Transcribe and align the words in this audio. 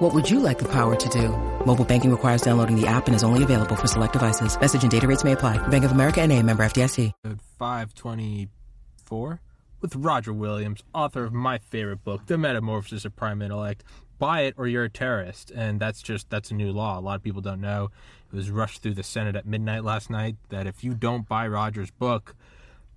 What 0.00 0.14
would 0.14 0.30
you 0.30 0.40
like 0.40 0.58
the 0.58 0.68
power 0.68 0.96
to 0.96 1.08
do? 1.10 1.28
Mobile 1.66 1.84
banking 1.84 2.10
requires 2.10 2.40
downloading 2.40 2.74
the 2.74 2.86
app 2.86 3.06
and 3.06 3.14
is 3.14 3.22
only 3.22 3.42
available 3.42 3.76
for 3.76 3.86
select 3.86 4.14
devices. 4.14 4.58
Message 4.58 4.80
and 4.80 4.90
data 4.90 5.06
rates 5.06 5.24
may 5.24 5.32
apply. 5.32 5.58
Bank 5.68 5.84
of 5.84 5.92
America 5.92 6.22
and 6.22 6.32
a 6.32 6.42
member 6.42 6.62
FDIC. 6.62 7.12
524 7.58 9.40
with 9.82 9.94
Roger 9.94 10.32
Williams, 10.32 10.82
author 10.94 11.24
of 11.24 11.34
my 11.34 11.58
favorite 11.58 12.02
book, 12.02 12.24
The 12.24 12.38
Metamorphosis 12.38 13.04
of 13.04 13.14
Prime 13.14 13.42
Intellect. 13.42 13.84
Buy 14.18 14.42
it 14.42 14.54
or 14.56 14.66
you're 14.66 14.84
a 14.84 14.90
terrorist. 14.90 15.50
And 15.50 15.78
that's 15.78 16.00
just, 16.00 16.30
that's 16.30 16.50
a 16.50 16.54
new 16.54 16.72
law. 16.72 16.98
A 16.98 17.02
lot 17.02 17.16
of 17.16 17.22
people 17.22 17.42
don't 17.42 17.60
know. 17.60 17.90
It 18.32 18.36
was 18.36 18.50
rushed 18.50 18.80
through 18.82 18.94
the 18.94 19.02
Senate 19.02 19.36
at 19.36 19.44
midnight 19.44 19.84
last 19.84 20.08
night 20.08 20.36
that 20.48 20.66
if 20.66 20.82
you 20.82 20.94
don't 20.94 21.28
buy 21.28 21.46
Roger's 21.46 21.90
book, 21.90 22.34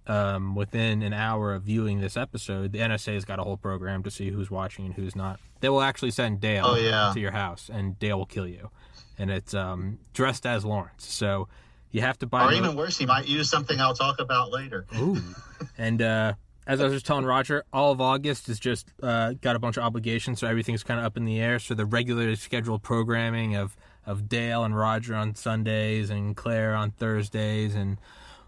um, 0.08 0.56
within 0.56 1.02
an 1.02 1.14
hour 1.14 1.54
of 1.54 1.64
viewing 1.64 2.02
this 2.02 2.18
episode, 2.18 2.72
the 2.72 2.80
NSA 2.80 3.14
has 3.14 3.26
got 3.26 3.40
a 3.40 3.44
whole 3.44 3.58
program 3.58 4.04
to 4.04 4.12
see 4.12 4.30
who's 4.30 4.52
watching 4.52 4.86
and 4.86 4.94
who's 4.96 5.16
not. 5.16 5.40
They 5.62 5.70
will 5.70 5.82
actually 5.82 6.12
send 6.12 6.42
Dale 6.42 6.66
Oh, 6.66 6.76
yeah. 6.76 7.12
to 7.14 7.20
your 7.20 7.32
house, 7.32 7.70
and 7.72 7.98
Dale 8.00 8.18
will 8.18 8.26
kill 8.26 8.48
you. 8.48 8.70
And 9.18 9.30
it's 9.32 9.54
um, 9.54 10.00
dressed 10.14 10.46
as 10.46 10.66
Lawrence, 10.66 11.06
so 11.08 11.48
you 11.92 12.02
have 12.02 12.18
to 12.20 12.26
buy. 12.26 12.46
Or 12.48 12.54
even 12.54 12.76
worse, 12.76 12.98
he 12.98 13.06
might 13.06 13.28
use 13.28 13.50
something 13.50 13.80
I'll 13.80 13.94
talk 13.94 14.20
about 14.20 14.52
later. 14.52 14.86
Ooh. 14.98 15.18
and 15.78 16.02
uh, 16.02 16.34
as 16.68 16.82
I 16.82 16.86
was 16.86 16.94
just 16.94 17.06
telling 17.06 17.24
Roger, 17.26 17.64
all 17.72 17.92
of 17.92 18.02
August 18.02 18.50
is 18.50 18.60
just 18.60 18.88
uh, 19.02 19.34
got 19.34 19.56
a 19.56 19.60
bunch 19.60 19.78
of 19.78 19.84
obligations, 19.84 20.40
so 20.40 20.48
everything's 20.48 20.84
kind 20.84 21.00
of 21.00 21.06
up 21.06 21.16
in 21.16 21.26
the 21.26 21.40
air. 21.40 21.60
So 21.60 21.76
the 21.76 21.86
regularly 21.86 22.36
scheduled 22.36 22.84
programming 22.84 23.56
of 23.56 23.78
of 24.06 24.28
Dale 24.28 24.66
and 24.66 24.76
Roger 24.76 25.16
on 25.16 25.34
Sundays 25.36 26.10
and 26.10 26.36
Claire 26.36 26.76
on 26.76 26.92
Thursdays 26.92 27.74
and 27.74 27.98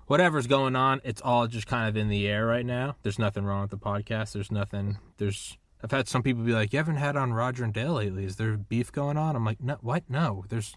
whatever's 0.07 0.47
going 0.47 0.75
on, 0.75 1.01
it's 1.03 1.21
all 1.21 1.47
just 1.47 1.67
kind 1.67 1.87
of 1.89 1.97
in 1.97 2.09
the 2.09 2.27
air 2.27 2.45
right 2.45 2.65
now. 2.65 2.95
There's 3.03 3.19
nothing 3.19 3.45
wrong 3.45 3.61
with 3.61 3.71
the 3.71 3.77
podcast. 3.77 4.33
There's 4.33 4.51
nothing. 4.51 4.97
There's. 5.17 5.57
I've 5.83 5.91
had 5.91 6.07
some 6.07 6.23
people 6.23 6.43
be 6.43 6.53
like, 6.53 6.73
"You 6.73 6.77
haven't 6.77 6.95
had 6.95 7.15
on 7.15 7.33
Roger 7.33 7.63
and 7.63 7.73
Dale 7.73 7.93
lately. 7.93 8.25
Is 8.25 8.37
there 8.37 8.57
beef 8.57 8.91
going 8.91 9.17
on?" 9.17 9.35
I'm 9.35 9.45
like, 9.45 9.61
"No, 9.61 9.77
what? 9.81 10.03
No, 10.09 10.45
there's." 10.49 10.75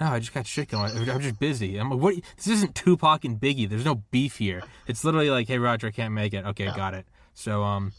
No, 0.00 0.08
I 0.08 0.18
just 0.18 0.34
got 0.34 0.46
shit 0.46 0.68
going. 0.68 0.90
On. 0.90 1.08
I'm 1.08 1.20
just 1.22 1.38
busy. 1.38 1.78
I'm 1.78 1.90
like, 1.90 2.00
what? 2.00 2.14
This 2.36 2.48
isn't 2.48 2.74
Tupac 2.74 3.24
and 3.24 3.40
Biggie. 3.40 3.66
There's 3.66 3.84
no 3.86 4.02
beef 4.10 4.36
here. 4.36 4.62
It's 4.86 5.02
literally 5.04 5.30
like, 5.30 5.48
hey, 5.48 5.58
Roger, 5.58 5.86
I 5.86 5.90
can't 5.90 6.12
make 6.12 6.34
it. 6.34 6.44
Okay, 6.44 6.66
got 6.76 6.92
it. 6.92 7.06
So, 7.32 7.62
um, 7.62 7.92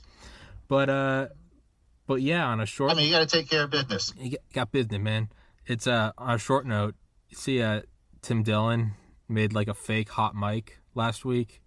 but 0.67 0.89
uh, 0.92 1.28
but 2.05 2.22
yeah, 2.22 2.45
on 2.45 2.59
a 2.59 2.67
short, 2.67 2.92
I 2.92 2.95
mean, 2.95 3.05
you 3.08 3.11
got 3.11 3.28
to 3.28 3.38
take 3.38 3.50
care 3.50 3.64
of 3.64 3.72
business. 3.72 4.14
you 4.20 4.31
got- 4.31 4.53
got 4.53 4.72
business, 4.72 5.02
man. 5.02 5.30
It's 5.66 5.88
uh 5.88 6.11
on 6.20 6.36
a 6.36 6.38
short 6.38 6.66
note. 6.67 6.94
See, 7.33 7.61
uh, 7.61 7.81
Tim 8.22 8.44
Dillon 8.44 8.92
made 9.30 9.53
like 9.53 9.67
a 9.67 9.73
fake 9.73 10.09
hot 10.09 10.36
mic 10.36 10.80
last 10.95 11.25
week, 11.25 11.61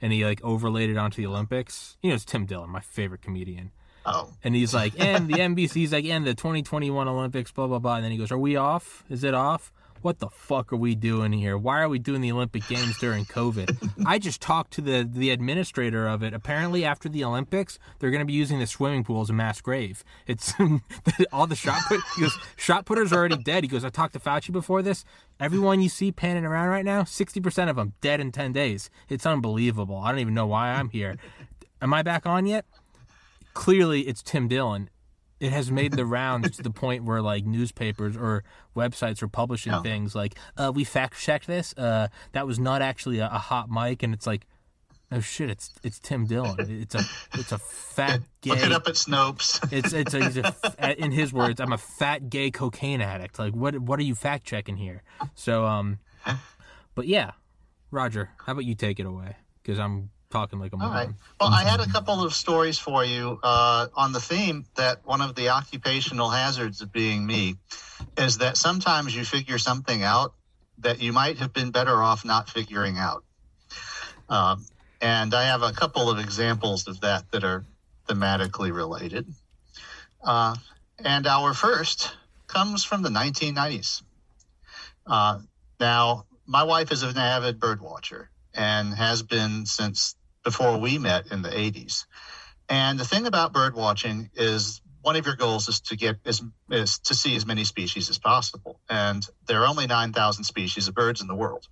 and 0.00 0.12
he 0.12 0.24
like 0.24 0.42
overlaid 0.42 0.90
it 0.90 0.96
onto 0.96 1.22
the 1.22 1.26
Olympics. 1.26 1.96
You 2.02 2.10
know, 2.10 2.14
it's 2.16 2.24
Tim 2.24 2.46
Dillon, 2.46 2.70
my 2.70 2.80
favorite 2.80 3.22
comedian. 3.22 3.72
Oh, 4.06 4.30
And 4.42 4.54
he's 4.54 4.72
like, 4.72 4.94
and 4.98 5.28
the 5.28 5.34
NBC, 5.34 5.72
he's 5.74 5.92
like, 5.92 6.06
and 6.06 6.26
the 6.26 6.34
2021 6.34 7.06
Olympics, 7.06 7.52
blah, 7.52 7.66
blah, 7.66 7.78
blah. 7.78 7.96
And 7.96 8.04
then 8.04 8.12
he 8.12 8.18
goes, 8.18 8.32
Are 8.32 8.38
we 8.38 8.56
off? 8.56 9.04
Is 9.10 9.24
it 9.24 9.34
off? 9.34 9.72
What 10.02 10.18
the 10.18 10.28
fuck 10.28 10.72
are 10.72 10.76
we 10.76 10.94
doing 10.94 11.32
here? 11.32 11.58
Why 11.58 11.80
are 11.80 11.88
we 11.88 11.98
doing 11.98 12.20
the 12.20 12.32
Olympic 12.32 12.66
Games 12.68 12.98
during 12.98 13.24
COVID? 13.24 13.92
I 14.06 14.18
just 14.18 14.40
talked 14.40 14.72
to 14.74 14.80
the, 14.80 15.08
the 15.10 15.30
administrator 15.30 16.06
of 16.06 16.22
it. 16.22 16.32
Apparently, 16.32 16.84
after 16.84 17.08
the 17.08 17.24
Olympics, 17.24 17.78
they're 17.98 18.10
going 18.10 18.20
to 18.20 18.26
be 18.26 18.32
using 18.32 18.58
the 18.58 18.66
swimming 18.66 19.04
pool 19.04 19.20
as 19.22 19.30
a 19.30 19.32
mass 19.32 19.60
grave. 19.60 20.04
It's 20.26 20.54
all 21.32 21.46
the 21.46 21.56
shot 21.56 21.80
put. 21.88 22.00
He 22.16 22.22
goes, 22.22 22.38
shot 22.56 22.86
putters 22.86 23.12
are 23.12 23.16
already 23.16 23.36
dead. 23.36 23.64
He 23.64 23.68
goes, 23.68 23.84
I 23.84 23.90
talked 23.90 24.14
to 24.14 24.20
Fauci 24.20 24.52
before 24.52 24.82
this. 24.82 25.04
Everyone 25.38 25.80
you 25.80 25.88
see 25.88 26.12
panning 26.12 26.44
around 26.44 26.68
right 26.68 26.84
now, 26.84 27.02
60% 27.02 27.70
of 27.70 27.76
them 27.76 27.94
dead 28.00 28.20
in 28.20 28.32
10 28.32 28.52
days. 28.52 28.90
It's 29.08 29.26
unbelievable. 29.26 29.96
I 29.96 30.10
don't 30.10 30.20
even 30.20 30.34
know 30.34 30.46
why 30.46 30.70
I'm 30.70 30.90
here. 30.90 31.16
Am 31.82 31.94
I 31.94 32.02
back 32.02 32.26
on 32.26 32.46
yet? 32.46 32.64
clearly 33.54 34.02
it's 34.02 34.22
Tim 34.22 34.48
Dillon. 34.48 34.88
It 35.40 35.52
has 35.52 35.70
made 35.70 35.92
the 35.92 36.04
rounds 36.20 36.56
to 36.58 36.62
the 36.62 36.70
point 36.70 37.04
where 37.04 37.22
like 37.22 37.44
newspapers 37.46 38.16
or 38.16 38.44
websites 38.76 39.22
are 39.22 39.28
publishing 39.28 39.72
Yeah. 39.72 39.82
things 39.82 40.14
like, 40.14 40.36
uh, 40.56 40.70
"We 40.74 40.84
fact 40.84 41.18
checked 41.18 41.46
this. 41.46 41.74
Uh, 41.76 42.08
that 42.32 42.46
was 42.46 42.58
not 42.58 42.82
actually 42.82 43.18
a, 43.18 43.26
a 43.26 43.38
hot 43.38 43.70
mic," 43.70 44.02
and 44.02 44.12
it's 44.14 44.26
like, 44.26 44.46
"Oh 45.10 45.20
shit! 45.20 45.48
It's 45.50 45.72
it's 45.82 45.98
Tim 45.98 46.26
Dillon. 46.26 46.56
It's 46.60 46.94
a 46.94 47.02
it's 47.34 47.52
a 47.52 47.58
fat 47.58 48.20
gay. 48.42 48.50
look 48.50 48.60
it 48.64 48.72
up 48.72 48.86
at 48.86 48.94
Snopes. 48.94 49.60
It's 49.72 49.92
it's 49.94 50.14
a, 50.14 50.54
a 50.78 50.92
in 51.02 51.10
his 51.10 51.32
words, 51.32 51.58
I'm 51.60 51.72
a 51.72 51.78
fat 51.78 52.28
gay 52.30 52.50
cocaine 52.50 53.00
addict. 53.00 53.38
Like 53.38 53.54
what 53.54 53.78
what 53.78 53.98
are 53.98 54.04
you 54.04 54.14
fact 54.14 54.44
checking 54.44 54.76
here? 54.76 55.02
So 55.34 55.64
um, 55.64 55.98
but 56.94 57.06
yeah, 57.06 57.32
Roger, 57.90 58.30
how 58.44 58.52
about 58.52 58.64
you 58.66 58.74
take 58.74 59.00
it 59.00 59.06
away? 59.06 59.36
Because 59.62 59.78
I'm 59.78 60.10
talking 60.30 60.58
like 60.58 60.72
a 60.72 60.76
All 60.76 60.88
moron. 60.88 60.94
right. 60.94 61.08
Well, 61.40 61.50
I 61.50 61.64
had 61.64 61.80
a 61.80 61.86
couple 61.86 62.22
of 62.24 62.32
stories 62.34 62.78
for 62.78 63.04
you 63.04 63.38
uh, 63.42 63.88
on 63.94 64.12
the 64.12 64.20
theme 64.20 64.64
that 64.76 65.04
one 65.04 65.20
of 65.20 65.34
the 65.34 65.50
occupational 65.50 66.30
hazards 66.30 66.80
of 66.80 66.92
being 66.92 67.26
me 67.26 67.56
is 68.16 68.38
that 68.38 68.56
sometimes 68.56 69.14
you 69.14 69.24
figure 69.24 69.58
something 69.58 70.02
out 70.02 70.34
that 70.78 71.02
you 71.02 71.12
might 71.12 71.38
have 71.38 71.52
been 71.52 71.70
better 71.70 72.02
off 72.02 72.24
not 72.24 72.48
figuring 72.48 72.96
out. 72.96 73.24
Um, 74.28 74.64
and 75.00 75.34
I 75.34 75.44
have 75.44 75.62
a 75.62 75.72
couple 75.72 76.08
of 76.08 76.18
examples 76.18 76.86
of 76.86 77.00
that 77.00 77.30
that 77.32 77.44
are 77.44 77.64
thematically 78.08 78.72
related. 78.72 79.26
Uh, 80.22 80.54
and 80.98 81.26
our 81.26 81.54
first 81.54 82.14
comes 82.46 82.84
from 82.84 83.02
the 83.02 83.08
1990s. 83.08 84.02
Uh, 85.06 85.40
now, 85.78 86.26
my 86.46 86.62
wife 86.62 86.92
is 86.92 87.02
an 87.02 87.16
avid 87.16 87.58
bird 87.58 87.80
watcher 87.80 88.30
and 88.54 88.94
has 88.94 89.22
been 89.22 89.64
since 89.66 90.14
before 90.44 90.78
we 90.78 90.98
met 90.98 91.30
in 91.30 91.42
the 91.42 91.50
80s. 91.50 92.06
And 92.68 92.98
the 92.98 93.04
thing 93.04 93.26
about 93.26 93.52
bird 93.52 93.74
watching 93.74 94.30
is 94.34 94.80
one 95.02 95.16
of 95.16 95.26
your 95.26 95.36
goals 95.36 95.68
is 95.68 95.80
to 95.80 95.96
get 95.96 96.16
is, 96.24 96.42
is 96.70 96.98
to 97.00 97.14
see 97.14 97.34
as 97.36 97.46
many 97.46 97.64
species 97.64 98.10
as 98.10 98.18
possible. 98.18 98.80
And 98.88 99.26
there 99.46 99.62
are 99.62 99.66
only 99.66 99.86
9,000 99.86 100.44
species 100.44 100.88
of 100.88 100.94
birds 100.94 101.20
in 101.20 101.26
the 101.26 101.34
world. 101.34 101.66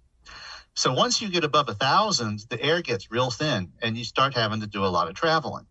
So 0.75 0.93
once 0.93 1.21
you 1.21 1.29
get 1.29 1.45
above 1.45 1.69
a 1.69 1.75
thousand, 1.75 2.41
the 2.49 2.61
air 2.61 2.83
gets 2.83 3.11
real 3.11 3.31
thin 3.31 3.73
and 3.83 3.97
you 3.97 4.05
start 4.05 4.35
having 4.35 4.61
to 4.61 4.67
do 4.67 4.85
a 4.85 4.87
lot 4.87 5.09
of 5.09 5.15
traveling. 5.15 5.67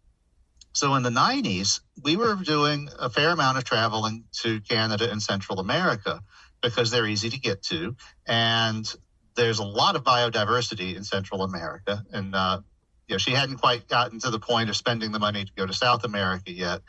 So 0.73 0.95
in 0.95 1.03
the 1.03 1.09
90s, 1.09 1.79
we 2.03 2.15
were 2.15 2.35
doing 2.35 2.89
a 2.99 3.09
fair 3.09 3.29
amount 3.31 3.57
of 3.57 3.63
traveling 3.63 4.25
to 4.43 4.61
Canada 4.61 5.09
and 5.09 5.21
Central 5.21 5.59
America 5.59 6.21
because 6.61 6.91
they're 6.91 7.07
easy 7.07 7.29
to 7.29 7.39
get 7.39 7.63
to. 7.63 7.95
And 8.27 8.85
there's 9.35 9.59
a 9.59 9.63
lot 9.63 9.95
of 9.95 10.03
biodiversity 10.03 10.95
in 10.95 11.03
Central 11.03 11.41
America. 11.41 12.03
And, 12.11 12.35
uh, 12.35 12.61
you 13.07 13.13
know, 13.13 13.17
she 13.17 13.31
hadn't 13.31 13.57
quite 13.57 13.87
gotten 13.87 14.19
to 14.19 14.29
the 14.29 14.39
point 14.39 14.69
of 14.69 14.75
spending 14.75 15.11
the 15.11 15.19
money 15.19 15.45
to 15.45 15.51
go 15.55 15.65
to 15.65 15.73
South 15.73 16.03
America 16.03 16.51
yet. 16.51 16.81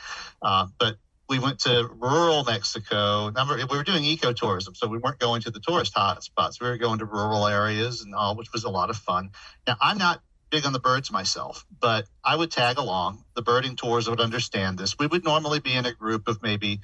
Uh, 0.42 0.66
but 0.78 0.96
we 1.28 1.38
went 1.38 1.60
to 1.60 1.88
rural 2.00 2.44
Mexico. 2.44 3.30
Number, 3.30 3.56
we 3.56 3.64
were 3.76 3.84
doing 3.84 4.02
ecotourism, 4.02 4.76
so 4.76 4.88
we 4.88 4.98
weren't 4.98 5.18
going 5.18 5.42
to 5.42 5.50
the 5.50 5.60
tourist 5.60 5.94
hotspots. 5.94 6.60
We 6.60 6.68
were 6.68 6.78
going 6.78 6.98
to 7.00 7.04
rural 7.04 7.46
areas 7.46 8.02
and 8.02 8.14
all, 8.14 8.34
which 8.34 8.52
was 8.52 8.64
a 8.64 8.70
lot 8.70 8.90
of 8.90 8.96
fun. 8.96 9.30
Now, 9.66 9.76
I'm 9.80 9.98
not 9.98 10.20
big 10.50 10.64
on 10.64 10.72
the 10.72 10.80
birds 10.80 11.12
myself, 11.12 11.66
but 11.80 12.06
I 12.24 12.34
would 12.34 12.50
tag 12.50 12.78
along. 12.78 13.24
The 13.34 13.42
birding 13.42 13.76
tours 13.76 14.08
would 14.08 14.20
understand 14.20 14.78
this. 14.78 14.98
We 14.98 15.06
would 15.06 15.24
normally 15.24 15.60
be 15.60 15.74
in 15.74 15.84
a 15.84 15.92
group 15.92 16.28
of 16.28 16.42
maybe 16.42 16.80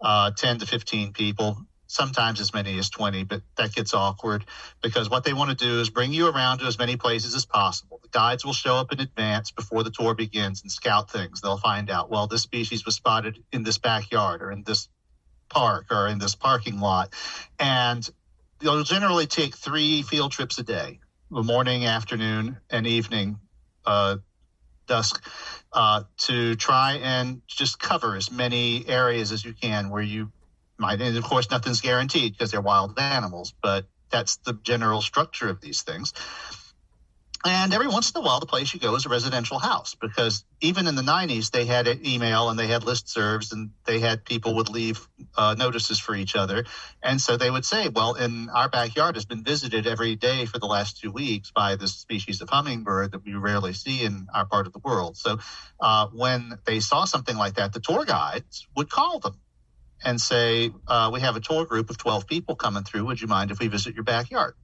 uh, 0.00 0.30
10 0.30 0.60
to 0.60 0.66
15 0.66 1.12
people, 1.12 1.58
sometimes 1.94 2.40
as 2.40 2.52
many 2.52 2.76
as 2.78 2.90
20, 2.90 3.24
but 3.24 3.42
that 3.56 3.72
gets 3.72 3.94
awkward 3.94 4.44
because 4.82 5.08
what 5.08 5.24
they 5.24 5.32
want 5.32 5.56
to 5.56 5.56
do 5.56 5.80
is 5.80 5.90
bring 5.90 6.12
you 6.12 6.28
around 6.28 6.58
to 6.58 6.66
as 6.66 6.78
many 6.78 6.96
places 6.96 7.34
as 7.34 7.46
possible. 7.46 8.00
The 8.02 8.08
guides 8.08 8.44
will 8.44 8.52
show 8.52 8.76
up 8.76 8.92
in 8.92 9.00
advance 9.00 9.52
before 9.52 9.84
the 9.84 9.90
tour 9.90 10.14
begins 10.14 10.62
and 10.62 10.72
scout 10.72 11.10
things. 11.10 11.40
They'll 11.40 11.56
find 11.56 11.90
out, 11.90 12.10
well, 12.10 12.26
this 12.26 12.42
species 12.42 12.84
was 12.84 12.96
spotted 12.96 13.38
in 13.52 13.62
this 13.62 13.78
backyard 13.78 14.42
or 14.42 14.50
in 14.50 14.64
this 14.64 14.88
park 15.48 15.86
or 15.92 16.08
in 16.08 16.18
this 16.18 16.34
parking 16.34 16.80
lot. 16.80 17.14
And 17.60 18.08
they'll 18.58 18.82
generally 18.82 19.26
take 19.26 19.54
three 19.54 20.02
field 20.02 20.32
trips 20.32 20.58
a 20.58 20.64
day 20.64 20.98
the 21.30 21.42
morning, 21.42 21.86
afternoon, 21.86 22.58
and 22.70 22.86
evening, 22.86 23.38
uh, 23.86 24.16
dusk, 24.86 25.24
uh, 25.72 26.02
to 26.16 26.54
try 26.56 26.94
and 27.02 27.42
just 27.46 27.78
cover 27.78 28.16
as 28.16 28.30
many 28.30 28.86
areas 28.86 29.32
as 29.32 29.44
you 29.44 29.52
can 29.52 29.90
where 29.90 30.02
you 30.02 30.30
might. 30.78 31.00
And 31.00 31.16
of 31.16 31.24
course, 31.24 31.50
nothing's 31.50 31.80
guaranteed 31.80 32.32
because 32.32 32.50
they're 32.50 32.60
wild 32.60 32.98
animals, 32.98 33.54
but 33.62 33.86
that's 34.10 34.36
the 34.38 34.54
general 34.62 35.02
structure 35.02 35.48
of 35.48 35.60
these 35.60 35.82
things. 35.82 36.12
And 37.46 37.74
every 37.74 37.88
once 37.88 38.10
in 38.10 38.18
a 38.18 38.24
while, 38.24 38.40
the 38.40 38.46
place 38.46 38.72
you 38.72 38.80
go 38.80 38.94
is 38.94 39.04
a 39.04 39.10
residential 39.10 39.58
house 39.58 39.94
because 39.94 40.44
even 40.62 40.86
in 40.86 40.94
the 40.94 41.02
90s, 41.02 41.50
they 41.50 41.66
had 41.66 41.86
an 41.86 42.06
email 42.06 42.48
and 42.48 42.58
they 42.58 42.68
had 42.68 42.82
listservs 42.82 43.52
and 43.52 43.70
they 43.84 43.98
had 43.98 44.24
people 44.24 44.54
would 44.54 44.70
leave 44.70 45.06
uh, 45.36 45.54
notices 45.58 46.00
for 46.00 46.14
each 46.14 46.36
other. 46.36 46.64
And 47.02 47.20
so 47.20 47.36
they 47.36 47.50
would 47.50 47.66
say, 47.66 47.90
well, 47.90 48.14
in 48.14 48.48
our 48.48 48.70
backyard 48.70 49.16
has 49.16 49.26
been 49.26 49.44
visited 49.44 49.86
every 49.86 50.16
day 50.16 50.46
for 50.46 50.58
the 50.58 50.64
last 50.66 50.98
two 51.02 51.10
weeks 51.10 51.50
by 51.50 51.76
this 51.76 51.92
species 51.92 52.40
of 52.40 52.48
hummingbird 52.48 53.12
that 53.12 53.26
we 53.26 53.34
rarely 53.34 53.74
see 53.74 54.04
in 54.04 54.26
our 54.32 54.46
part 54.46 54.66
of 54.66 54.72
the 54.72 54.80
world. 54.82 55.18
So 55.18 55.38
uh, 55.80 56.06
when 56.14 56.58
they 56.64 56.80
saw 56.80 57.04
something 57.04 57.36
like 57.36 57.56
that, 57.56 57.74
the 57.74 57.80
tour 57.80 58.06
guides 58.06 58.66
would 58.74 58.88
call 58.88 59.18
them 59.18 59.38
and 60.02 60.20
say, 60.20 60.72
uh, 60.88 61.10
we 61.12 61.20
have 61.20 61.36
a 61.36 61.40
tour 61.40 61.64
group 61.64 61.90
of 61.90 61.98
12 61.98 62.26
people 62.26 62.56
coming 62.56 62.84
through. 62.84 63.04
Would 63.06 63.20
you 63.20 63.28
mind 63.28 63.50
if 63.50 63.58
we 63.58 63.68
visit 63.68 63.94
your 63.94 64.04
backyard? 64.04 64.54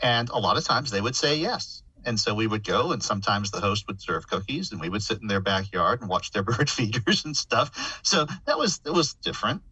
And 0.00 0.28
a 0.28 0.38
lot 0.38 0.56
of 0.56 0.64
times 0.64 0.90
they 0.90 1.00
would 1.00 1.16
say 1.16 1.36
yes. 1.36 1.82
And 2.04 2.20
so 2.20 2.34
we 2.34 2.46
would 2.46 2.64
go, 2.64 2.92
and 2.92 3.02
sometimes 3.02 3.50
the 3.50 3.60
host 3.60 3.86
would 3.88 4.00
serve 4.00 4.28
cookies, 4.28 4.70
and 4.70 4.80
we 4.80 4.88
would 4.88 5.02
sit 5.02 5.20
in 5.20 5.26
their 5.26 5.40
backyard 5.40 6.00
and 6.00 6.08
watch 6.08 6.30
their 6.30 6.42
bird 6.44 6.70
feeders 6.70 7.24
and 7.24 7.36
stuff. 7.36 8.00
So 8.04 8.26
that 8.46 8.56
was 8.56 8.80
it 8.86 8.92
was 8.92 9.14
different. 9.14 9.62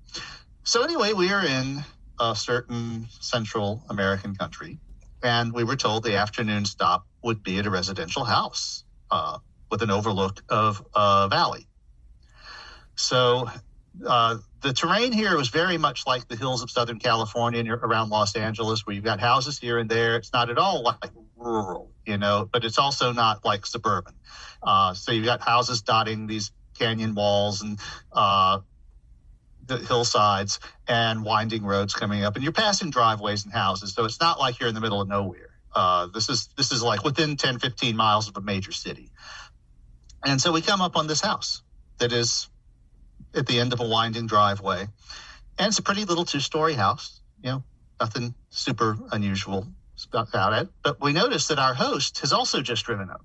So 0.65 0.83
anyway, 0.83 1.13
we 1.13 1.31
are 1.33 1.45
in 1.45 1.85
a 2.19 2.35
certain 2.35 3.07
Central 3.21 3.85
American 3.89 4.35
country, 4.35 4.81
and 5.23 5.53
we 5.53 5.63
were 5.63 5.77
told 5.77 6.03
the 6.03 6.17
afternoon 6.17 6.65
stop 6.65 7.07
would 7.23 7.43
be 7.43 7.59
at 7.59 7.67
a 7.67 7.71
residential 7.71 8.25
house 8.25 8.85
uh, 9.11 9.39
with 9.71 9.83
an 9.83 9.91
overlook 9.91 10.43
of 10.49 10.85
a 10.95 11.29
valley. 11.29 11.69
So 12.97 13.49
uh, 14.05 14.39
the 14.65 14.73
terrain 14.73 15.13
here 15.13 15.37
was 15.37 15.51
very 15.51 15.77
much 15.77 16.07
like 16.07 16.27
the 16.27 16.37
hills 16.37 16.63
of 16.63 16.71
Southern 16.71 16.99
California 16.99 17.61
and 17.61 17.69
around 17.69 18.09
Los 18.09 18.35
Angeles, 18.35 18.87
where 18.87 18.95
you've 18.95 19.05
got 19.05 19.21
houses 19.21 19.59
here 19.59 19.79
and 19.79 19.91
there. 19.91 20.17
It's 20.17 20.33
not 20.33 20.49
at 20.49 20.57
all 20.57 20.83
like 20.83 21.11
rural, 21.37 21.91
you 22.07 22.17
know, 22.17 22.49
but 22.51 22.65
it's 22.65 22.79
also 22.79 23.13
not 23.13 23.45
like 23.45 23.67
suburban. 23.67 24.15
Uh, 24.63 24.95
so 24.95 25.13
you've 25.13 25.27
got 25.27 25.43
houses 25.43 25.83
dotting 25.83 26.27
these 26.27 26.51
canyon 26.79 27.15
walls 27.15 27.61
and 27.61 27.79
uh, 28.11 28.61
the 29.67 29.77
hillsides 29.77 30.61
and 30.89 31.23
winding 31.27 31.63
roads 31.67 31.93
coming 31.93 32.25
up, 32.25 32.35
and 32.35 32.43
you're 32.43 32.53
passing 32.53 32.89
driveways 32.89 33.45
and 33.45 33.53
houses. 33.53 33.93
So 33.93 34.07
it's 34.07 34.19
not 34.19 34.41
like 34.41 34.61
you're 34.61 34.71
in 34.71 34.75
the 34.75 34.81
middle 34.81 35.03
of 35.03 35.09
nowhere. 35.09 35.51
Uh, 35.75 36.07
this 36.07 36.31
is 36.31 36.49
this 36.57 36.73
is 36.73 36.83
like 36.83 37.05
within 37.05 37.37
10, 37.37 37.59
15 37.59 37.97
miles 37.97 38.29
of 38.29 38.37
a 38.39 38.41
major 38.41 38.73
city. 38.73 39.11
And 40.25 40.41
so 40.41 40.53
we 40.53 40.63
come 40.63 40.81
up 40.81 40.97
on 40.97 41.07
this 41.07 41.21
house 41.21 41.63
that 41.99 42.13
is 42.13 42.49
at 43.35 43.47
the 43.47 43.61
end 43.61 43.73
of 43.73 43.81
a 43.81 43.89
winding 43.89 44.27
driveway. 44.27 44.87
And 45.59 45.69
it's 45.69 45.79
a 45.79 45.83
pretty 45.83 46.05
little 46.05 46.25
two 46.25 46.41
story 46.41 46.75
house, 46.75 47.21
you 47.43 47.51
know, 47.51 47.63
nothing 48.01 48.35
super 48.51 48.97
unusual 49.13 49.67
about 50.13 50.53
it. 50.55 50.69
But 50.83 51.01
we 51.01 51.13
notice 51.13 51.49
that 51.49 51.59
our 51.59 51.75
host 51.75 52.21
has 52.21 52.33
also 52.33 52.61
just 52.63 52.85
driven 52.85 53.11
up. 53.11 53.25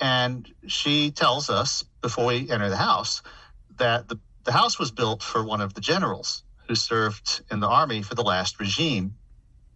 And 0.00 0.48
she 0.66 1.10
tells 1.10 1.50
us 1.50 1.84
before 2.02 2.26
we 2.26 2.50
enter 2.50 2.68
the 2.68 2.76
house 2.76 3.22
that 3.78 4.08
the, 4.08 4.18
the 4.44 4.52
house 4.52 4.78
was 4.78 4.90
built 4.90 5.22
for 5.22 5.44
one 5.44 5.60
of 5.60 5.74
the 5.74 5.80
generals 5.80 6.42
who 6.68 6.74
served 6.74 7.42
in 7.50 7.60
the 7.60 7.68
army 7.68 8.02
for 8.02 8.14
the 8.14 8.22
last 8.22 8.60
regime 8.60 9.16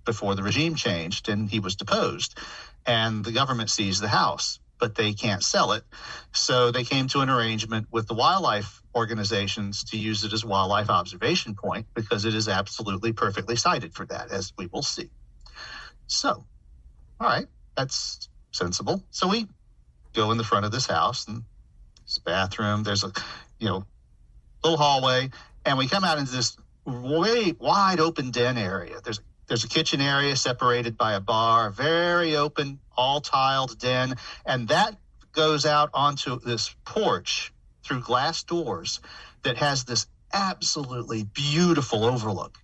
before 0.04 0.34
the 0.34 0.42
regime 0.42 0.74
changed 0.74 1.28
and 1.28 1.48
he 1.48 1.60
was 1.60 1.76
deposed. 1.76 2.38
And 2.86 3.24
the 3.24 3.32
government 3.32 3.70
seized 3.70 4.02
the 4.02 4.08
house, 4.08 4.59
but 4.80 4.94
they 4.94 5.12
can't 5.12 5.42
sell 5.42 5.72
it. 5.72 5.84
So 6.32 6.70
they 6.70 6.84
came 6.84 7.06
to 7.08 7.20
an 7.20 7.30
arrangement 7.30 7.88
with 7.90 8.08
the 8.08 8.14
wildlife 8.14 8.82
organizations 8.94 9.84
to 9.84 9.98
use 9.98 10.24
it 10.24 10.32
as 10.32 10.44
wildlife 10.44 10.90
observation 10.90 11.54
point 11.54 11.86
because 11.94 12.24
it 12.24 12.34
is 12.34 12.48
absolutely 12.48 13.12
perfectly 13.12 13.56
sited 13.56 13.94
for 13.94 14.06
that, 14.06 14.32
as 14.32 14.52
we 14.56 14.66
will 14.66 14.82
see. 14.82 15.10
So, 16.06 16.44
all 17.20 17.28
right, 17.28 17.46
that's 17.76 18.28
sensible. 18.50 19.04
So 19.10 19.28
we 19.28 19.46
go 20.12 20.32
in 20.32 20.38
the 20.38 20.44
front 20.44 20.64
of 20.64 20.72
this 20.72 20.86
house 20.86 21.28
and 21.28 21.44
this 22.04 22.18
bathroom. 22.18 22.82
There's 22.82 23.04
a, 23.04 23.12
you 23.58 23.68
know, 23.68 23.84
little 24.64 24.78
hallway, 24.78 25.30
and 25.64 25.78
we 25.78 25.86
come 25.86 26.04
out 26.04 26.18
into 26.18 26.32
this 26.32 26.56
way 26.84 27.54
wide 27.58 28.00
open 28.00 28.30
den 28.30 28.58
area. 28.58 29.00
There's 29.02 29.20
there's 29.50 29.64
a 29.64 29.68
kitchen 29.68 30.00
area 30.00 30.36
separated 30.36 30.96
by 30.96 31.14
a 31.14 31.20
bar, 31.20 31.70
very 31.70 32.36
open, 32.36 32.78
all 32.96 33.20
tiled 33.20 33.76
den, 33.80 34.14
and 34.46 34.68
that 34.68 34.96
goes 35.32 35.66
out 35.66 35.90
onto 35.92 36.38
this 36.38 36.72
porch 36.84 37.52
through 37.82 38.00
glass 38.00 38.44
doors 38.44 39.00
that 39.42 39.56
has 39.56 39.82
this 39.82 40.06
absolutely 40.32 41.24
beautiful 41.24 42.04
overlook 42.04 42.58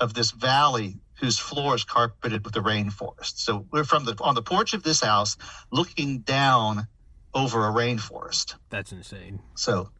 of 0.00 0.14
this 0.14 0.32
valley 0.32 0.96
whose 1.20 1.38
floor 1.38 1.76
is 1.76 1.84
carpeted 1.84 2.44
with 2.44 2.54
the 2.54 2.60
rainforest. 2.60 3.38
So 3.38 3.64
we're 3.70 3.84
from 3.84 4.04
the 4.04 4.16
on 4.20 4.34
the 4.34 4.42
porch 4.42 4.74
of 4.74 4.82
this 4.82 5.00
house 5.00 5.36
looking 5.70 6.22
down 6.22 6.88
over 7.32 7.68
a 7.68 7.70
rainforest. 7.70 8.56
That's 8.68 8.90
insane. 8.90 9.38
So 9.54 9.90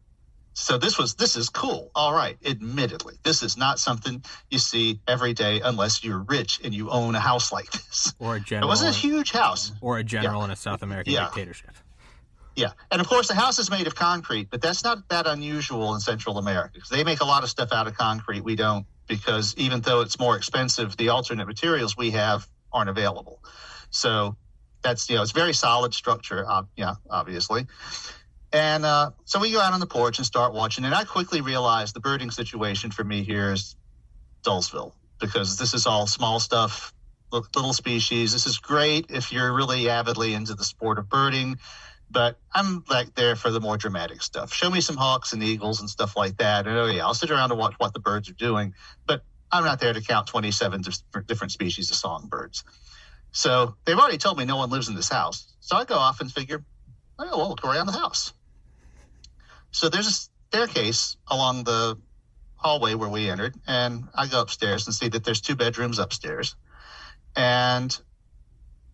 so 0.53 0.77
this 0.77 0.97
was 0.97 1.15
this 1.15 1.35
is 1.35 1.49
cool. 1.49 1.91
All 1.95 2.13
right, 2.13 2.37
admittedly, 2.45 3.15
this 3.23 3.41
is 3.41 3.57
not 3.57 3.79
something 3.79 4.23
you 4.49 4.59
see 4.59 4.99
every 5.07 5.33
day 5.33 5.61
unless 5.63 6.03
you're 6.03 6.19
rich 6.19 6.59
and 6.63 6.73
you 6.73 6.89
own 6.89 7.15
a 7.15 7.19
house 7.19 7.51
like 7.51 7.71
this. 7.71 8.13
Or 8.19 8.35
a 8.35 8.39
general. 8.39 8.67
It 8.67 8.69
wasn't 8.69 8.95
a 8.95 8.99
huge 8.99 9.31
house. 9.31 9.71
Or 9.81 9.97
a 9.97 10.03
general 10.03 10.39
yeah. 10.41 10.45
in 10.45 10.51
a 10.51 10.55
South 10.55 10.83
American 10.83 11.13
yeah. 11.13 11.25
dictatorship. 11.25 11.71
Yeah, 12.55 12.73
and 12.91 13.01
of 13.01 13.07
course 13.07 13.27
the 13.27 13.33
house 13.33 13.57
is 13.57 13.71
made 13.71 13.87
of 13.87 13.95
concrete, 13.95 14.49
but 14.51 14.61
that's 14.61 14.83
not 14.83 15.09
that 15.09 15.25
unusual 15.25 15.95
in 15.95 16.01
Central 16.01 16.37
America 16.37 16.73
because 16.75 16.89
they 16.89 17.03
make 17.03 17.21
a 17.21 17.25
lot 17.25 17.43
of 17.43 17.49
stuff 17.49 17.71
out 17.71 17.87
of 17.87 17.97
concrete. 17.97 18.43
We 18.43 18.55
don't 18.55 18.85
because 19.07 19.55
even 19.57 19.81
though 19.81 20.01
it's 20.01 20.19
more 20.19 20.37
expensive, 20.37 20.95
the 20.97 21.09
alternate 21.09 21.47
materials 21.47 21.97
we 21.97 22.11
have 22.11 22.47
aren't 22.71 22.89
available. 22.89 23.39
So 23.89 24.37
that's 24.83 25.09
you 25.09 25.15
know 25.15 25.23
it's 25.23 25.31
very 25.31 25.53
solid 25.53 25.95
structure. 25.95 26.45
Uh, 26.47 26.63
yeah, 26.75 26.95
obviously. 27.09 27.65
And 28.53 28.85
uh, 28.85 29.11
so 29.25 29.39
we 29.39 29.51
go 29.51 29.59
out 29.59 29.73
on 29.73 29.79
the 29.79 29.87
porch 29.87 30.19
and 30.19 30.25
start 30.25 30.53
watching, 30.53 30.85
and 30.85 30.93
I 30.93 31.03
quickly 31.03 31.41
realized 31.41 31.95
the 31.95 31.99
birding 31.99 32.31
situation 32.31 32.91
for 32.91 33.03
me 33.03 33.23
here 33.23 33.51
is 33.51 33.75
Dullsville 34.45 34.93
because 35.19 35.57
this 35.57 35.73
is 35.73 35.87
all 35.87 36.05
small 36.05 36.39
stuff, 36.39 36.93
little 37.31 37.73
species. 37.73 38.31
This 38.31 38.45
is 38.45 38.59
great 38.59 39.07
if 39.09 39.31
you're 39.31 39.51
really 39.51 39.89
avidly 39.89 40.35
into 40.35 40.53
the 40.53 40.63
sport 40.63 40.99
of 40.99 41.09
birding 41.09 41.57
but 42.13 42.39
I'm 42.53 42.83
like 42.89 43.15
there 43.15 43.35
for 43.35 43.49
the 43.49 43.59
more 43.59 43.75
dramatic 43.75 44.21
stuff. 44.21 44.53
Show 44.53 44.69
me 44.69 44.81
some 44.81 44.95
hawks 44.95 45.33
and 45.33 45.43
eagles 45.43 45.79
and 45.81 45.89
stuff 45.89 46.15
like 46.15 46.37
that. 46.37 46.67
And 46.67 46.77
oh 46.77 46.85
yeah, 46.85 47.05
I'll 47.05 47.15
sit 47.15 47.31
around 47.31 47.51
and 47.51 47.59
watch 47.59 47.73
what 47.79 47.93
the 47.93 47.99
birds 47.99 48.29
are 48.29 48.33
doing, 48.33 48.75
but 49.07 49.23
I'm 49.51 49.65
not 49.65 49.79
there 49.79 49.93
to 49.93 50.01
count 50.01 50.27
27 50.27 50.83
different 51.25 51.51
species 51.51 51.89
of 51.89 51.97
songbirds. 51.97 52.63
So 53.31 53.75
they've 53.83 53.97
already 53.97 54.19
told 54.19 54.37
me 54.37 54.45
no 54.45 54.57
one 54.57 54.69
lives 54.69 54.89
in 54.89 54.95
this 54.95 55.09
house. 55.09 55.55
So 55.59 55.75
I 55.75 55.85
go 55.85 55.95
off 55.95 56.21
and 56.21 56.31
figure, 56.31 56.63
oh, 57.17 57.37
well, 57.37 57.49
look 57.49 57.65
around 57.65 57.87
the 57.87 57.93
house. 57.93 58.31
So 59.73 59.89
there's 59.89 60.07
a 60.07 60.11
staircase 60.11 61.17
along 61.27 61.63
the 61.63 61.97
hallway 62.55 62.93
where 62.93 63.09
we 63.09 63.29
entered, 63.29 63.55
and 63.67 64.07
I 64.13 64.27
go 64.27 64.39
upstairs 64.39 64.85
and 64.85 64.93
see 64.93 65.09
that 65.09 65.23
there's 65.23 65.41
two 65.41 65.55
bedrooms 65.55 65.97
upstairs, 65.97 66.55
and 67.35 67.95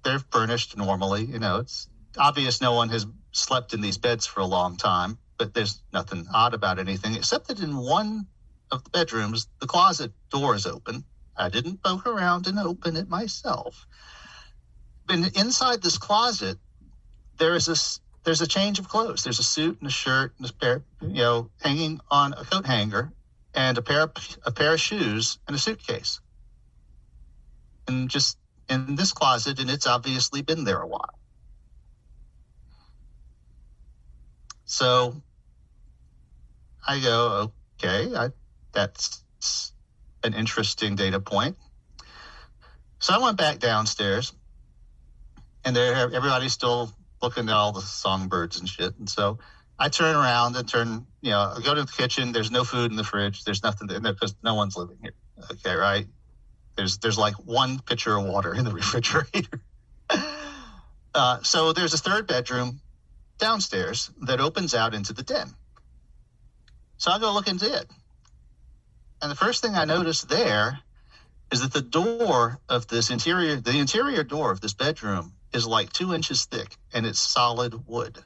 they're 0.03 0.23
furnished 0.31 0.77
normally. 0.77 1.25
You 1.25 1.39
know, 1.39 1.57
it's 1.57 1.89
obvious 2.17 2.61
no 2.61 2.73
one 2.73 2.89
has 2.89 3.05
slept 3.33 3.73
in 3.73 3.81
these 3.81 3.97
beds 3.97 4.25
for 4.25 4.39
a 4.39 4.45
long 4.45 4.77
time, 4.77 5.17
but 5.37 5.53
there's 5.53 5.83
nothing 5.91 6.25
odd 6.33 6.53
about 6.53 6.79
anything 6.79 7.13
except 7.15 7.49
that 7.49 7.59
in 7.59 7.75
one 7.75 8.25
of 8.71 8.83
the 8.85 8.89
bedrooms, 8.89 9.47
the 9.59 9.67
closet 9.67 10.13
door 10.31 10.55
is 10.55 10.65
open. 10.65 11.03
I 11.35 11.49
didn't 11.49 11.83
poke 11.83 12.07
around 12.07 12.47
and 12.47 12.57
open 12.57 12.95
it 12.95 13.09
myself. 13.09 13.85
And 15.09 15.35
inside 15.35 15.81
this 15.81 15.97
closet, 15.97 16.57
there 17.37 17.55
is 17.55 17.65
this 17.65 17.99
there's 18.29 18.41
a 18.41 18.47
change 18.47 18.77
of 18.77 18.87
clothes. 18.87 19.23
There's 19.23 19.39
a 19.39 19.43
suit 19.43 19.79
and 19.79 19.87
a 19.87 19.91
shirt 19.91 20.35
and 20.37 20.47
a 20.47 20.53
pair, 20.53 20.83
you 21.01 21.23
know, 21.23 21.49
hanging 21.63 21.99
on 22.11 22.33
a 22.33 22.45
coat 22.45 22.63
hanger, 22.63 23.11
and 23.55 23.75
a 23.75 23.81
pair 23.81 24.01
of, 24.01 24.11
a 24.45 24.51
pair 24.51 24.75
of 24.75 24.79
shoes 24.79 25.39
and 25.47 25.55
a 25.55 25.59
suitcase. 25.59 26.19
And 27.87 28.07
just 28.07 28.37
in 28.69 28.95
this 28.95 29.13
closet, 29.13 29.59
and 29.59 29.67
it's 29.67 29.87
obviously 29.87 30.43
been 30.43 30.63
there 30.63 30.77
a 30.77 30.85
while. 30.85 31.17
So 34.65 35.15
I 36.87 36.99
go, 36.99 37.51
okay, 37.83 38.15
I, 38.15 38.29
that's 38.73 39.23
an 40.23 40.35
interesting 40.35 40.95
data 40.95 41.19
point. 41.19 41.57
So 42.99 43.11
I 43.11 43.17
went 43.17 43.37
back 43.39 43.57
downstairs, 43.57 44.33
and 45.65 45.75
there 45.75 45.95
everybody's 45.95 46.53
still 46.53 46.93
looking 47.21 47.49
at 47.49 47.55
all 47.55 47.71
the 47.71 47.81
songbirds 47.81 48.59
and 48.59 48.67
shit. 48.67 48.97
And 48.97 49.09
so 49.09 49.39
I 49.77 49.89
turn 49.89 50.15
around 50.15 50.55
and 50.55 50.67
turn, 50.67 51.07
you 51.21 51.31
know, 51.31 51.53
I 51.57 51.61
go 51.63 51.73
to 51.73 51.83
the 51.83 51.91
kitchen. 51.91 52.31
There's 52.31 52.51
no 52.51 52.63
food 52.63 52.91
in 52.91 52.97
the 52.97 53.03
fridge. 53.03 53.43
There's 53.43 53.63
nothing 53.63 53.89
in 53.89 54.03
there 54.03 54.13
because 54.13 54.35
no 54.43 54.55
one's 54.55 54.75
living 54.75 54.97
here. 55.01 55.13
Okay, 55.51 55.75
right? 55.75 56.05
There's 56.75 56.97
there's 56.97 57.17
like 57.17 57.35
one 57.35 57.79
pitcher 57.79 58.17
of 58.17 58.25
water 58.25 58.53
in 58.53 58.65
the 58.65 58.71
refrigerator. 58.73 59.61
uh, 61.13 61.41
so 61.43 61.73
there's 61.73 61.93
a 61.93 61.97
third 61.97 62.27
bedroom 62.27 62.81
downstairs 63.37 64.11
that 64.21 64.39
opens 64.39 64.75
out 64.75 64.93
into 64.93 65.13
the 65.13 65.23
den. 65.23 65.49
So 66.97 67.11
I 67.11 67.19
go 67.19 67.33
look 67.33 67.47
into 67.47 67.73
it. 67.73 67.89
And 69.21 69.31
the 69.31 69.35
first 69.35 69.61
thing 69.61 69.75
I 69.75 69.85
notice 69.85 70.23
there 70.23 70.79
is 71.51 71.61
that 71.61 71.73
the 71.73 71.81
door 71.81 72.59
of 72.69 72.87
this 72.87 73.09
interior, 73.09 73.55
the 73.55 73.77
interior 73.77 74.23
door 74.23 74.51
of 74.51 74.61
this 74.61 74.73
bedroom 74.73 75.33
is 75.53 75.65
like 75.65 75.91
two 75.91 76.13
inches 76.13 76.45
thick 76.45 76.75
and 76.93 77.05
it's 77.05 77.19
solid 77.19 77.87
wood. 77.87 78.17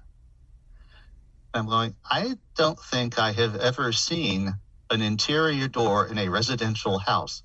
I'm 1.54 1.68
going, 1.68 1.96
I 2.04 2.36
don't 2.56 2.80
think 2.80 3.20
I 3.20 3.32
have 3.32 3.56
ever 3.56 3.92
seen 3.92 4.54
an 4.90 5.02
interior 5.02 5.68
door 5.68 6.08
in 6.08 6.18
a 6.18 6.30
residential 6.30 6.98
house 6.98 7.44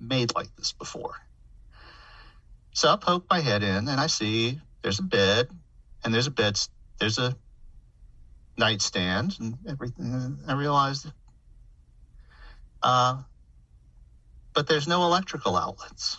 made 0.00 0.34
like 0.34 0.54
this 0.56 0.72
before. 0.72 1.14
So 2.72 2.92
I 2.92 2.96
poke 2.96 3.26
my 3.28 3.40
head 3.40 3.62
in 3.62 3.88
and 3.88 4.00
I 4.00 4.06
see 4.06 4.60
there's 4.82 5.00
a 5.00 5.02
bed 5.02 5.48
and 6.04 6.14
there's 6.14 6.28
a 6.28 6.30
bed, 6.30 6.58
there's 6.98 7.18
a 7.18 7.36
nightstand 8.56 9.36
and 9.40 9.58
everything. 9.68 10.38
I 10.46 10.52
realized, 10.54 11.10
uh, 12.82 13.22
but 14.54 14.68
there's 14.68 14.86
no 14.88 15.02
electrical 15.02 15.56
outlets. 15.56 16.18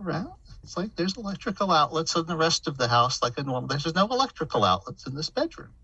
Around. 0.00 0.32
It's 0.62 0.76
like 0.76 0.96
there's 0.96 1.16
electrical 1.16 1.70
outlets 1.70 2.16
in 2.16 2.26
the 2.26 2.36
rest 2.36 2.66
of 2.68 2.78
the 2.78 2.88
house, 2.88 3.22
like 3.22 3.38
a 3.38 3.42
normal. 3.42 3.68
There's 3.68 3.94
no 3.94 4.06
electrical 4.06 4.64
outlets 4.64 5.06
in 5.06 5.14
this 5.14 5.30
bedroom. 5.30 5.74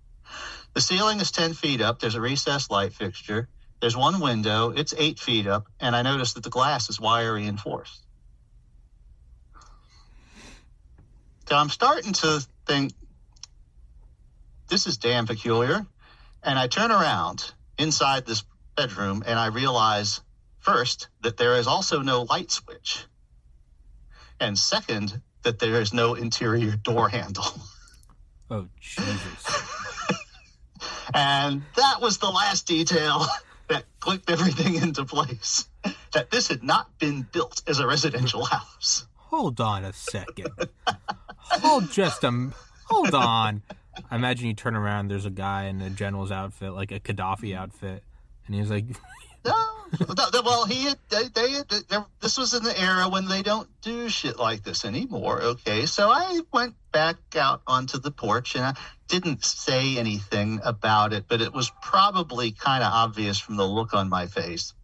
The 0.74 0.80
ceiling 0.80 1.20
is 1.20 1.30
10 1.30 1.54
feet 1.54 1.80
up. 1.80 1.98
There's 1.98 2.14
a 2.14 2.20
recessed 2.20 2.70
light 2.70 2.92
fixture. 2.92 3.48
There's 3.80 3.96
one 3.96 4.20
window. 4.20 4.70
It's 4.70 4.94
eight 4.96 5.18
feet 5.18 5.46
up. 5.46 5.66
And 5.80 5.96
I 5.96 6.02
noticed 6.02 6.34
that 6.34 6.44
the 6.44 6.50
glass 6.50 6.88
is 6.88 7.00
wire 7.00 7.34
reinforced. 7.34 8.04
So 11.48 11.56
I'm 11.56 11.68
starting 11.68 12.12
to 12.12 12.46
think 12.66 12.92
this 14.68 14.86
is 14.86 14.98
damn 14.98 15.26
peculiar. 15.26 15.84
And 16.42 16.58
I 16.58 16.68
turn 16.68 16.90
around 16.90 17.52
inside 17.76 18.24
this 18.24 18.44
bedroom 18.76 19.24
and 19.26 19.38
I 19.38 19.46
realize 19.46 20.20
first 20.60 21.08
that 21.22 21.36
there 21.36 21.56
is 21.56 21.66
also 21.66 22.00
no 22.00 22.22
light 22.22 22.50
switch. 22.50 23.04
And 24.40 24.58
second, 24.58 25.20
that 25.42 25.58
there 25.58 25.80
is 25.80 25.92
no 25.92 26.14
interior 26.14 26.76
door 26.76 27.08
handle. 27.08 27.44
Oh, 28.52 28.66
Jesus. 28.80 29.46
and 31.14 31.62
that 31.76 32.00
was 32.00 32.18
the 32.18 32.28
last 32.28 32.66
detail 32.66 33.24
that 33.68 33.84
clicked 34.00 34.28
everything 34.28 34.74
into 34.74 35.04
place. 35.04 35.68
That 36.12 36.32
this 36.32 36.48
had 36.48 36.64
not 36.64 36.98
been 36.98 37.22
built 37.30 37.62
as 37.68 37.78
a 37.78 37.86
residential 37.86 38.44
house. 38.44 39.06
Hold 39.14 39.60
on 39.60 39.84
a 39.84 39.92
second. 39.92 40.48
hold 41.44 41.92
just 41.92 42.24
a. 42.24 42.50
Hold 42.86 43.14
on. 43.14 43.62
I 44.10 44.16
imagine 44.16 44.48
you 44.48 44.54
turn 44.54 44.74
around, 44.74 45.06
there's 45.06 45.26
a 45.26 45.30
guy 45.30 45.66
in 45.66 45.80
a 45.80 45.90
general's 45.90 46.32
outfit, 46.32 46.72
like 46.72 46.90
a 46.90 46.98
Gaddafi 46.98 47.54
outfit, 47.56 48.02
and 48.46 48.56
he's 48.56 48.68
like, 48.68 48.86
No, 49.44 50.24
no, 50.32 50.42
well, 50.44 50.64
he 50.66 50.88
they, 51.08 51.24
they, 51.34 51.62
they, 51.68 51.98
this 52.20 52.38
was 52.38 52.54
in 52.54 52.62
the 52.62 52.78
era 52.80 53.08
when 53.08 53.26
they 53.26 53.42
don't 53.42 53.68
do 53.82 54.08
shit 54.08 54.38
like 54.38 54.62
this 54.62 54.84
anymore. 54.84 55.42
Okay, 55.42 55.86
so 55.86 56.10
I 56.10 56.40
went 56.52 56.74
back 56.92 57.16
out 57.36 57.62
onto 57.66 57.98
the 57.98 58.10
porch 58.10 58.54
and 58.54 58.64
I 58.64 58.74
didn't 59.08 59.44
say 59.44 59.98
anything 59.98 60.60
about 60.64 61.12
it, 61.12 61.24
but 61.28 61.40
it 61.40 61.52
was 61.52 61.70
probably 61.82 62.52
kind 62.52 62.84
of 62.84 62.92
obvious 62.92 63.38
from 63.38 63.56
the 63.56 63.66
look 63.66 63.94
on 63.94 64.08
my 64.08 64.26
face. 64.26 64.74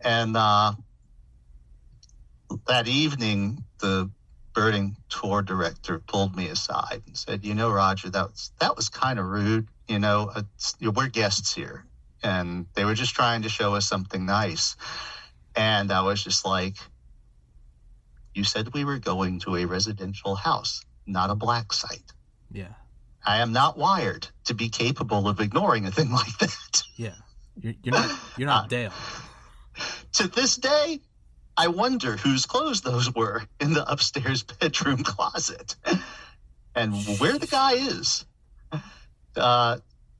And 0.00 0.36
uh, 0.36 0.72
that 2.66 2.88
evening, 2.88 3.64
the 3.80 4.10
birding 4.54 4.96
tour 5.08 5.42
director 5.42 6.00
pulled 6.00 6.34
me 6.34 6.48
aside 6.48 7.02
and 7.06 7.16
said, 7.16 7.44
"You 7.44 7.54
know, 7.54 7.70
Roger, 7.70 8.10
that 8.10 8.30
was 8.30 8.52
that 8.60 8.76
was 8.76 8.88
kind 8.88 9.18
of 9.18 9.26
rude. 9.26 9.68
You 9.86 9.98
know, 9.98 10.32
it's, 10.34 10.76
we're 10.80 11.08
guests 11.08 11.54
here, 11.54 11.84
and 12.22 12.66
they 12.74 12.84
were 12.84 12.94
just 12.94 13.14
trying 13.14 13.42
to 13.42 13.48
show 13.48 13.74
us 13.74 13.86
something 13.86 14.24
nice." 14.26 14.76
And 15.56 15.90
I 15.90 16.02
was 16.02 16.22
just 16.22 16.44
like, 16.44 16.76
"You 18.34 18.44
said 18.44 18.72
we 18.74 18.84
were 18.84 18.98
going 18.98 19.40
to 19.40 19.56
a 19.56 19.64
residential 19.64 20.34
house, 20.34 20.84
not 21.06 21.30
a 21.30 21.34
black 21.34 21.72
site. 21.72 22.12
yeah, 22.50 22.74
I 23.26 23.40
am 23.40 23.52
not 23.52 23.76
wired 23.76 24.28
to 24.44 24.54
be 24.54 24.68
capable 24.68 25.28
of 25.28 25.40
ignoring 25.40 25.86
a 25.86 25.90
thing 25.90 26.10
like 26.20 26.38
that." 26.38 26.82
yeah. 26.96 27.14
You're, 27.60 27.74
you're 27.82 27.94
not. 27.94 28.10
You're 28.36 28.46
not 28.46 28.64
Uh, 28.66 28.68
Dale. 28.68 28.92
to 30.12 30.28
this 30.28 30.56
day, 30.56 31.00
I 31.56 31.68
wonder 31.68 32.16
whose 32.16 32.46
clothes 32.46 32.82
those 32.82 33.12
were 33.12 33.42
in 33.58 33.74
the 33.74 33.84
upstairs 33.90 34.42
bedroom 34.60 35.02
closet 35.02 35.74
and 36.74 36.94
where 37.18 37.36
the 37.38 37.48
guy 37.48 37.72
is. 37.72 38.24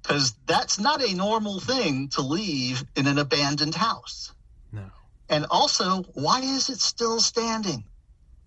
Because 0.03 0.35
that's 0.47 0.79
not 0.79 1.03
a 1.03 1.15
normal 1.15 1.61
thing 1.61 2.09
to 2.11 2.23
leave 2.23 2.85
in 2.97 3.07
an 3.07 3.19
abandoned 3.19 3.75
house. 3.75 4.33
No. 4.73 4.91
And 5.29 5.47
also, 5.51 6.03
why 6.15 6.41
is 6.41 6.71
it 6.71 6.81
still 6.81 7.21
standing? 7.21 7.85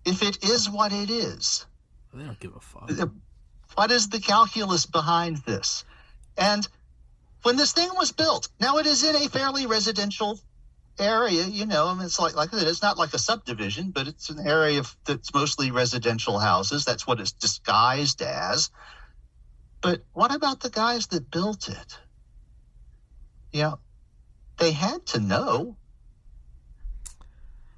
If 0.04 0.22
it 0.22 0.42
is 0.44 0.68
what 0.68 0.92
it 0.92 1.10
is, 1.10 1.66
They 2.12 2.24
don't 2.24 2.40
give 2.40 2.56
a 2.56 2.60
fuck. 2.60 2.90
Uh, 2.90 3.06
what 3.74 3.90
is 3.90 4.08
the 4.08 4.18
calculus 4.18 4.86
behind 4.86 5.38
this? 5.38 5.84
And 6.36 6.66
when 7.42 7.56
this 7.56 7.72
thing 7.72 7.88
was 7.96 8.12
built, 8.12 8.48
now 8.60 8.78
it 8.78 8.86
is 8.86 9.04
in 9.04 9.14
a 9.14 9.28
fairly 9.28 9.66
residential 9.66 10.40
area, 10.98 11.44
you 11.44 11.66
know, 11.66 11.88
I 11.88 11.94
mean, 11.94 12.04
it's 12.04 12.18
like, 12.18 12.34
like 12.34 12.50
it's 12.52 12.82
not 12.82 12.98
like 12.98 13.14
a 13.14 13.18
subdivision, 13.18 13.90
but 13.90 14.08
it's 14.08 14.28
an 14.30 14.46
area 14.46 14.82
that's 15.04 15.32
mostly 15.32 15.70
residential 15.70 16.38
houses. 16.38 16.84
That's 16.84 17.06
what 17.06 17.20
it's 17.20 17.32
disguised 17.32 18.22
as. 18.22 18.70
But 19.82 20.02
what 20.12 20.34
about 20.34 20.60
the 20.60 20.70
guys 20.70 21.08
that 21.08 21.30
built 21.30 21.68
it? 21.68 21.98
You 23.52 23.62
know, 23.62 23.78
they 24.58 24.70
had 24.72 25.04
to 25.06 25.20
know. 25.20 25.76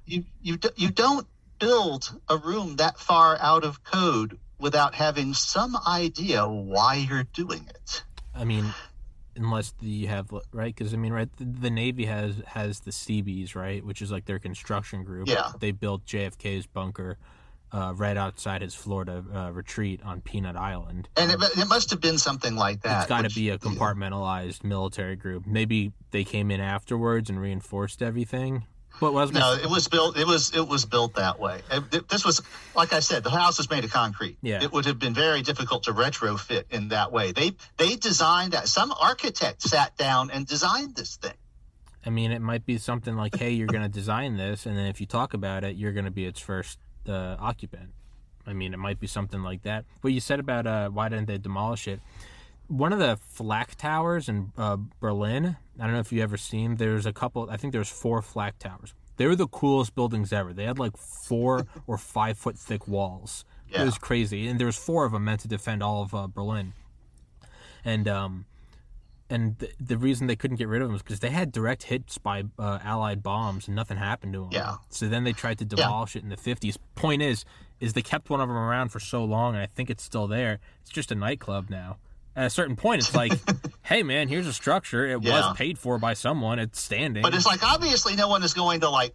You, 0.05 0.23
you, 0.41 0.59
you 0.75 0.91
don't 0.91 1.27
build 1.59 2.17
a 2.29 2.37
room 2.37 2.75
that 2.75 2.99
far 2.99 3.37
out 3.41 3.63
of 3.63 3.83
code 3.83 4.37
without 4.59 4.93
having 4.93 5.33
some 5.33 5.75
idea 5.87 6.47
why 6.47 6.95
you're 7.09 7.23
doing 7.23 7.67
it. 7.67 8.03
I 8.35 8.43
mean, 8.45 8.71
unless 9.35 9.73
you 9.81 10.07
have 10.07 10.31
right, 10.51 10.73
because 10.75 10.93
I 10.93 10.97
mean, 10.97 11.11
right, 11.11 11.29
the, 11.37 11.45
the 11.45 11.69
Navy 11.71 12.05
has 12.05 12.35
has 12.45 12.81
the 12.81 12.91
Seabees, 12.91 13.55
right, 13.55 13.83
which 13.83 14.01
is 14.01 14.11
like 14.11 14.25
their 14.25 14.39
construction 14.39 15.03
group. 15.03 15.27
Yeah. 15.27 15.51
They 15.59 15.71
built 15.71 16.05
JFK's 16.05 16.67
bunker 16.67 17.17
uh, 17.75 17.93
right 17.93 18.15
outside 18.15 18.61
his 18.61 18.73
Florida 18.73 19.23
uh, 19.33 19.51
retreat 19.51 19.99
on 20.03 20.21
Peanut 20.21 20.55
Island. 20.55 21.09
And 21.17 21.29
it, 21.31 21.41
it 21.57 21.67
must 21.67 21.89
have 21.89 21.99
been 21.99 22.17
something 22.17 22.55
like 22.55 22.81
that. 22.83 23.01
it's 23.01 23.09
got 23.09 23.27
to 23.29 23.35
be 23.35 23.49
a 23.49 23.57
compartmentalized 23.57 24.63
military 24.63 25.17
group. 25.17 25.45
Maybe 25.45 25.91
they 26.11 26.23
came 26.23 26.51
in 26.51 26.61
afterwards 26.61 27.29
and 27.29 27.39
reinforced 27.39 28.01
everything. 28.01 28.65
What 28.99 29.11
was 29.11 29.33
No, 29.33 29.53
it 29.53 29.69
was 29.69 29.89
built. 29.89 30.17
It 30.17 30.25
was 30.25 30.55
it 30.55 30.65
was 30.65 30.85
built 30.85 31.15
that 31.15 31.37
way. 31.37 31.61
It- 31.91 32.07
this 32.07 32.23
was, 32.23 32.41
like 32.77 32.93
I 32.93 33.01
said, 33.01 33.25
the 33.25 33.29
house 33.29 33.57
was 33.57 33.69
made 33.69 33.83
of 33.83 33.91
concrete. 33.91 34.37
Yeah. 34.41 34.63
It 34.63 34.71
would 34.71 34.85
have 34.85 34.99
been 34.99 35.13
very 35.13 35.41
difficult 35.41 35.83
to 35.83 35.91
retrofit 35.91 36.63
in 36.69 36.87
that 36.89 37.11
way. 37.11 37.33
They 37.33 37.51
they 37.75 37.97
designed 37.97 38.53
that. 38.53 38.69
Some 38.69 38.93
architect 38.93 39.61
sat 39.63 39.97
down 39.97 40.31
and 40.31 40.47
designed 40.47 40.95
this 40.95 41.17
thing. 41.17 41.33
I 42.05 42.09
mean, 42.09 42.31
it 42.31 42.41
might 42.41 42.65
be 42.65 42.77
something 42.77 43.17
like, 43.17 43.35
"Hey, 43.35 43.51
you're 43.51 43.67
going 43.67 43.81
to 43.89 43.89
design 43.89 44.37
this, 44.37 44.65
and 44.65 44.77
then 44.77 44.85
if 44.85 45.01
you 45.01 45.07
talk 45.07 45.33
about 45.33 45.65
it, 45.65 45.75
you're 45.75 45.91
going 45.91 46.05
to 46.05 46.11
be 46.11 46.25
its 46.25 46.39
first 46.39 46.79
uh, 47.09 47.37
occupant." 47.39 47.91
I 48.47 48.53
mean, 48.53 48.73
it 48.73 48.77
might 48.77 48.99
be 48.99 49.07
something 49.07 49.41
like 49.41 49.63
that. 49.63 49.85
What 50.01 50.13
you 50.13 50.19
said 50.19 50.39
about 50.39 50.67
uh, 50.67 50.89
why 50.89 51.09
didn't 51.09 51.27
they 51.27 51.37
demolish 51.37 51.87
it? 51.87 51.99
One 52.67 52.93
of 52.93 52.99
the 52.99 53.17
flak 53.21 53.75
towers 53.75 54.27
in 54.29 54.51
uh, 54.57 54.77
Berlin. 54.99 55.57
I 55.79 55.83
don't 55.83 55.93
know 55.93 55.99
if 55.99 56.11
you 56.11 56.21
ever 56.21 56.37
seen. 56.37 56.75
There's 56.75 57.05
a 57.05 57.13
couple. 57.13 57.49
I 57.49 57.57
think 57.57 57.73
there's 57.73 57.89
four 57.89 58.21
flak 58.21 58.59
towers. 58.59 58.93
They 59.17 59.27
were 59.27 59.35
the 59.35 59.47
coolest 59.47 59.95
buildings 59.95 60.33
ever. 60.33 60.53
They 60.53 60.65
had 60.65 60.79
like 60.79 60.97
four 60.97 61.67
or 61.87 61.97
five 61.97 62.37
foot 62.37 62.57
thick 62.57 62.87
walls. 62.87 63.45
Yeah. 63.69 63.81
It 63.81 63.85
was 63.85 63.97
crazy, 63.97 64.47
and 64.47 64.59
there 64.59 64.67
was 64.67 64.77
four 64.77 65.05
of 65.05 65.11
them 65.11 65.25
meant 65.25 65.41
to 65.41 65.47
defend 65.47 65.81
all 65.81 66.03
of 66.03 66.13
uh, 66.13 66.27
Berlin. 66.27 66.73
And 67.83 68.07
um, 68.07 68.45
and 69.29 69.57
the, 69.57 69.69
the 69.79 69.97
reason 69.97 70.27
they 70.27 70.35
couldn't 70.35 70.57
get 70.57 70.67
rid 70.67 70.81
of 70.81 70.87
them 70.87 70.93
was 70.93 71.01
because 71.01 71.19
they 71.19 71.29
had 71.31 71.51
direct 71.51 71.83
hits 71.83 72.17
by 72.17 72.43
uh, 72.59 72.79
Allied 72.83 73.23
bombs 73.23 73.67
and 73.67 73.75
nothing 73.75 73.97
happened 73.97 74.33
to 74.33 74.41
them. 74.41 74.49
Yeah. 74.51 74.75
So 74.89 75.07
then 75.07 75.23
they 75.23 75.33
tried 75.33 75.57
to 75.59 75.65
demolish 75.65 76.15
it 76.15 76.23
in 76.23 76.29
the 76.29 76.37
fifties. 76.37 76.77
Point 76.95 77.21
is, 77.21 77.43
is 77.79 77.93
they 77.93 78.01
kept 78.01 78.29
one 78.29 78.39
of 78.41 78.47
them 78.47 78.55
around 78.57 78.89
for 78.89 78.99
so 78.99 79.23
long, 79.23 79.55
and 79.55 79.63
I 79.63 79.65
think 79.65 79.89
it's 79.89 80.03
still 80.03 80.27
there. 80.27 80.59
It's 80.81 80.91
just 80.91 81.11
a 81.11 81.15
nightclub 81.15 81.69
now. 81.69 81.97
At 82.35 82.45
a 82.47 82.49
certain 82.49 82.75
point, 82.75 82.99
it's 82.99 83.15
like, 83.15 83.31
hey 83.83 84.03
man, 84.03 84.27
here's 84.27 84.45
a 84.47 84.53
structure. 84.53 85.05
It 85.07 85.23
Yeah. 85.23 85.47
was 85.47 85.57
paid 85.57 85.79
for 85.79 85.97
by 85.97 86.13
someone. 86.13 86.59
It's 86.59 86.79
standing. 86.79 87.23
But 87.23 87.33
it's 87.33 87.45
like 87.45 87.63
obviously 87.63 88.15
no 88.15 88.27
one 88.27 88.43
is 88.43 88.53
going 88.53 88.81
to 88.81 88.89
like 88.89 89.13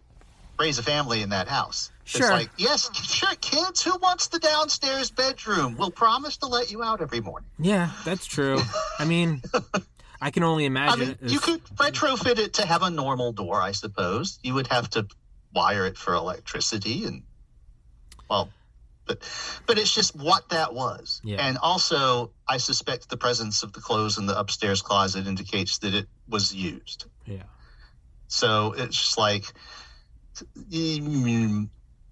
raise 0.59 0.77
a 0.77 0.83
family 0.83 1.21
in 1.21 1.29
that 1.29 1.47
house. 1.47 1.91
Sure. 2.03 2.21
It's 2.23 2.29
like 2.31 2.49
yes, 2.57 2.89
sure, 3.07 3.33
kids. 3.39 3.81
Who 3.83 3.95
wants 3.99 4.27
the 4.27 4.39
downstairs 4.39 5.09
bedroom? 5.11 5.75
We'll 5.77 5.91
promise 5.91 6.37
to 6.37 6.47
let 6.47 6.71
you 6.71 6.83
out 6.83 6.99
every 7.01 7.21
morning. 7.21 7.47
yeah, 7.57 7.91
that's 8.03 8.25
true. 8.25 8.59
I 8.99 9.05
mean, 9.05 9.41
I 10.21 10.29
can 10.31 10.43
only 10.43 10.63
I 10.63 10.67
imagine. 10.67 10.99
mean, 10.99 11.17
if- 11.21 11.31
you 11.31 11.39
could 11.39 11.63
retrofit 11.77 12.37
it 12.37 12.53
to 12.55 12.65
have 12.65 12.83
a 12.83 12.89
normal 12.89 13.31
door, 13.33 13.61
I 13.61 13.71
suppose. 13.71 14.37
You 14.43 14.53
would 14.53 14.67
have 14.67 14.89
to 14.91 15.07
wire 15.53 15.85
it 15.87 15.97
for 15.97 16.13
electricity 16.13 17.05
and 17.05 17.23
well, 18.29 18.49
but 19.05 19.19
but 19.65 19.77
it's 19.77 19.93
just 19.93 20.15
what 20.15 20.49
that 20.49 20.73
was. 20.73 21.19
Yeah. 21.23 21.45
And 21.45 21.57
also, 21.57 22.31
I 22.47 22.57
suspect 22.57 23.09
the 23.09 23.17
presence 23.17 23.63
of 23.63 23.73
the 23.73 23.81
clothes 23.81 24.17
in 24.17 24.25
the 24.27 24.37
upstairs 24.39 24.81
closet 24.81 25.27
indicates 25.27 25.79
that 25.79 25.93
it 25.93 26.07
was 26.29 26.53
used. 26.53 27.05
yeah. 27.25 27.43
So 28.27 28.73
it's 28.77 28.95
just 28.95 29.17
like 29.17 29.43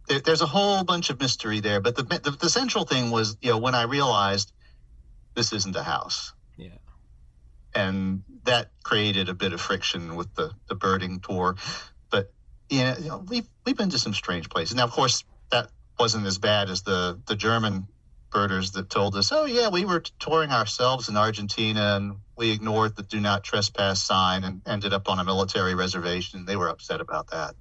there, 0.07 0.19
there's 0.19 0.41
a 0.41 0.45
whole 0.45 0.83
bunch 0.83 1.09
of 1.09 1.19
mystery 1.19 1.59
there. 1.61 1.79
But 1.79 1.95
the, 1.95 2.03
the 2.03 2.31
the 2.31 2.49
central 2.49 2.83
thing 2.85 3.11
was, 3.11 3.37
you 3.41 3.51
know, 3.51 3.57
when 3.57 3.75
I 3.75 3.83
realized 3.83 4.51
this 5.35 5.53
isn't 5.53 5.75
a 5.75 5.83
house. 5.83 6.33
And 7.75 8.23
that 8.45 8.71
created 8.83 9.29
a 9.29 9.33
bit 9.33 9.53
of 9.53 9.61
friction 9.61 10.15
with 10.15 10.33
the, 10.35 10.51
the 10.67 10.75
birding 10.75 11.19
tour. 11.19 11.55
But 12.09 12.31
yeah, 12.69 12.97
you 12.97 13.07
know, 13.09 13.23
we've 13.27 13.47
we've 13.65 13.77
been 13.77 13.89
to 13.91 13.99
some 13.99 14.13
strange 14.13 14.49
places. 14.49 14.75
Now, 14.75 14.85
of 14.85 14.91
course, 14.91 15.23
that 15.51 15.69
wasn't 15.99 16.25
as 16.25 16.37
bad 16.37 16.69
as 16.69 16.81
the 16.81 17.19
the 17.27 17.35
German 17.35 17.87
birders 18.31 18.71
that 18.71 18.89
told 18.89 19.15
us, 19.15 19.31
"Oh 19.31 19.45
yeah, 19.45 19.69
we 19.69 19.85
were 19.85 20.01
touring 20.19 20.51
ourselves 20.51 21.09
in 21.09 21.17
Argentina 21.17 21.95
and 21.95 22.17
we 22.35 22.51
ignored 22.51 22.95
the 22.95 23.03
do 23.03 23.19
not 23.19 23.43
trespass 23.43 24.01
sign 24.01 24.43
and 24.43 24.61
ended 24.65 24.93
up 24.93 25.09
on 25.09 25.19
a 25.19 25.23
military 25.23 25.75
reservation." 25.75 26.45
They 26.45 26.55
were 26.55 26.69
upset 26.69 27.01
about 27.01 27.31
that. 27.31 27.55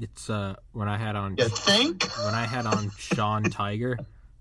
It's 0.00 0.30
uh 0.30 0.56
when 0.72 0.88
I 0.88 0.96
had 0.96 1.16
on 1.16 1.36
You 1.36 1.48
think? 1.48 2.04
when 2.24 2.34
I 2.34 2.46
had 2.46 2.66
on 2.66 2.90
Sean 2.96 3.44
Tiger, 3.44 3.98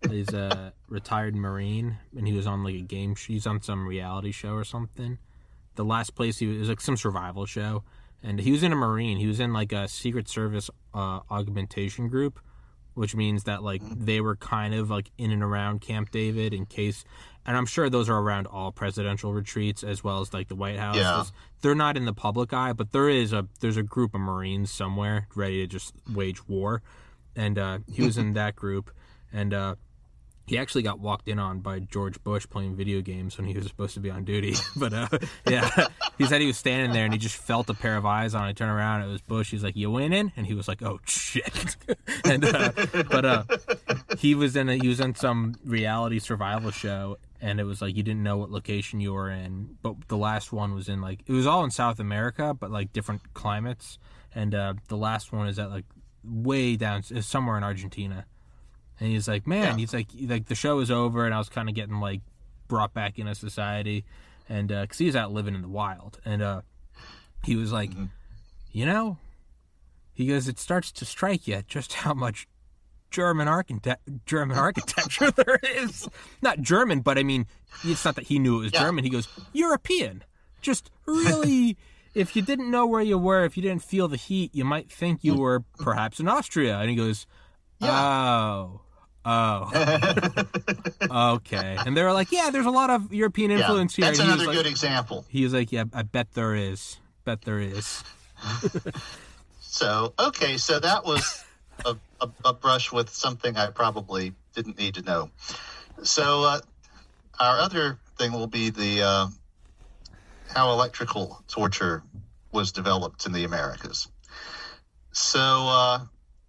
he's 0.09 0.33
a 0.33 0.73
retired 0.87 1.35
Marine, 1.35 1.97
and 2.17 2.27
he 2.27 2.33
was 2.33 2.47
on 2.47 2.63
like 2.63 2.75
a 2.75 2.81
game. 2.81 3.15
He's 3.15 3.47
on 3.47 3.61
some 3.61 3.87
reality 3.87 4.31
show 4.31 4.53
or 4.53 4.63
something. 4.63 5.17
The 5.75 5.85
last 5.85 6.15
place 6.15 6.39
he 6.39 6.47
was, 6.47 6.59
was 6.59 6.69
like 6.69 6.81
some 6.81 6.97
survival 6.97 7.45
show, 7.45 7.83
and 8.23 8.39
he 8.39 8.51
was 8.51 8.63
in 8.63 8.71
a 8.71 8.75
Marine. 8.75 9.17
He 9.17 9.27
was 9.27 9.39
in 9.39 9.53
like 9.53 9.71
a 9.71 9.87
Secret 9.87 10.27
Service 10.27 10.69
uh, 10.93 11.21
augmentation 11.29 12.07
group, 12.07 12.39
which 12.93 13.15
means 13.15 13.45
that 13.45 13.63
like 13.63 13.81
they 13.85 14.21
were 14.21 14.35
kind 14.35 14.73
of 14.73 14.89
like 14.89 15.11
in 15.17 15.31
and 15.31 15.43
around 15.43 15.81
Camp 15.81 16.11
David 16.11 16.53
in 16.53 16.65
case. 16.65 17.03
And 17.45 17.57
I'm 17.57 17.65
sure 17.65 17.89
those 17.89 18.09
are 18.09 18.19
around 18.19 18.45
all 18.47 18.71
presidential 18.71 19.33
retreats 19.33 19.83
as 19.83 20.03
well 20.03 20.21
as 20.21 20.33
like 20.33 20.47
the 20.47 20.55
White 20.55 20.77
House. 20.77 20.97
Yeah. 20.97 21.23
They're 21.61 21.73
not 21.73 21.97
in 21.97 22.05
the 22.05 22.13
public 22.13 22.53
eye, 22.53 22.73
but 22.73 22.91
there 22.91 23.09
is 23.09 23.33
a 23.33 23.47
there's 23.59 23.77
a 23.77 23.83
group 23.83 24.13
of 24.13 24.21
Marines 24.21 24.71
somewhere 24.71 25.27
ready 25.35 25.61
to 25.61 25.67
just 25.67 25.93
wage 26.11 26.47
war, 26.47 26.81
and 27.35 27.57
uh, 27.57 27.79
he 27.91 28.03
was 28.03 28.17
in 28.17 28.33
that 28.33 28.55
group, 28.55 28.91
and 29.33 29.53
uh, 29.53 29.75
he 30.45 30.57
actually 30.57 30.81
got 30.81 30.99
walked 30.99 31.27
in 31.27 31.39
on 31.39 31.59
by 31.59 31.79
George 31.79 32.21
Bush 32.23 32.47
playing 32.49 32.75
video 32.75 33.01
games 33.01 33.37
when 33.37 33.47
he 33.47 33.53
was 33.53 33.65
supposed 33.67 33.93
to 33.93 33.99
be 33.99 34.09
on 34.09 34.23
duty. 34.23 34.55
but 34.75 34.93
uh, 34.93 35.07
yeah, 35.47 35.87
he 36.17 36.25
said 36.25 36.41
he 36.41 36.47
was 36.47 36.57
standing 36.57 36.91
there 36.91 37.05
and 37.05 37.13
he 37.13 37.19
just 37.19 37.37
felt 37.37 37.69
a 37.69 37.73
pair 37.73 37.95
of 37.95 38.05
eyes 38.05 38.35
on. 38.35 38.49
it. 38.49 38.57
Turned 38.57 38.71
around, 38.71 39.03
it 39.03 39.07
was 39.07 39.21
Bush. 39.21 39.51
He's 39.51 39.63
like, 39.63 39.75
"You 39.75 39.91
winning?" 39.91 40.31
And 40.35 40.45
he 40.45 40.53
was 40.53 40.67
like, 40.67 40.81
"Oh 40.81 40.99
shit!" 41.05 41.75
and 42.25 42.43
uh, 42.43 42.71
but 43.09 43.25
uh, 43.25 43.43
he 44.17 44.35
was 44.35 44.55
in 44.55 44.69
a, 44.69 44.75
he 44.75 44.87
was 44.87 44.99
in 44.99 45.15
some 45.15 45.55
reality 45.63 46.19
survival 46.19 46.71
show, 46.71 47.17
and 47.39 47.59
it 47.59 47.63
was 47.63 47.81
like 47.81 47.95
you 47.95 48.03
didn't 48.03 48.23
know 48.23 48.37
what 48.37 48.51
location 48.51 48.99
you 48.99 49.13
were 49.13 49.29
in. 49.29 49.77
But 49.81 50.07
the 50.07 50.17
last 50.17 50.51
one 50.51 50.73
was 50.73 50.89
in 50.89 51.01
like 51.01 51.21
it 51.25 51.31
was 51.31 51.47
all 51.47 51.63
in 51.63 51.71
South 51.71 51.99
America, 51.99 52.53
but 52.53 52.71
like 52.71 52.93
different 52.93 53.33
climates. 53.33 53.97
And 54.33 54.55
uh, 54.55 54.75
the 54.87 54.95
last 54.97 55.33
one 55.33 55.47
is 55.47 55.59
at 55.59 55.69
like 55.69 55.85
way 56.23 56.75
down, 56.75 57.03
somewhere 57.03 57.57
in 57.57 57.63
Argentina. 57.63 58.25
And 59.01 59.09
he's 59.09 59.27
like, 59.27 59.47
man, 59.47 59.63
Yeah. 59.63 59.75
he's 59.77 59.93
like, 59.93 60.07
like 60.27 60.45
the 60.45 60.55
show 60.55 60.79
is 60.79 60.91
over, 60.91 61.25
and 61.25 61.33
I 61.33 61.39
was 61.39 61.49
kind 61.49 61.67
of 61.67 61.75
getting 61.75 61.99
like 61.99 62.21
brought 62.67 62.93
back 62.93 63.17
into 63.17 63.33
society, 63.35 64.05
and 64.47 64.71
uh, 64.71 64.81
because 64.81 64.99
he 64.99 65.07
was 65.07 65.15
out 65.15 65.33
living 65.33 65.55
in 65.55 65.63
the 65.63 65.67
wild, 65.67 66.19
and 66.23 66.41
uh, 66.41 66.61
he 67.43 67.55
was 67.55 67.73
like, 67.73 67.89
mm-hmm. 67.89 68.05
you 68.71 68.85
know, 68.85 69.17
he 70.13 70.27
goes, 70.27 70.47
it 70.47 70.59
starts 70.59 70.91
to 70.93 71.03
strike 71.05 71.47
you 71.47 71.63
just 71.67 71.93
how 71.93 72.13
much 72.13 72.47
German 73.09 73.47
architect 73.47 74.07
German 74.27 74.57
architecture 74.67 75.31
there 75.31 75.59
is. 75.63 76.07
Not 76.43 76.61
German, 76.61 77.01
but 77.01 77.17
I 77.17 77.23
mean, 77.23 77.47
it's 77.83 78.05
not 78.05 78.15
that 78.15 78.27
he 78.27 78.37
knew 78.37 78.59
it 78.59 78.63
was 78.65 78.73
Yeah. 78.73 78.81
German. 78.81 79.03
He 79.03 79.09
goes, 79.09 79.27
European. 79.51 80.23
Just 80.61 80.91
really, 81.07 81.75
if 82.13 82.35
you 82.35 82.43
didn't 82.43 82.69
know 82.69 82.85
where 82.85 83.01
you 83.01 83.17
were, 83.17 83.45
if 83.45 83.57
you 83.57 83.63
didn't 83.63 83.81
feel 83.81 84.07
the 84.07 84.15
heat, 84.15 84.53
you 84.53 84.63
might 84.63 84.91
think 84.91 85.23
you 85.23 85.33
mm. 85.33 85.39
were 85.39 85.63
perhaps 85.79 86.19
in 86.19 86.27
Austria. 86.27 86.77
And 86.77 86.89
he 86.89 86.95
goes, 86.95 87.25
oh. 87.81 88.81
Oh, 89.23 89.69
okay. 91.35 91.77
And 91.85 91.95
they 91.95 92.01
were 92.03 92.11
like, 92.13 92.31
"Yeah, 92.31 92.49
there's 92.51 92.65
a 92.65 92.71
lot 92.71 92.89
of 92.89 93.13
European 93.13 93.51
Yeah, 93.51 93.59
influence 93.59 93.95
here." 93.95 94.05
that's 94.05 94.19
And 94.19 94.27
another 94.29 94.47
like- 94.47 94.55
good 94.55 94.65
example. 94.65 95.25
He 95.29 95.43
was 95.43 95.53
like, 95.53 95.71
"Yeah, 95.71 95.83
I 95.93 96.01
bet 96.03 96.33
there 96.33 96.55
is. 96.55 96.97
Bet 97.25 97.41
there 97.43 97.59
is." 97.59 98.03
So, 99.73 100.13
okay, 100.19 100.57
so 100.57 100.79
that 100.81 101.05
was 101.05 101.45
a, 101.85 101.95
a, 102.19 102.29
a 102.43 102.53
brush 102.53 102.91
with 102.91 103.09
something 103.09 103.55
I 103.55 103.67
probably 103.67 104.33
didn't 104.53 104.77
need 104.77 104.95
to 104.95 105.01
know. 105.01 105.29
So, 106.03 106.43
uh, 106.43 106.59
our 107.39 107.57
other 107.57 107.97
thing 108.17 108.33
will 108.33 108.47
be 108.47 108.69
the 108.69 109.01
uh, 109.01 109.27
how 110.49 110.71
electrical 110.73 111.41
torture 111.47 112.03
was 112.51 112.73
developed 112.73 113.25
in 113.25 113.31
the 113.31 113.45
Americas. 113.45 114.09
So, 115.13 115.39
uh, 115.39 115.99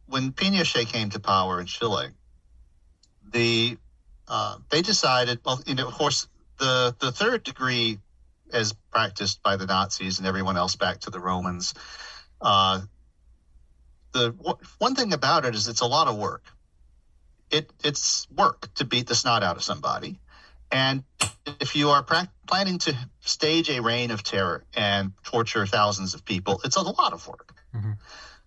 when 0.06 0.32
Pinochet 0.32 0.86
came 0.88 1.08
to 1.10 1.20
power 1.20 1.60
in 1.60 1.66
Chile, 1.66 2.08
the 3.32 3.76
uh, 4.28 4.56
they 4.70 4.82
decided. 4.82 5.40
Well, 5.44 5.60
you 5.66 5.74
know, 5.74 5.88
of 5.88 5.94
course, 5.94 6.28
the 6.58 6.94
the 6.98 7.12
third 7.12 7.42
degree, 7.42 7.98
as 8.52 8.72
practiced 8.90 9.42
by 9.42 9.56
the 9.56 9.66
Nazis 9.66 10.18
and 10.18 10.26
everyone 10.26 10.56
else 10.56 10.76
back 10.76 11.00
to 11.00 11.10
the 11.10 11.20
Romans. 11.20 11.74
Uh, 12.40 12.82
the 14.12 14.30
one 14.78 14.94
thing 14.94 15.12
about 15.12 15.44
it 15.44 15.54
is 15.54 15.68
it's 15.68 15.80
a 15.80 15.86
lot 15.86 16.08
of 16.08 16.16
work. 16.16 16.44
It 17.50 17.70
it's 17.82 18.26
work 18.30 18.72
to 18.74 18.84
beat 18.84 19.06
the 19.06 19.14
snot 19.14 19.42
out 19.42 19.56
of 19.56 19.62
somebody, 19.62 20.20
and 20.70 21.04
if 21.60 21.74
you 21.76 21.90
are 21.90 22.02
pra- 22.02 22.30
planning 22.46 22.78
to 22.78 22.96
stage 23.20 23.68
a 23.70 23.80
reign 23.80 24.10
of 24.10 24.22
terror 24.22 24.64
and 24.74 25.12
torture 25.22 25.66
thousands 25.66 26.14
of 26.14 26.24
people, 26.24 26.60
it's 26.64 26.76
a 26.76 26.82
lot 26.82 27.12
of 27.12 27.26
work. 27.26 27.54
Mhm. 27.74 27.96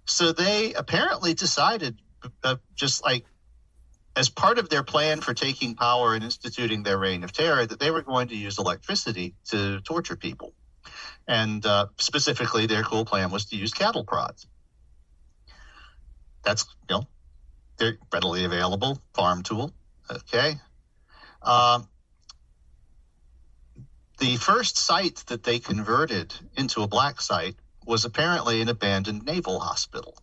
So 0.05 0.31
they 0.31 0.73
apparently 0.73 1.33
decided, 1.33 1.99
uh, 2.43 2.57
just 2.75 3.03
like 3.03 3.25
as 4.15 4.29
part 4.29 4.57
of 4.57 4.69
their 4.69 4.83
plan 4.83 5.21
for 5.21 5.33
taking 5.33 5.75
power 5.75 6.15
and 6.15 6.23
instituting 6.23 6.83
their 6.83 6.97
reign 6.97 7.23
of 7.23 7.31
terror, 7.31 7.65
that 7.65 7.79
they 7.79 7.91
were 7.91 8.01
going 8.01 8.29
to 8.29 8.35
use 8.35 8.57
electricity 8.57 9.35
to 9.49 9.81
torture 9.81 10.15
people, 10.15 10.53
and 11.27 11.65
uh, 11.65 11.87
specifically, 11.97 12.65
their 12.65 12.83
cool 12.83 13.05
plan 13.05 13.31
was 13.31 13.45
to 13.45 13.55
use 13.55 13.73
cattle 13.73 14.05
prods. 14.05 14.47
That's 16.43 16.65
you 16.89 16.95
know 16.95 17.07
they're 17.77 17.97
readily 18.13 18.45
available 18.45 19.01
farm 19.13 19.43
tool. 19.43 19.73
Okay. 20.09 20.55
Um, 21.41 21.87
the 24.19 24.37
first 24.37 24.77
site 24.77 25.23
that 25.27 25.43
they 25.43 25.59
converted 25.59 26.33
into 26.57 26.81
a 26.81 26.87
black 26.87 27.19
site 27.19 27.55
was 27.85 28.05
apparently 28.05 28.61
an 28.61 28.69
abandoned 28.69 29.25
naval 29.25 29.59
hospital. 29.59 30.17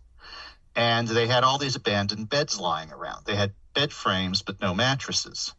And 0.75 1.07
they 1.07 1.27
had 1.27 1.45
all 1.45 1.59
these 1.59 1.77
abandoned 1.77 2.29
beds 2.29 2.59
lying 2.59 2.91
around. 2.91 3.27
They 3.27 3.37
had 3.37 3.53
bed 3.75 3.93
frames 3.93 4.43
but 4.43 4.61
no 4.61 4.75
mattresses 4.75 5.55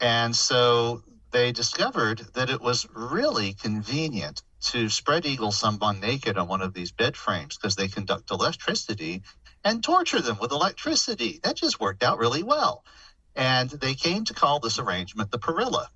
and 0.00 0.34
so 0.34 1.02
they 1.30 1.52
discovered 1.52 2.20
that 2.34 2.50
it 2.50 2.60
was 2.60 2.86
really 2.94 3.54
convenient 3.54 4.42
to 4.60 4.88
spread 4.88 5.26
eagle 5.26 5.52
someone 5.52 6.00
naked 6.00 6.38
on 6.38 6.48
one 6.48 6.62
of 6.62 6.74
these 6.74 6.92
bed 6.92 7.16
frames 7.16 7.56
because 7.56 7.76
they 7.76 7.88
conduct 7.88 8.30
electricity 8.30 9.22
and 9.64 9.82
torture 9.82 10.20
them 10.20 10.38
with 10.40 10.52
electricity. 10.52 11.40
That 11.42 11.56
just 11.56 11.80
worked 11.80 12.02
out 12.02 12.18
really 12.18 12.42
well. 12.42 12.84
And 13.34 13.68
they 13.68 13.94
came 13.94 14.24
to 14.26 14.34
call 14.34 14.60
this 14.60 14.78
arrangement 14.78 15.30
the 15.30 15.38
parrilla, 15.38 15.88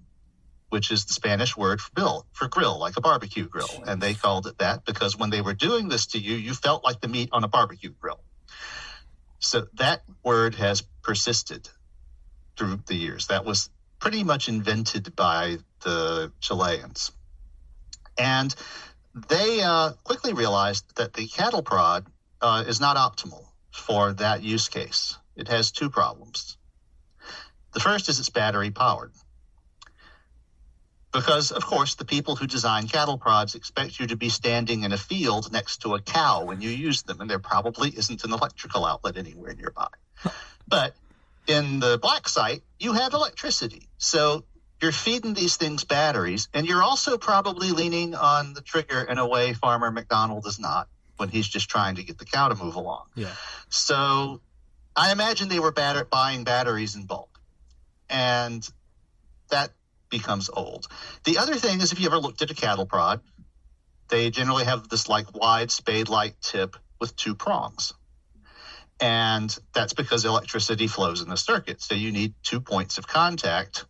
which 0.70 0.90
is 0.90 1.04
the 1.04 1.12
Spanish 1.14 1.56
word 1.56 1.80
for 1.80 1.92
bill, 1.94 2.26
for 2.32 2.48
grill, 2.48 2.78
like 2.78 2.96
a 2.96 3.00
barbecue 3.00 3.48
grill. 3.48 3.82
And 3.86 4.02
they 4.02 4.14
called 4.14 4.46
it 4.46 4.58
that 4.58 4.84
because 4.84 5.16
when 5.16 5.30
they 5.30 5.40
were 5.40 5.54
doing 5.54 5.88
this 5.88 6.06
to 6.08 6.18
you, 6.18 6.34
you 6.34 6.54
felt 6.54 6.84
like 6.84 7.00
the 7.00 7.08
meat 7.08 7.30
on 7.32 7.44
a 7.44 7.48
barbecue 7.48 7.92
grill. 8.00 8.20
So 9.38 9.66
that 9.74 10.02
word 10.24 10.54
has 10.56 10.82
persisted 11.02 11.68
through 12.56 12.80
the 12.86 12.94
years. 12.94 13.28
That 13.28 13.44
was 13.44 13.70
pretty 14.00 14.24
much 14.24 14.48
invented 14.48 15.14
by 15.14 15.58
the 15.82 16.32
Chileans. 16.40 17.12
And 18.18 18.54
they 19.28 19.62
uh, 19.62 19.92
quickly 20.04 20.32
realized 20.32 20.84
that 20.96 21.12
the 21.12 21.26
cattle 21.28 21.62
prod 21.62 22.06
uh, 22.40 22.64
is 22.66 22.80
not 22.80 22.96
optimal 22.96 23.44
for 23.70 24.12
that 24.14 24.42
use 24.42 24.68
case. 24.68 25.16
It 25.36 25.48
has 25.48 25.70
two 25.70 25.90
problems. 25.90 26.56
The 27.72 27.80
first 27.80 28.08
is 28.08 28.18
it's 28.18 28.30
battery 28.30 28.70
powered. 28.70 29.12
Because, 31.12 31.52
of 31.52 31.64
course, 31.64 31.94
the 31.94 32.04
people 32.04 32.36
who 32.36 32.46
design 32.46 32.86
cattle 32.86 33.16
prods 33.16 33.54
expect 33.54 33.98
you 33.98 34.08
to 34.08 34.16
be 34.16 34.28
standing 34.28 34.82
in 34.82 34.92
a 34.92 34.98
field 34.98 35.50
next 35.50 35.78
to 35.82 35.94
a 35.94 36.00
cow 36.00 36.44
when 36.44 36.60
you 36.60 36.68
use 36.68 37.02
them, 37.02 37.20
and 37.20 37.30
there 37.30 37.38
probably 37.38 37.88
isn't 37.88 38.24
an 38.24 38.32
electrical 38.32 38.84
outlet 38.84 39.16
anywhere 39.16 39.54
nearby. 39.54 39.88
but 40.68 40.94
in 41.46 41.80
the 41.80 41.98
black 42.00 42.28
site, 42.28 42.62
you 42.78 42.92
have 42.92 43.14
electricity. 43.14 43.88
So 43.96 44.44
you're 44.82 44.92
feeding 44.92 45.34
these 45.34 45.56
things 45.56 45.84
batteries, 45.84 46.48
and 46.52 46.66
you're 46.66 46.82
also 46.82 47.16
probably 47.16 47.70
leaning 47.70 48.14
on 48.14 48.52
the 48.52 48.60
trigger 48.60 49.00
in 49.00 49.18
a 49.18 49.26
way 49.26 49.54
Farmer 49.54 49.90
McDonald 49.90 50.46
is 50.46 50.58
not 50.58 50.88
when 51.16 51.30
he's 51.30 51.48
just 51.48 51.68
trying 51.68 51.96
to 51.96 52.02
get 52.02 52.18
the 52.18 52.24
cow 52.24 52.48
to 52.48 52.54
move 52.54 52.76
along. 52.76 53.06
Yeah. 53.14 53.32
So 53.70 54.40
I 54.94 55.10
imagine 55.10 55.48
they 55.48 55.58
were 55.58 55.72
batter- 55.72 56.04
buying 56.04 56.44
batteries 56.44 56.94
in 56.94 57.06
bulk. 57.06 57.40
And 58.10 58.66
that 59.50 59.70
becomes 60.10 60.50
old. 60.52 60.86
The 61.24 61.38
other 61.38 61.54
thing 61.54 61.80
is 61.80 61.92
if 61.92 62.00
you 62.00 62.06
ever 62.06 62.18
looked 62.18 62.42
at 62.42 62.50
a 62.50 62.54
cattle 62.54 62.86
prod, 62.86 63.20
they 64.08 64.30
generally 64.30 64.64
have 64.64 64.88
this 64.88 65.08
like 65.08 65.34
wide 65.34 65.70
spade 65.70 66.08
like 66.08 66.40
tip 66.40 66.76
with 67.00 67.14
two 67.16 67.34
prongs. 67.34 67.94
And 69.00 69.56
that's 69.72 69.92
because 69.92 70.24
electricity 70.24 70.88
flows 70.88 71.22
in 71.22 71.28
the 71.28 71.36
circuit. 71.36 71.80
So 71.80 71.94
you 71.94 72.10
need 72.10 72.34
two 72.42 72.60
points 72.60 72.98
of 72.98 73.06
contact 73.06 73.84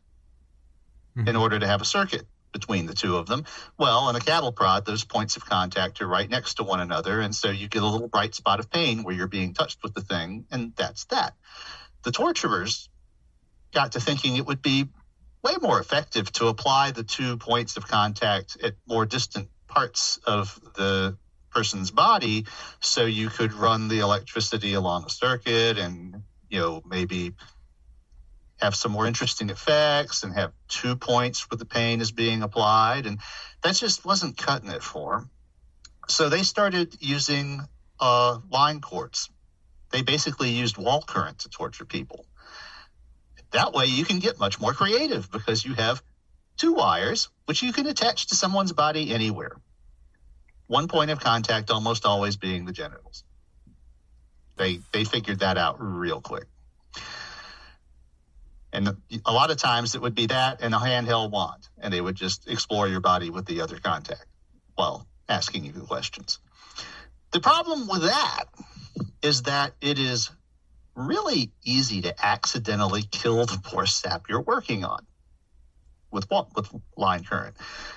mm-hmm. 1.17 1.29
in 1.29 1.37
order 1.37 1.59
to 1.59 1.67
have 1.67 1.81
a 1.81 1.87
circuit 1.87 2.27
between 2.53 2.87
the 2.87 2.95
two 2.95 3.17
of 3.17 3.27
them. 3.27 3.45
Well, 3.79 4.09
in 4.11 4.17
a 4.17 4.21
cattle 4.21 4.53
prod, 4.53 4.85
those 4.85 5.05
points 5.05 5.37
of 5.37 5.45
contact 5.45 6.01
are 6.01 6.07
right 6.07 6.29
next 6.29 6.55
to 6.55 6.65
one 6.65 6.81
another. 6.81 7.21
And 7.21 7.35
so 7.35 7.51
you 7.51 7.69
get 7.69 7.83
a 7.83 7.87
little 7.87 8.09
bright 8.09 8.35
spot 8.35 8.61
of 8.61 8.71
pain 8.71 9.03
where 9.03 9.15
you're 9.15 9.29
being 9.29 9.55
touched 9.55 9.83
with 9.83 9.95
the 9.95 10.01
thing, 10.01 10.45
and 10.51 10.75
that's 10.77 11.05
that. 11.07 11.35
The 12.05 12.13
torturers 12.13 12.89
got 13.73 13.93
to 13.93 14.01
thinking 14.01 14.37
it 14.37 14.47
would 14.47 14.63
be 14.63 14.89
way 15.43 15.55
more 15.61 15.81
effective 15.81 16.31
to 16.33 16.49
apply 16.49 16.91
the 16.91 17.03
two 17.03 17.37
points 17.37 17.77
of 17.77 17.87
contact 17.87 18.57
at 18.63 18.75
more 18.87 19.07
distant 19.07 19.49
parts 19.67 20.19
of 20.27 20.59
the 20.75 21.17
person's 21.51 21.91
body 21.91 22.47
so 22.81 23.05
you 23.05 23.29
could 23.29 23.53
run 23.53 23.89
the 23.89 24.01
electricity 24.01 24.75
along 24.75 25.05
a 25.07 25.11
circuit 25.11 25.79
and 25.79 26.23
you 26.51 26.59
know 26.59 26.83
maybe 26.87 27.33
have 28.61 28.75
some 28.75 28.93
more 28.93 29.07
interesting 29.07 29.51
effects 29.51 30.25
and 30.25 30.35
have 30.35 30.53
two 30.69 30.97
points 30.97 31.49
where 31.49 31.59
the 31.59 31.65
pain 31.65 32.01
is 32.01 32.11
being 32.11 32.43
applied. 32.43 33.07
And 33.07 33.21
that 33.63 33.77
just 33.77 34.05
wasn't 34.05 34.37
cutting 34.37 34.71
it 34.71 34.83
for 34.83 35.19
them 35.19 35.31
so 36.09 36.29
they 36.29 36.43
started 36.43 36.97
using 37.01 37.61
uh, 38.01 38.39
line 38.51 38.81
cords. 38.81 39.31
They 39.91 40.03
basically 40.03 40.51
used 40.51 40.77
wall 40.79 41.03
current 41.07 41.41
to 41.41 41.49
torture 41.49 41.85
people 41.85 42.27
that 43.53 43.73
way 43.73 43.87
you 43.87 44.05
can 44.05 44.19
get 44.19 44.39
much 44.39 44.61
more 44.61 44.73
creative 44.73 45.31
because 45.31 45.65
you 45.65 45.75
have 45.75 46.03
two 46.57 46.75
wires 46.75 47.29
which 47.47 47.63
you 47.63 47.73
can 47.73 47.87
attach 47.87 48.27
to 48.29 48.35
someone's 48.35 48.73
body 48.73 49.13
anywhere 49.13 49.57
one 50.69 50.87
point 50.87 51.11
of 51.11 51.19
contact 51.19 51.71
almost 51.71 52.07
always 52.07 52.37
being 52.37 52.65
the 52.65 52.73
genitals. 52.73 53.25
They 54.57 54.79
they 54.93 55.05
figured 55.05 55.41
that 55.41 55.59
out 55.59 55.77
real 55.81 56.21
quick. 56.21 56.45
And 58.71 58.97
a 59.25 59.33
lot 59.33 59.51
of 59.51 59.57
times 59.57 59.95
it 59.95 60.03
would 60.03 60.15
be 60.15 60.27
that 60.27 60.61
and 60.61 60.75
a 60.75 60.79
handheld 60.79 61.31
wand, 61.31 61.67
and 61.79 61.93
they 61.93 62.01
would 62.01 62.15
just 62.15 62.49
explore 62.49 62.87
your 62.87 63.01
body 63.01 63.31
with 63.31 63.47
the 63.47 63.63
other 63.63 63.79
contact 63.79 64.27
while 64.75 65.07
asking 65.29 65.65
you 65.65 65.73
questions. 65.73 66.39
The 67.33 67.41
problem 67.41 67.89
with 67.89 68.03
that 68.03 68.45
is 69.23 69.43
that 69.43 69.73
it 69.81 69.99
is 69.99 70.31
really 70.99 71.53
easy 71.65 72.03
to 72.03 72.27
accidentally 72.27 73.03
kill 73.03 73.47
the 73.47 73.59
poor 73.63 73.87
sap 73.87 74.29
you're 74.29 74.43
working 74.43 74.85
on 74.85 75.07
with 76.11 76.27
with 76.55 76.69
line 76.97 77.25
current. 77.25 77.57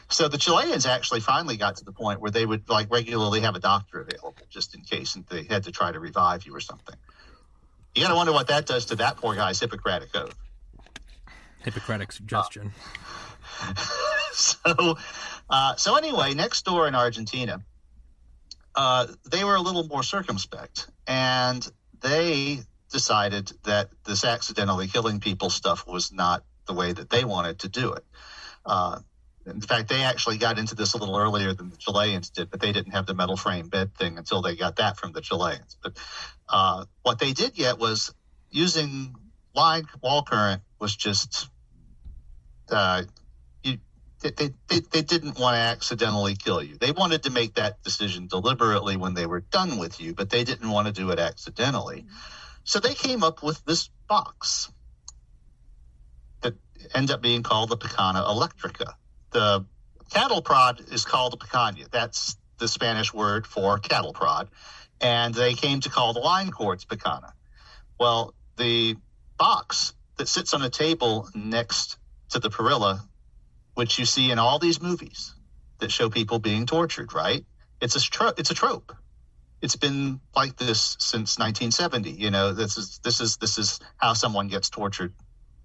So 0.09 0.27
the 0.27 0.37
Chileans 0.37 0.85
actually 0.85 1.21
finally 1.21 1.57
got 1.57 1.77
to 1.77 1.85
the 1.85 1.91
point 1.91 2.21
where 2.21 2.31
they 2.31 2.45
would 2.45 2.69
like 2.69 2.91
regularly 2.91 3.41
have 3.41 3.55
a 3.55 3.59
doctor 3.59 4.01
available 4.01 4.45
just 4.49 4.75
in 4.75 4.81
case 4.81 5.15
and 5.15 5.25
they 5.27 5.43
had 5.43 5.63
to 5.63 5.71
try 5.71 5.91
to 5.91 5.99
revive 5.99 6.45
you 6.45 6.55
or 6.55 6.59
something. 6.59 6.95
You 7.95 8.03
got 8.03 8.09
to 8.09 8.15
wonder 8.15 8.33
what 8.33 8.47
that 8.47 8.65
does 8.65 8.85
to 8.87 8.95
that 8.97 9.17
poor 9.17 9.35
guy's 9.35 9.59
Hippocratic 9.59 10.15
oath. 10.15 10.35
Hippocratic 11.63 12.11
suggestion. 12.11 12.71
Uh, 13.61 13.73
so, 14.31 14.97
uh, 15.49 15.75
so 15.75 15.95
anyway, 15.95 16.33
next 16.33 16.65
door 16.65 16.87
in 16.87 16.95
Argentina, 16.95 17.61
uh, 18.75 19.07
they 19.29 19.43
were 19.43 19.55
a 19.55 19.61
little 19.61 19.85
more 19.87 20.03
circumspect, 20.03 20.87
and 21.05 21.69
they 22.01 22.59
decided 22.91 23.51
that 23.63 23.89
this 24.05 24.23
accidentally 24.23 24.87
killing 24.87 25.19
people 25.19 25.49
stuff 25.49 25.87
was 25.87 26.11
not 26.11 26.43
the 26.67 26.73
way 26.73 26.93
that 26.93 27.09
they 27.09 27.25
wanted 27.25 27.59
to 27.59 27.69
do 27.69 27.93
it. 27.93 28.05
Uh, 28.65 28.99
in 29.45 29.61
fact, 29.61 29.89
they 29.89 30.03
actually 30.03 30.37
got 30.37 30.59
into 30.59 30.75
this 30.75 30.93
a 30.93 30.97
little 30.97 31.17
earlier 31.17 31.53
than 31.53 31.71
the 31.71 31.77
Chileans 31.77 32.29
did, 32.29 32.51
but 32.51 32.59
they 32.59 32.71
didn't 32.71 32.91
have 32.91 33.07
the 33.07 33.15
metal 33.15 33.35
frame 33.35 33.69
bed 33.69 33.95
thing 33.95 34.17
until 34.17 34.41
they 34.41 34.55
got 34.55 34.75
that 34.75 34.97
from 34.97 35.13
the 35.13 35.21
Chileans. 35.21 35.77
But 35.81 35.97
uh, 36.47 36.85
what 37.01 37.17
they 37.17 37.33
did 37.33 37.55
get 37.55 37.79
was 37.79 38.13
using 38.51 39.15
line 39.55 39.85
wall 40.01 40.23
current 40.23 40.61
was 40.79 40.95
just 40.95 41.49
uh, 42.69 43.03
they, 44.21 44.49
they, 44.67 44.79
they 44.79 45.01
didn't 45.01 45.39
want 45.39 45.55
to 45.55 45.59
accidentally 45.59 46.35
kill 46.35 46.61
you. 46.61 46.77
They 46.77 46.91
wanted 46.91 47.23
to 47.23 47.31
make 47.31 47.55
that 47.55 47.81
decision 47.83 48.27
deliberately 48.27 48.95
when 48.97 49.13
they 49.13 49.25
were 49.25 49.41
done 49.41 49.77
with 49.77 49.99
you, 49.99 50.13
but 50.13 50.29
they 50.29 50.43
didn't 50.43 50.69
want 50.69 50.87
to 50.87 50.93
do 50.93 51.09
it 51.11 51.19
accidentally. 51.19 52.05
So 52.63 52.79
they 52.79 52.93
came 52.93 53.23
up 53.23 53.43
with 53.43 53.63
this 53.65 53.89
box 54.07 54.71
that 56.41 56.53
ends 56.93 57.11
up 57.11 57.21
being 57.21 57.43
called 57.43 57.69
the 57.69 57.77
Picana 57.77 58.25
electrica. 58.25 58.93
The 59.31 59.65
cattle 60.11 60.41
prod 60.41 60.81
is 60.91 61.05
called 61.05 61.33
a 61.33 61.37
picana. 61.37 61.89
That's 61.89 62.37
the 62.59 62.67
Spanish 62.67 63.13
word 63.13 63.47
for 63.47 63.77
cattle 63.79 64.13
prod. 64.13 64.49
And 64.99 65.33
they 65.33 65.53
came 65.53 65.79
to 65.81 65.89
call 65.89 66.13
the 66.13 66.19
line 66.19 66.51
cords 66.51 66.85
picana. 66.85 67.31
Well, 67.99 68.33
the 68.57 68.95
box 69.37 69.93
that 70.17 70.27
sits 70.27 70.53
on 70.53 70.61
a 70.61 70.69
table 70.69 71.29
next 71.33 71.97
to 72.29 72.39
the 72.39 72.49
parrilla, 72.49 73.01
which 73.73 73.97
you 73.97 74.05
see 74.05 74.31
in 74.31 74.37
all 74.37 74.59
these 74.59 74.81
movies 74.81 75.33
that 75.79 75.91
show 75.91 76.09
people 76.09 76.39
being 76.39 76.65
tortured, 76.65 77.13
right? 77.13 77.43
It's 77.81 77.95
a 77.95 77.99
tro- 78.01 78.33
it's 78.37 78.51
a 78.51 78.53
trope. 78.53 78.95
It's 79.61 79.75
been 79.75 80.19
like 80.35 80.57
this 80.57 80.97
since 80.99 81.37
1970. 81.37 82.11
You 82.11 82.31
know, 82.31 82.53
this 82.53 82.77
is 82.77 82.99
this 83.03 83.21
is 83.21 83.37
this 83.37 83.57
is 83.57 83.79
how 83.97 84.13
someone 84.13 84.47
gets 84.47 84.69
tortured 84.69 85.13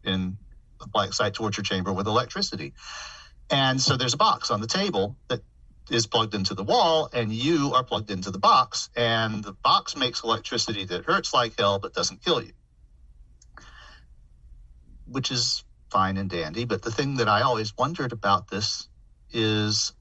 in 0.05 0.37
a 0.81 0.89
black 0.89 1.13
site 1.13 1.35
torture 1.35 1.63
chamber 1.63 1.93
with 1.93 2.07
electricity. 2.07 2.75
And 3.51 3.81
so 3.81 3.97
there's 3.97 4.15
a 4.15 4.19
box 4.19 4.51
on 4.51 4.61
the 4.61 4.67
table 4.67 5.17
that 5.29 5.41
is 5.91 6.07
plugged 6.07 6.35
into 6.35 6.55
the 6.55 6.65
wall, 6.65 7.09
and 7.13 7.33
you 7.33 7.73
are 7.75 7.85
plugged 7.85 8.11
into 8.11 8.31
the 8.31 8.39
box. 8.39 8.91
And 8.97 9.43
the 9.43 9.53
box 9.53 9.97
makes 9.97 10.23
electricity 10.23 10.85
that 10.85 11.05
hurts 11.05 11.33
like 11.33 11.59
hell 11.59 11.79
but 11.79 11.95
doesn't 11.95 12.25
kill 12.25 12.43
you, 12.43 12.53
which 15.07 15.31
is 15.31 15.65
fine 15.91 16.17
and 16.17 16.29
dandy. 16.29 16.65
But 16.65 16.83
the 16.83 16.91
thing 16.91 17.17
that 17.17 17.29
I 17.29 17.43
always 17.43 17.77
wondered 17.77 18.13
about 18.13 18.49
this 18.49 18.89
is 19.33 19.93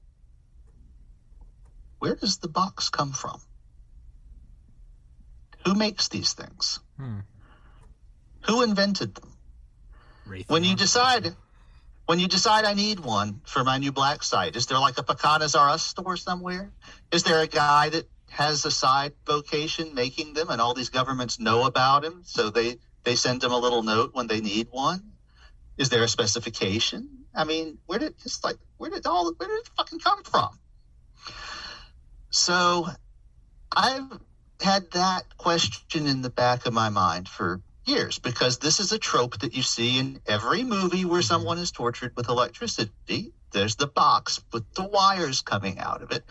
where 1.98 2.14
does 2.14 2.38
the 2.38 2.48
box 2.48 2.88
come 2.88 3.12
from? 3.12 3.40
Who 5.66 5.74
makes 5.74 6.06
these 6.06 6.32
things? 6.32 6.78
Hmm. 6.96 7.18
Who 8.46 8.62
invented 8.62 9.16
them? 9.16 9.32
When 10.46 10.62
you 10.62 10.76
decide, 10.76 11.34
when 12.06 12.20
you 12.20 12.28
decide 12.28 12.64
I 12.64 12.74
need 12.74 13.00
one 13.00 13.40
for 13.44 13.64
my 13.64 13.78
new 13.78 13.90
black 13.90 14.22
site, 14.22 14.54
is 14.54 14.66
there 14.66 14.78
like 14.78 14.96
a 14.98 15.02
Picanas 15.02 15.58
R 15.58 15.70
Us 15.70 15.82
store 15.82 16.16
somewhere? 16.16 16.70
Is 17.10 17.24
there 17.24 17.40
a 17.40 17.48
guy 17.48 17.88
that 17.88 18.08
has 18.30 18.64
a 18.64 18.70
side 18.70 19.14
vocation 19.26 19.92
making 19.92 20.34
them, 20.34 20.50
and 20.50 20.60
all 20.60 20.72
these 20.72 20.90
governments 20.90 21.40
know 21.40 21.64
about 21.64 22.04
him, 22.04 22.22
so 22.24 22.50
they 22.50 22.76
they 23.02 23.16
send 23.16 23.42
him 23.42 23.50
a 23.50 23.58
little 23.58 23.82
note 23.82 24.10
when 24.14 24.28
they 24.28 24.40
need 24.40 24.68
one? 24.70 25.14
Is 25.78 25.88
there 25.88 26.04
a 26.04 26.08
specification? 26.08 27.24
I 27.34 27.42
mean, 27.42 27.78
where 27.86 27.98
did 27.98 28.16
just 28.22 28.44
like 28.44 28.56
where 28.76 28.90
did 28.90 29.04
all 29.04 29.32
where 29.36 29.48
did 29.48 29.58
it 29.58 29.70
fucking 29.76 29.98
come 29.98 30.22
from? 30.22 30.50
So, 32.30 32.86
I've 33.74 34.20
had 34.60 34.90
that 34.92 35.36
question 35.36 36.06
in 36.06 36.22
the 36.22 36.30
back 36.30 36.66
of 36.66 36.72
my 36.72 36.88
mind 36.88 37.28
for 37.28 37.60
years 37.84 38.18
because 38.18 38.58
this 38.58 38.80
is 38.80 38.92
a 38.92 38.98
trope 38.98 39.38
that 39.38 39.54
you 39.54 39.62
see 39.62 39.98
in 39.98 40.20
every 40.26 40.64
movie 40.64 41.04
where 41.04 41.20
mm-hmm. 41.20 41.26
someone 41.26 41.58
is 41.58 41.70
tortured 41.70 42.12
with 42.16 42.28
electricity. 42.28 43.32
There's 43.52 43.76
the 43.76 43.86
box 43.86 44.42
with 44.52 44.64
the 44.74 44.84
wires 44.84 45.40
coming 45.42 45.78
out 45.78 46.02
of 46.02 46.10
it. 46.10 46.24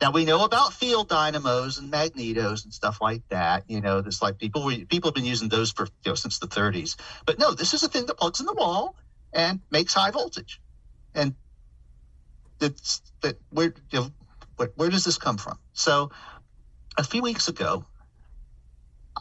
Now 0.00 0.12
we 0.12 0.24
know 0.24 0.44
about 0.44 0.72
field 0.72 1.08
dynamos 1.08 1.78
and 1.78 1.92
magnetos 1.92 2.64
and 2.64 2.72
stuff 2.72 3.00
like 3.02 3.22
that. 3.28 3.64
You 3.68 3.82
know, 3.82 4.00
this 4.00 4.22
like 4.22 4.38
people 4.38 4.62
people 4.88 5.08
have 5.08 5.14
been 5.14 5.26
using 5.26 5.50
those 5.50 5.72
for 5.72 5.86
you 6.04 6.12
know 6.12 6.14
since 6.14 6.38
the 6.38 6.46
30s. 6.46 6.96
But 7.26 7.38
no, 7.38 7.52
this 7.52 7.74
is 7.74 7.82
a 7.82 7.88
thing 7.88 8.06
that 8.06 8.16
plugs 8.16 8.40
in 8.40 8.46
the 8.46 8.54
wall 8.54 8.96
and 9.32 9.60
makes 9.70 9.92
high 9.92 10.10
voltage. 10.10 10.60
And 11.14 11.34
it's 12.60 13.02
that 13.20 13.38
where 13.50 13.74
you 13.90 14.00
know 14.00 14.10
where, 14.56 14.70
where 14.76 14.88
does 14.88 15.04
this 15.04 15.18
come 15.18 15.36
from? 15.36 15.58
So 15.74 16.12
a 16.96 17.04
few 17.04 17.22
weeks 17.22 17.48
ago, 17.48 17.84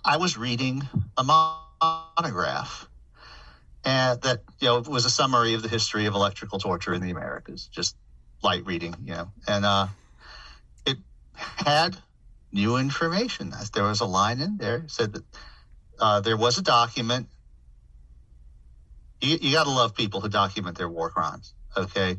I 0.03 0.17
was 0.17 0.37
reading 0.37 0.87
a 1.17 1.23
monograph 1.23 2.87
and 3.83 4.21
that 4.21 4.43
you 4.59 4.67
know 4.67 4.79
was 4.79 5.05
a 5.05 5.09
summary 5.09 5.53
of 5.53 5.61
the 5.61 5.69
history 5.69 6.05
of 6.05 6.13
electrical 6.13 6.59
torture 6.59 6.93
in 6.93 7.01
the 7.01 7.11
Americas, 7.11 7.67
just 7.67 7.95
light 8.43 8.65
reading, 8.65 8.95
you 9.03 9.13
know, 9.13 9.31
and 9.47 9.65
uh, 9.65 9.87
it 10.85 10.97
had 11.33 11.97
new 12.51 12.77
information. 12.77 13.53
There 13.73 13.83
was 13.83 14.01
a 14.01 14.05
line 14.05 14.39
in 14.41 14.57
there 14.57 14.83
said 14.87 15.13
that 15.13 15.23
uh, 15.99 16.19
there 16.21 16.37
was 16.37 16.57
a 16.57 16.61
document. 16.61 17.27
You, 19.21 19.37
you 19.41 19.53
got 19.53 19.65
to 19.65 19.71
love 19.71 19.95
people 19.95 20.21
who 20.21 20.29
document 20.29 20.77
their 20.77 20.89
war 20.89 21.09
crimes. 21.09 21.53
Okay, 21.75 22.17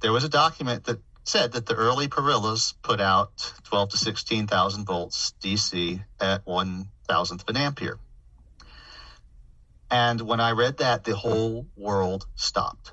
there 0.00 0.12
was 0.12 0.24
a 0.24 0.28
document 0.28 0.84
that 0.84 0.98
said 1.28 1.52
that 1.52 1.66
the 1.66 1.74
early 1.74 2.08
Parrillas 2.08 2.74
put 2.82 3.00
out 3.00 3.52
12 3.64 3.90
to 3.90 3.96
16,000 3.98 4.86
volts 4.86 5.34
DC 5.42 6.02
at 6.18 6.46
one 6.46 6.88
thousandth 7.06 7.42
of 7.42 7.54
an 7.54 7.60
ampere. 7.60 7.98
And 9.90 10.20
when 10.22 10.40
I 10.40 10.52
read 10.52 10.78
that, 10.78 11.04
the 11.04 11.14
whole 11.14 11.66
world 11.76 12.26
stopped. 12.34 12.92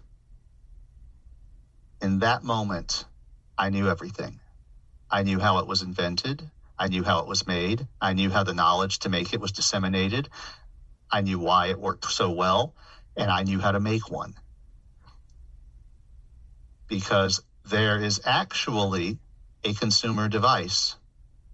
In 2.01 2.19
that 2.19 2.43
moment, 2.43 3.05
I 3.57 3.69
knew 3.69 3.87
everything. 3.87 4.39
I 5.09 5.23
knew 5.23 5.39
how 5.39 5.59
it 5.59 5.67
was 5.67 5.81
invented. 5.81 6.43
I 6.77 6.87
knew 6.87 7.03
how 7.03 7.19
it 7.19 7.27
was 7.27 7.47
made. 7.47 7.87
I 8.01 8.13
knew 8.13 8.29
how 8.29 8.43
the 8.43 8.53
knowledge 8.53 8.99
to 8.99 9.09
make 9.09 9.33
it 9.33 9.39
was 9.39 9.53
disseminated. 9.53 10.27
I 11.09 11.21
knew 11.21 11.39
why 11.39 11.67
it 11.67 11.79
worked 11.79 12.11
so 12.11 12.31
well, 12.31 12.75
and 13.15 13.31
I 13.31 13.43
knew 13.43 13.59
how 13.59 13.71
to 13.71 13.79
make 13.79 14.11
one. 14.11 14.35
Because 16.87 17.41
there 17.67 18.01
is 18.01 18.21
actually 18.25 19.17
a 19.63 19.73
consumer 19.73 20.27
device 20.27 20.95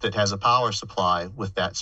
that 0.02 0.16
has 0.16 0.32
a 0.32 0.38
power 0.38 0.72
supply 0.72 1.28
with 1.28 1.56
that 1.56 1.82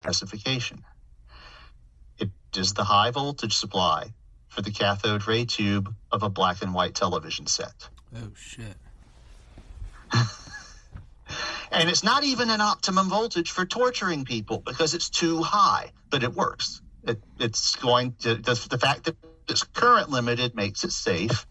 specification. 0.00 0.82
It 2.18 2.30
is 2.56 2.72
the 2.72 2.84
high 2.84 3.10
voltage 3.10 3.54
supply 3.54 4.14
for 4.48 4.62
the 4.62 4.70
cathode 4.70 5.26
ray 5.26 5.44
tube 5.44 5.94
of 6.10 6.22
a 6.22 6.30
black 6.30 6.62
and 6.62 6.72
white 6.72 6.94
television 6.94 7.46
set. 7.46 7.88
Oh, 8.16 8.30
shit. 8.34 8.76
and 11.70 11.90
it's 11.90 12.02
not 12.02 12.24
even 12.24 12.48
an 12.48 12.62
optimum 12.62 13.10
voltage 13.10 13.50
for 13.50 13.66
torturing 13.66 14.24
people 14.24 14.58
because 14.58 14.94
it's 14.94 15.10
too 15.10 15.42
high, 15.42 15.92
but 16.08 16.22
it 16.22 16.32
works. 16.32 16.80
It, 17.06 17.22
it's 17.38 17.76
going 17.76 18.14
to, 18.20 18.36
the, 18.36 18.66
the 18.70 18.78
fact 18.78 19.04
that 19.04 19.16
it's 19.48 19.64
current 19.64 20.08
limited 20.08 20.54
makes 20.54 20.82
it 20.82 20.92
safe. 20.92 21.46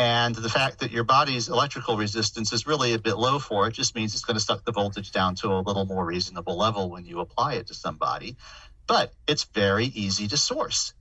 And 0.00 0.34
the 0.34 0.48
fact 0.48 0.78
that 0.78 0.92
your 0.92 1.04
body's 1.04 1.50
electrical 1.50 1.98
resistance 1.98 2.54
is 2.54 2.66
really 2.66 2.94
a 2.94 2.98
bit 2.98 3.18
low 3.18 3.38
for 3.38 3.68
it 3.68 3.72
just 3.72 3.94
means 3.94 4.14
it's 4.14 4.24
going 4.24 4.38
to 4.38 4.40
suck 4.42 4.64
the 4.64 4.72
voltage 4.72 5.12
down 5.12 5.34
to 5.36 5.48
a 5.48 5.60
little 5.60 5.84
more 5.84 6.06
reasonable 6.06 6.56
level 6.56 6.88
when 6.88 7.04
you 7.04 7.20
apply 7.20 7.56
it 7.56 7.66
to 7.66 7.74
somebody. 7.74 8.38
But 8.86 9.12
it's 9.28 9.44
very 9.44 9.84
easy 9.84 10.26
to 10.28 10.38
source. 10.38 10.94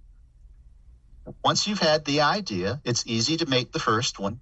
Once 1.46 1.66
you've 1.66 1.80
had 1.80 2.04
the 2.04 2.20
idea, 2.20 2.82
it's 2.84 3.08
easy 3.08 3.38
to 3.38 3.46
make 3.46 3.72
the 3.72 3.80
first 3.80 4.20
one. 4.20 4.42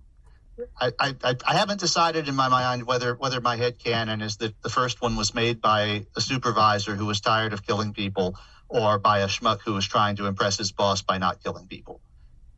I, 0.82 0.92
I, 1.00 1.36
I 1.46 1.54
haven't 1.54 1.80
decided 1.80 2.28
in 2.28 2.36
my 2.36 2.48
mind 2.48 2.88
whether 2.88 3.14
whether 3.14 3.40
my 3.40 3.58
head 3.58 3.78
canon 3.78 4.22
is 4.24 4.38
that 4.38 4.60
the 4.64 4.70
first 4.70 5.04
one 5.04 5.16
was 5.16 5.36
made 5.36 5.62
by 5.62 6.08
a 6.16 6.22
supervisor 6.22 6.96
who 6.96 7.06
was 7.06 7.22
tired 7.22 7.54
of 7.54 7.62
killing 7.62 7.94
people 7.94 8.36
or 8.68 8.98
by 8.98 9.20
a 9.20 9.28
schmuck 9.28 9.62
who 9.62 9.74
was 9.74 9.86
trying 9.86 10.16
to 10.16 10.26
impress 10.26 10.58
his 10.58 10.72
boss 10.72 11.04
by 11.04 11.20
not 11.20 11.44
killing 11.44 11.68
people. 11.68 12.02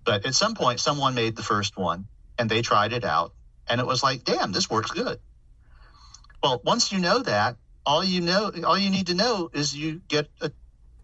But 0.10 0.26
at 0.26 0.34
some 0.34 0.56
point, 0.56 0.80
someone 0.80 1.14
made 1.14 1.36
the 1.36 1.44
first 1.44 1.78
one 1.78 2.08
and 2.40 2.50
they 2.50 2.64
tried 2.64 2.94
it 2.94 3.06
out, 3.06 3.32
and 3.68 3.80
it 3.80 3.86
was 3.86 4.02
like, 4.02 4.24
damn, 4.24 4.52
this 4.52 4.68
works 4.68 4.90
good. 4.90 5.20
Well, 6.42 6.60
once 6.66 6.92
you 6.92 6.98
know 6.98 7.20
that, 7.20 7.58
all 7.86 8.04
you 8.04 8.20
know, 8.20 8.52
all 8.66 8.76
you 8.76 8.90
need 8.90 9.06
to 9.08 9.14
know 9.14 9.52
is 9.54 9.78
you 9.78 10.02
get 10.08 10.28
a 10.42 10.50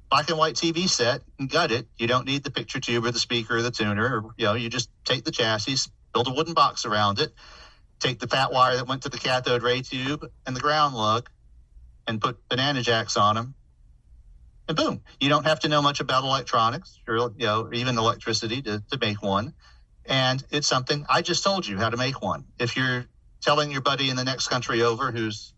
black 0.09 0.29
and 0.29 0.39
white 0.39 0.55
TV 0.55 0.89
set 0.89 1.21
and 1.37 1.47
gut 1.47 1.71
it. 1.71 1.87
You 1.99 2.07
don't 2.07 2.25
need 2.25 2.43
the 2.43 2.49
picture 2.49 2.79
tube 2.79 3.05
or 3.05 3.11
the 3.11 3.19
speaker 3.19 3.57
or 3.57 3.61
the 3.61 3.69
tuner. 3.69 4.21
Or, 4.21 4.33
you 4.37 4.45
know, 4.45 4.55
you 4.55 4.69
just 4.69 4.89
take 5.03 5.23
the 5.23 5.31
chassis, 5.31 5.87
build 6.11 6.27
a 6.27 6.31
wooden 6.31 6.55
box 6.55 6.83
around 6.83 7.19
it, 7.19 7.31
take 7.99 8.17
the 8.17 8.27
fat 8.27 8.51
wire 8.51 8.75
that 8.77 8.87
went 8.87 9.03
to 9.03 9.09
the 9.09 9.19
cathode 9.19 9.61
ray 9.61 9.83
tube 9.83 10.25
and 10.47 10.55
the 10.55 10.61
ground 10.61 10.95
lug, 10.95 11.29
and 12.07 12.19
put 12.19 12.39
banana 12.49 12.81
jacks 12.81 13.17
on 13.17 13.35
them, 13.35 13.53
and 14.67 14.77
boom, 14.77 15.01
you 15.19 15.29
don't 15.29 15.45
have 15.45 15.59
to 15.61 15.69
know 15.69 15.81
much 15.81 15.99
about 15.99 16.23
electronics 16.23 16.99
or 17.07 17.31
you 17.37 17.45
know 17.45 17.69
even 17.73 17.97
electricity 17.97 18.61
to, 18.63 18.83
to 18.91 18.97
make 18.99 19.21
one. 19.21 19.53
And 20.05 20.43
it's 20.51 20.67
something 20.67 21.05
I 21.09 21.21
just 21.21 21.43
told 21.43 21.67
you 21.67 21.77
how 21.77 21.89
to 21.89 21.97
make 21.97 22.21
one. 22.21 22.45
If 22.59 22.77
you're 22.77 23.05
telling 23.41 23.71
your 23.71 23.81
buddy 23.81 24.09
in 24.09 24.15
the 24.15 24.23
next 24.23 24.47
country 24.47 24.81
over 24.81 25.11
whose 25.11 25.53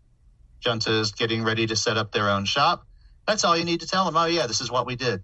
junta 0.60 0.92
is 0.92 1.12
getting 1.12 1.42
ready 1.42 1.66
to 1.66 1.76
set 1.76 1.96
up 1.96 2.12
their 2.12 2.28
own 2.28 2.44
shop, 2.44 2.86
that's 3.26 3.44
all 3.44 3.56
you 3.56 3.64
need 3.64 3.80
to 3.80 3.86
tell 3.86 4.04
them. 4.04 4.16
Oh 4.16 4.26
yeah, 4.26 4.46
this 4.46 4.60
is 4.60 4.70
what 4.70 4.86
we 4.86 4.96
did. 4.96 5.22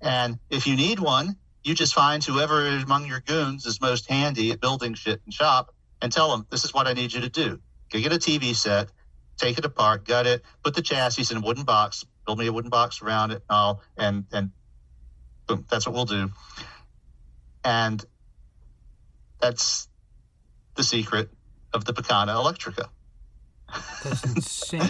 And 0.00 0.38
if 0.50 0.66
you 0.66 0.76
need 0.76 0.98
one, 0.98 1.36
you 1.64 1.74
just 1.74 1.94
find 1.94 2.22
whoever 2.22 2.68
among 2.68 3.06
your 3.06 3.20
goons 3.20 3.66
is 3.66 3.80
most 3.80 4.08
handy 4.08 4.52
at 4.52 4.60
building 4.60 4.94
shit 4.94 5.20
and 5.24 5.34
shop 5.34 5.74
and 6.00 6.12
tell 6.12 6.30
them 6.30 6.46
this 6.50 6.64
is 6.64 6.72
what 6.72 6.86
I 6.86 6.92
need 6.92 7.12
you 7.12 7.22
to 7.22 7.28
do. 7.28 7.60
Go 7.90 8.00
get 8.00 8.12
a 8.12 8.16
TV 8.16 8.54
set, 8.54 8.88
take 9.36 9.58
it 9.58 9.64
apart, 9.64 10.04
gut 10.04 10.26
it, 10.26 10.42
put 10.62 10.74
the 10.74 10.82
chassis 10.82 11.32
in 11.32 11.42
a 11.42 11.44
wooden 11.44 11.64
box, 11.64 12.04
build 12.26 12.38
me 12.38 12.46
a 12.46 12.52
wooden 12.52 12.70
box 12.70 13.00
around 13.02 13.30
it, 13.30 13.42
and 13.48 13.56
all, 13.56 13.82
and 13.96 14.24
and 14.32 14.50
boom, 15.46 15.64
that's 15.70 15.86
what 15.86 15.94
we'll 15.94 16.04
do. 16.04 16.30
And 17.64 18.04
that's 19.40 19.88
the 20.74 20.84
secret 20.84 21.30
of 21.72 21.84
the 21.84 21.92
Picana 21.92 22.34
Electrica. 22.34 22.88
That's 24.04 24.24
insane. 24.24 24.88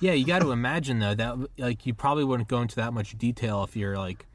yeah, 0.00 0.12
you 0.12 0.26
got 0.26 0.40
to 0.40 0.52
imagine 0.52 0.98
though 0.98 1.14
that 1.14 1.36
like 1.58 1.86
you 1.86 1.94
probably 1.94 2.24
wouldn't 2.24 2.48
go 2.48 2.60
into 2.60 2.76
that 2.76 2.92
much 2.92 3.16
detail 3.16 3.64
if 3.64 3.76
you're 3.76 3.96
like 3.96 4.26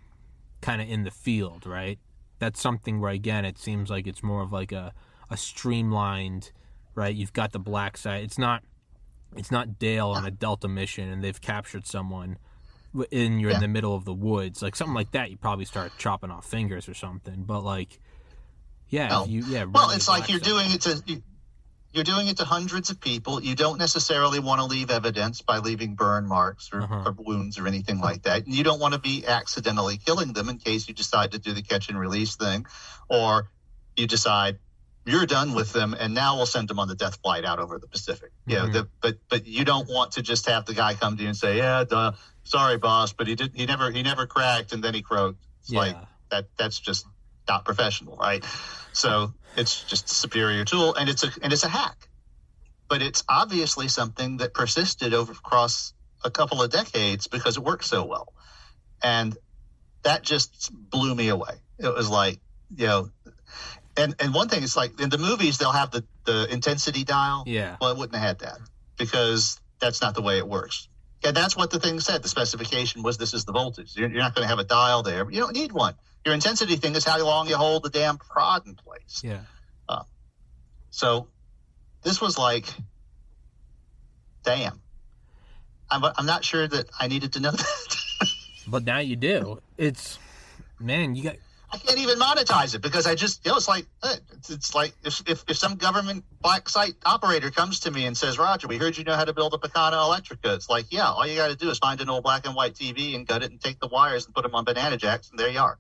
kind 0.61 0.81
of 0.81 0.89
in 0.89 1.03
the 1.03 1.11
field, 1.11 1.65
right? 1.65 1.99
That's 2.39 2.59
something 2.59 2.99
where 2.99 3.11
again 3.11 3.45
it 3.45 3.57
seems 3.57 3.89
like 3.89 4.07
it's 4.07 4.23
more 4.23 4.41
of 4.41 4.51
like 4.51 4.71
a 4.71 4.93
a 5.29 5.37
streamlined, 5.37 6.51
right? 6.95 7.15
You've 7.15 7.33
got 7.33 7.51
the 7.51 7.59
black 7.59 7.97
side. 7.97 8.23
It's 8.23 8.37
not 8.37 8.63
it's 9.35 9.51
not 9.51 9.79
Dale 9.79 10.09
on 10.09 10.25
a 10.25 10.31
Delta 10.31 10.67
mission 10.67 11.09
and 11.09 11.23
they've 11.23 11.39
captured 11.39 11.87
someone 11.87 12.37
and 13.11 13.39
you're 13.39 13.51
yeah. 13.51 13.57
in 13.57 13.61
the 13.61 13.67
middle 13.67 13.95
of 13.95 14.05
the 14.05 14.13
woods. 14.13 14.61
Like 14.61 14.75
something 14.75 14.93
like 14.95 15.11
that, 15.11 15.31
you 15.31 15.37
probably 15.37 15.65
start 15.65 15.93
chopping 15.97 16.31
off 16.31 16.45
fingers 16.45 16.89
or 16.89 16.93
something. 16.93 17.43
But 17.43 17.63
like, 17.63 17.99
yeah, 18.89 19.07
no. 19.07 19.25
you 19.25 19.43
yeah. 19.47 19.63
Well, 19.63 19.91
it's 19.91 20.07
like 20.07 20.29
you're 20.29 20.39
doing 20.39 20.71
it 20.71 20.81
to 20.81 21.21
you're 21.93 22.03
doing 22.03 22.27
it 22.27 22.37
to 22.37 22.45
hundreds 22.45 22.89
of 22.89 22.99
people. 22.99 23.41
You 23.41 23.55
don't 23.55 23.77
necessarily 23.77 24.39
want 24.39 24.59
to 24.61 24.65
leave 24.65 24.91
evidence 24.91 25.41
by 25.41 25.57
leaving 25.57 25.95
burn 25.95 26.27
marks 26.27 26.69
or, 26.71 26.81
uh-huh. 26.81 27.03
or 27.05 27.15
wounds 27.17 27.59
or 27.59 27.67
anything 27.67 27.99
like 27.99 28.23
that. 28.23 28.45
And 28.45 28.55
you 28.55 28.63
don't 28.63 28.79
want 28.79 28.93
to 28.93 28.99
be 28.99 29.25
accidentally 29.27 29.97
killing 29.97 30.33
them 30.33 30.47
in 30.49 30.57
case 30.57 30.87
you 30.87 30.93
decide 30.93 31.31
to 31.31 31.39
do 31.39 31.53
the 31.53 31.61
catch 31.61 31.89
and 31.89 31.99
release 31.99 32.35
thing, 32.35 32.65
or 33.09 33.49
you 33.97 34.07
decide 34.07 34.59
you're 35.05 35.25
done 35.25 35.53
with 35.53 35.73
them 35.73 35.95
and 35.99 36.13
now 36.13 36.37
we'll 36.37 36.45
send 36.45 36.67
them 36.67 36.79
on 36.79 36.87
the 36.87 36.95
death 36.95 37.17
flight 37.23 37.43
out 37.45 37.59
over 37.59 37.79
the 37.79 37.87
pacific. 37.87 38.31
You 38.45 38.57
mm-hmm. 38.57 38.71
the, 38.71 38.87
but 39.01 39.17
but 39.29 39.47
you 39.47 39.65
don't 39.65 39.89
want 39.89 40.13
to 40.13 40.21
just 40.21 40.47
have 40.47 40.65
the 40.65 40.73
guy 40.73 40.93
come 40.93 41.17
to 41.17 41.23
you 41.23 41.29
and 41.29 41.37
say 41.37 41.57
yeah 41.57 41.83
duh, 41.83 42.11
sorry 42.43 42.77
boss 42.77 43.13
but 43.13 43.27
he 43.27 43.35
did 43.35 43.51
he 43.55 43.65
never 43.65 43.89
he 43.89 44.03
never 44.03 44.27
cracked 44.27 44.73
and 44.73 44.83
then 44.83 44.93
he 44.93 45.01
croaked. 45.01 45.43
It's 45.61 45.71
yeah. 45.71 45.79
like 45.79 45.97
that 46.29 46.47
that's 46.57 46.79
just 46.79 47.05
not 47.47 47.65
professional 47.65 48.15
right? 48.17 48.45
So 48.93 49.33
it's 49.57 49.83
just 49.83 50.11
a 50.11 50.13
superior 50.13 50.65
tool 50.65 50.93
and 50.95 51.09
it's 51.09 51.23
a 51.23 51.31
and 51.41 51.51
it's 51.51 51.63
a 51.63 51.69
hack. 51.69 52.09
But 52.87 53.01
it's 53.01 53.23
obviously 53.27 53.87
something 53.87 54.37
that 54.37 54.53
persisted 54.53 55.13
over 55.13 55.31
across 55.31 55.93
a 56.23 56.29
couple 56.29 56.61
of 56.61 56.71
decades 56.71 57.27
because 57.27 57.57
it 57.57 57.63
worked 57.63 57.85
so 57.85 58.05
well. 58.05 58.33
And 59.01 59.35
that 60.03 60.23
just 60.23 60.69
blew 60.73 61.15
me 61.15 61.29
away. 61.29 61.55
It 61.79 61.93
was 61.93 62.09
like 62.09 62.39
you 62.75 62.87
know 62.87 63.09
and 63.97 64.15
and 64.19 64.33
one 64.33 64.49
thing 64.49 64.63
is 64.63 64.75
like 64.75 64.99
in 64.99 65.09
the 65.09 65.17
movies 65.17 65.57
they'll 65.57 65.71
have 65.71 65.91
the 65.91 66.03
the 66.25 66.47
intensity 66.51 67.03
dial. 67.03 67.43
Yeah. 67.45 67.77
Well, 67.79 67.91
it 67.91 67.97
wouldn't 67.97 68.15
have 68.15 68.25
had 68.25 68.39
that 68.39 68.59
because 68.97 69.59
that's 69.79 70.01
not 70.01 70.15
the 70.15 70.21
way 70.21 70.37
it 70.37 70.47
works. 70.47 70.87
And 71.23 71.35
that's 71.35 71.55
what 71.55 71.69
the 71.69 71.79
thing 71.79 71.99
said. 71.99 72.23
The 72.23 72.29
specification 72.29 73.03
was 73.03 73.17
this 73.17 73.33
is 73.33 73.45
the 73.45 73.51
voltage. 73.51 73.95
You're, 73.95 74.09
you're 74.09 74.21
not 74.21 74.33
going 74.33 74.43
to 74.43 74.49
have 74.49 74.59
a 74.59 74.63
dial 74.63 75.03
there. 75.03 75.29
You 75.29 75.39
don't 75.39 75.53
need 75.53 75.71
one. 75.71 75.93
Your 76.25 76.33
intensity 76.33 76.75
thing 76.77 76.95
is 76.95 77.03
how 77.03 77.23
long 77.23 77.47
you 77.47 77.55
hold 77.57 77.83
the 77.83 77.89
damn 77.89 78.17
prod 78.17 78.65
in 78.65 78.75
place. 78.75 79.21
Yeah. 79.23 79.41
Uh, 79.87 80.03
so 80.89 81.27
this 82.03 82.21
was 82.21 82.37
like, 82.37 82.65
damn. 84.43 84.81
I'm, 85.89 86.03
I'm 86.17 86.25
not 86.25 86.43
sure 86.43 86.67
that 86.67 86.89
I 86.99 87.07
needed 87.07 87.33
to 87.33 87.39
know 87.39 87.51
that. 87.51 88.29
but 88.67 88.83
now 88.83 88.99
you 88.99 89.15
do. 89.15 89.61
It's, 89.77 90.17
man, 90.79 91.15
you 91.15 91.23
got 91.23 91.35
I 91.73 91.77
can't 91.77 91.99
even 91.99 92.19
monetize 92.19 92.75
it 92.75 92.81
because 92.81 93.07
I 93.07 93.15
just, 93.15 93.45
you 93.45 93.51
know, 93.51 93.57
it's 93.57 93.67
like, 93.67 93.85
uh, 94.03 94.15
it's, 94.49 94.75
like 94.75 94.93
if, 95.05 95.21
if, 95.25 95.45
if, 95.47 95.57
some 95.57 95.75
government 95.75 96.25
black 96.41 96.67
site 96.67 96.95
operator 97.05 97.49
comes 97.49 97.81
to 97.81 97.91
me 97.91 98.05
and 98.05 98.17
says, 98.17 98.37
Roger, 98.37 98.67
we 98.67 98.77
heard 98.77 98.97
you 98.97 99.05
know 99.05 99.15
how 99.15 99.23
to 99.23 99.33
build 99.33 99.53
a 99.53 99.57
Picana 99.57 99.93
Electrica. 99.93 100.53
It's 100.53 100.69
like, 100.69 100.87
yeah, 100.89 101.09
all 101.09 101.25
you 101.25 101.37
got 101.37 101.47
to 101.47 101.55
do 101.55 101.69
is 101.69 101.77
find 101.77 102.01
an 102.01 102.09
old 102.09 102.23
black 102.23 102.45
and 102.45 102.55
white 102.55 102.73
TV 102.73 103.15
and 103.15 103.25
gut 103.25 103.41
it 103.41 103.51
and 103.51 103.61
take 103.61 103.79
the 103.79 103.87
wires 103.87 104.25
and 104.25 104.35
put 104.35 104.43
them 104.43 104.53
on 104.53 104.65
banana 104.65 104.97
jacks, 104.97 105.29
and 105.29 105.39
there 105.39 105.47
you 105.47 105.59
are. 105.59 105.79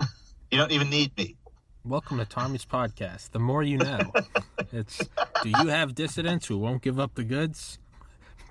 you 0.50 0.58
don't 0.58 0.72
even 0.72 0.90
need 0.90 1.16
me. 1.16 1.36
Welcome 1.82 2.18
to 2.18 2.26
Tommy's 2.26 2.66
podcast. 2.66 3.30
The 3.30 3.38
more 3.38 3.62
you 3.62 3.78
know. 3.78 4.12
it's 4.72 4.98
do 5.42 5.48
you 5.48 5.68
have 5.68 5.94
dissidents 5.94 6.46
who 6.46 6.58
won't 6.58 6.82
give 6.82 7.00
up 7.00 7.14
the 7.14 7.24
goods? 7.24 7.78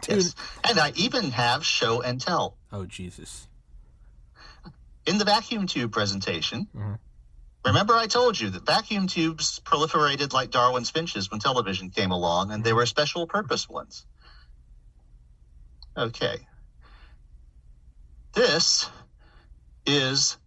Yes. 0.09 0.33
And 0.67 0.79
I 0.79 0.93
even 0.95 1.29
have 1.29 1.63
show 1.63 2.01
and 2.01 2.19
tell. 2.19 2.57
Oh 2.73 2.85
Jesus 2.85 3.47
in 5.05 5.17
the 5.17 5.25
vacuum 5.25 5.67
tube 5.67 5.91
presentation, 5.91 6.67
mm-hmm. 6.75 6.93
remember 7.65 7.93
I 7.93 8.07
told 8.07 8.39
you 8.39 8.49
that 8.49 8.65
vacuum 8.65 9.07
tubes 9.07 9.59
proliferated 9.59 10.33
like 10.33 10.51
Darwin's 10.51 10.89
finches 10.89 11.29
when 11.31 11.39
television 11.39 11.89
came 11.89 12.11
along, 12.11 12.51
and 12.51 12.63
they 12.63 12.73
were 12.73 12.85
special 12.85 13.27
purpose 13.27 13.67
ones. 13.67 14.05
Okay. 15.97 16.37
This 18.33 18.89
is 19.85 20.37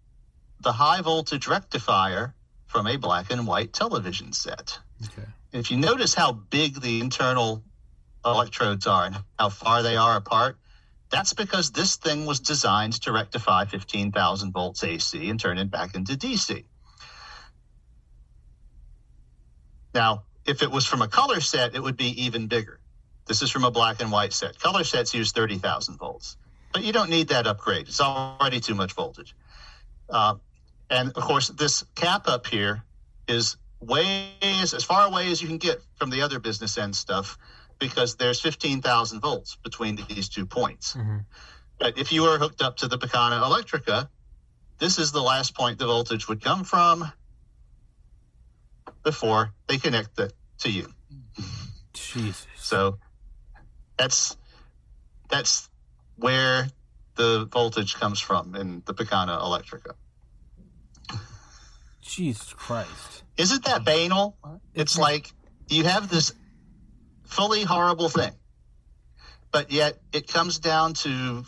the 0.61 0.73
high 0.73 1.03
voltage 1.03 1.47
rectifier 1.47 2.35
from 2.67 2.87
a 2.87 2.97
black 2.97 3.31
and 3.31 3.47
white 3.47 3.73
television 3.73 4.33
set. 4.33 4.79
Okay. 5.05 5.29
If 5.53 5.71
you 5.71 5.77
notice 5.77 6.15
how 6.15 6.33
big 6.33 6.81
the 6.81 7.01
internal 7.01 7.63
electrodes 8.25 8.87
are 8.87 9.05
and 9.05 9.17
how 9.39 9.51
far 9.51 9.83
they 9.83 9.97
are 9.97 10.17
apart, 10.17 10.57
that's 11.15 11.33
because 11.33 11.71
this 11.71 11.95
thing 11.95 12.27
was 12.27 12.41
designed 12.41 12.95
to 13.03 13.13
rectify 13.13 13.65
15,000 13.67 14.51
volts 14.51 14.83
AC 14.83 15.31
and 15.31 15.39
turn 15.39 15.59
it 15.59 15.71
back 15.71 15.95
into 15.95 16.15
DC. 16.15 16.65
Now, 19.95 20.25
if 20.45 20.61
it 20.63 20.73
was 20.73 20.85
from 20.85 21.03
a 21.03 21.09
color 21.09 21.41
set, 21.41 21.77
it 21.77 21.81
would 21.81 21.97
be 21.97 22.25
even 22.25 22.49
bigger. 22.49 22.81
This 23.27 23.43
is 23.43 23.51
from 23.53 23.63
a 23.63 23.71
black 23.71 24.01
and 24.01 24.11
white 24.11 24.33
set. 24.33 24.59
Color 24.59 24.83
sets 24.83 25.15
use 25.15 25.31
30,000 25.31 25.99
volts, 25.99 26.37
but 26.73 26.83
you 26.83 26.93
don't 26.93 27.11
need 27.11 27.29
that 27.29 27.47
upgrade. 27.47 27.87
It's 27.87 28.01
already 28.01 28.59
too 28.59 28.75
much 28.75 28.93
voltage. 28.95 29.37
Uh, 30.11 30.35
and 30.91 31.11
of 31.11 31.23
course, 31.23 31.47
this 31.47 31.85
cap 31.95 32.27
up 32.27 32.45
here 32.49 32.83
is 33.29 33.57
way 33.81 34.31
as 34.43 34.83
far 34.83 35.07
away 35.07 35.31
as 35.31 35.41
you 35.41 35.47
can 35.47 35.59
get 35.59 35.81
from 35.95 36.11
the 36.11 36.23
other 36.23 36.41
business 36.41 36.77
end 36.77 36.97
stuff 36.97 37.39
because 37.79 38.17
there's 38.17 38.41
15,000 38.41 39.21
volts 39.21 39.57
between 39.63 39.97
these 40.09 40.29
two 40.29 40.47
points. 40.47 40.95
Mm-hmm. 40.95 41.19
But 41.79 41.99
if 41.99 42.13
you 42.13 42.23
were 42.23 42.39
hooked 42.39 42.63
up 42.63 42.79
to 42.79 42.89
the 42.89 42.99
Picana 42.99 43.43
Electrica, 43.43 44.09
this 44.79 44.99
is 44.99 45.13
the 45.13 45.23
last 45.23 45.55
point 45.55 45.79
the 45.79 45.87
voltage 45.87 46.29
would 46.29 46.43
come 46.43 46.65
from 46.65 47.13
before 49.03 49.53
they 49.67 49.79
connect 49.79 50.19
it 50.19 50.33
to 50.61 50.71
you. 50.71 50.89
Jesus. 51.93 52.47
So 52.57 52.99
that's 53.97 54.37
that's 55.31 55.69
where 56.17 56.69
the 57.17 57.47
voltage 57.51 57.95
comes 57.95 58.21
from 58.21 58.55
in 58.55 58.83
the 58.87 58.95
Picana 58.95 59.41
Electrica. 59.41 59.95
Jesus 62.01 62.53
Christ. 62.53 63.25
Isn't 63.37 63.65
that 63.65 63.85
banal? 63.85 64.37
It's 64.75 64.99
like 64.99 65.33
you 65.69 65.85
have 65.85 66.09
this 66.09 66.35
fully 67.25 67.63
horrible 67.65 68.09
thing, 68.09 68.33
but 69.51 69.71
yet 69.71 69.99
it 70.13 70.29
comes 70.29 70.59
down 70.59 70.95
to 70.95 71.45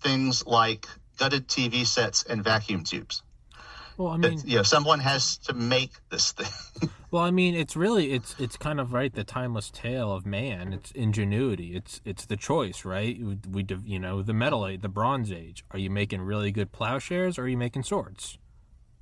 things 0.00 0.46
like 0.46 0.86
gutted 1.18 1.48
TV 1.48 1.86
sets 1.86 2.22
and 2.24 2.44
vacuum 2.44 2.84
tubes. 2.84 3.22
Well, 3.96 4.08
I 4.08 4.18
That, 4.18 4.30
mean, 4.30 4.42
you 4.44 4.56
know, 4.56 4.62
someone 4.62 5.00
has 5.00 5.38
to 5.38 5.54
make 5.54 5.90
this 6.10 6.32
thing. 6.32 6.90
well, 7.10 7.22
I 7.22 7.30
mean, 7.30 7.54
it's 7.54 7.76
really 7.76 8.12
it's 8.12 8.34
it's 8.38 8.56
kind 8.58 8.78
of 8.78 8.92
right 8.92 9.12
the 9.14 9.24
timeless 9.24 9.70
tale 9.70 10.12
of 10.12 10.26
man. 10.26 10.74
It's 10.74 10.90
ingenuity. 10.90 11.74
It's 11.74 12.02
it's 12.04 12.26
the 12.26 12.36
choice, 12.36 12.84
right? 12.84 13.18
We, 13.18 13.38
we 13.50 13.66
you 13.84 13.98
know 13.98 14.20
the 14.22 14.34
metal 14.34 14.66
age, 14.66 14.82
the 14.82 14.90
Bronze 14.90 15.32
Age. 15.32 15.64
Are 15.70 15.78
you 15.78 15.88
making 15.88 16.20
really 16.20 16.52
good 16.52 16.72
plowshares, 16.72 17.38
or 17.38 17.44
are 17.44 17.48
you 17.48 17.56
making 17.56 17.84
swords? 17.84 18.38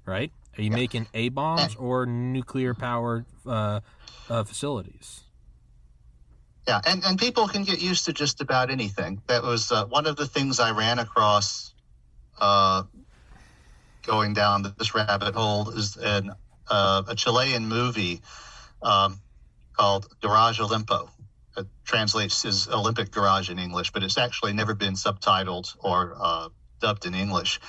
Right? 0.07 0.31
Are 0.57 0.62
you 0.62 0.70
making 0.70 1.09
a 1.12 1.31
bombs 1.31 1.74
or 1.74 2.07
nuclear 2.07 2.74
powered 2.74 3.24
uh, 3.44 3.81
uh, 4.31 4.44
facilities? 4.44 5.22
Yeah, 6.66 6.81
and, 6.87 7.05
and 7.05 7.18
people 7.18 7.46
can 7.46 7.64
get 7.64 7.83
used 7.83 8.07
to 8.07 8.12
just 8.12 8.40
about 8.40 8.70
anything. 8.70 9.20
That 9.27 9.42
was 9.42 9.70
uh, 9.70 9.85
one 9.87 10.07
of 10.07 10.16
the 10.16 10.27
things 10.27 10.61
I 10.61 10.70
ran 10.70 10.98
across 10.98 11.74
uh, 12.40 12.85
going 14.03 14.33
down 14.33 14.74
this 14.79 14.94
rabbit 14.94 15.35
hole 15.35 15.70
is 15.70 15.96
uh, 15.98 16.22
a 16.68 17.14
Chilean 17.14 17.66
movie 17.66 18.22
um, 18.83 19.20
called 19.77 20.07
Garage 20.22 20.61
Olimpo. 20.61 21.11
It 21.57 21.66
translates 21.85 22.44
as 22.44 22.68
Olympic 22.68 23.11
Garage 23.11 23.50
in 23.50 23.59
English, 23.59 23.92
but 23.92 24.03
it's 24.03 24.18
actually 24.18 24.55
never 24.55 24.74
been 24.74 24.94
subtitled 24.94 25.77
or 25.81 26.16
uh, 26.18 26.48
dubbed 26.81 27.07
in 27.07 27.14
English. 27.14 27.61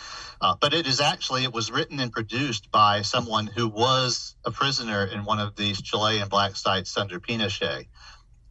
Uh, 0.41 0.55
but 0.59 0.73
it 0.73 0.87
is 0.87 1.01
actually, 1.01 1.43
it 1.43 1.53
was 1.53 1.71
written 1.71 1.99
and 1.99 2.11
produced 2.11 2.71
by 2.71 3.01
someone 3.01 3.47
who 3.47 3.67
was 3.67 4.35
a 4.45 4.51
prisoner 4.51 5.05
in 5.05 5.25
one 5.25 5.39
of 5.39 5.55
these 5.55 5.81
Chilean 5.81 6.27
black 6.27 6.55
sites 6.55 6.97
under 6.97 7.19
Pinochet 7.19 7.87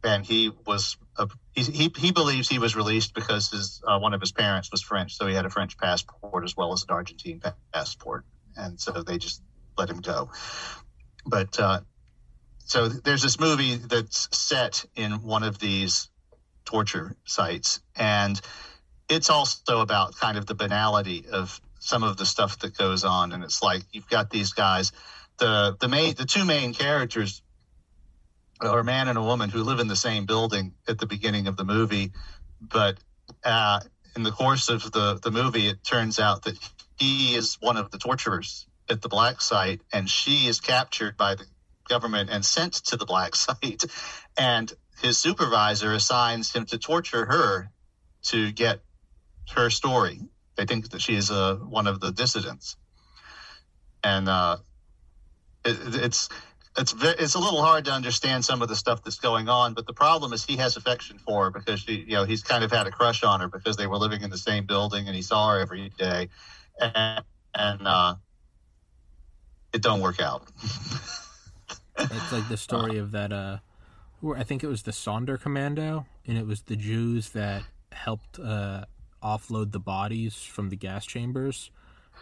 and 0.05 0.25
he 0.25 0.51
was 0.65 0.97
he, 1.53 1.63
he 1.63 1.91
he 1.97 2.11
believes 2.11 2.47
he 2.47 2.59
was 2.59 2.75
released 2.75 3.13
because 3.13 3.49
his 3.49 3.81
uh, 3.85 3.97
one 3.99 4.13
of 4.13 4.21
his 4.21 4.31
parents 4.31 4.71
was 4.71 4.81
French, 4.81 5.15
so 5.17 5.27
he 5.27 5.33
had 5.33 5.45
a 5.45 5.49
French 5.49 5.77
passport 5.77 6.43
as 6.43 6.55
well 6.55 6.71
as 6.73 6.83
an 6.83 6.89
Argentine 6.91 7.41
passport, 7.73 8.23
and 8.55 8.79
so 8.79 9.03
they 9.03 9.17
just 9.17 9.41
let 9.77 9.89
him 9.89 10.01
go. 10.01 10.29
But 11.25 11.59
uh, 11.59 11.81
so 12.59 12.87
there's 12.87 13.23
this 13.23 13.39
movie 13.39 13.75
that's 13.75 14.29
set 14.37 14.85
in 14.95 15.23
one 15.23 15.43
of 15.43 15.57
these 15.59 16.09
torture 16.65 17.15
sites, 17.25 17.81
and 17.95 18.39
it's 19.09 19.29
also 19.29 19.81
about 19.81 20.15
kind 20.15 20.37
of 20.37 20.45
the 20.45 20.55
banality 20.55 21.25
of 21.31 21.59
some 21.79 22.03
of 22.03 22.17
the 22.17 22.25
stuff 22.25 22.59
that 22.59 22.77
goes 22.77 23.03
on, 23.03 23.31
and 23.31 23.43
it's 23.43 23.63
like 23.63 23.83
you've 23.91 24.09
got 24.09 24.29
these 24.29 24.53
guys. 24.53 24.91
The 25.37 25.75
the 25.79 25.89
main 25.89 26.13
the 26.15 26.25
two 26.25 26.45
main 26.45 26.73
characters 26.73 27.41
or 28.61 28.79
a 28.79 28.83
man 28.83 29.07
and 29.07 29.17
a 29.17 29.21
woman 29.21 29.49
who 29.49 29.63
live 29.63 29.79
in 29.79 29.87
the 29.87 29.95
same 29.95 30.25
building 30.25 30.73
at 30.87 30.97
the 30.97 31.05
beginning 31.05 31.47
of 31.47 31.57
the 31.57 31.65
movie, 31.65 32.11
but 32.61 32.97
uh, 33.43 33.79
in 34.15 34.23
the 34.23 34.31
course 34.31 34.69
of 34.69 34.91
the 34.91 35.19
the 35.21 35.31
movie, 35.31 35.67
it 35.67 35.83
turns 35.83 36.19
out 36.19 36.43
that 36.43 36.57
he 36.97 37.35
is 37.35 37.57
one 37.59 37.77
of 37.77 37.91
the 37.91 37.97
torturers 37.97 38.65
at 38.89 39.01
the 39.01 39.09
black 39.09 39.41
site, 39.41 39.81
and 39.91 40.09
she 40.09 40.47
is 40.47 40.61
captured 40.61 41.17
by 41.17 41.35
the 41.35 41.45
government 41.89 42.29
and 42.29 42.45
sent 42.45 42.73
to 42.73 42.97
the 42.97 43.05
black 43.05 43.35
site, 43.45 43.83
and 44.37 44.71
his 45.01 45.17
supervisor 45.17 45.91
assigns 45.93 46.53
him 46.53 46.65
to 46.65 46.77
torture 46.77 47.25
her 47.25 47.69
to 48.23 48.51
get 48.51 48.79
her 49.51 49.69
story. 49.69 50.21
They 50.55 50.65
think 50.65 50.89
that 50.91 51.01
she 51.01 51.15
is 51.15 51.29
uh, 51.29 51.55
one 51.55 51.87
of 51.87 51.99
the 51.99 52.11
dissidents, 52.11 52.77
and 54.03 54.29
uh, 54.29 54.57
it, 55.65 55.77
it's 55.95 56.29
it's 56.77 56.91
ve- 56.91 57.15
it's 57.19 57.35
a 57.35 57.39
little 57.39 57.61
hard 57.61 57.85
to 57.85 57.91
understand 57.91 58.43
some 58.45 58.61
of 58.61 58.67
the 58.67 58.75
stuff 58.75 59.03
that's 59.03 59.19
going 59.19 59.49
on. 59.49 59.73
But 59.73 59.85
the 59.87 59.93
problem 59.93 60.33
is 60.33 60.45
he 60.45 60.57
has 60.57 60.77
affection 60.77 61.17
for 61.19 61.45
her 61.45 61.51
because 61.51 61.81
she, 61.81 62.05
you 62.07 62.15
know, 62.15 62.25
he's 62.25 62.43
kind 62.43 62.63
of 62.63 62.71
had 62.71 62.87
a 62.87 62.91
crush 62.91 63.23
on 63.23 63.39
her 63.39 63.47
because 63.47 63.77
they 63.77 63.87
were 63.87 63.97
living 63.97 64.21
in 64.21 64.29
the 64.29 64.37
same 64.37 64.65
building 64.65 65.07
and 65.07 65.15
he 65.15 65.21
saw 65.21 65.51
her 65.51 65.59
every 65.59 65.89
day, 65.97 66.29
and, 66.79 67.23
and 67.53 67.87
uh, 67.87 68.15
it 69.73 69.81
don't 69.81 70.01
work 70.01 70.19
out. 70.19 70.47
It's 71.97 72.31
like 72.31 72.47
the 72.49 72.57
story 72.57 72.97
of 72.97 73.11
that. 73.11 73.31
Uh, 73.31 73.57
I 74.35 74.43
think 74.43 74.63
it 74.63 74.67
was 74.67 74.83
the 74.83 74.91
Sonderkommando, 74.91 76.05
and 76.27 76.37
it 76.37 76.45
was 76.45 76.63
the 76.63 76.75
Jews 76.75 77.29
that 77.29 77.63
helped 77.91 78.39
uh, 78.39 78.85
offload 79.23 79.71
the 79.71 79.79
bodies 79.79 80.35
from 80.35 80.69
the 80.69 80.75
gas 80.75 81.05
chambers, 81.05 81.71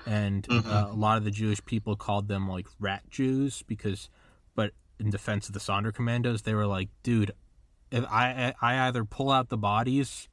and 0.06 0.48
uh, 0.50 0.88
a 0.92 0.96
lot 0.96 1.18
of 1.18 1.24
the 1.24 1.32
Jewish 1.32 1.64
people 1.66 1.96
called 1.96 2.28
them 2.28 2.48
like 2.48 2.68
rat 2.80 3.04
Jews 3.10 3.64
because, 3.68 4.10
but 4.56 4.72
in 5.00 5.10
defense 5.10 5.48
of 5.48 5.54
the 5.54 5.60
Sonderkommandos, 5.60 6.44
they 6.44 6.54
were 6.54 6.68
like, 6.68 6.90
dude, 7.04 7.32
if 7.92 8.04
I 8.10 8.54
I 8.62 8.88
either 8.88 9.04
pull 9.06 9.32
out 9.32 9.50
the 9.50 9.58
bodies, 9.58 10.28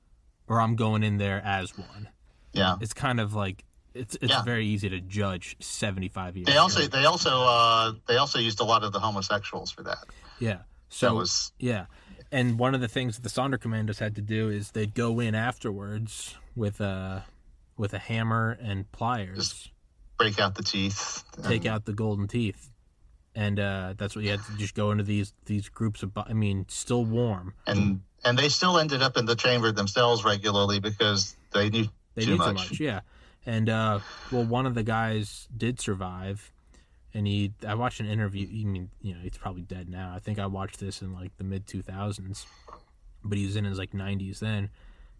or 0.48 0.60
I'm 0.60 0.76
going 0.76 1.02
in 1.02 1.18
there 1.18 1.40
as 1.44 1.76
one. 1.76 2.08
yeah. 2.52 2.76
It's 2.80 2.92
kind 2.94 3.20
of 3.20 3.34
like 3.34 3.64
it's 3.94 4.16
it's 4.20 4.30
Yeah. 4.32 4.42
very 4.42 4.66
easy 4.66 4.88
to 4.88 5.00
judge 5.00 5.56
75 5.60 6.36
years. 6.36 6.46
They 6.46 6.56
also 6.56 6.86
they 6.86 7.04
also 7.04 7.42
uh, 7.42 7.92
they 8.06 8.16
also 8.16 8.38
used 8.38 8.60
a 8.60 8.64
lot 8.64 8.84
of 8.84 8.92
the 8.92 9.00
homosexuals 9.00 9.70
for 9.70 9.82
that. 9.84 10.04
yeah. 10.38 10.52
That 10.54 10.64
So 10.88 11.14
was 11.14 11.52
Yeah. 11.58 11.86
And 12.32 12.58
one 12.60 12.74
of 12.76 12.80
the 12.80 12.86
things 12.88 13.16
that 13.16 13.22
the 13.22 13.28
Sonderkommandos 13.28 13.98
had 13.98 14.14
to 14.14 14.22
do 14.22 14.48
is 14.50 14.70
they'd 14.70 14.94
go 14.94 15.18
in 15.18 15.34
afterwards 15.34 16.36
with 16.54 16.80
a 16.80 17.24
with 17.76 17.92
a 17.94 17.98
hammer 17.98 18.56
and 18.60 18.90
pliers, 18.92 19.70
break 20.18 20.38
out 20.38 20.54
the 20.54 20.62
teeth. 20.62 21.24
take 21.42 21.66
out 21.66 21.84
the 21.86 21.92
golden 21.92 22.28
teeth. 22.28 22.69
And 23.34 23.60
uh, 23.60 23.94
that's 23.96 24.16
what 24.16 24.24
you 24.24 24.32
had 24.32 24.40
to 24.44 24.56
just 24.56 24.74
go 24.74 24.90
into 24.90 25.04
these 25.04 25.32
these 25.46 25.68
groups 25.68 26.02
of. 26.02 26.10
I 26.16 26.32
mean, 26.32 26.66
still 26.68 27.04
warm. 27.04 27.54
and 27.66 28.00
and 28.24 28.38
they 28.38 28.48
still 28.48 28.78
ended 28.78 29.02
up 29.02 29.16
in 29.16 29.24
the 29.26 29.36
chamber 29.36 29.70
themselves 29.72 30.24
regularly 30.24 30.80
because 30.80 31.36
they 31.52 31.70
knew 31.70 31.86
They 32.16 32.24
too 32.24 32.32
need 32.32 32.38
much. 32.38 32.46
so 32.46 32.52
much, 32.70 32.80
yeah. 32.80 33.00
And 33.46 33.68
uh, 33.70 34.00
well, 34.32 34.44
one 34.44 34.66
of 34.66 34.74
the 34.74 34.82
guys 34.82 35.48
did 35.56 35.80
survive, 35.80 36.52
and 37.14 37.26
he. 37.26 37.52
I 37.66 37.74
watched 37.74 38.00
an 38.00 38.06
interview. 38.06 38.46
I 38.48 38.64
mean, 38.64 38.90
you 39.00 39.14
know, 39.14 39.20
he's 39.22 39.38
probably 39.38 39.62
dead 39.62 39.88
now. 39.88 40.12
I 40.14 40.18
think 40.18 40.38
I 40.38 40.46
watched 40.46 40.80
this 40.80 41.00
in 41.00 41.12
like 41.14 41.30
the 41.38 41.44
mid 41.44 41.66
two 41.68 41.82
thousands, 41.82 42.46
but 43.24 43.38
he 43.38 43.46
was 43.46 43.54
in 43.56 43.64
his 43.64 43.78
like 43.78 43.94
nineties 43.94 44.40
then, 44.40 44.70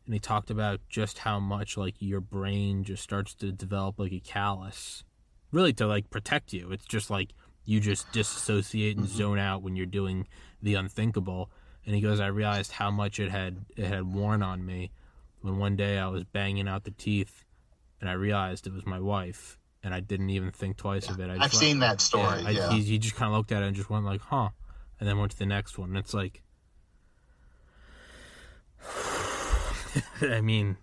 and 0.05 0.12
he 0.14 0.18
talked 0.18 0.51
about 0.51 0.80
just 0.89 1.18
how 1.18 1.39
much 1.39 1.76
like 1.76 1.95
your 2.01 2.20
brain 2.20 2.82
just 2.82 3.03
starts 3.05 3.34
to 3.37 3.53
develop 3.53 3.99
like 4.01 4.12
a 4.12 4.20
callus, 4.20 5.05
really 5.53 5.72
to 5.74 5.87
like 5.87 6.11
protect 6.11 6.53
you. 6.53 6.72
It's 6.72 6.84
just 6.87 7.09
like 7.09 7.30
you 7.64 7.80
just 7.80 8.11
disassociate 8.12 8.96
and 8.96 9.08
zone 9.08 9.38
out 9.38 9.62
when 9.62 9.76
you're 9.76 9.86
doing 9.86 10.26
the 10.62 10.74
unthinkable. 10.74 11.50
And 11.86 11.94
he 11.94 12.00
goes, 12.00 12.20
I 12.20 12.26
realized 12.26 12.72
how 12.72 12.90
much 12.90 13.18
it 13.20 13.30
had 13.30 13.64
it 13.76 13.86
had 13.86 14.12
worn 14.12 14.42
on 14.42 14.64
me 14.64 14.90
when 15.40 15.58
one 15.58 15.76
day 15.76 15.98
I 15.98 16.08
was 16.08 16.24
banging 16.24 16.68
out 16.68 16.84
the 16.84 16.90
teeth 16.90 17.44
and 18.00 18.08
I 18.08 18.14
realized 18.14 18.66
it 18.66 18.72
was 18.72 18.86
my 18.86 18.98
wife 18.98 19.58
and 19.82 19.94
I 19.94 20.00
didn't 20.00 20.30
even 20.30 20.50
think 20.50 20.76
twice 20.76 21.08
of 21.08 21.20
it. 21.20 21.30
I 21.30 21.34
I've 21.34 21.50
just 21.50 21.58
seen 21.58 21.78
that 21.80 22.00
story. 22.00 22.42
Yeah, 22.42 22.48
I, 22.48 22.50
Yeah, 22.50 22.72
He, 22.72 22.82
he 22.82 22.98
just 22.98 23.14
kind 23.16 23.32
of 23.32 23.36
looked 23.36 23.52
at 23.52 23.62
it 23.62 23.66
and 23.66 23.74
just 23.74 23.88
went 23.88 24.04
like, 24.04 24.20
"Huh," 24.20 24.50
and 24.98 25.08
then 25.08 25.18
went 25.18 25.32
to 25.32 25.38
the 25.38 25.46
next 25.46 25.78
one. 25.78 25.88
And 25.90 25.98
it's 25.98 26.12
like, 26.12 26.42
I 30.20 30.42
mean, 30.42 30.76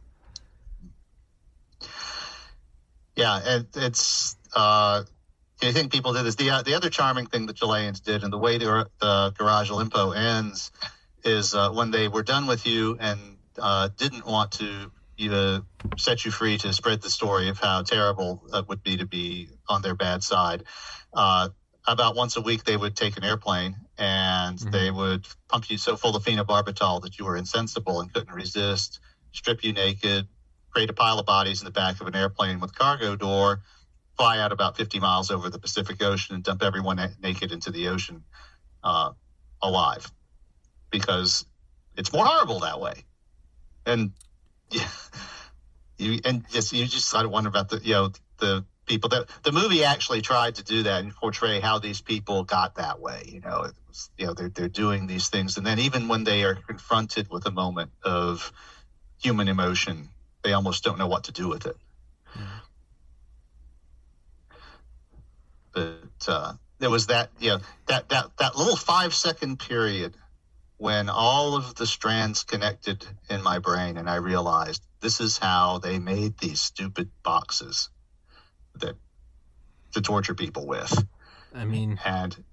Yeah, 3.18 3.42
and 3.44 3.68
it's. 3.76 4.38
Uh, 4.56 5.04
I 5.62 5.72
think 5.72 5.92
people 5.92 6.14
did 6.14 6.24
this. 6.24 6.36
The 6.36 6.52
uh, 6.52 6.62
the 6.62 6.76
other 6.76 6.90
charming 6.90 7.26
thing 7.28 7.46
the 7.48 7.54
Chileans 7.54 8.00
did, 8.00 8.24
and 8.24 8.32
the 8.32 8.38
way 8.38 8.58
the, 8.58 8.90
the 9.00 9.34
Garage 9.38 9.72
Olimpo 9.72 10.16
ends, 10.16 10.72
is 11.24 11.56
uh, 11.56 11.72
when 11.72 11.92
they 11.92 12.08
were 12.08 12.24
done 12.24 12.46
with 12.48 12.68
you 12.68 12.98
and 13.00 13.20
uh, 13.60 13.90
didn't 13.98 14.26
want 14.26 14.52
to 14.54 14.92
either 15.18 15.64
set 15.98 16.26
you 16.26 16.32
free 16.32 16.58
to 16.60 16.72
spread 16.74 17.02
the 17.02 17.10
story 17.10 17.50
of 17.50 17.60
how 17.60 17.82
terrible 17.82 18.44
it 18.54 18.68
would 18.68 18.84
be 18.84 18.98
to 18.98 19.06
be 19.08 19.50
on 19.68 19.82
their 19.82 19.96
bad 19.96 20.22
side. 20.24 20.64
Uh, 21.12 21.50
about 21.88 22.16
once 22.16 22.38
a 22.38 22.42
week, 22.42 22.64
they 22.64 22.78
would 22.78 22.96
take 22.96 23.18
an 23.18 23.24
airplane 23.24 23.76
and 23.98 24.60
Mhm. 24.60 24.72
they 24.72 24.92
would 24.92 25.26
pump 25.48 25.72
you 25.72 25.78
so 25.80 25.96
full 25.98 26.16
of 26.16 26.24
phenobarbital 26.24 27.02
that 27.02 27.18
you 27.18 27.26
were 27.26 27.36
insensible 27.36 28.00
and 28.02 28.14
couldn't 28.14 28.34
resist, 28.34 29.00
strip 29.32 29.64
you 29.64 29.74
naked, 29.74 30.28
create 30.70 30.90
a 30.90 30.94
pile 30.94 31.18
of 31.18 31.26
bodies 31.26 31.62
in 31.62 31.66
the 31.66 31.72
back 31.72 32.00
of 32.00 32.06
an 32.08 32.16
airplane 32.16 32.60
with 32.60 32.76
cargo 32.76 33.16
door, 33.16 33.62
fly 34.18 34.40
out 34.40 34.52
about 34.52 34.78
50 34.78 35.00
miles 35.00 35.32
over 35.32 35.50
the 35.50 35.60
Pacific 35.60 36.02
Ocean 36.02 36.36
and 36.36 36.44
dump 36.44 36.64
everyone 36.64 37.00
naked 37.22 37.52
into 37.52 37.72
the 37.72 37.90
ocean 37.90 38.24
uh, 38.84 39.12
alive 39.62 40.12
because 40.90 41.46
it's 41.96 42.12
more 42.12 42.26
horrible 42.26 42.60
that 42.60 42.80
way. 42.80 42.94
And 43.86 44.12
yeah, 44.72 44.88
you 45.98 46.20
and 46.26 46.48
just 46.50 46.74
you 46.74 46.86
just 46.86 47.14
of 47.14 47.32
wonder 47.32 47.50
about 47.50 47.70
the 47.70 47.80
you 47.84 47.94
know 47.94 48.12
the 48.40 48.66
people 48.86 49.10
that 49.10 49.28
the 49.44 49.52
movie 49.52 49.84
actually 49.84 50.22
tried 50.22 50.56
to 50.56 50.64
do 50.64 50.84
that 50.84 51.04
and 51.04 51.14
portray 51.14 51.60
how 51.60 51.80
these 51.80 52.02
people 52.02 52.44
got 52.44 52.76
that 52.76 53.00
way. 53.00 53.24
You 53.28 53.42
know, 53.42 53.64
it 53.64 53.74
was, 53.88 54.10
you 54.18 54.28
know 54.28 54.34
they're 54.34 54.50
they're 54.50 54.68
doing 54.68 55.08
these 55.08 55.30
things, 55.30 55.58
and 55.58 55.66
then 55.66 55.80
even 55.80 56.08
when 56.08 56.24
they 56.24 56.44
are 56.44 56.56
confronted 56.56 57.30
with 57.30 57.46
a 57.46 57.52
moment 57.52 57.92
of 58.04 58.52
human 59.22 59.48
emotion, 59.48 60.10
they 60.44 60.54
almost 60.54 60.84
don't 60.84 60.98
know 60.98 61.08
what 61.08 61.26
to 61.26 61.32
do 61.32 61.48
with 61.48 61.66
it. 61.66 61.78
But 62.36 62.44
uh, 66.28 66.54
there 66.80 66.90
was 66.90 67.08
that 67.08 67.30
you 67.40 67.50
know 67.50 67.60
that 67.88 68.10
that 68.10 68.38
that 68.40 68.56
little 68.56 68.76
five 68.76 69.14
second 69.14 69.60
period 69.60 70.16
when 70.78 71.10
all 71.10 71.56
of 71.56 71.76
the 71.76 71.88
strands 71.88 72.44
connected 72.44 73.06
in 73.30 73.42
my 73.42 73.60
brain, 73.60 73.98
and 73.98 74.10
I 74.10 74.16
realized 74.16 74.84
this 75.02 75.20
is 75.20 75.38
how 75.38 75.80
they 75.80 75.98
made 75.98 76.38
these 76.38 76.62
stupid 76.62 77.10
boxes 77.24 77.90
that 78.76 78.96
to 79.94 80.02
torture 80.02 80.36
people 80.36 80.68
with, 80.68 81.06
I 81.54 81.66
mean, 81.66 82.00
and 82.06 82.44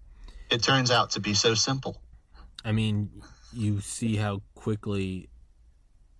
it 0.51 0.63
turns 0.63 0.91
out 0.91 1.11
to 1.11 1.21
be 1.21 1.35
so 1.35 1.55
simple. 1.55 2.01
I 2.65 2.73
mean, 2.73 3.11
you 3.53 3.81
see 3.81 4.17
how 4.17 4.41
quickly, 4.55 5.29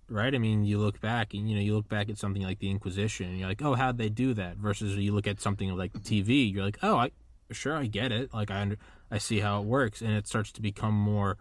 right? 0.07 0.33
I 0.33 0.37
mean, 0.37 0.63
you 0.63 0.77
look 0.77 1.01
back 1.01 1.33
and 1.33 1.49
you 1.49 1.55
know 1.55 1.61
you 1.61 1.73
look 1.73 1.89
back 1.89 2.09
at 2.09 2.19
something 2.19 2.43
like 2.43 2.59
the 2.59 2.69
Inquisition, 2.69 3.29
and 3.29 3.39
you're 3.39 3.49
like, 3.49 3.63
oh, 3.63 3.73
how'd 3.73 3.97
they 3.97 4.09
do 4.09 4.35
that? 4.35 4.57
Versus 4.57 4.95
you 4.95 5.13
look 5.13 5.25
at 5.25 5.41
something 5.41 5.75
like 5.75 5.93
TV, 5.93 6.53
you're 6.53 6.65
like, 6.65 6.77
oh, 6.83 6.97
I 6.97 7.11
sure 7.51 7.75
I 7.75 7.85
get 7.87 8.11
it. 8.11 8.33
Like 8.33 8.51
I 8.51 8.61
under, 8.61 8.77
I 9.11 9.17
see 9.17 9.39
how 9.39 9.59
it 9.61 9.65
works, 9.65 10.01
and 10.01 10.11
it 10.11 10.27
starts 10.27 10.51
to 10.53 10.61
become 10.61 10.93
more 10.93 11.37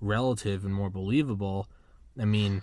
relative 0.00 0.64
and 0.64 0.74
more 0.74 0.90
believable. 0.90 1.68
I 2.20 2.24
mean, 2.24 2.62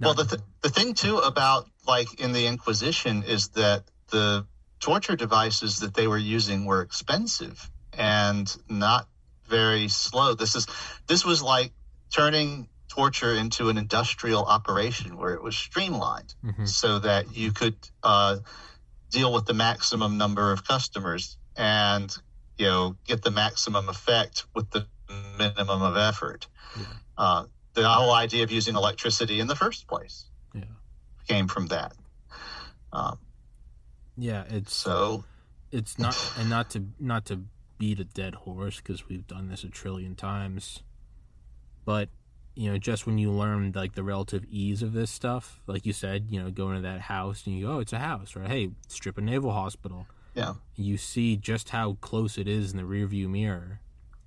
Well, 0.00 0.14
the, 0.14 0.24
th- 0.24 0.42
the 0.62 0.70
thing 0.70 0.94
too 0.94 1.18
about 1.18 1.68
like 1.86 2.20
in 2.20 2.32
the 2.32 2.46
Inquisition 2.46 3.22
is 3.22 3.48
that 3.50 3.84
the 4.10 4.46
torture 4.80 5.16
devices 5.16 5.80
that 5.80 5.94
they 5.94 6.06
were 6.06 6.18
using 6.18 6.64
were 6.64 6.80
expensive 6.82 7.70
and 7.92 8.54
not 8.68 9.08
very 9.48 9.88
slow. 9.88 10.34
This 10.34 10.54
is 10.54 10.66
this 11.06 11.24
was 11.24 11.42
like 11.42 11.72
turning 12.12 12.68
torture 12.88 13.34
into 13.34 13.68
an 13.68 13.76
industrial 13.78 14.44
operation 14.44 15.16
where 15.16 15.34
it 15.34 15.42
was 15.42 15.56
streamlined 15.56 16.34
Mhm. 16.44 16.66
so 16.68 16.98
that 16.98 17.36
you 17.36 17.52
could 17.52 17.76
uh, 18.02 18.38
deal 19.10 19.32
with 19.32 19.44
the 19.46 19.54
maximum 19.54 20.18
number 20.18 20.50
of 20.52 20.64
customers 20.66 21.36
and 21.56 22.16
you 22.60 22.66
know 22.66 22.96
get 23.06 23.22
the 23.22 23.30
maximum 23.30 23.88
effect 23.88 24.44
with 24.54 24.70
the 24.70 24.86
minimum 25.38 25.82
of 25.82 25.96
effort. 25.96 26.46
Yeah. 26.76 26.84
Uh, 27.16 27.44
the 27.72 27.88
whole 27.88 28.12
idea 28.12 28.44
of 28.44 28.52
using 28.52 28.76
electricity 28.76 29.40
in 29.40 29.46
the 29.46 29.56
first 29.56 29.88
place 29.88 30.26
yeah, 30.54 30.64
came 31.26 31.48
from 31.48 31.68
that. 31.68 31.94
Um, 32.92 33.18
yeah, 34.18 34.44
it's 34.48 34.74
so 34.74 35.24
it's 35.72 35.98
not 35.98 36.16
and 36.38 36.50
not 36.50 36.70
to 36.70 36.84
not 36.98 37.24
to 37.26 37.44
beat 37.78 37.98
a 37.98 38.04
dead 38.04 38.34
horse 38.34 38.76
because 38.76 39.08
we've 39.08 39.26
done 39.26 39.48
this 39.48 39.64
a 39.64 39.68
trillion 39.68 40.14
times 40.14 40.82
but 41.86 42.10
you 42.54 42.70
know 42.70 42.76
just 42.76 43.06
when 43.06 43.16
you 43.16 43.30
learn 43.30 43.72
like 43.74 43.94
the 43.94 44.02
relative 44.02 44.44
ease 44.50 44.82
of 44.82 44.92
this 44.92 45.10
stuff 45.10 45.60
like 45.66 45.86
you 45.86 45.92
said 45.94 46.26
you 46.28 46.42
know 46.42 46.50
going 46.50 46.76
to 46.76 46.82
that 46.82 47.00
house 47.00 47.46
and 47.46 47.56
you 47.56 47.64
go 47.64 47.72
oh 47.72 47.78
it's 47.78 47.94
a 47.94 47.98
house 47.98 48.36
or 48.36 48.42
hey 48.42 48.68
strip 48.88 49.16
a 49.16 49.20
naval 49.22 49.52
hospital 49.52 50.06
yeah, 50.34 50.54
you 50.76 50.96
see 50.96 51.36
just 51.36 51.70
how 51.70 51.94
close 52.00 52.38
it 52.38 52.46
is 52.48 52.72
in 52.72 52.76
the 52.76 52.84
rearview 52.84 53.28
mirror 53.28 53.80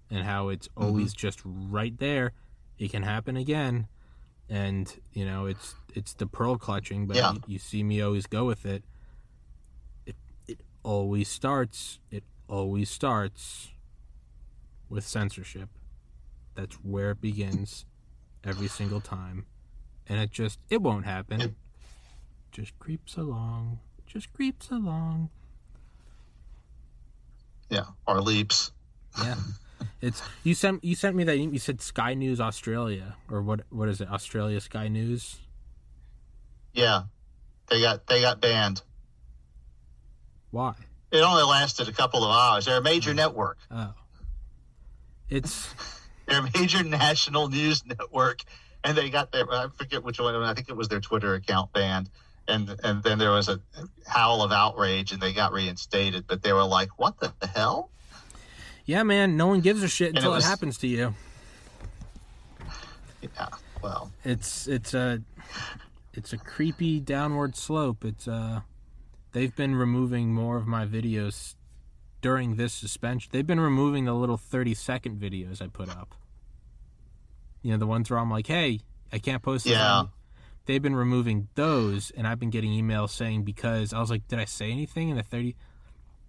and 0.10 0.26
how 0.26 0.50
it's 0.50 0.68
mm-hmm. 0.70 0.84
always 0.84 1.14
just 1.14 1.42
right 1.46 1.98
there. 1.98 2.34
It 2.78 2.92
can 2.92 3.04
happen 3.04 3.38
again. 3.38 3.88
And 4.50 4.94
you 5.14 5.26
know 5.26 5.46
it's 5.46 5.76
it's 5.96 6.14
the 6.14 6.28
pearl 6.28 6.58
clutching 6.58 7.08
but 7.08 7.16
Yeah. 7.16 7.34
you, 7.34 7.42
you 7.48 7.60
see 7.60 7.82
me 7.82 8.02
always 8.02 8.28
go 8.28 8.46
with 8.46 8.66
it. 8.66 8.84
It 10.06 10.16
it 10.48 10.60
always 10.84 11.30
starts 11.30 12.00
it 12.12 12.24
always 12.48 12.90
starts 12.90 13.72
with 14.90 15.06
censorship. 15.06 15.70
That's 16.56 16.76
where 16.76 17.12
it 17.12 17.22
begins 17.22 17.86
every 18.44 18.68
single 18.68 19.02
time. 19.02 19.46
And 20.08 20.20
it 20.20 20.30
just 20.30 20.60
it 20.70 20.82
won't 20.82 21.06
happen. 21.06 21.42
It- 21.42 21.54
just 22.52 22.78
creeps 22.78 23.18
along. 23.18 23.80
Just 24.06 24.32
creeps 24.32 24.70
along 24.70 25.32
yeah, 27.74 27.86
our 28.08 28.22
leaps. 28.22 28.72
Yeah, 29.20 29.36
it's 30.02 30.22
you 30.44 30.54
sent 30.54 30.84
you 30.84 30.96
sent 30.96 31.16
me 31.16 31.24
that 31.24 31.38
you 31.38 31.60
said 31.60 31.82
Sky 31.82 32.14
News 32.14 32.40
Australia 32.40 33.16
or 33.30 33.42
what 33.42 33.62
what 33.70 33.90
is 33.90 34.00
it 34.00 34.10
Australia 34.10 34.62
Sky 34.62 34.88
News? 34.88 35.40
Yeah, 36.74 37.04
they 37.70 37.82
got 37.82 38.06
they 38.08 38.22
got 38.22 38.42
banned. 38.42 38.82
Why? 40.52 40.76
It 41.12 41.22
only 41.22 41.44
lasted 41.44 41.90
a 41.90 41.92
couple 41.92 42.24
of 42.24 42.32
hours. 42.32 42.66
They're 42.66 42.78
a 42.78 42.82
major 42.82 43.12
oh. 43.12 43.14
network. 43.14 43.58
Oh, 43.72 43.94
it's 45.30 45.74
They're 46.28 46.40
a 46.40 46.50
major 46.58 46.84
national 46.84 47.50
news 47.50 47.86
network, 47.86 48.42
and 48.84 48.98
they 48.98 49.10
got 49.10 49.32
their 49.32 49.52
I 49.52 49.68
forget 49.76 50.04
which 50.04 50.20
one. 50.20 50.36
I 50.36 50.54
think 50.54 50.70
it 50.70 50.76
was 50.76 50.88
their 50.88 51.02
Twitter 51.02 51.34
account 51.34 51.74
banned. 51.74 52.10
And 52.48 52.76
and 52.84 53.02
then 53.04 53.20
there 53.20 53.32
was 53.32 53.48
a 53.48 53.60
howl 54.06 54.42
of 54.42 54.52
outrage, 54.52 55.12
and 55.14 55.22
they 55.22 55.32
got 55.34 55.54
reinstated. 55.54 56.28
But 56.28 56.44
they 56.44 56.52
were 56.52 56.64
like, 56.66 56.90
"What 57.00 57.20
the 57.20 57.34
hell?" 57.48 57.90
yeah, 58.86 59.04
man. 59.04 59.38
No 59.38 59.48
one 59.48 59.62
gives 59.62 59.82
a 59.82 59.88
shit 59.88 60.10
it 60.10 60.16
until 60.18 60.34
it, 60.34 60.36
was- 60.38 60.46
happens 60.46 60.78
to 60.80 60.88
you. 60.88 61.14
Yeah, 63.22 63.48
well, 63.82 64.12
It's 64.26 64.68
it's 64.68 64.94
a 64.94 65.22
it's 66.14 66.34
a 66.34 66.38
creepy 66.38 67.00
downward 67.00 67.56
slope. 67.56 68.04
It's 68.04 68.28
uh 68.28 68.62
they've 69.32 69.56
been 69.56 69.76
removing 69.76 70.34
more 70.34 70.58
of 70.58 70.68
my 70.68 70.86
videos 70.86 71.56
during 72.22 72.58
this 72.58 72.74
suspension. 72.74 73.30
They've 73.32 73.48
been 73.48 73.60
removing 73.62 74.04
the 74.06 74.14
little 74.14 74.36
thirty 74.38 74.74
second 74.74 75.20
videos 75.22 75.62
I 75.62 75.68
put 75.68 75.88
up. 75.90 76.16
You 77.62 77.72
know 77.72 77.78
the 77.78 77.88
ones 77.88 78.10
where 78.10 78.20
I'm 78.20 78.30
like, 78.30 78.48
hey, 78.48 78.82
I 79.14 79.20
can't 79.20 79.42
post 79.42 79.64
this. 79.64 79.74
Yeah. 79.74 80.00
on-" 80.00 80.10
They've 80.66 80.82
been 80.82 80.96
removing 80.96 81.50
those, 81.56 82.12
and 82.12 82.26
I've 82.26 82.40
been 82.40 82.50
getting 82.50 82.72
emails 82.72 83.10
saying 83.10 83.44
because 83.44 83.94
I 83.94 84.00
was 84.00 84.10
like, 84.10 84.28
did 84.28 84.40
I 84.40 84.46
say 84.46 84.72
anything 84.72 85.10
in 85.10 85.18
the 85.18 85.24
thirty? 85.24 85.56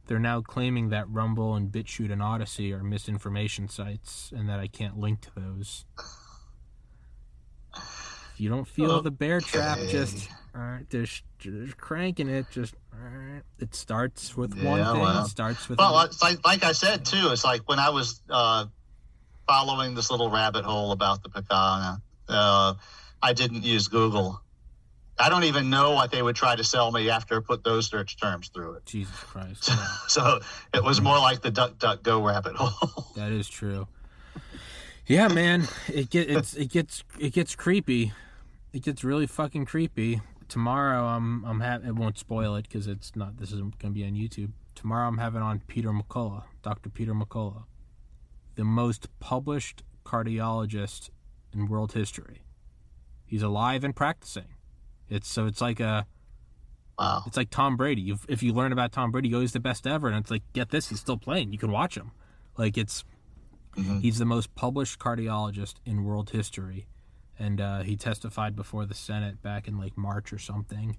They're 0.06 0.18
now 0.18 0.42
claiming 0.42 0.90
that 0.90 1.08
Rumble 1.08 1.54
and 1.54 1.72
BitChute 1.72 2.12
and 2.12 2.20
Odysee 2.20 2.72
are 2.72 2.82
misinformation 2.82 3.68
sites, 3.68 4.32
and 4.36 4.48
that 4.48 4.60
I 4.60 4.66
can't 4.66 4.98
link 4.98 5.20
to 5.22 5.30
those. 5.34 5.86
If 8.34 8.40
you 8.40 8.48
don't 8.48 8.66
feel 8.66 9.00
the 9.00 9.12
bear 9.12 9.40
trap, 9.40 9.78
just 9.88 10.28
all 10.54 10.60
right, 10.60 10.90
just, 10.90 11.22
just 11.38 11.76
cranking 11.76 12.28
it. 12.28 12.46
Just 12.50 12.74
all 12.92 13.08
right. 13.08 13.42
It 13.60 13.74
starts 13.74 14.36
with 14.36 14.54
one 14.54 14.84
thing. 14.84 15.00
well. 15.00 15.24
It 15.24 15.28
starts 15.28 15.68
with 15.68 15.78
Well, 15.78 16.00
it's 16.00 16.20
like 16.20 16.44
like 16.44 16.64
I 16.64 16.72
said 16.72 17.04
too. 17.04 17.30
It's 17.30 17.44
like 17.44 17.68
when 17.68 17.78
I 17.78 17.90
was 17.90 18.20
uh, 18.28 18.66
following 19.46 19.94
this 19.94 20.10
little 20.10 20.30
rabbit 20.30 20.64
hole 20.64 20.92
about 20.92 21.22
the 21.22 21.28
picana. 21.30 22.00
Uh, 22.28 22.74
I 23.24 23.32
didn't 23.32 23.64
use 23.64 23.88
Google. 23.88 24.42
I 25.18 25.30
don't 25.30 25.44
even 25.44 25.70
know 25.70 25.92
what 25.92 26.10
they 26.10 26.20
would 26.20 26.36
try 26.36 26.54
to 26.56 26.62
sell 26.62 26.92
me 26.92 27.08
after 27.08 27.38
I 27.38 27.40
put 27.40 27.64
those 27.64 27.88
search 27.88 28.20
terms 28.20 28.48
through 28.48 28.74
it. 28.74 28.86
Jesus 28.86 29.16
Christ. 29.16 29.70
So 30.08 30.40
it 30.74 30.84
was 30.84 31.00
more 31.00 31.18
like 31.18 31.40
the 31.40 31.50
Duck 31.50 31.78
Duck 31.78 32.02
Go 32.02 32.24
rabbit 32.24 32.54
hole. 32.54 33.06
that 33.16 33.32
is 33.32 33.48
true. 33.48 33.88
Yeah, 35.06 35.28
man, 35.28 35.66
it 35.88 36.10
get 36.10 36.28
it's 36.28 36.54
it 36.54 36.70
gets 36.70 37.02
it 37.18 37.32
gets 37.32 37.54
creepy. 37.54 38.12
It 38.74 38.82
gets 38.82 39.02
really 39.02 39.26
fucking 39.26 39.64
creepy. 39.64 40.20
Tomorrow, 40.48 41.02
I'm 41.04 41.44
I'm 41.44 41.60
ha- 41.60 41.80
it 41.84 41.94
won't 41.96 42.18
spoil 42.18 42.54
it 42.56 42.68
because 42.68 42.86
it's 42.86 43.16
not. 43.16 43.38
This 43.38 43.52
isn't 43.52 43.78
gonna 43.78 43.94
be 43.94 44.04
on 44.04 44.12
YouTube. 44.12 44.50
Tomorrow, 44.74 45.08
I'm 45.08 45.18
having 45.18 45.40
on 45.40 45.62
Peter 45.66 45.90
McCullough, 45.90 46.44
Dr. 46.62 46.90
Peter 46.90 47.14
McCullough, 47.14 47.64
the 48.56 48.64
most 48.64 49.08
published 49.18 49.82
cardiologist 50.04 51.08
in 51.54 51.66
world 51.66 51.92
history. 51.92 52.43
He's 53.26 53.42
alive 53.42 53.84
and 53.84 53.94
practicing. 53.94 54.48
It's 55.08 55.28
so 55.28 55.46
it's 55.46 55.60
like 55.60 55.80
a 55.80 56.06
Wow. 56.98 57.24
it's 57.26 57.36
like 57.36 57.50
Tom 57.50 57.76
Brady. 57.76 58.02
You, 58.02 58.18
if 58.28 58.42
you 58.42 58.52
learn 58.52 58.70
about 58.72 58.92
Tom 58.92 59.10
Brady, 59.10 59.28
he's 59.30 59.52
the 59.52 59.58
best 59.60 59.86
ever, 59.86 60.06
and 60.08 60.16
it's 60.16 60.30
like 60.30 60.42
get 60.52 60.70
this, 60.70 60.88
he's 60.90 61.00
still 61.00 61.16
playing. 61.16 61.52
You 61.52 61.58
can 61.58 61.72
watch 61.72 61.96
him. 61.96 62.12
Like 62.56 62.78
it's 62.78 63.04
Mhm. 63.76 64.00
he's 64.02 64.18
the 64.18 64.24
most 64.24 64.54
published 64.54 65.00
cardiologist 65.00 65.74
in 65.84 66.04
world 66.04 66.30
history, 66.30 66.86
and 67.36 67.60
uh, 67.60 67.82
he 67.82 67.96
testified 67.96 68.54
before 68.54 68.86
the 68.86 68.94
Senate 68.94 69.42
back 69.42 69.66
in 69.66 69.76
like 69.76 69.96
March 69.98 70.32
or 70.32 70.38
something, 70.38 70.96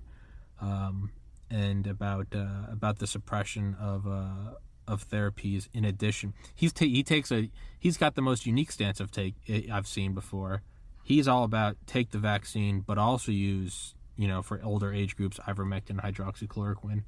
um, 0.59 1.11
and 1.49 1.87
about 1.87 2.35
uh, 2.35 2.65
about 2.69 2.99
the 2.99 3.07
suppression 3.07 3.75
of 3.75 4.05
uh, 4.05 4.55
of 4.85 5.07
therapies. 5.09 5.69
In 5.73 5.85
addition, 5.85 6.33
he's 6.53 6.73
ta- 6.73 6.83
he 6.85 7.01
takes 7.03 7.31
a 7.31 7.49
he's 7.79 7.95
got 7.95 8.15
the 8.15 8.21
most 8.21 8.45
unique 8.45 8.71
stance 8.71 8.99
of 8.99 9.11
take 9.11 9.35
I've 9.71 9.87
seen 9.87 10.13
before. 10.13 10.61
He's 11.05 11.27
all 11.27 11.43
about 11.43 11.77
take 11.85 12.09
the 12.09 12.17
vaccine, 12.17 12.79
but 12.79 12.97
also 12.97 13.31
use 13.31 13.93
you 14.17 14.27
know 14.27 14.41
for 14.41 14.59
older 14.63 14.91
age 14.91 15.15
groups 15.15 15.39
ivermectin, 15.47 16.01
hydroxychloroquine, 16.01 17.03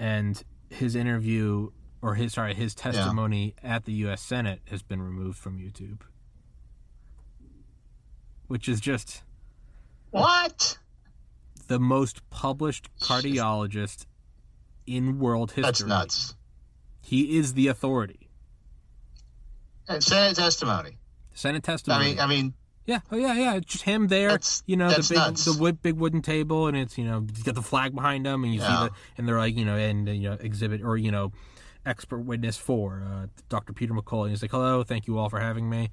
and 0.00 0.42
his 0.68 0.96
interview 0.96 1.70
or 2.02 2.16
his 2.16 2.32
sorry 2.32 2.54
his 2.54 2.74
testimony 2.74 3.54
at 3.62 3.84
the 3.84 3.92
U.S. 3.92 4.20
Senate 4.20 4.62
has 4.68 4.82
been 4.82 5.00
removed 5.00 5.38
from 5.38 5.58
YouTube, 5.58 6.00
which 8.48 8.68
is 8.68 8.80
just 8.80 9.22
What? 10.10 10.78
the 11.68 11.78
most 11.78 12.28
published 12.30 12.90
cardiologist 13.00 14.06
in 14.88 15.20
world 15.20 15.52
history. 15.52 15.62
That's 15.62 15.84
nuts. 15.84 16.34
He 17.00 17.38
is 17.38 17.54
the 17.54 17.68
authority. 17.68 18.28
And 19.88 20.02
Senate 20.02 20.34
testimony. 20.36 20.98
Senate 21.36 21.62
I 21.68 21.72
testimony. 21.72 22.04
mean, 22.06 22.18
I 22.20 22.26
mean, 22.26 22.54
yeah, 22.86 23.00
oh 23.12 23.16
yeah, 23.16 23.34
yeah. 23.34 23.54
It's 23.56 23.66
just 23.72 23.84
him 23.84 24.08
there. 24.08 24.28
That's- 24.30 24.62
you 24.66 24.76
know 24.76 24.88
the 24.90 25.06
big, 25.08 25.18
nuts. 25.18 25.44
the 25.44 25.52
wood, 25.60 25.82
big 25.82 25.94
wooden 25.94 26.22
table, 26.22 26.66
and 26.66 26.76
it's 26.76 26.96
you 26.98 27.04
know 27.04 27.24
he's 27.32 27.42
got 27.42 27.54
the 27.54 27.62
flag 27.62 27.94
behind 27.94 28.26
him, 28.26 28.42
and 28.44 28.52
you 28.54 28.60
Yeah. 28.60 28.66
see 28.68 28.86
the 28.86 28.90
and 29.18 29.28
they're 29.28 29.38
like 29.38 29.56
you 29.56 29.64
know 29.64 29.76
and 29.76 30.08
you 30.08 30.30
know 30.30 30.36
exhibit 30.40 30.82
or 30.82 30.96
you 30.96 31.10
know 31.10 31.32
expert 31.84 32.18
witness 32.20 32.56
for 32.56 33.02
uh, 33.06 33.26
Dr. 33.48 33.72
Peter 33.72 33.94
McCullough. 33.94 34.22
And 34.22 34.30
he's 34.30 34.42
like, 34.42 34.50
hello, 34.50 34.82
thank 34.82 35.06
you 35.06 35.18
all 35.18 35.28
for 35.28 35.38
having 35.38 35.70
me. 35.70 35.90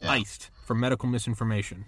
Yeah. 0.00 0.10
Iced 0.12 0.50
for 0.64 0.74
medical 0.74 1.08
misinformation. 1.08 1.84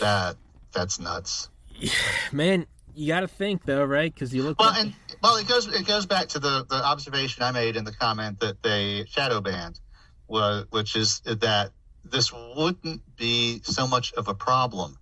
that 0.00 0.36
that's 0.72 0.98
nuts. 0.98 1.48
Man, 2.32 2.66
you 2.94 3.08
got 3.08 3.20
to 3.20 3.28
think 3.28 3.64
though, 3.64 3.84
right? 3.84 4.12
Because 4.12 4.34
you 4.34 4.42
look. 4.42 4.58
Well, 4.58 4.70
at- 4.70 4.80
and 4.80 4.94
well, 5.24 5.36
it 5.36 5.48
goes 5.48 5.66
it 5.66 5.86
goes 5.86 6.04
back 6.04 6.28
to 6.28 6.38
the 6.38 6.66
the 6.68 6.84
observation 6.84 7.42
I 7.42 7.50
made 7.50 7.76
in 7.76 7.84
the 7.84 7.92
comment 7.92 8.40
that 8.40 8.62
they 8.62 9.06
shadow 9.08 9.40
banned, 9.40 9.80
which 10.26 10.96
is 10.96 11.20
that 11.20 11.72
this 12.04 12.30
wouldn't 12.32 13.16
be 13.16 13.62
so 13.64 13.86
much 13.86 14.12
of 14.12 14.28
a 14.28 14.34
problem 14.34 14.98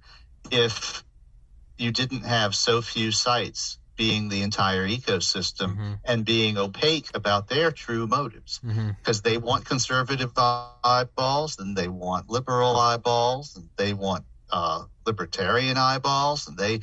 if 0.53 1.03
you 1.77 1.91
didn't 1.91 2.25
have 2.25 2.55
so 2.55 2.81
few 2.81 3.11
sites 3.11 3.79
being 3.97 4.29
the 4.29 4.43
entire 4.43 4.87
ecosystem 4.87 5.77
Mhm. 5.77 5.99
and 6.05 6.25
being 6.25 6.57
opaque 6.57 7.11
about 7.15 7.49
their 7.49 7.73
true 7.73 8.07
motives 8.07 8.61
because 8.99 9.23
they 9.23 9.39
want 9.39 9.65
conservative 9.65 10.33
eyeballs 10.85 11.59
and 11.59 11.77
they 11.77 11.89
want 11.89 12.31
liberal 12.31 12.77
eyeballs 12.77 13.57
and 13.57 13.69
they 13.77 13.93
want 13.93 14.25
uh, 14.51 14.85
libertarian 15.05 15.77
eyeballs 15.77 16.47
and 16.47 16.57
they 16.57 16.81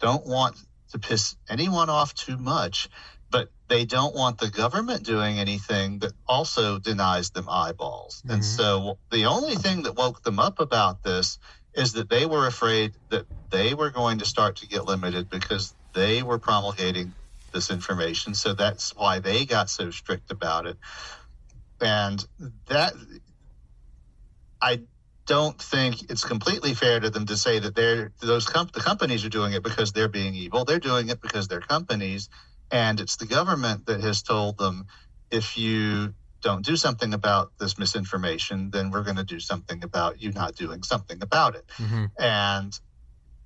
don't 0.00 0.26
want 0.26 0.56
to 0.90 0.98
piss 0.98 1.36
anyone 1.48 1.90
off 1.90 2.14
too 2.14 2.38
much 2.38 2.88
but 3.30 3.50
they 3.68 3.84
don't 3.84 4.14
want 4.14 4.38
the 4.38 4.50
government 4.50 5.04
doing 5.04 5.38
anything 5.38 5.98
that 6.00 6.12
also 6.28 6.78
denies 6.78 7.30
them 7.32 7.48
eyeballs 7.48 8.22
and 8.28 8.42
Mhm. 8.42 8.44
so 8.44 8.98
the 9.10 9.26
only 9.26 9.56
thing 9.56 9.82
that 9.84 9.96
woke 9.96 10.22
them 10.22 10.38
up 10.38 10.60
about 10.60 11.02
this 11.02 11.38
is 11.74 11.92
that 11.94 12.08
they 12.08 12.26
were 12.26 12.46
afraid 12.46 12.96
that 13.10 13.26
they 13.50 13.74
were 13.74 13.90
going 13.90 14.18
to 14.18 14.26
start 14.26 14.56
to 14.56 14.68
get 14.68 14.84
limited 14.86 15.28
because 15.28 15.74
they 15.94 16.22
were 16.22 16.38
promulgating 16.38 17.14
this 17.52 17.70
information. 17.70 18.34
So 18.34 18.54
that's 18.54 18.94
why 18.94 19.20
they 19.20 19.44
got 19.46 19.70
so 19.70 19.90
strict 19.90 20.30
about 20.30 20.66
it. 20.66 20.78
And 21.80 22.24
that 22.68 22.94
I 24.62 24.82
don't 25.28 25.60
think 25.60 26.10
it's 26.10 26.24
completely 26.24 26.72
fair 26.74 26.98
to 26.98 27.10
them 27.10 27.26
to 27.26 27.36
say 27.36 27.58
that 27.58 27.74
they're 27.76 28.12
those 28.20 28.46
com- 28.46 28.70
the 28.72 28.80
companies 28.80 29.24
are 29.26 29.28
doing 29.28 29.52
it 29.52 29.62
because 29.62 29.92
they're 29.92 30.08
being 30.08 30.34
evil. 30.34 30.64
They're 30.64 30.80
doing 30.80 31.10
it 31.10 31.20
because 31.20 31.48
they're 31.48 31.60
companies, 31.60 32.30
and 32.70 32.98
it's 32.98 33.16
the 33.16 33.26
government 33.26 33.86
that 33.86 34.00
has 34.00 34.22
told 34.22 34.56
them 34.56 34.86
if 35.30 35.58
you 35.58 36.14
don't 36.40 36.64
do 36.64 36.76
something 36.76 37.12
about 37.12 37.52
this 37.60 37.78
misinformation, 37.78 38.70
then 38.70 38.90
we're 38.90 39.02
going 39.02 39.16
to 39.16 39.24
do 39.24 39.38
something 39.38 39.84
about 39.84 40.22
you 40.22 40.32
not 40.32 40.54
doing 40.54 40.82
something 40.82 41.22
about 41.22 41.56
it. 41.56 41.66
Mhm. 41.78 42.10
And 42.18 42.80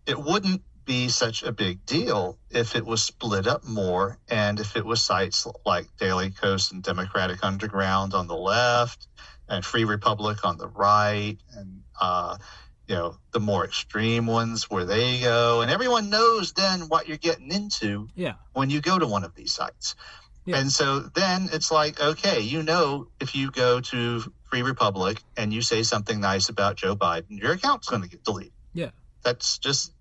it 0.07 0.18
wouldn't 0.18 0.62
be 0.85 1.09
such 1.09 1.43
a 1.43 1.53
big 1.53 1.85
deal 1.87 2.39
if 2.51 2.76
it 2.76 2.85
was 2.85 3.03
split 3.03 3.47
up 3.47 3.64
more 3.64 4.18
and 4.28 4.61
if 4.61 4.76
it 4.76 4.85
was 4.85 5.03
sites 5.03 5.47
like 5.64 5.87
Daily 5.97 6.30
Kos 6.30 6.70
and 6.70 6.83
Democratic 6.83 7.43
Underground 7.43 8.14
on 8.14 8.26
the 8.26 8.37
left 8.37 9.09
and 9.49 9.64
Free 9.64 9.84
Republic 9.84 10.45
on 10.45 10.57
the 10.57 10.68
right 10.68 11.36
and 11.57 11.82
uh, 12.01 12.36
you 12.86 12.95
know 12.95 13.16
the 13.32 13.40
more 13.40 13.64
extreme 13.64 14.26
ones 14.26 14.70
where 14.70 14.84
they 14.84 15.20
go 15.20 15.61
and 15.61 15.70
everyone 15.70 16.11
knows 16.11 16.53
then 16.53 16.82
what 16.88 17.09
you're 17.09 17.16
getting 17.16 17.51
into 17.53 18.09
Yeah. 18.14 18.34
when 18.53 18.70
you 18.70 18.80
go 18.80 18.99
to 18.99 19.07
one 19.07 19.24
of 19.24 19.34
these 19.34 19.53
sites. 19.53 19.95
Yeah. 20.45 20.57
And 20.59 20.72
so 20.72 20.99
then 20.99 21.49
it's 21.53 21.70
like, 21.70 22.01
okay, 22.01 22.40
you 22.40 22.64
know, 22.64 23.07
if 23.20 23.36
you 23.36 23.53
go 23.53 23.80
to 23.80 24.24
Free 24.51 24.62
Republic 24.62 25.22
and 25.36 25.53
you 25.55 25.62
say 25.62 25.84
something 25.84 26.18
nice 26.20 26.49
about 26.49 26.74
Joe 26.76 26.97
Biden, 26.97 27.38
your 27.40 27.53
account's 27.53 27.88
going 27.88 28.03
to 28.03 28.09
get 28.09 28.24
deleted. 28.24 28.53
Yeah. 28.74 28.90
That's 29.22 29.59
just, 29.59 29.93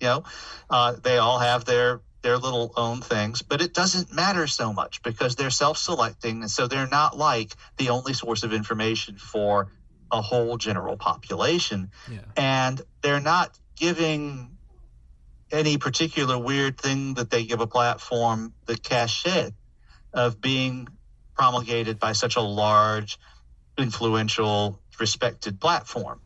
you 0.00 0.08
know, 0.08 0.24
uh, 0.68 0.96
they 1.00 1.18
all 1.18 1.38
have 1.38 1.64
their 1.64 2.00
their 2.24 2.38
little 2.38 2.72
own 2.74 3.02
things, 3.02 3.42
but 3.42 3.60
it 3.60 3.74
doesn't 3.74 4.12
matter 4.12 4.46
so 4.46 4.72
much 4.72 5.02
because 5.02 5.36
they're 5.36 5.50
self-selecting, 5.50 6.40
and 6.40 6.50
so 6.50 6.66
they're 6.66 6.88
not 6.88 7.16
like 7.18 7.54
the 7.76 7.90
only 7.90 8.14
source 8.14 8.42
of 8.42 8.52
information 8.52 9.18
for 9.18 9.68
a 10.10 10.22
whole 10.22 10.56
general 10.56 10.96
population 10.96 11.90
Yeah. 12.10 12.20
and 12.36 12.80
they're 13.02 13.20
not 13.20 13.58
giving 13.76 14.56
any 15.52 15.76
particular 15.76 16.38
weird 16.38 16.78
thing 16.80 17.14
that 17.14 17.28
they 17.30 17.44
give 17.44 17.60
a 17.60 17.66
platform 17.66 18.54
the 18.64 18.76
cachet 18.76 19.50
of 20.14 20.40
being 20.40 20.88
promulgated 21.36 21.98
by 21.98 22.12
such 22.12 22.36
a 22.36 22.40
large, 22.40 23.18
influential, 23.76 24.80
respected 24.98 25.60
platform. 25.60 26.22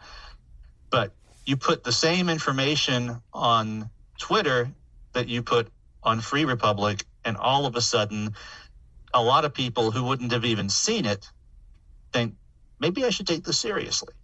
But 0.91 1.13
you 1.45 1.57
put 1.57 1.83
the 1.83 1.93
same 1.93 2.29
information 2.29 3.21
on 3.33 3.91
Twitter 4.19 4.71
that 5.15 5.29
you 5.29 5.43
put 5.43 5.73
on 6.09 6.21
Free 6.21 6.45
Republic, 6.45 7.05
and 7.25 7.37
all 7.37 7.67
of 7.67 7.77
a 7.77 7.81
sudden, 7.81 8.35
a 9.15 9.23
lot 9.23 9.45
of 9.45 9.55
people 9.55 9.91
who 9.91 10.05
wouldn't 10.05 10.33
have 10.33 10.45
even 10.45 10.69
seen 10.69 11.05
it 11.05 11.31
think 12.13 12.35
maybe 12.81 13.05
I 13.05 13.11
should 13.11 13.27
take 13.27 13.45
this 13.45 13.59
seriously. 13.59 14.15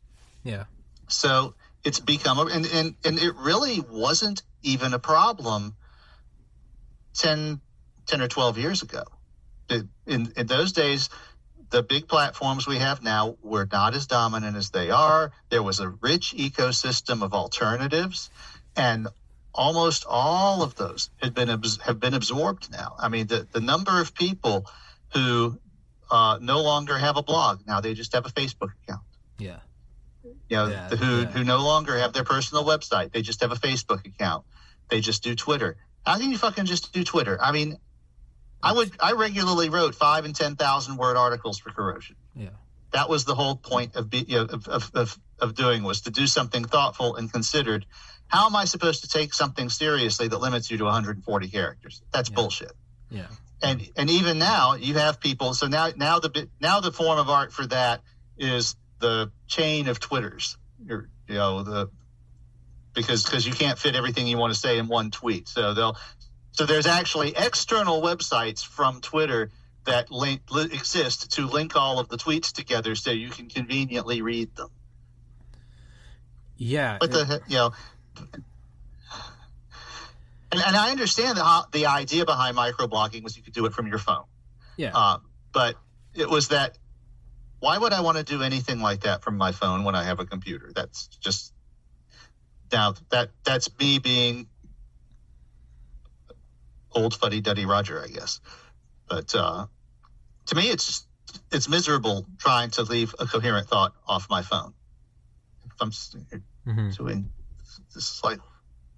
Yeah. 0.42 0.64
So 1.08 1.54
it's 1.84 2.00
become, 2.00 2.38
a, 2.38 2.46
and, 2.46 2.66
and, 2.66 2.94
and 3.04 3.18
it 3.18 3.34
really 3.36 3.80
wasn't 3.80 4.42
even 4.62 4.94
a 4.94 4.98
problem 4.98 5.76
10, 7.14 7.60
10 8.06 8.20
or 8.20 8.28
12 8.28 8.58
years 8.58 8.82
ago. 8.82 9.04
It- 9.68 9.86
in, 10.06 10.32
in 10.36 10.46
those 10.46 10.72
days, 10.72 11.10
the 11.70 11.82
big 11.82 12.08
platforms 12.08 12.66
we 12.66 12.78
have 12.78 13.02
now 13.02 13.36
were 13.42 13.68
not 13.70 13.94
as 13.94 14.06
dominant 14.06 14.56
as 14.56 14.70
they 14.70 14.90
are. 14.90 15.32
There 15.50 15.62
was 15.62 15.80
a 15.80 15.88
rich 15.88 16.34
ecosystem 16.36 17.22
of 17.22 17.34
alternatives, 17.34 18.30
and 18.76 19.08
almost 19.54 20.04
all 20.08 20.62
of 20.62 20.74
those 20.74 21.10
had 21.22 21.32
been 21.34 21.48
have 21.48 22.00
been 22.00 22.14
absorbed 22.14 22.70
now. 22.72 22.96
I 22.98 23.08
mean, 23.08 23.26
the, 23.28 23.46
the 23.52 23.60
number 23.60 24.00
of 24.00 24.14
people 24.14 24.66
who 25.12 25.58
uh, 26.10 26.38
no 26.40 26.60
longer 26.62 26.98
have 26.98 27.16
a 27.16 27.22
blog 27.22 27.60
now 27.66 27.80
they 27.80 27.94
just 27.94 28.12
have 28.12 28.26
a 28.26 28.30
Facebook 28.30 28.72
account 28.82 29.02
Yeah. 29.38 29.60
you 30.22 30.56
know, 30.56 30.66
Yeah, 30.66 30.88
who 30.90 31.20
yeah. 31.20 31.24
who 31.26 31.44
no 31.44 31.58
longer 31.58 31.96
have 31.98 32.12
their 32.12 32.24
personal 32.24 32.64
website. 32.64 33.12
They 33.12 33.22
just 33.22 33.40
have 33.42 33.52
a 33.52 33.56
Facebook 33.56 34.04
account. 34.06 34.44
They 34.90 35.00
just 35.00 35.22
do 35.22 35.34
Twitter. 35.34 35.76
How 36.04 36.18
can 36.18 36.30
you 36.30 36.36
fucking 36.38 36.66
just 36.66 36.92
do 36.92 37.02
Twitter? 37.04 37.38
I 37.40 37.52
mean, 37.52 37.78
I 38.62 38.72
would 38.72 38.92
I 39.00 39.12
regularly 39.12 39.68
wrote 39.70 39.94
five 39.94 40.24
and 40.24 40.34
ten 40.34 40.56
thousand 40.56 40.96
word 40.98 41.16
articles 41.16 41.58
for 41.58 41.70
Kuro5hin. 41.70 42.16
Yeah. 42.34 42.48
That 42.92 43.08
was 43.08 43.24
the 43.24 43.34
whole 43.34 43.56
point 43.56 43.96
of 43.96 44.08
be, 44.10 44.18
you 44.28 44.36
know, 44.36 44.44
of, 44.44 44.68
of, 44.68 44.90
of 44.94 45.18
of 45.38 45.54
doing 45.54 45.82
was 45.82 46.02
to 46.02 46.10
do 46.10 46.26
something 46.26 46.64
thoughtful 46.64 47.16
and 47.16 47.32
considered. 47.32 47.86
How 48.28 48.46
am 48.46 48.56
I 48.56 48.64
supposed 48.64 49.02
to 49.02 49.08
take 49.08 49.32
something 49.34 49.68
seriously 49.70 50.28
that 50.28 50.38
limits 50.38 50.70
you 50.70 50.78
to 50.78 50.84
140 50.84 51.48
characters? 51.48 52.02
That's 52.12 52.28
Yeah. 52.30 52.34
bullshit 52.34 52.72
Yeah. 53.10 53.26
and 53.62 53.88
and 53.96 54.10
even 54.10 54.38
now 54.38 54.74
you 54.74 54.94
have 54.94 55.20
people 55.20 55.54
so 55.54 55.66
now 55.68 55.90
now 55.96 56.18
the 56.18 56.28
bit- 56.30 56.50
now 56.60 56.80
the 56.80 56.90
form 56.92 57.18
of 57.18 57.28
art 57.30 57.52
for 57.52 57.66
that 57.66 58.02
is 58.36 58.74
the 58.98 59.30
chain 59.46 59.88
of 59.88 60.00
twitters 60.00 60.56
Or, 60.90 61.08
you 61.28 61.34
know 61.36 61.62
the 61.62 61.90
because 62.94 63.22
because 63.24 63.46
you 63.46 63.52
can't 63.52 63.78
fit 63.78 63.94
everything 63.94 64.26
you 64.26 64.36
want 64.38 64.52
to 64.52 64.58
say 64.58 64.78
in 64.78 64.88
one 64.88 65.10
tweet 65.10 65.46
so 65.48 65.72
they'll 65.74 65.96
so 66.52 66.66
there's 66.66 66.86
actually 66.86 67.34
external 67.36 68.02
websites 68.02 68.64
from 68.64 69.00
twitter 69.00 69.50
that 69.84 70.10
link 70.10 70.40
li, 70.50 70.64
exist 70.64 71.30
to 71.32 71.46
link 71.46 71.76
all 71.76 71.98
of 72.00 72.08
the 72.08 72.16
tweets 72.16 72.52
together 72.52 72.94
so 72.96 73.10
you 73.12 73.28
can 73.30 73.48
conveniently 73.48 74.20
read 74.22 74.54
them 74.56 74.70
Yeah. 76.56 76.98
What 76.98 77.10
the 77.10 77.42
you 77.48 77.56
know? 77.56 77.72
And, 80.52 80.62
and 80.62 80.76
I 80.76 80.90
understand 80.90 81.36
the 81.36 81.66
the 81.72 81.86
idea 81.86 82.24
behind 82.24 82.56
microblogging 82.56 83.22
was 83.22 83.36
you 83.36 83.42
could 83.42 83.54
do 83.54 83.66
it 83.66 83.72
from 83.72 83.86
your 83.86 83.98
phone. 83.98 84.24
Yeah. 84.76 84.92
Uh, 84.94 85.18
but 85.52 85.76
it 86.14 86.28
was 86.28 86.48
that. 86.48 86.78
Why 87.60 87.78
would 87.78 87.92
I 87.92 88.02
want 88.02 88.18
to 88.18 88.24
do 88.24 88.42
anything 88.42 88.80
like 88.80 89.00
that 89.00 89.22
from 89.22 89.38
my 89.38 89.52
phone 89.52 89.84
when 89.84 89.94
I 89.94 90.04
have 90.04 90.20
a 90.20 90.26
computer? 90.26 90.70
That's 90.74 91.06
just 91.06 91.52
now 92.70 92.94
that 93.10 93.30
that's 93.44 93.70
me 93.78 93.98
being 93.98 94.48
old 96.92 97.14
fuddy 97.14 97.40
duddy 97.40 97.64
Roger, 97.66 98.02
I 98.02 98.08
guess. 98.08 98.40
But 99.08 99.34
uh, 99.34 99.66
to 100.46 100.54
me, 100.54 100.70
it's 100.70 100.86
just, 100.86 101.08
it's 101.52 101.68
miserable 101.68 102.26
trying 102.38 102.70
to 102.72 102.82
leave 102.82 103.14
a 103.18 103.26
coherent 103.26 103.68
thought 103.68 103.94
off 104.06 104.28
my 104.30 104.42
phone. 104.42 104.74
If 105.64 105.72
I'm 105.80 105.88
s- 105.88 106.16
hmm 106.64 106.90
doing 106.90 107.30
this 107.94 108.04
is 108.04 108.20
like, 108.24 108.38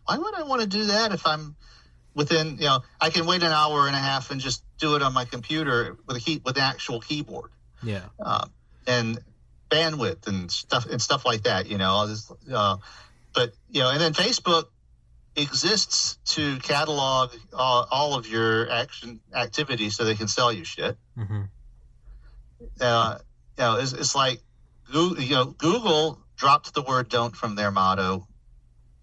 why 0.05 0.19
would 0.19 0.35
I 0.35 0.43
want 0.43 0.63
to 0.63 0.69
do 0.69 0.85
that 0.87 1.13
if 1.13 1.27
I'm 1.27 1.57
within, 2.15 2.57
you 2.57 2.65
know, 2.65 2.81
I 3.01 3.11
can 3.11 3.27
wait 3.27 3.43
an 3.43 3.53
hour 3.53 3.87
and 3.87 3.95
a 3.95 3.99
half 3.99 4.31
and 4.31 4.41
just 4.41 4.65
do 4.79 4.97
it 4.97 5.03
on 5.03 5.13
my 5.13 5.25
computer 5.25 5.97
with 6.07 6.17
a 6.17 6.21
key 6.21 6.41
with 6.45 6.57
an 6.57 6.63
actual 6.63 7.01
keyboard 7.01 7.51
Yeah. 7.83 8.07
uh, 8.25 8.47
and 8.87 9.19
bandwidth 9.71 10.27
and 10.27 10.51
stuff 10.51 10.87
and 10.87 11.01
stuff 11.03 11.25
like 11.27 11.43
that. 11.43 11.67
You 11.67 11.77
know, 11.79 11.91
I'll 11.91 12.09
just, 12.09 12.33
uh, 12.53 12.77
but 13.35 13.53
you 13.69 13.81
know, 13.83 13.91
and 13.91 14.01
then 14.01 14.15
Facebook 14.15 14.65
exists 15.35 16.19
to 16.35 16.59
catalog 16.61 17.35
all, 17.53 17.87
all 17.91 18.15
of 18.15 18.27
your 18.27 18.71
action 18.71 19.21
activities 19.35 19.95
so 19.97 20.05
they 20.05 20.15
can 20.15 20.29
sell 20.29 20.53
you 20.53 20.65
shit. 20.65 20.97
hmm 21.17 21.43
Uh, 22.81 23.19
you 23.59 23.65
know, 23.65 23.77
it's, 23.77 23.93
it's 23.93 24.15
like 24.15 24.41
Google, 24.91 25.23
you 25.23 25.35
know, 25.35 25.45
Google 25.47 26.19
dropped 26.37 26.73
the 26.75 26.83
word 26.83 27.09
"don't" 27.09 27.37
from 27.37 27.55
their 27.55 27.71
motto 27.71 28.27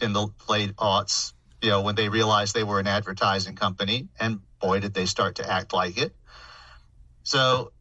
in 0.04 0.14
the 0.14 0.28
late 0.47 0.76
aughts. 0.76 1.34
You 1.62 1.70
know, 1.70 1.82
when 1.82 1.95
they 1.95 2.10
realized 2.10 2.54
they 2.54 2.64
were 2.64 2.80
an 2.80 2.88
advertising 2.88 3.56
company, 3.56 4.10
and 4.20 4.41
boy, 4.60 4.82
did 4.82 4.93
they 4.93 5.06
start 5.06 5.36
to 5.36 5.49
act 5.49 5.74
like 5.74 5.97
it. 5.97 6.14
So, 7.24 7.72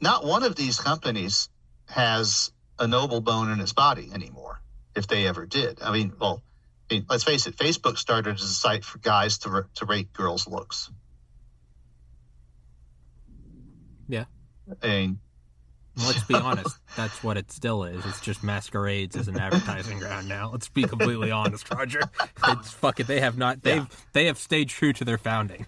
not 0.00 0.24
one 0.24 0.42
of 0.42 0.56
these 0.56 0.78
companies 0.80 1.48
has 1.86 2.50
a 2.78 2.86
noble 2.86 3.20
bone 3.20 3.50
in 3.50 3.60
its 3.60 3.72
body 3.72 4.10
anymore, 4.12 4.60
if 4.96 5.06
they 5.06 5.26
ever 5.26 5.46
did. 5.46 5.80
I 5.80 5.92
mean, 5.92 6.12
well, 6.20 6.42
I 6.90 6.94
mean, 6.94 7.06
let's 7.08 7.24
face 7.24 7.46
it, 7.46 7.56
Facebook 7.56 7.96
started 7.96 8.34
as 8.34 8.42
a 8.42 8.48
site 8.48 8.84
for 8.84 8.98
guys 8.98 9.38
to 9.38 9.66
to 9.76 9.86
rate 9.86 10.12
girls' 10.12 10.48
looks. 10.48 10.90
Yeah. 14.08 14.24
Well, 14.66 14.78
let's 15.96 16.24
be 16.24 16.34
honest. 16.34 16.76
That's 16.96 17.22
what 17.22 17.36
it 17.36 17.50
still 17.52 17.84
is. 17.84 18.04
It's 18.06 18.20
just 18.20 18.42
masquerades 18.42 19.16
as 19.16 19.28
an 19.28 19.38
advertising 19.38 19.98
ground 19.98 20.28
now. 20.28 20.50
Let's 20.50 20.68
be 20.68 20.84
completely 20.84 21.30
honest, 21.30 21.72
Roger. 21.72 22.00
It's 22.48 22.70
fuck 22.70 23.00
it. 23.00 23.06
They 23.06 23.20
have 23.20 23.36
not. 23.38 23.62
They've 23.62 23.76
Yeah. 23.82 23.86
they 24.12 24.26
have 24.26 24.38
stayed 24.38 24.68
true 24.68 24.92
to 24.94 25.04
their 25.04 25.18
founding. 25.18 25.66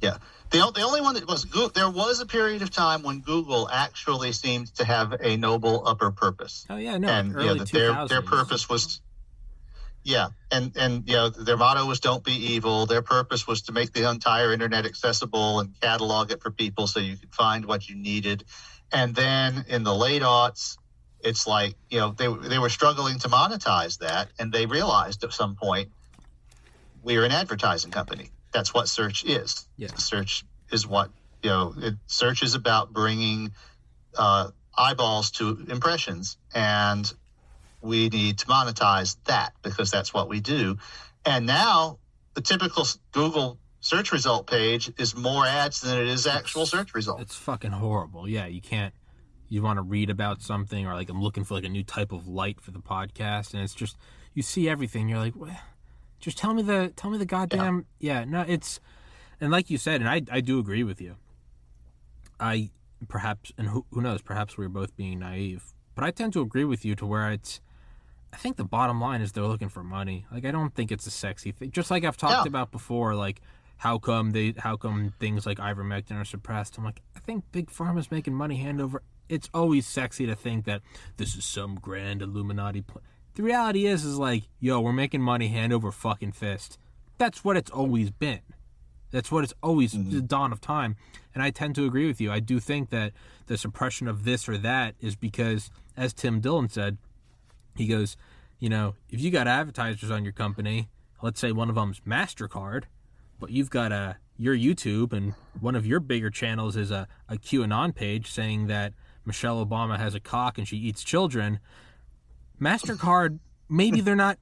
Yeah. 0.00 0.18
The, 0.50 0.70
the 0.74 0.80
only 0.82 1.00
one 1.02 1.14
that 1.14 1.26
was 1.28 1.44
Goo- 1.44 1.70
there 1.74 1.90
was 1.90 2.20
a 2.20 2.26
period 2.26 2.62
of 2.62 2.70
time 2.70 3.02
when 3.02 3.20
Google 3.20 3.68
actually 3.70 4.32
seemed 4.32 4.74
to 4.76 4.84
have 4.84 5.14
a 5.20 5.36
noble 5.36 5.86
upper 5.86 6.10
purpose. 6.10 6.64
Oh 6.70 6.76
yeah, 6.76 6.96
no. 6.96 7.08
and 7.08 7.28
you 7.28 7.34
know, 7.34 7.40
early 7.50 7.64
their 7.64 8.06
their 8.06 8.22
purpose 8.22 8.66
was 8.68 9.00
yeah, 10.08 10.28
and 10.50 10.74
and 10.74 11.06
you 11.06 11.16
know 11.16 11.28
their 11.28 11.58
motto 11.58 11.84
was 11.84 12.00
"Don't 12.00 12.24
be 12.24 12.54
evil." 12.54 12.86
Their 12.86 13.02
purpose 13.02 13.46
was 13.46 13.60
to 13.64 13.72
make 13.72 13.92
the 13.92 14.08
entire 14.08 14.54
internet 14.54 14.86
accessible 14.86 15.60
and 15.60 15.78
catalog 15.82 16.32
it 16.32 16.40
for 16.40 16.50
people 16.50 16.86
so 16.86 16.98
you 16.98 17.18
could 17.18 17.34
find 17.34 17.66
what 17.66 17.90
you 17.90 17.94
needed. 17.94 18.44
And 18.90 19.14
then 19.14 19.66
in 19.68 19.84
the 19.84 19.94
late 19.94 20.22
aughts, 20.22 20.78
it's 21.20 21.46
like 21.46 21.76
you 21.90 22.00
know 22.00 22.12
they 22.12 22.26
they 22.48 22.58
were 22.58 22.70
struggling 22.70 23.18
to 23.18 23.28
monetize 23.28 23.98
that, 23.98 24.30
and 24.38 24.50
they 24.50 24.64
realized 24.64 25.24
at 25.24 25.34
some 25.34 25.56
point 25.56 25.90
we're 27.02 27.24
an 27.24 27.32
advertising 27.32 27.90
company. 27.90 28.32
That's 28.54 28.72
what 28.72 28.88
search 28.88 29.24
is. 29.24 29.68
Yeah. 29.76 29.88
Search 29.96 30.42
is 30.72 30.86
what 30.86 31.10
you 31.42 31.50
know. 31.50 31.74
It, 31.76 31.96
search 32.06 32.42
is 32.42 32.54
about 32.54 32.94
bringing 32.94 33.52
uh, 34.16 34.52
eyeballs 34.74 35.32
to 35.32 35.66
impressions, 35.68 36.38
and 36.54 37.12
we 37.80 38.08
need 38.08 38.38
to 38.38 38.46
monetize 38.46 39.16
that 39.24 39.52
because 39.62 39.90
that's 39.90 40.12
what 40.12 40.28
we 40.28 40.40
do. 40.40 40.76
And 41.24 41.46
now 41.46 41.98
the 42.34 42.40
typical 42.40 42.86
Google 43.12 43.58
search 43.80 44.12
result 44.12 44.46
page 44.46 44.92
is 44.98 45.16
more 45.16 45.46
ads 45.46 45.80
than 45.80 45.98
it 45.98 46.08
is 46.08 46.26
actual 46.26 46.66
search 46.66 46.94
results. 46.94 47.22
It's 47.22 47.36
fucking 47.36 47.72
horrible. 47.72 48.28
Yeah, 48.28 48.46
you 48.46 48.60
can't. 48.60 48.94
You 49.48 49.62
want 49.62 49.78
to 49.78 49.82
read 49.82 50.10
about 50.10 50.42
something, 50.42 50.86
or 50.86 50.94
like 50.94 51.08
I'm 51.08 51.22
looking 51.22 51.44
for 51.44 51.54
like 51.54 51.64
a 51.64 51.70
new 51.70 51.84
type 51.84 52.12
of 52.12 52.28
light 52.28 52.60
for 52.60 52.70
the 52.70 52.80
podcast, 52.80 53.54
and 53.54 53.62
it's 53.62 53.74
just 53.74 53.96
you 54.34 54.42
see 54.42 54.68
everything. 54.68 55.08
You're 55.08 55.18
like, 55.18 55.34
"What? 55.34 55.50
just 56.20 56.38
tell 56.38 56.54
me 56.54 56.62
the 56.62 56.92
tell 56.96 57.10
me 57.10 57.18
the 57.18 57.26
goddamn 57.26 57.86
yeah. 57.98 58.24
No, 58.24 58.44
it's 58.46 58.80
and 59.40 59.50
like 59.50 59.70
you 59.70 59.78
said, 59.78 60.00
and 60.00 60.08
I 60.08 60.22
I 60.30 60.40
do 60.40 60.58
agree 60.58 60.82
with 60.82 61.00
you. 61.00 61.16
I 62.40 62.70
perhaps 63.08 63.52
and 63.56 63.68
who 63.68 63.86
who 63.90 64.00
knows, 64.00 64.22
perhaps 64.22 64.56
we 64.58 64.66
are 64.66 64.70
both 64.70 64.96
being 64.96 65.20
naive, 65.20 65.72
but 65.94 66.04
I 66.04 66.10
tend 66.10 66.32
to 66.34 66.40
agree 66.40 66.64
with 66.64 66.84
you 66.84 66.94
to 66.96 67.06
where 67.06 67.30
it's. 67.30 67.60
I 68.32 68.36
think 68.36 68.56
the 68.56 68.64
bottom 68.64 69.00
line 69.00 69.20
is 69.20 69.32
they're 69.32 69.44
looking 69.44 69.68
for 69.68 69.82
money. 69.82 70.26
Like 70.30 70.44
I 70.44 70.50
don't 70.50 70.74
think 70.74 70.92
it's 70.92 71.06
a 71.06 71.10
sexy 71.10 71.52
thing. 71.52 71.70
Just 71.70 71.90
like 71.90 72.04
I've 72.04 72.16
talked 72.16 72.44
Yeah. 72.44 72.48
about 72.48 72.70
before, 72.70 73.14
like 73.14 73.40
how 73.78 73.98
come 73.98 74.32
they 74.32 74.54
how 74.58 74.76
come 74.76 75.14
things 75.18 75.46
like 75.46 75.58
ivermectin 75.58 76.20
are 76.20 76.24
suppressed? 76.24 76.76
I'm 76.78 76.84
like, 76.84 77.00
I 77.16 77.20
think 77.20 77.44
big 77.52 77.70
pharma's 77.70 78.10
making 78.10 78.34
money 78.34 78.56
hand 78.56 78.80
over. 78.80 79.02
It's 79.28 79.48
always 79.54 79.86
sexy 79.86 80.26
to 80.26 80.34
think 80.34 80.64
that 80.64 80.82
this 81.16 81.36
is 81.36 81.44
some 81.44 81.76
grand 81.76 82.22
Illuminati. 82.22 82.82
Pl-. 82.82 83.02
The 83.34 83.42
reality 83.42 83.86
is, 83.86 84.04
is 84.04 84.18
like, 84.18 84.44
yo, 84.58 84.80
we're 84.80 84.92
making 84.92 85.20
money 85.20 85.48
hand 85.48 85.72
over 85.72 85.92
fucking 85.92 86.32
fist. 86.32 86.78
That's 87.18 87.44
what 87.44 87.56
it's 87.56 87.70
always 87.70 88.10
been. 88.10 88.40
That's 89.10 89.30
what 89.30 89.44
it's 89.44 89.54
always 89.62 89.94
mm-hmm. 89.94 90.10
the 90.10 90.22
dawn 90.22 90.52
of 90.52 90.60
time. 90.60 90.96
And 91.34 91.42
I 91.42 91.50
tend 91.50 91.74
to 91.76 91.86
agree 91.86 92.06
with 92.06 92.20
you. 92.20 92.32
I 92.32 92.40
do 92.40 92.58
think 92.58 92.90
that 92.90 93.12
the 93.46 93.56
suppression 93.56 94.08
of 94.08 94.24
this 94.24 94.48
or 94.48 94.58
that 94.58 94.94
is 95.00 95.14
because, 95.14 95.70
as 95.96 96.12
Tim 96.12 96.40
Dillon 96.40 96.68
said, 96.68 96.98
he 97.78 97.86
goes, 97.86 98.16
you 98.58 98.68
know, 98.68 98.94
if 99.08 99.20
you 99.20 99.30
got 99.30 99.46
advertisers 99.46 100.10
on 100.10 100.24
your 100.24 100.32
company, 100.32 100.88
let's 101.22 101.40
say 101.40 101.52
one 101.52 101.68
of 101.68 101.74
them's 101.76 102.00
MasterCard, 102.00 102.84
but 103.40 103.50
you've 103.50 103.70
got 103.70 103.92
a 103.92 104.16
your 104.36 104.56
YouTube 104.56 105.12
and 105.12 105.34
one 105.60 105.74
of 105.74 105.84
your 105.86 105.98
bigger 106.00 106.30
channels 106.30 106.76
is 106.76 106.90
a, 106.92 107.08
a 107.28 107.36
QAnon 107.36 107.92
page 107.94 108.30
saying 108.30 108.68
that 108.68 108.92
Michelle 109.24 109.64
Obama 109.64 109.98
has 109.98 110.14
a 110.14 110.20
cock 110.20 110.58
and 110.58 110.68
she 110.68 110.76
eats 110.76 111.02
children, 111.02 111.58
MasterCard 112.60 113.38
maybe 113.68 114.00
they're 114.00 114.16
not 114.16 114.38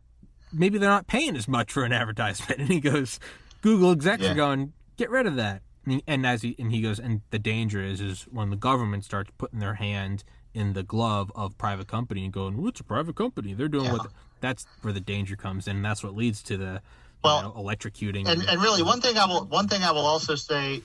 maybe 0.52 0.78
they're 0.78 0.88
not 0.90 1.06
paying 1.06 1.36
as 1.36 1.48
much 1.48 1.72
for 1.72 1.84
an 1.84 1.92
advertisement. 1.92 2.60
And 2.60 2.68
he 2.68 2.80
goes, 2.80 3.18
Google 3.62 3.92
execs 3.92 4.22
Yeah. 4.22 4.32
are 4.32 4.34
going, 4.34 4.72
get 4.96 5.10
rid 5.10 5.26
of 5.26 5.36
that. 5.36 5.62
And, 5.84 5.94
he, 5.94 6.02
and 6.06 6.26
as 6.26 6.42
he 6.42 6.54
and 6.58 6.72
he 6.72 6.80
goes, 6.82 6.98
and 6.98 7.20
the 7.30 7.38
danger 7.38 7.82
is 7.82 8.00
is 8.00 8.22
when 8.30 8.50
the 8.50 8.56
government 8.56 9.04
starts 9.04 9.30
putting 9.38 9.58
their 9.60 9.74
hand 9.74 10.24
in 10.56 10.72
the 10.72 10.82
glove 10.82 11.30
of 11.34 11.56
private 11.58 11.86
company 11.86 12.24
and 12.24 12.32
going, 12.32 12.56
well, 12.56 12.68
it's 12.68 12.80
a 12.80 12.84
private 12.84 13.14
company. 13.14 13.52
They're 13.54 13.68
doing 13.68 13.92
what. 13.92 14.06
That's 14.40 14.66
where 14.82 14.92
the 14.92 15.00
danger 15.00 15.36
comes 15.36 15.66
in. 15.68 15.76
And 15.76 15.84
that's 15.84 16.02
what 16.04 16.14
leads 16.14 16.42
to 16.44 16.56
the 16.56 16.82
Well, 17.24 17.42
know, 17.42 17.52
electrocuting. 17.62 18.26
and, 18.28 18.42
and 18.42 18.60
really 18.60 18.82
one 18.82 19.00
thing 19.00 19.16
I 19.18 19.26
will 19.26 19.44
one 19.46 19.68
thing 19.68 19.82
I 19.82 19.92
will 19.92 20.06
also 20.06 20.34
say 20.34 20.82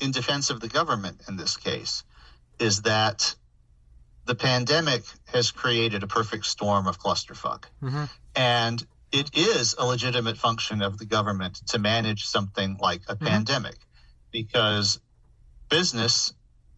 in 0.00 0.10
defense 0.10 0.50
of 0.50 0.60
the 0.60 0.68
government 0.68 1.22
in 1.28 1.36
this 1.36 1.56
case 1.56 2.04
is 2.58 2.82
that 2.82 3.34
the 4.24 4.34
pandemic 4.34 5.02
has 5.26 5.50
created 5.50 6.02
a 6.02 6.06
perfect 6.06 6.44
storm 6.46 6.86
of 6.86 6.98
clusterfuck. 6.98 7.64
Mhm. 7.82 8.08
And 8.34 8.86
it 9.12 9.30
is 9.36 9.74
a 9.78 9.84
legitimate 9.86 10.36
function 10.36 10.82
of 10.82 10.98
the 10.98 11.06
government 11.06 11.56
to 11.68 11.78
manage 11.78 12.26
something 12.26 12.76
like 12.80 13.02
a 13.08 13.16
pandemic 13.16 13.76
because 14.30 15.00
business 15.68 16.32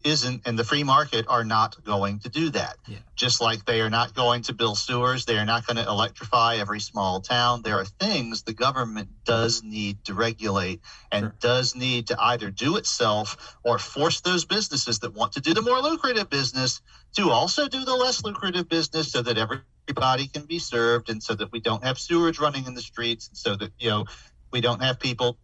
isn't 0.05 0.43
and 0.47 0.59
the 0.59 0.65
free 0.65 0.85
market 0.85 1.27
are 1.29 1.45
not 1.45 1.83
going 1.85 2.21
to 2.21 2.29
do 2.29 2.51
that. 2.51 2.77
Yeah. 2.89 2.99
Just 3.17 3.41
like 3.41 3.65
they 3.67 3.81
are 3.83 3.91
not 3.91 4.15
going 4.15 4.43
to 4.43 4.55
build 4.55 4.79
sewers, 4.79 5.25
they 5.27 5.39
are 5.39 5.45
not 5.47 5.67
going 5.67 5.77
to 5.79 5.87
electrify 5.87 6.57
every 6.57 6.81
small 6.81 7.21
town. 7.21 7.63
There 7.63 7.79
are 7.79 7.85
things 7.85 8.43
the 8.43 8.55
government 8.55 9.11
does 9.25 9.63
need 9.63 10.05
to 10.07 10.15
regulate 10.15 10.81
and 11.13 11.25
Sure. 11.25 11.35
does 11.41 11.75
need 11.77 12.09
to 12.09 12.17
either 12.21 12.51
do 12.51 12.77
itself 12.77 13.57
or 13.65 13.79
force 13.79 14.21
those 14.23 14.45
businesses 14.45 15.01
that 15.01 15.15
want 15.15 15.33
to 15.35 15.41
do 15.41 15.55
the 15.55 15.63
more 15.63 15.81
lucrative 15.81 16.31
business 16.31 16.81
to 17.17 17.31
also 17.31 17.69
do 17.69 17.85
the 17.85 17.95
less 17.95 18.25
lucrative 18.25 18.69
business 18.69 19.13
so 19.13 19.23
that 19.23 19.39
everybody 19.39 20.29
can 20.29 20.45
be 20.47 20.59
served 20.59 21.11
and 21.11 21.23
so 21.23 21.35
that 21.35 21.53
we 21.53 21.61
don't 21.61 21.85
have 21.85 21.99
sewage 21.99 22.39
running 22.39 22.67
in 22.67 22.75
the 22.75 22.83
streets 22.83 23.29
and 23.29 23.37
so 23.37 23.57
that 23.57 23.73
you 23.79 23.91
know 23.91 24.07
we 24.53 24.61
don't 24.61 24.83
have 24.83 25.01
people 25.01 25.39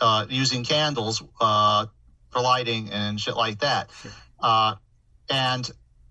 uh, 0.00 0.26
using 0.28 0.64
candles 0.64 1.22
uh, 1.40 1.86
for 2.32 2.40
lighting 2.40 2.90
and 2.90 3.20
shit 3.20 3.36
like 3.36 3.60
that. 3.60 3.90
Uh, 4.40 4.74
and 5.30 5.70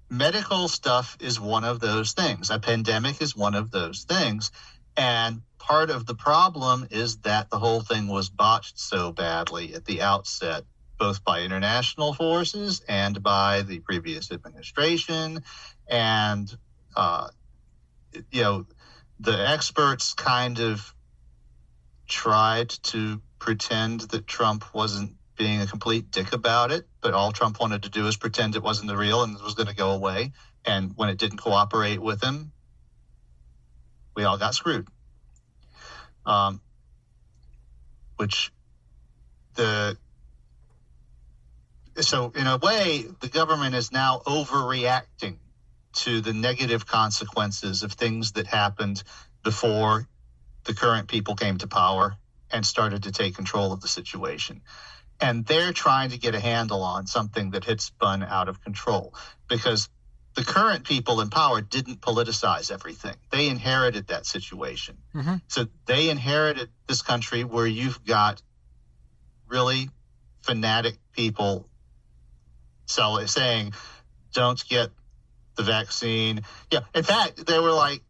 medical 0.10 0.68
stuff 0.68 1.18
is 1.20 1.40
one 1.40 1.64
of 1.64 1.80
those 1.80 2.14
things. 2.14 2.50
A 2.50 2.60
pandemic 2.60 3.22
is 3.22 3.36
one 3.36 3.56
of 3.56 3.72
those 3.72 4.04
things. 4.04 4.52
And 4.96 5.42
part 5.58 5.90
of 5.90 6.06
the 6.06 6.16
problem 6.16 6.88
is 6.92 7.18
that 7.20 7.50
the 7.50 7.60
whole 7.60 7.82
thing 7.82 8.08
was 8.08 8.30
botched 8.30 8.80
so 8.80 9.12
badly 9.12 9.74
at 9.74 9.86
the 9.86 10.02
outset 10.02 10.64
both 11.02 11.24
by 11.24 11.42
international 11.42 12.14
forces 12.14 12.84
and 12.88 13.24
by 13.24 13.64
the 13.64 13.80
previous 13.80 14.32
administration. 14.32 15.44
And 15.88 16.56
uh, 16.96 17.30
you 18.32 18.44
know, 18.44 18.66
the 19.20 19.50
experts 19.50 20.14
kind 20.14 20.60
of 20.60 20.94
tried 22.08 22.70
to 22.70 23.20
pretend 23.40 24.02
that 24.02 24.28
Trump 24.28 24.76
wasn't 24.76 25.16
being 25.38 25.62
a 25.62 25.68
complete 25.68 26.12
dick 26.12 26.34
about 26.34 26.72
it, 26.72 26.86
but 27.02 27.14
all 27.14 27.32
Trump 27.32 27.60
wanted 27.60 27.84
to 27.84 27.90
do 27.90 28.08
is 28.08 28.18
pretend 28.18 28.56
it 28.56 28.64
wasn't 28.64 28.88
the 28.88 28.98
real 28.98 29.24
and 29.24 29.36
it 29.36 29.44
was 29.44 29.56
going 29.56 29.68
to 29.68 29.76
go 29.76 29.92
away. 29.92 30.34
And 30.66 30.94
when 30.96 31.10
it 31.10 31.18
didn't 31.18 31.40
cooperate 31.40 32.02
with 32.02 32.24
him, 32.24 32.52
we 34.16 34.24
all 34.24 34.38
got 34.38 34.54
screwed. 34.54 34.88
Um, 36.26 36.62
which 38.18 38.52
the 39.56 39.98
so 42.00 42.32
in 42.36 42.46
a 42.46 42.58
way 42.58 43.06
the 43.20 43.28
government 43.28 43.74
is 43.74 43.92
now 43.92 44.22
overreacting 44.28 45.38
to 45.94 46.22
the 46.22 46.34
negative 46.34 46.86
consequences 46.86 47.84
of 47.84 47.94
things 47.94 48.34
that 48.34 48.48
happened 48.48 49.04
before 49.44 50.08
the 50.66 50.74
current 50.74 51.08
people 51.08 51.36
came 51.36 51.58
to 51.58 51.68
power 51.68 52.16
and 52.52 52.66
started 52.66 53.04
to 53.04 53.12
take 53.12 53.36
control 53.36 53.74
of 53.74 53.82
the 53.82 53.88
situation 53.88 54.62
and 55.22 55.46
they're 55.46 55.72
trying 55.72 56.10
to 56.10 56.18
get 56.18 56.36
a 56.36 56.40
handle 56.40 56.82
on 56.84 57.06
something 57.08 57.52
that 57.52 57.64
had 57.64 57.80
spun 57.80 58.24
out 58.24 58.50
of 58.50 58.62
control 58.62 59.14
because 59.48 59.88
the 60.34 60.44
current 60.44 60.86
people 60.86 61.22
in 61.22 61.30
power 61.30 61.62
didn't 61.62 62.02
politicize 62.02 62.72
everything. 62.72 63.16
They 63.32 63.48
inherited 63.48 64.08
that 64.08 64.26
situation. 64.26 64.98
Mm-hmm. 65.14 65.36
So 65.48 65.68
they 65.86 66.10
inherited 66.10 66.70
this 66.88 67.02
country 67.02 67.44
where 67.44 67.68
you've 67.68 68.04
got 68.04 68.42
really 69.48 69.90
fanatic 70.42 70.98
people 71.12 71.68
saying, 72.86 73.74
don't 74.34 74.68
get 74.68 74.90
the 75.56 75.64
vaccine. 75.64 76.42
Yeah. 76.72 76.80
In 76.96 77.04
fact, 77.04 77.46
they 77.46 77.60
were 77.60 77.72
like 77.72 78.02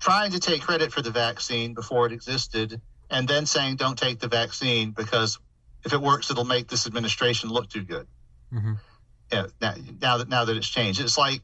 trying 0.00 0.32
to 0.32 0.40
take 0.40 0.62
credit 0.62 0.92
for 0.92 1.02
the 1.02 1.10
vaccine 1.10 1.74
before 1.74 2.06
it 2.06 2.12
existed 2.12 2.80
and 3.10 3.26
then 3.28 3.46
saying, 3.46 3.76
don't 3.76 3.98
take 3.98 4.20
the 4.20 4.28
vaccine 4.28 4.92
because 4.92 5.38
if 5.84 5.92
it 5.92 6.00
works, 6.00 6.30
it'll 6.30 6.44
make 6.44 6.68
this 6.68 6.86
administration 6.86 7.50
look 7.50 7.68
too 7.68 7.82
good. 7.82 8.06
Mm-hmm. 8.52 8.74
Yeah, 9.32 9.46
now, 9.60 9.74
now, 10.00 10.18
that 10.18 10.28
now 10.28 10.44
that 10.44 10.56
it's 10.56 10.68
changed, 10.68 11.00
it's 11.00 11.18
like, 11.18 11.42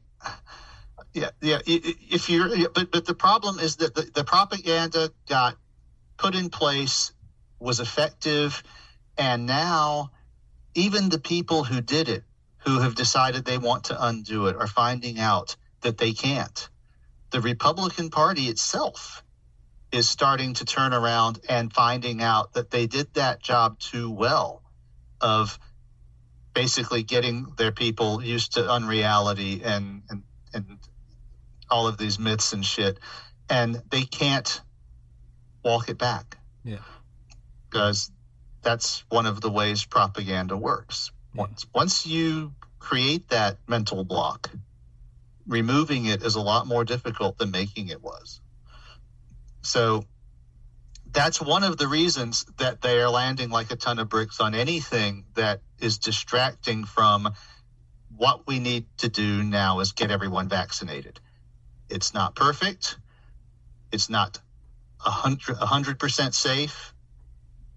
yeah, 1.13 1.29
yeah. 1.41 1.59
If 1.65 2.29
you're, 2.29 2.69
but 2.69 2.91
but 2.91 3.05
the 3.05 3.13
problem 3.13 3.59
is 3.59 3.77
that 3.77 3.95
the, 3.95 4.09
the 4.13 4.23
propaganda 4.23 5.11
got 5.27 5.57
put 6.17 6.35
in 6.35 6.49
place, 6.49 7.13
was 7.59 7.79
effective, 7.79 8.63
and 9.17 9.45
now 9.45 10.11
even 10.73 11.09
the 11.09 11.19
people 11.19 11.63
who 11.63 11.81
did 11.81 12.09
it, 12.09 12.23
who 12.59 12.79
have 12.79 12.95
decided 12.95 13.45
they 13.45 13.57
want 13.57 13.85
to 13.85 14.05
undo 14.05 14.47
it, 14.47 14.55
are 14.55 14.67
finding 14.67 15.19
out 15.19 15.55
that 15.81 15.97
they 15.97 16.13
can't. 16.13 16.69
The 17.31 17.41
Republican 17.41 18.09
Party 18.09 18.43
itself 18.43 19.23
is 19.95 20.09
starting 20.09 20.53
to 20.53 20.65
turn 20.65 20.93
around 20.93 21.39
and 21.47 21.71
finding 21.71 22.21
out 22.21 22.53
that 22.53 22.69
they 22.69 22.85
did 22.85 23.13
that 23.13 23.41
job 23.41 23.79
too 23.79 24.11
well 24.11 24.61
of 25.21 25.57
basically 26.53 27.01
getting 27.01 27.47
their 27.57 27.71
people 27.71 28.21
used 28.21 28.53
to 28.53 28.69
unreality 28.69 29.61
and 29.63 30.03
and, 30.09 30.23
and 30.53 30.77
all 31.71 31.87
of 31.87 31.97
these 31.97 32.19
myths 32.19 32.51
and 32.51 32.65
shit. 32.65 32.99
And 33.49 33.81
they 33.89 34.03
can't 34.03 34.61
walk 35.63 35.87
it 35.87 35.97
back. 35.97 36.37
Yeah. 36.63 36.83
Because 37.69 38.11
that's 38.61 39.05
one 39.09 39.25
of 39.25 39.39
the 39.39 39.49
ways 39.49 39.85
propaganda 39.85 40.57
works. 40.57 41.11
Once 41.33 41.65
once 41.73 42.05
you 42.05 42.53
create 42.79 43.29
that 43.29 43.57
mental 43.65 44.03
block 44.03 44.51
removing 45.47 46.05
it 46.05 46.21
is 46.21 46.35
a 46.35 46.41
lot 46.41 46.67
more 46.67 46.83
difficult 46.83 47.37
than 47.37 47.51
making 47.51 47.87
it 47.87 48.01
was 48.01 48.41
so 49.65 50.05
that's 51.11 51.41
one 51.41 51.63
of 51.63 51.77
the 51.77 51.87
reasons 51.87 52.45
that 52.57 52.81
they 52.81 52.99
are 52.99 53.09
landing 53.09 53.49
like 53.49 53.71
a 53.71 53.75
ton 53.75 53.99
of 53.99 54.09
bricks 54.09 54.39
on 54.39 54.53
anything 54.53 55.23
that 55.35 55.61
is 55.79 55.97
distracting 55.97 56.83
from 56.83 57.33
what 58.17 58.45
we 58.47 58.59
need 58.59 58.85
to 58.97 59.09
do 59.09 59.43
now 59.43 59.79
is 59.79 59.93
get 59.93 60.11
everyone 60.11 60.49
vaccinated. 60.49 61.19
It's 61.89 62.13
not 62.13 62.35
perfect. 62.35 62.97
It's 63.91 64.09
not 64.09 64.39
a 65.05 65.09
hundred 65.11 65.99
percent 65.99 66.33
safe, 66.33 66.93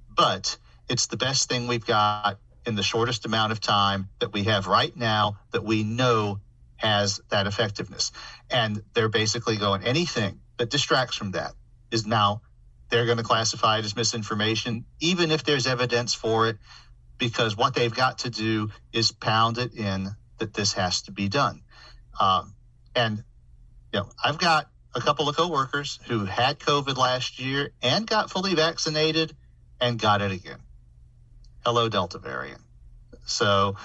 but 0.09 0.57
it's 0.89 1.07
the 1.07 1.17
best 1.17 1.49
thing 1.49 1.69
we've 1.69 1.87
got 1.87 2.39
in 2.67 2.75
the 2.75 2.83
shortest 2.83 3.25
amount 3.25 3.53
of 3.53 3.61
time 3.61 4.09
that 4.19 4.33
we 4.33 4.45
have 4.45 4.67
right 4.67 4.97
now 4.97 5.39
that 5.53 5.65
we 5.65 5.85
know 5.85 6.41
has 6.77 7.21
that 7.31 7.47
effectiveness. 7.47 8.11
And 8.51 8.83
they're 8.95 9.09
basically 9.09 9.57
going 9.57 9.85
anything 9.85 10.41
that 10.57 10.71
distracts 10.71 11.17
from 11.17 11.33
that 11.33 11.53
is 11.91 12.07
now 12.07 12.43
they're 12.89 13.07
going 13.07 13.19
to 13.19 13.25
classify 13.25 13.79
it 13.79 13.85
as 13.85 13.95
misinformation, 13.95 14.85
even 15.01 15.31
if 15.31 15.45
there's 15.45 15.67
evidence 15.67 16.15
for 16.15 16.49
it, 16.49 16.57
because 17.19 17.57
what 17.57 17.75
they've 17.75 17.95
got 17.95 18.21
to 18.21 18.31
do 18.31 18.71
is 18.93 19.13
pound 19.13 19.59
it 19.59 19.75
in 19.75 20.09
that 20.39 20.55
this 20.55 20.73
has 20.75 21.03
to 21.03 21.13
be 21.13 21.29
done. 21.29 21.63
Um, 22.19 22.55
and 22.95 23.23
you 23.93 24.01
know, 24.01 24.09
I've 24.23 24.39
got 24.39 24.71
a 24.95 25.01
couple 25.01 25.29
of 25.29 25.37
coworkers 25.37 25.99
who 26.07 26.25
had 26.25 26.59
COVID 26.59 26.97
last 26.97 27.39
year 27.39 27.71
and 27.83 28.07
got 28.07 28.31
fully 28.31 28.55
vaccinated 28.55 29.35
and 29.81 29.99
got 29.99 30.23
it 30.23 30.33
again. 30.33 30.59
Hello, 31.65 31.89
Delta 31.89 32.19
variant. 32.19 32.63
So 33.27 33.77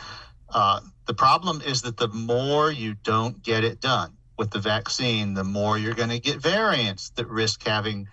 uh, 0.49 0.79
the 1.05 1.13
problem 1.13 1.61
is 1.61 1.81
that 1.83 1.97
the 1.97 2.07
more 2.07 2.71
you 2.71 2.93
don't 2.93 3.41
get 3.43 3.63
it 3.63 3.81
done, 3.81 4.17
with 4.37 4.51
the 4.51 4.59
vaccine, 4.59 5.33
the 5.33 5.43
more 5.43 5.77
you're 5.77 5.93
going 5.93 6.09
to 6.09 6.19
get 6.19 6.41
variants 6.41 7.11
that 7.11 7.27
risk 7.27 7.65
having 7.65 8.07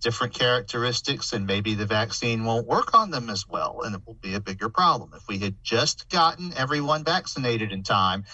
different 0.00 0.34
characteristics, 0.34 1.32
and 1.32 1.46
maybe 1.46 1.74
the 1.74 1.86
vaccine 1.86 2.44
won't 2.44 2.66
work 2.66 2.94
on 2.94 3.10
them 3.10 3.30
as 3.30 3.48
well, 3.48 3.82
and 3.84 3.94
it 3.94 4.02
will 4.04 4.14
be 4.14 4.34
a 4.34 4.40
bigger 4.40 4.68
problem. 4.68 5.12
If 5.14 5.28
we 5.28 5.38
had 5.38 5.56
just 5.62 6.08
gotten 6.08 6.52
everyone 6.56 7.04
vaccinated 7.04 7.72
in 7.72 7.84
time, 7.84 8.24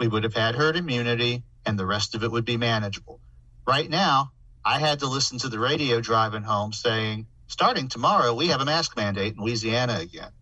we 0.00 0.08
would 0.08 0.24
have 0.24 0.34
had 0.34 0.54
herd 0.54 0.76
immunity, 0.76 1.44
and 1.66 1.78
the 1.78 1.86
rest 1.86 2.14
of 2.14 2.24
it 2.24 2.30
would 2.30 2.46
be 2.46 2.56
manageable. 2.56 3.20
Right 3.66 3.88
now, 3.88 4.32
I 4.64 4.78
had 4.78 5.00
to 5.00 5.06
listen 5.06 5.38
to 5.38 5.48
the 5.48 5.58
radio 5.58 6.00
driving 6.00 6.42
home 6.42 6.72
saying, 6.72 7.26
starting 7.46 7.88
tomorrow, 7.88 8.34
we 8.34 8.48
have 8.48 8.60
a 8.60 8.64
mask 8.64 8.96
mandate 8.96 9.34
in 9.36 9.42
Louisiana 9.42 9.98
again 10.00 10.32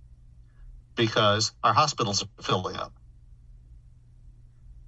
because 0.95 1.53
our 1.63 1.75
hospitals 1.75 2.23
are 2.23 2.43
filling 2.43 2.77
up. 2.77 2.93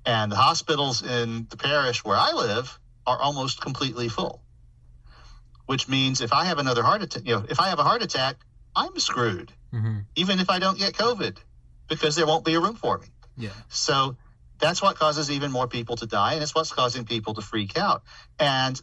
And 0.09 0.33
the 0.33 0.37
hospitals 0.37 1.03
in 1.03 1.47
the 1.51 1.59
parish 1.59 2.03
where 2.03 2.17
I 2.17 2.33
live 2.33 2.79
are 3.07 3.21
almost 3.21 3.61
completely 3.61 4.09
full, 4.09 4.41
which 5.67 5.87
means 5.87 6.23
if 6.23 6.33
I 6.33 6.47
have 6.47 6.59
another 6.59 6.83
heart 6.83 7.03
attack, 7.03 7.25
you 7.27 7.35
know, 7.35 7.45
if 7.47 7.61
I 7.61 7.69
have 7.69 7.79
a 7.79 7.83
heart 7.83 8.03
attack, 8.03 8.37
I'm 8.75 8.99
screwed, 8.99 9.53
mm-hmm. 9.71 9.99
even 10.17 10.39
if 10.41 10.49
I 10.49 10.61
don't 10.61 10.79
get 10.79 10.95
COVID, 10.95 11.37
because 11.91 12.17
there 12.17 12.27
won't 12.27 12.47
be 12.47 12.55
a 12.55 12.61
room 12.61 12.75
for 12.75 12.97
me. 12.97 13.09
Yeah. 13.37 13.51
So 13.69 14.17
that's 14.59 14.81
what 14.81 14.97
causes 14.97 15.31
even 15.31 15.53
more 15.53 15.69
people 15.69 15.97
to 15.97 16.07
die, 16.07 16.33
and 16.33 16.43
it's 16.43 16.55
what's 16.55 16.73
causing 16.73 17.05
people 17.05 17.35
to 17.35 17.43
freak 17.43 17.77
out. 17.77 18.03
And 18.39 18.81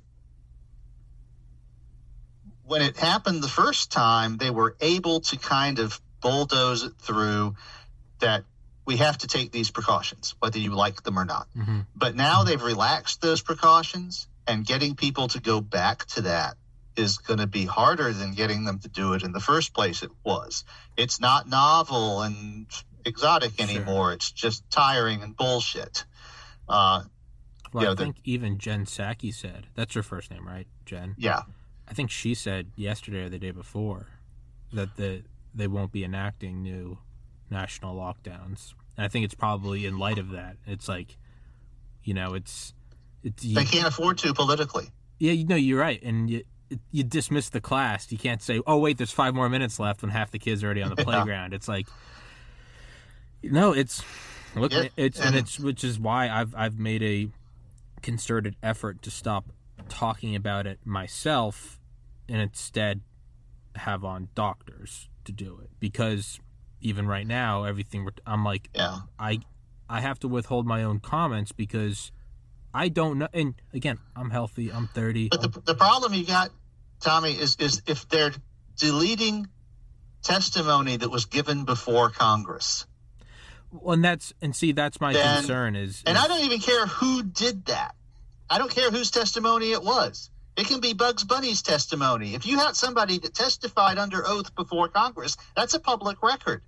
when 2.65 2.83
it 2.83 2.97
happened 2.97 3.41
the 3.41 3.47
first 3.47 3.91
time, 3.91 4.37
they 4.37 4.51
were 4.51 4.75
able 4.79 5.21
to 5.21 5.39
kind 5.39 5.79
of 5.79 5.99
bulldoze 6.21 6.83
it 6.83 6.93
through 6.99 7.55
that 8.19 8.43
we 8.85 8.97
have 8.97 9.17
to 9.19 9.27
take 9.27 9.51
these 9.51 9.71
precautions, 9.71 10.35
whether 10.39 10.59
you 10.59 10.73
like 10.73 11.03
them 11.03 11.17
or 11.17 11.25
not. 11.25 11.47
Mm-hmm. 11.57 11.81
But 11.95 12.15
now 12.15 12.43
they've 12.43 12.61
relaxed 12.61 13.21
those 13.21 13.41
precautions, 13.41 14.27
and 14.47 14.65
getting 14.65 14.95
people 14.95 15.27
to 15.29 15.41
go 15.41 15.59
back 15.59 16.05
to 16.05 16.21
that 16.21 16.55
is 16.95 17.17
going 17.17 17.39
to 17.39 17.47
be 17.47 17.65
harder 17.65 18.13
than 18.13 18.33
getting 18.33 18.63
them 18.63 18.79
to 18.79 18.87
do 18.87 19.13
it 19.13 19.23
in 19.23 19.31
the 19.31 19.39
first 19.39 19.73
place 19.73 20.03
it 20.03 20.11
was. 20.23 20.63
It's 20.95 21.19
not 21.19 21.49
novel 21.49 22.21
and 22.21 22.67
exotic 23.03 23.59
anymore. 23.61 24.09
Sure. 24.09 24.13
It's 24.13 24.31
just 24.31 24.69
tiring 24.69 25.21
and 25.21 25.35
bullshit. 25.35 26.05
Uh, 26.69 27.03
well, 27.73 27.83
you 27.83 27.87
know, 27.87 27.93
I 27.93 27.95
think 27.95 28.17
even 28.23 28.57
Jen 28.57 28.85
Psaki 28.85 29.33
said 29.33 29.67
that's 29.75 29.93
her 29.95 30.03
first 30.03 30.31
name, 30.31 30.47
right? 30.47 30.67
Jen. 30.85 31.15
Yeah. 31.17 31.41
I 31.87 31.93
think 31.93 32.09
she 32.09 32.33
said 32.33 32.71
yesterday 32.75 33.23
or 33.23 33.29
the 33.29 33.39
day 33.39 33.51
before 33.51 34.07
that 34.73 34.95
the 34.95 35.23
they 35.53 35.67
won't 35.67 35.91
be 35.91 36.03
enacting 36.03 36.63
new 36.63 36.97
national 37.49 37.95
lockdowns. 37.95 38.73
And 38.97 39.05
I 39.05 39.07
think 39.07 39.25
it's 39.25 39.35
probably 39.35 39.85
in 39.85 39.97
light 39.97 40.17
of 40.17 40.31
that. 40.31 40.57
It's 40.65 40.87
like, 40.87 41.17
you 42.03 42.13
know, 42.13 42.33
it's 42.33 42.73
it's 43.23 43.43
you, 43.43 43.55
they 43.55 43.65
can't 43.65 43.87
afford 43.87 44.17
to 44.19 44.33
politically. 44.33 44.89
Yeah, 45.19 45.33
you 45.33 45.45
know, 45.45 45.55
you're 45.55 45.79
right, 45.79 46.01
and 46.03 46.29
you 46.29 46.43
you 46.91 47.03
dismiss 47.03 47.49
the 47.49 47.61
class. 47.61 48.11
You 48.11 48.17
can't 48.17 48.41
say, 48.41 48.61
"Oh, 48.65 48.77
wait, 48.77 48.97
there's 48.97 49.11
five 49.11 49.33
more 49.33 49.49
minutes 49.49 49.79
left" 49.79 50.01
when 50.01 50.11
half 50.11 50.31
the 50.31 50.39
kids 50.39 50.63
are 50.63 50.67
already 50.67 50.81
on 50.81 50.89
the 50.89 50.95
yeah. 50.99 51.03
playground. 51.03 51.53
It's 51.53 51.67
like, 51.67 51.87
no, 53.43 53.73
it's 53.73 54.03
look, 54.55 54.71
yeah. 54.71 54.87
it's 54.95 55.19
and 55.19 55.35
it's 55.35 55.59
which 55.59 55.83
is 55.83 55.99
why 55.99 56.29
I've 56.29 56.55
I've 56.55 56.79
made 56.79 57.03
a 57.03 57.29
concerted 58.01 58.55
effort 58.61 59.01
to 59.01 59.11
stop 59.11 59.45
talking 59.89 60.35
about 60.35 60.67
it 60.67 60.79
myself 60.85 61.79
and 62.29 62.41
instead 62.41 63.01
have 63.75 64.03
on 64.03 64.29
doctors 64.35 65.09
to 65.25 65.31
do 65.31 65.59
it 65.61 65.69
because 65.79 66.39
even 66.85 67.07
right 67.07 67.25
now, 67.25 67.63
everything 67.63 68.07
I'm 68.25 68.45
like, 68.45 68.69
yeah. 68.73 68.99
I 69.19 69.39
I 69.89 70.01
have 70.01 70.19
to 70.19 70.27
withhold 70.27 70.65
my 70.65 70.83
own 70.83 70.99
comments 70.99 71.51
because 71.51 72.11
I 72.73 72.89
don't 72.89 73.17
know. 73.17 73.27
And 73.33 73.55
again, 73.73 73.97
I'm 74.15 74.29
healthy. 74.29 74.71
I'm 74.71 74.87
30. 74.87 75.29
But 75.29 75.41
the, 75.41 75.61
the 75.61 75.75
problem 75.75 76.13
you 76.13 76.25
got, 76.25 76.51
Tommy, 77.01 77.31
is 77.31 77.57
is 77.59 77.81
if 77.87 78.07
they're 78.07 78.33
deleting 78.77 79.47
testimony 80.23 80.97
that 80.97 81.09
was 81.09 81.25
given 81.25 81.65
before 81.65 82.09
Congress. 82.09 82.85
Well, 83.71 83.93
and 83.95 84.03
that's 84.03 84.33
and 84.41 84.55
see 84.55 84.71
that's 84.71 85.01
my 85.01 85.13
Then- 85.13 85.37
concern 85.37 85.75
is, 85.75 86.03
And 86.05 86.17
I 86.17 86.27
don't 86.27 86.45
even 86.45 86.59
care 86.59 86.85
who 86.85 87.23
did 87.23 87.65
that. 87.65 87.95
I 88.47 88.59
don't 88.59 88.71
care 88.71 88.91
whose 88.91 89.09
testimony 89.09 89.71
it 89.71 89.83
was. 89.83 90.29
It 90.55 90.67
can 90.67 90.79
be 90.79 90.93
Bugs 90.93 91.25
Bunny's 91.25 91.61
testimony. 91.61 92.33
If 92.33 92.45
you 92.45 92.57
had 92.57 92.75
somebody 92.77 93.17
that 93.17 93.33
testified 93.33 93.97
under 93.97 94.25
oath 94.25 94.55
before 94.55 94.87
Congress, 94.87 95.35
that's 95.55 95.73
a 95.73 95.79
public 95.79 96.23
record. 96.23 96.61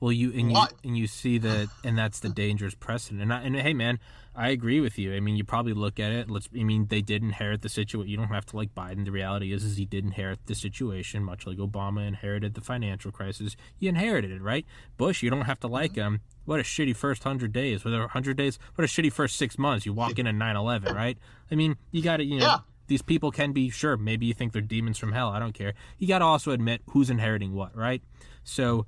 Well 0.00 0.12
you 0.12 0.32
and 0.32 0.50
you 0.50 0.62
and 0.84 0.96
you 0.96 1.06
see 1.06 1.38
that 1.38 1.68
and 1.84 1.96
that's 1.96 2.20
the 2.20 2.28
dangerous 2.28 2.74
precedent. 2.74 3.22
And 3.22 3.32
I, 3.32 3.42
and 3.42 3.56
hey 3.56 3.74
man, 3.74 3.98
I 4.34 4.50
agree 4.50 4.80
with 4.80 4.98
you. 4.98 5.14
I 5.14 5.20
mean, 5.20 5.36
you 5.36 5.44
probably 5.44 5.72
look 5.72 5.98
at 5.98 6.12
it. 6.12 6.30
Let's. 6.30 6.48
I 6.58 6.62
mean, 6.62 6.86
they 6.86 7.02
did 7.02 7.22
inherit 7.22 7.62
the 7.62 7.68
situation. 7.68 8.08
You 8.08 8.16
don't 8.16 8.28
have 8.28 8.46
to 8.46 8.56
like 8.56 8.74
Biden. 8.74 9.04
The 9.04 9.10
reality 9.10 9.52
is, 9.52 9.64
is 9.64 9.76
he 9.76 9.84
did 9.84 10.04
inherit 10.04 10.46
the 10.46 10.54
situation, 10.54 11.24
much 11.24 11.46
like 11.46 11.58
Obama 11.58 12.06
inherited 12.06 12.54
the 12.54 12.60
financial 12.60 13.10
crisis. 13.10 13.56
You 13.78 13.88
inherited 13.88 14.30
it, 14.30 14.40
right? 14.40 14.64
Bush, 14.96 15.22
you 15.22 15.30
don't 15.30 15.42
have 15.42 15.60
to 15.60 15.66
like 15.66 15.92
mm-hmm. 15.92 16.14
him. 16.14 16.20
What 16.44 16.60
a 16.60 16.62
shitty 16.62 16.94
first 16.94 17.24
hundred 17.24 17.52
days. 17.52 17.84
What 17.84 17.92
a 17.92 18.08
hundred 18.08 18.36
days? 18.36 18.58
What 18.76 18.84
a 18.84 18.88
shitty 18.88 19.12
first 19.12 19.36
six 19.36 19.58
months. 19.58 19.84
You 19.84 19.92
walk 19.92 20.18
in 20.18 20.26
at 20.26 20.34
9-11, 20.34 20.94
right? 20.94 21.18
I 21.50 21.54
mean, 21.54 21.76
you 21.90 22.02
got 22.02 22.18
to, 22.18 22.24
you 22.24 22.38
know. 22.38 22.46
Yeah. 22.46 22.58
These 22.86 23.02
people 23.02 23.30
can 23.30 23.52
be 23.52 23.70
sure. 23.70 23.96
Maybe 23.96 24.26
you 24.26 24.34
think 24.34 24.52
they're 24.52 24.60
demons 24.60 24.98
from 24.98 25.12
hell. 25.12 25.28
I 25.28 25.38
don't 25.38 25.52
care. 25.52 25.74
You 25.98 26.08
got 26.08 26.18
to 26.18 26.24
also 26.24 26.50
admit 26.50 26.82
who's 26.86 27.08
inheriting 27.08 27.54
what, 27.54 27.76
right? 27.76 28.02
So, 28.42 28.84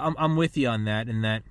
I'm 0.00 0.16
I'm 0.18 0.36
with 0.36 0.56
you 0.56 0.68
on 0.68 0.84
that. 0.84 1.08
And 1.08 1.24
that 1.24 1.42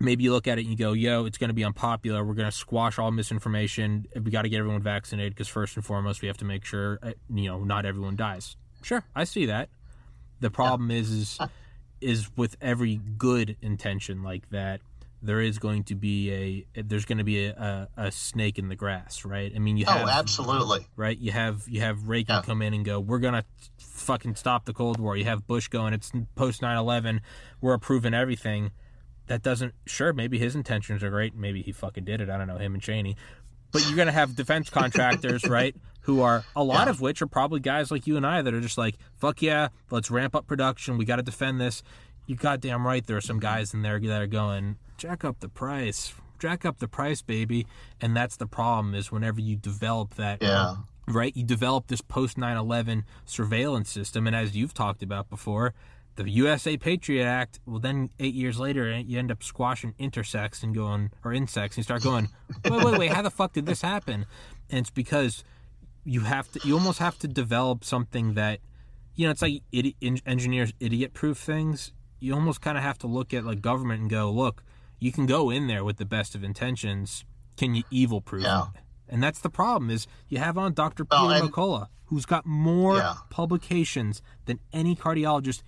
maybe 0.00 0.24
you 0.24 0.32
look 0.32 0.46
at 0.46 0.58
it 0.58 0.62
and 0.62 0.70
you 0.70 0.76
go, 0.76 0.92
yo, 0.92 1.24
it's 1.24 1.38
going 1.38 1.48
to 1.48 1.54
be 1.54 1.64
unpopular. 1.64 2.24
We're 2.24 2.34
going 2.34 2.50
to 2.50 2.56
squash 2.56 2.98
all 2.98 3.10
misinformation. 3.10 4.06
We 4.14 4.30
got 4.30 4.42
to 4.42 4.48
get 4.48 4.58
everyone 4.58 4.82
vaccinated 4.82 5.34
because 5.34 5.48
first 5.48 5.76
and 5.76 5.84
foremost, 5.84 6.22
we 6.22 6.28
have 6.28 6.38
to 6.38 6.44
make 6.44 6.64
sure, 6.64 6.98
uh, 7.02 7.12
you 7.32 7.48
know, 7.48 7.64
not 7.64 7.84
everyone 7.84 8.16
dies. 8.16 8.56
Sure, 8.82 9.04
I 9.14 9.24
see 9.24 9.46
that. 9.46 9.68
The 10.40 10.50
problem 10.50 10.90
is, 10.90 11.10
is, 11.10 11.38
is 12.00 12.36
with 12.36 12.56
every 12.60 13.00
good 13.18 13.56
intention 13.60 14.22
like 14.22 14.48
that, 14.50 14.80
there 15.20 15.40
is 15.40 15.58
going 15.58 15.82
to 15.84 15.94
be 15.96 16.64
a, 16.76 16.82
there's 16.82 17.04
going 17.04 17.18
to 17.18 17.24
be 17.24 17.46
a, 17.46 17.88
a, 17.96 18.06
a 18.06 18.12
snake 18.12 18.58
in 18.58 18.68
the 18.68 18.76
grass, 18.76 19.24
right? 19.24 19.52
I 19.54 19.58
mean, 19.58 19.76
you 19.76 19.84
oh, 19.88 19.92
have, 19.92 20.06
oh, 20.06 20.10
absolutely. 20.10 20.86
right? 20.96 21.18
You 21.18 21.32
have 21.32 21.64
you 21.66 21.80
have 21.80 22.08
Reagan 22.08 22.36
Yeah. 22.36 22.42
come 22.42 22.62
in 22.62 22.72
and 22.74 22.84
go, 22.84 23.00
"We're 23.00 23.18
gonna 23.18 23.44
fucking 23.78 24.36
stop 24.36 24.64
the 24.64 24.72
Cold 24.72 24.98
War." 25.00 25.16
You 25.16 25.24
have 25.24 25.46
Bush 25.46 25.68
going, 25.68 25.92
"It's 25.92 26.12
post 26.36 26.60
9/11. 26.62 27.20
We're 27.60 27.74
approving 27.74 28.14
everything." 28.14 28.70
That 29.26 29.42
doesn't. 29.42 29.74
Sure, 29.86 30.12
maybe 30.12 30.38
his 30.38 30.54
intentions 30.54 31.02
are 31.02 31.10
great. 31.10 31.34
Maybe 31.34 31.62
he 31.62 31.72
fucking 31.72 32.04
did 32.04 32.20
it. 32.20 32.30
I 32.30 32.38
don't 32.38 32.46
know 32.46 32.56
him 32.58 32.72
and 32.74 32.82
Cheney. 32.82 33.16
But 33.72 33.86
you're 33.86 33.96
gonna 33.96 34.12
have 34.12 34.34
defense 34.36 34.70
contractors, 34.70 35.44
right? 35.48 35.74
Who 36.02 36.22
are 36.22 36.44
a 36.56 36.64
lot 36.64 36.86
Yeah. 36.86 36.90
of 36.92 37.00
which 37.02 37.20
are 37.20 37.26
probably 37.26 37.60
guys 37.60 37.90
like 37.90 38.06
you 38.06 38.16
and 38.16 38.26
I 38.26 38.40
that 38.40 38.54
are 38.54 38.60
just 38.60 38.78
like, 38.78 38.96
"Fuck 39.16 39.42
yeah, 39.42 39.68
let's 39.90 40.10
ramp 40.10 40.34
up 40.34 40.46
production. 40.46 40.96
We 40.96 41.04
got 41.04 41.16
to 41.16 41.22
defend 41.22 41.60
this." 41.60 41.82
You 42.26 42.36
goddamn 42.36 42.86
right. 42.86 43.06
There 43.06 43.16
are 43.16 43.22
some 43.22 43.40
guys 43.40 43.74
in 43.74 43.82
there 43.82 43.98
that 44.00 44.22
are 44.22 44.26
going, 44.26 44.76
"Jack 44.98 45.24
up 45.24 45.40
the 45.40 45.48
price." 45.48 46.14
Jack 46.38 46.64
up 46.64 46.78
the 46.78 46.86
price, 46.86 47.20
baby, 47.20 47.66
and 48.00 48.16
that's 48.16 48.36
the 48.36 48.46
problem. 48.46 48.94
Is 48.94 49.10
whenever 49.10 49.40
you 49.40 49.56
develop 49.56 50.14
that 50.14 50.40
uh, 50.40 50.46
Yeah. 50.46 50.74
right? 51.12 51.36
You 51.36 51.42
develop 51.42 51.88
this 51.88 52.00
post 52.00 52.38
9 52.38 52.56
11 52.56 53.04
surveillance 53.24 53.90
system. 53.90 54.24
And 54.28 54.36
as 54.36 54.54
you've 54.56 54.72
talked 54.72 55.02
about 55.02 55.28
before, 55.30 55.74
the 56.14 56.30
USA 56.30 56.76
Patriot 56.76 57.24
Act, 57.24 57.58
well, 57.66 57.80
then 57.80 58.10
eight 58.20 58.34
years 58.34 58.60
later, 58.60 58.88
eh, 58.88 58.98
you 59.04 59.18
end 59.18 59.32
up 59.32 59.42
squashing 59.42 59.94
intersex 59.98 60.62
and 60.62 60.72
going, 60.76 61.10
or 61.24 61.32
insects, 61.32 61.76
and 61.76 61.78
you 61.78 61.82
start 61.84 62.02
going, 62.04 62.28
wait, 62.70 62.84
wait, 62.84 62.98
wait, 62.98 63.12
how 63.12 63.22
the 63.22 63.30
fuck 63.30 63.52
did 63.52 63.66
this 63.66 63.82
happen? 63.82 64.24
And 64.70 64.78
it's 64.80 64.90
because 64.90 65.42
you 66.04 66.20
have 66.20 66.50
to, 66.52 66.60
you 66.66 66.74
almost 66.74 67.00
have 67.00 67.18
to 67.18 67.26
develop 67.26 67.82
something 67.84 68.34
that, 68.34 68.60
you 69.16 69.26
know, 69.26 69.32
it's 69.32 69.42
like 69.42 69.62
idi- 69.72 69.96
en- 70.00 70.20
engineers 70.24 70.72
idiot 70.78 71.14
proof 71.14 71.36
things. 71.38 71.92
You 72.20 72.34
almost 72.34 72.60
kind 72.60 72.78
of 72.78 72.84
have 72.84 72.98
to 72.98 73.08
look 73.08 73.34
at 73.34 73.44
like 73.44 73.60
government 73.60 74.02
and 74.02 74.10
go, 74.10 74.30
look, 74.30 74.62
you 74.98 75.12
can 75.12 75.26
go 75.26 75.50
in 75.50 75.66
there 75.66 75.84
with 75.84 75.96
the 75.96 76.04
best 76.04 76.34
of 76.34 76.42
intentions. 76.44 77.24
Can 77.56 77.74
you 77.74 77.82
evil 77.90 78.20
proof 78.20 78.42
Yeah. 78.44 78.64
it? 78.74 78.80
And 79.08 79.22
that's 79.22 79.40
the 79.40 79.50
problem 79.50 79.90
is 79.90 80.06
you 80.28 80.38
have 80.38 80.58
on 80.58 80.74
Dr. 80.74 81.04
Peter 81.04 81.32
and- 81.32 81.50
McCullough, 81.52 81.88
who's 82.06 82.26
got 82.26 82.44
more 82.46 82.98
Yeah. 82.98 83.14
publications 83.30 84.22
than 84.46 84.60
any 84.72 84.94
cardiologist 84.94 85.62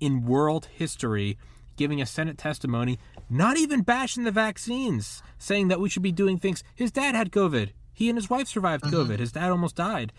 in 0.00 0.24
world 0.24 0.66
history, 0.66 1.38
giving 1.76 2.02
a 2.02 2.06
Senate 2.06 2.36
testimony, 2.38 2.98
not 3.30 3.56
even 3.56 3.82
bashing 3.82 4.24
the 4.24 4.30
vaccines, 4.30 5.22
saying 5.38 5.68
that 5.68 5.80
we 5.80 5.88
should 5.88 6.02
be 6.02 6.12
doing 6.12 6.38
things. 6.38 6.62
His 6.74 6.92
dad 6.92 7.14
had 7.14 7.30
COVID. 7.32 7.70
He 7.94 8.08
and 8.08 8.18
his 8.18 8.28
wife 8.28 8.48
survived 8.48 8.84
Mm-hmm. 8.84 8.94
COVID. 9.12 9.18
His 9.20 9.32
dad 9.32 9.50
almost 9.50 9.76
died. 9.76 10.12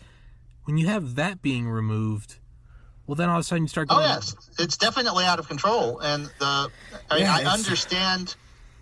When 0.65 0.77
you 0.77 0.87
have 0.87 1.15
that 1.15 1.41
being 1.41 1.67
removed, 1.69 2.39
well, 3.05 3.15
then 3.15 3.29
all 3.29 3.35
of 3.37 3.41
a 3.41 3.43
sudden 3.43 3.63
you 3.65 3.67
start 3.67 3.89
going. 3.89 4.01
Oh 4.01 4.03
going, 4.07 4.15
yes, 4.15 4.35
it's 4.57 4.77
definitely 4.77 5.25
out 5.25 5.37
of 5.37 5.47
control, 5.47 5.99
and 5.99 6.25
the 6.39 6.71
I, 7.11 7.15
mean, 7.15 7.23
Yeah, 7.23 7.35
I 7.35 7.43
understand 7.43 8.35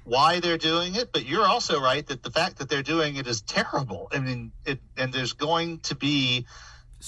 why 0.03 0.39
they're 0.39 0.57
doing 0.57 0.95
it, 0.95 1.11
but 1.13 1.25
you're 1.25 1.45
also 1.47 1.79
right 1.81 2.05
that 2.07 2.23
the 2.23 2.31
fact 2.31 2.57
that 2.57 2.69
they're 2.69 2.83
doing 2.83 3.15
it 3.17 3.27
is 3.27 3.41
terrible. 3.41 4.07
I 4.11 4.19
mean, 4.19 4.51
it 4.65 4.79
and 4.97 5.13
there's 5.13 5.33
going 5.33 5.79
to 5.81 5.95
be 5.95 6.45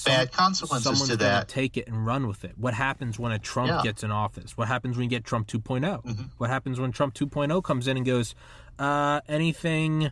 bad 0.06 0.32
consequences 0.32 0.84
someone's 0.86 1.10
to 1.10 1.18
that. 1.18 1.48
take 1.48 1.78
it 1.78 1.88
and 1.88 2.06
run 2.06 2.28
with 2.28 2.44
it. 2.44 2.54
What 2.58 2.74
happens 2.74 3.20
when 3.20 3.32
a 3.32 3.39
Trump 3.39 3.70
Yeah. 3.70 3.82
gets 3.84 4.04
in 4.04 4.12
office? 4.12 4.58
What 4.58 4.68
happens 4.68 4.98
when 4.98 5.04
you 5.04 5.10
get 5.10 5.24
Trump 5.24 5.48
2 5.48 5.60
Mm-hmm. 5.60 6.24
What 6.38 6.50
happens 6.50 6.80
when 6.80 6.91
Trump 6.91 7.14
2.0 7.14 7.64
comes 7.64 7.88
in 7.88 7.98
and 7.98 8.06
goes, 8.06 8.34
uh, 8.80 9.22
anything, 9.28 10.12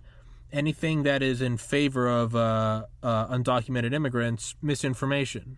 anything 0.52 1.02
that 1.04 1.24
is 1.24 1.42
in 1.42 1.58
favor 1.58 2.08
of 2.08 2.36
uh, 2.36 2.84
uh, 3.02 3.28
undocumented 3.36 3.92
immigrants, 3.94 4.54
misinformation. 4.62 5.58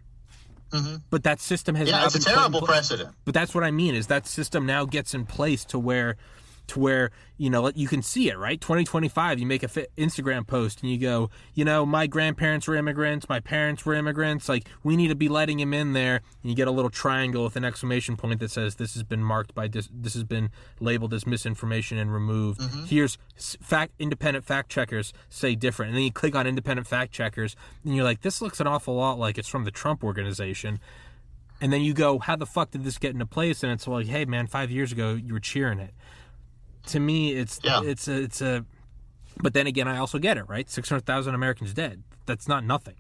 But 1.10 1.24
that 1.24 1.40
system 1.40 1.76
has 1.76 1.88
Mm-hmm. 1.88 1.94
Yeah, 1.96 2.00
now 2.02 2.06
it's 2.08 2.16
a 2.16 2.20
been 2.20 2.34
terrible 2.34 2.60
pla- 2.62 2.68
precedent. 2.68 3.10
But 3.26 3.34
that's 3.34 3.54
what 3.54 3.64
I 3.64 3.72
mean 3.72 3.94
is 3.94 4.08
that 4.08 4.26
system 4.26 4.66
now 4.66 4.86
gets 4.86 5.14
in 5.14 5.26
place 5.26 5.66
to 5.66 5.78
where 5.78 6.16
to 6.68 6.80
where 6.80 7.12
you 7.38 7.50
know 7.50 7.72
you 7.76 7.88
can 7.88 8.02
see 8.02 8.30
it 8.30 8.38
right 8.38 8.62
2025 8.62 9.40
you 9.40 9.46
make 9.46 9.64
a 9.64 9.68
instagram 9.98 10.46
post 10.46 10.82
and 10.82 10.92
you 10.92 10.98
go 10.98 11.30
you 11.54 11.66
know 11.66 11.86
my 11.86 12.08
grandparents 12.08 12.68
were 12.68 12.76
immigrants 12.76 13.28
my 13.28 13.40
parents 13.40 13.86
were 13.86 13.94
immigrants 13.94 14.48
like 14.48 14.68
we 14.84 14.96
need 14.96 15.10
to 15.10 15.16
be 15.16 15.28
letting 15.28 15.60
him 15.60 15.74
in 15.74 15.94
there 15.94 16.22
and 16.42 16.50
you 16.50 16.56
get 16.56 16.68
a 16.68 16.72
little 16.72 16.90
triangle 16.90 17.44
with 17.44 17.56
an 17.56 17.66
exclamation 17.66 18.16
point 18.16 18.40
that 18.40 18.52
says 18.52 18.76
this 18.76 18.94
has 18.94 19.04
been 19.04 19.24
marked 19.24 19.54
by 19.54 19.68
this 19.68 19.90
this 19.94 20.14
has 20.14 20.24
been 20.24 20.50
labeled 20.80 21.14
as 21.14 21.28
misinformation 21.28 21.98
and 21.98 22.14
removed 22.14 22.62
mm-hmm. 22.62 22.86
here's 22.86 23.18
fact 23.36 23.94
independent 24.00 24.46
fact 24.46 24.70
checkers 24.70 25.14
say 25.30 25.56
different 25.56 25.90
and 25.90 25.98
then 25.98 26.04
you 26.04 26.12
click 26.12 26.36
on 26.36 26.48
independent 26.48 26.88
fact 26.88 27.12
checkers 27.12 27.56
and 27.84 27.96
you're 27.96 28.06
like 28.06 28.22
this 28.22 28.42
looks 28.42 28.60
an 28.60 28.68
awful 28.68 28.96
lot 28.96 29.20
like 29.20 29.38
it's 29.38 29.50
from 29.50 29.66
the 29.66 29.72
trump 29.72 30.04
organization 30.04 30.80
and 31.64 31.72
then 31.72 31.82
you 31.82 31.94
go, 31.94 32.20
how 32.20 32.36
the 32.36 32.46
fuck 32.46 32.72
did 32.72 32.84
this 32.84 32.98
get 32.98 33.14
into 33.14 33.26
place? 33.26 33.64
And 33.64 33.72
it's 33.72 33.88
like, 33.88 34.08
hey 34.08 34.26
man, 34.26 34.48
five 34.48 34.70
years 34.70 34.92
ago 34.92 35.14
you 35.14 35.32
were 35.32 35.40
cheering 35.40 35.80
it. 35.80 35.94
To 36.88 37.00
me, 37.00 37.34
it's 37.34 37.60
Yeah. 37.64 37.82
it's 37.84 38.08
a 38.08 38.22
it's 38.22 38.42
a. 38.42 38.66
But 39.42 39.54
then 39.54 39.68
again, 39.68 39.88
I 39.88 39.98
also 39.98 40.20
get 40.20 40.38
it 40.38 40.48
right. 40.48 40.70
Six 40.70 40.90
hundred 40.90 41.06
thousand 41.06 41.34
Americans 41.36 41.74
dead. 41.74 42.04
That's 42.26 42.48
not 42.48 42.64
nothing. 42.64 42.96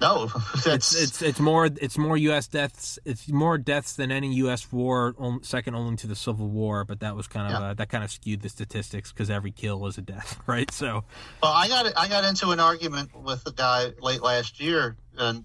No, 0.00 0.30
It's 0.66 0.94
it's 0.94 1.22
it's 1.22 1.40
more 1.40 1.66
it's 1.66 1.98
more 1.98 2.16
U.S. 2.16 2.46
deaths. 2.46 3.00
It's 3.04 3.28
more 3.28 3.58
deaths 3.58 3.96
than 3.96 4.12
any 4.12 4.32
U.S. 4.34 4.70
war, 4.70 5.14
second 5.42 5.74
only 5.74 5.96
to 5.96 6.06
the 6.06 6.14
Civil 6.14 6.48
War. 6.48 6.84
But 6.84 7.00
that 7.00 7.16
was 7.16 7.26
kind 7.26 7.52
of 7.52 7.60
Yeah. 7.60 7.66
uh, 7.70 7.74
that 7.74 7.88
kind 7.88 8.04
of 8.04 8.10
skewed 8.12 8.42
the 8.42 8.48
statistics 8.48 9.10
because 9.10 9.28
every 9.28 9.50
kill 9.50 9.80
was 9.80 9.98
a 9.98 10.02
death, 10.02 10.38
right? 10.46 10.70
So 10.70 11.02
Well, 11.42 11.52
I 11.52 11.66
got 11.66 11.96
I 11.98 12.06
got 12.06 12.24
into 12.24 12.50
an 12.50 12.60
argument 12.60 13.10
with 13.20 13.44
a 13.46 13.52
guy 13.52 13.92
late 14.00 14.22
last 14.22 14.60
year 14.60 14.96
on 15.18 15.44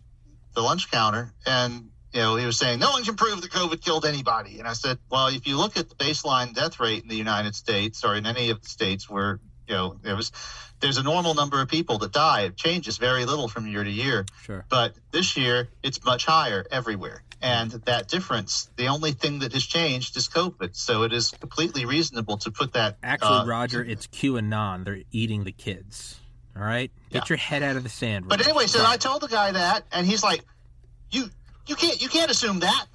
the 0.54 0.62
lunch 0.62 0.92
counter, 0.92 1.34
and 1.48 1.90
you 2.14 2.22
know 2.22 2.36
he 2.36 2.46
was 2.46 2.58
saying 2.58 2.80
no 2.80 2.92
one 2.92 3.04
can 3.04 3.16
prove 3.16 3.42
that 3.42 3.52
COVID 3.52 3.82
killed 3.82 4.06
anybody, 4.06 4.60
and 4.60 4.68
I 4.68 4.74
said, 4.74 5.00
well, 5.10 5.28
if 5.28 5.48
you 5.48 5.58
look 5.58 5.78
at 5.78 5.90
the 5.90 5.96
baseline 5.96 6.54
death 6.54 6.80
rate 6.80 7.04
in 7.04 7.10
the 7.10 7.16
United 7.16 7.56
States 7.56 8.04
or 8.04 8.16
in 8.16 8.26
any 8.26 8.50
of 8.50 8.62
the 8.62 8.70
states 8.70 9.10
where 9.10 9.40
you 9.68 9.74
know 9.76 9.98
there 10.02 10.16
was, 10.16 10.32
there's 10.80 10.98
a 10.98 11.04
normal 11.04 11.34
number 11.34 11.62
of 11.62 11.68
people 11.68 11.98
that 12.00 12.12
die. 12.12 12.42
It 12.42 12.56
changes 12.56 12.98
very 12.98 13.26
little 13.26 13.48
from 13.48 13.68
year 13.68 13.84
to 13.84 13.90
year, 13.90 14.26
sure. 14.44 14.66
but 14.70 14.96
this 15.12 15.36
year 15.38 15.70
it's 15.82 16.04
much 16.04 16.26
higher 16.26 16.66
everywhere. 16.72 17.24
And 17.42 17.72
that 17.72 18.08
difference, 18.08 18.70
the 18.78 18.88
only 18.88 19.12
thing 19.12 19.40
that 19.40 19.52
has 19.52 19.66
changed 19.66 20.16
is 20.16 20.30
COVID. 20.30 20.78
So 20.78 21.04
it 21.04 21.12
is 21.12 21.32
completely 21.32 21.86
reasonable 21.86 22.38
to 22.38 22.52
put 22.52 22.72
that. 22.74 22.98
Actually, 23.04 23.40
uh, 23.40 23.46
Roger, 23.46 23.84
it's 23.84 24.08
QAnon. 24.08 24.86
They're 24.86 25.02
eating 25.12 25.44
the 25.44 25.52
kids. 25.52 26.22
All 26.56 26.62
right, 26.64 26.90
get 27.10 27.24
Yeah. 27.24 27.26
your 27.30 27.38
head 27.38 27.64
out 27.64 27.76
of 27.76 27.84
the 27.84 27.90
sand. 27.90 28.28
But 28.30 28.46
anyway, 28.46 28.68
so 28.68 28.86
I 28.86 28.96
told 28.96 29.22
the 29.22 29.28
guy 29.28 29.52
that, 29.52 29.86
and 29.92 30.06
he's 30.06 30.24
like, 30.24 30.46
"You, 31.12 31.30
you 31.68 31.76
can't, 31.76 32.02
you 32.02 32.10
can't 32.10 32.32
assume 32.32 32.60
that." 32.60 32.86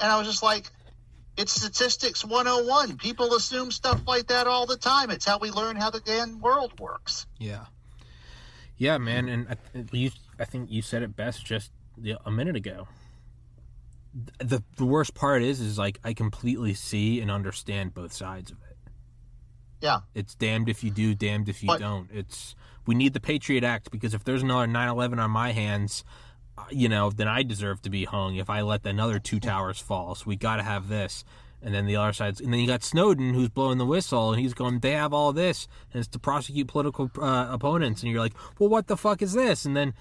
And 0.00 0.10
I 0.10 0.18
was 0.18 0.26
just 0.26 0.42
like, 0.42 0.70
"It's 1.36 1.52
statistics 1.52 2.24
101. 2.24 2.96
People 2.98 3.34
assume 3.34 3.70
stuff 3.70 4.00
like 4.06 4.28
that 4.28 4.46
all 4.46 4.66
the 4.66 4.76
time. 4.76 5.10
It's 5.10 5.24
how 5.24 5.38
we 5.38 5.50
learn 5.50 5.76
how 5.76 5.90
the 5.90 6.00
damn 6.00 6.40
world 6.40 6.78
works." 6.80 7.26
Yeah, 7.38 7.66
yeah, 8.76 8.98
man, 8.98 9.28
and 9.28 9.46
I, 9.48 9.56
you, 9.92 10.10
I 10.38 10.44
think 10.44 10.70
you 10.70 10.82
said 10.82 11.02
it 11.02 11.16
best 11.16 11.44
just 11.44 11.70
a 12.24 12.30
minute 12.30 12.56
ago. 12.56 12.88
The 14.38 14.62
the 14.76 14.84
worst 14.84 15.14
part 15.14 15.42
is, 15.42 15.60
is 15.60 15.78
like 15.78 15.98
I 16.04 16.12
completely 16.12 16.74
see 16.74 17.20
and 17.20 17.30
understand 17.30 17.94
both 17.94 18.12
sides 18.12 18.50
of 18.50 18.58
it. 18.58 18.76
Yeah. 19.80 20.00
It's 20.14 20.34
damned 20.34 20.68
if 20.68 20.84
you 20.84 20.90
do, 20.90 21.14
damned 21.14 21.48
if 21.48 21.62
you 21.62 21.66
But- 21.66 21.80
don't. 21.80 22.08
It's 22.12 22.54
we 22.86 22.94
need 22.94 23.14
the 23.14 23.20
Patriot 23.20 23.64
Act 23.64 23.90
because 23.90 24.12
if 24.14 24.22
there's 24.24 24.42
another 24.42 24.66
9/11 24.66 25.18
on 25.18 25.30
my 25.30 25.52
hands, 25.52 26.04
you 26.70 26.88
know, 26.88 27.10
then 27.10 27.28
I 27.28 27.42
deserve 27.42 27.82
to 27.82 27.90
be 27.90 28.04
hung 28.04 28.36
if 28.36 28.50
I 28.50 28.62
let 28.62 28.86
another 28.86 29.18
two 29.18 29.40
towers 29.40 29.78
fall. 29.78 30.14
So 30.14 30.24
we 30.26 30.36
got 30.36 30.56
to 30.56 30.62
have 30.62 30.88
this. 30.88 31.24
And 31.64 31.72
then 31.72 31.86
the 31.86 31.94
other 31.94 32.12
side's, 32.12 32.40
and 32.40 32.52
then 32.52 32.58
you 32.58 32.66
got 32.66 32.82
Snowden 32.82 33.34
who's 33.34 33.48
blowing 33.48 33.78
the 33.78 33.86
whistle, 33.86 34.32
and 34.32 34.40
he's 34.40 34.52
going, 34.52 34.80
they 34.80 34.92
have 34.92 35.12
all 35.12 35.32
this, 35.32 35.68
and 35.92 36.00
it's 36.00 36.08
to 36.08 36.18
prosecute 36.18 36.66
political 36.66 37.08
uh, 37.20 37.46
opponents, 37.50 38.02
and 38.02 38.10
you're 38.10 38.20
like, 38.20 38.34
well, 38.58 38.68
what 38.68 38.88
the 38.88 38.96
fuck 38.96 39.22
is 39.22 39.32
this? 39.32 39.64
And 39.64 39.76
then 39.76 39.94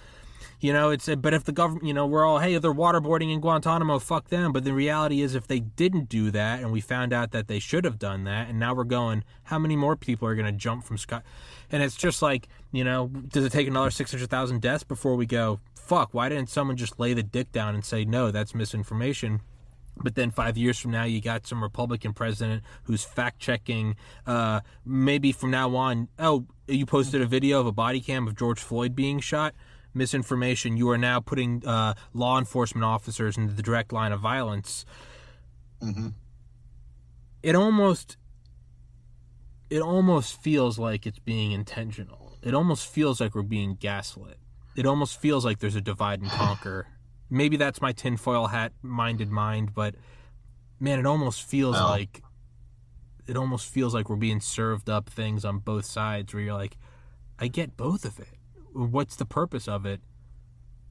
you 0.62 0.74
know, 0.74 0.92
it's 0.92 1.10
but 1.16 1.34
if 1.34 1.44
the 1.44 1.52
government, 1.52 1.86
you 1.86 1.94
know, 1.94 2.06
we're 2.06 2.24
all, 2.24 2.38
hey, 2.38 2.58
they're 2.58 2.74
waterboarding 2.74 3.34
in 3.34 3.42
Guantanamo, 3.42 3.98
fuck 3.98 4.30
them. 4.30 4.54
But 4.54 4.64
the 4.64 4.74
reality 4.74 5.22
is, 5.22 5.34
if 5.34 5.48
they 5.48 5.60
didn't 5.60 6.08
do 6.08 6.30
that, 6.32 6.60
and 6.62 6.72
we 6.72 6.82
found 6.82 7.14
out 7.14 7.32
that 7.32 7.48
they 7.48 7.60
should 7.60 7.84
have 7.84 7.98
done 7.98 8.26
that, 8.26 8.48
and 8.48 8.60
now 8.60 8.76
we're 8.76 8.84
going, 8.84 9.24
how 9.44 9.58
many 9.58 9.76
more 9.76 9.96
people 9.96 10.28
are 10.28 10.36
going 10.36 10.46
to 10.46 10.52
jump 10.52 10.84
from 10.84 10.98
sky? 10.98 11.22
And 11.72 11.82
it's 11.82 11.96
just 11.96 12.22
like, 12.22 12.48
you 12.72 12.84
know, 12.84 13.08
does 13.08 13.44
it 13.44 13.52
take 13.52 13.68
another 13.68 13.90
six 13.90 14.12
hundred 14.12 14.30
thousand 14.30 14.62
deaths 14.62 14.84
before 14.84 15.16
we 15.16 15.26
go, 15.26 15.60
fuck? 15.92 16.14
Why 16.14 16.30
didn't 16.30 16.50
someone 16.50 16.78
just 16.78 17.02
lay 17.02 17.14
the 17.14 17.22
dick 17.22 17.52
down 17.52 17.76
and 17.76 17.84
say, 17.84 18.06
no, 18.06 18.32
that's 18.32 18.56
misinformation? 18.56 19.42
But 19.98 20.16
then 20.16 20.32
five 20.32 20.58
years 20.58 20.80
from 20.80 20.92
now, 20.92 21.04
you 21.04 21.20
got 21.20 21.46
some 21.46 21.62
Republican 21.62 22.14
president 22.14 22.64
who's 22.84 23.04
fact 23.04 23.40
checking. 23.40 23.98
Uh, 24.26 24.62
maybe 24.86 25.34
from 25.34 25.52
now 25.52 25.76
on, 25.76 26.08
oh, 26.18 26.46
you 26.66 26.86
posted 26.86 27.22
a 27.22 27.26
video 27.26 27.60
of 27.60 27.68
a 27.68 27.74
body 27.74 28.00
cam 28.00 28.26
of 28.26 28.38
George 28.38 28.62
Floyd 28.62 28.96
being 28.96 29.20
shot. 29.20 29.54
Misinformation. 29.94 30.78
You 30.78 30.90
are 30.92 30.98
now 30.98 31.20
putting 31.20 31.68
uh, 31.68 31.96
law 32.14 32.40
enforcement 32.40 32.86
officers 32.86 33.38
into 33.38 33.54
the 33.54 33.62
direct 33.62 33.92
line 33.92 34.14
of 34.14 34.22
violence. 34.22 34.86
hmm 35.82 36.08
It 37.44 37.54
almost, 37.54 38.16
it 39.70 39.82
almost 39.82 40.42
feels 40.42 40.80
like 40.80 41.06
it's 41.06 41.20
being 41.20 41.52
intentional. 41.52 42.38
It 42.42 42.54
almost 42.54 42.88
feels 42.88 43.20
like 43.20 43.36
we're 43.36 43.42
being 43.42 43.76
gaslit. 43.76 44.38
It 44.76 44.86
almost 44.86 45.20
feels 45.20 45.44
like 45.46 45.60
there's 45.60 45.76
a 45.76 45.82
divide 45.82 46.22
and 46.22 46.30
conquer. 46.30 46.88
Maybe 47.30 47.58
that's 47.58 47.82
my 47.82 47.92
tinfoil 47.94 48.48
hat 48.48 48.72
minded 48.82 49.30
mind, 49.30 49.74
but 49.74 49.96
man, 50.80 51.00
it 51.00 51.06
almost 51.06 51.44
feels 51.44 51.76
Well- 51.76 51.88
like 51.90 52.24
it 53.28 53.38
almost 53.38 53.68
feels 53.68 53.94
like 53.94 54.10
we're 54.10 54.16
being 54.16 54.42
served 54.42 54.90
up 54.90 55.08
things 55.10 55.46
on 55.46 55.60
both 55.60 55.86
sides 55.86 56.34
where 56.34 56.42
you're 56.44 56.54
like, 56.56 56.76
I 57.40 57.48
get 57.48 57.78
both 57.78 58.04
of 58.04 58.20
it. 58.20 58.28
What's 58.74 59.16
the 59.16 59.26
purpose 59.26 59.68
of 59.68 59.86
it? 59.86 60.02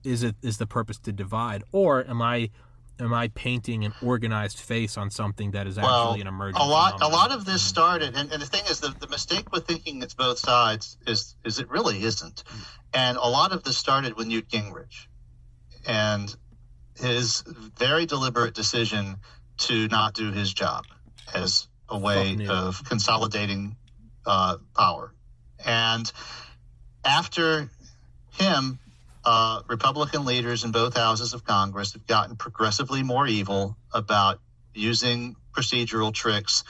Is 0.04 0.22
it 0.22 0.36
is 0.40 0.56
the 0.58 0.66
purpose 0.66 0.98
to 1.00 1.12
divide, 1.12 1.62
or 1.72 2.06
am 2.08 2.22
I 2.22 2.50
am 2.98 3.12
I 3.12 3.28
painting 3.28 3.84
an 3.84 3.92
organized 4.02 4.58
face 4.58 4.96
on 4.96 5.10
something 5.10 5.50
that 5.52 5.66
is 5.66 5.76
actually 5.78 5.90
Well, 5.92 6.14
an 6.20 6.26
emergent? 6.26 6.62
a 6.62 6.66
lot, 6.66 7.00
a 7.02 7.08
lot 7.08 7.32
of 7.32 7.44
this 7.46 7.62
started, 7.62 8.14
and, 8.14 8.30
and 8.30 8.40
the 8.42 8.46
thing 8.46 8.62
is, 8.70 8.80
the, 8.80 8.94
the 9.00 9.08
mistake 9.08 9.50
with 9.52 9.66
thinking 9.66 10.02
it's 10.02 10.12
both 10.14 10.38
sides 10.38 10.98
is, 11.06 11.34
is 11.44 11.58
it 11.58 11.68
really 11.70 12.02
isn't, 12.02 12.44
and 12.92 13.16
a 13.16 13.28
lot 13.28 13.52
of 13.52 13.62
this 13.62 13.76
started 13.76 14.16
with 14.16 14.26
Newt 14.26 14.48
Gingrich, 14.48 15.06
and 15.86 16.34
his 16.98 17.42
very 17.78 18.06
deliberate 18.06 18.54
decision 18.54 19.16
to 19.58 19.88
not 19.88 20.14
do 20.14 20.32
his 20.32 20.52
job 20.52 20.84
as 21.34 21.68
a 21.88 21.98
way 21.98 22.46
of 22.48 22.82
consolidating 22.84 23.76
uh, 24.26 24.56
power, 24.76 25.12
and 25.64 26.10
after 27.04 27.70
him, 28.32 28.78
uh, 29.24 29.62
Republican 29.68 30.24
leaders 30.24 30.64
in 30.64 30.70
both 30.70 30.96
houses 30.96 31.34
of 31.34 31.44
Congress 31.44 31.92
have 31.92 32.06
gotten 32.06 32.36
progressively 32.36 33.02
more 33.02 33.26
evil 33.26 33.76
about 33.92 34.40
using 34.74 35.36
procedural 35.52 36.12
tricks 36.12 36.64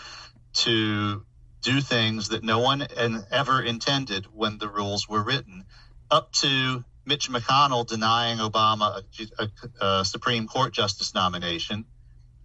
to 0.52 1.24
do 1.62 1.80
things 1.80 2.30
that 2.30 2.42
no 2.42 2.58
one 2.58 2.86
ever 3.30 3.62
intended 3.62 4.26
when 4.32 4.58
the 4.58 4.68
rules 4.68 5.08
were 5.08 5.22
written, 5.22 5.64
up 6.10 6.32
to 6.32 6.84
Mitch 7.04 7.30
McConnell 7.30 7.86
denying 7.86 8.38
Obama 8.38 9.02
a, 9.38 9.44
a, 9.44 9.84
a 9.84 10.04
Supreme 10.04 10.46
Court 10.46 10.72
justice 10.72 11.14
nomination. 11.14 11.84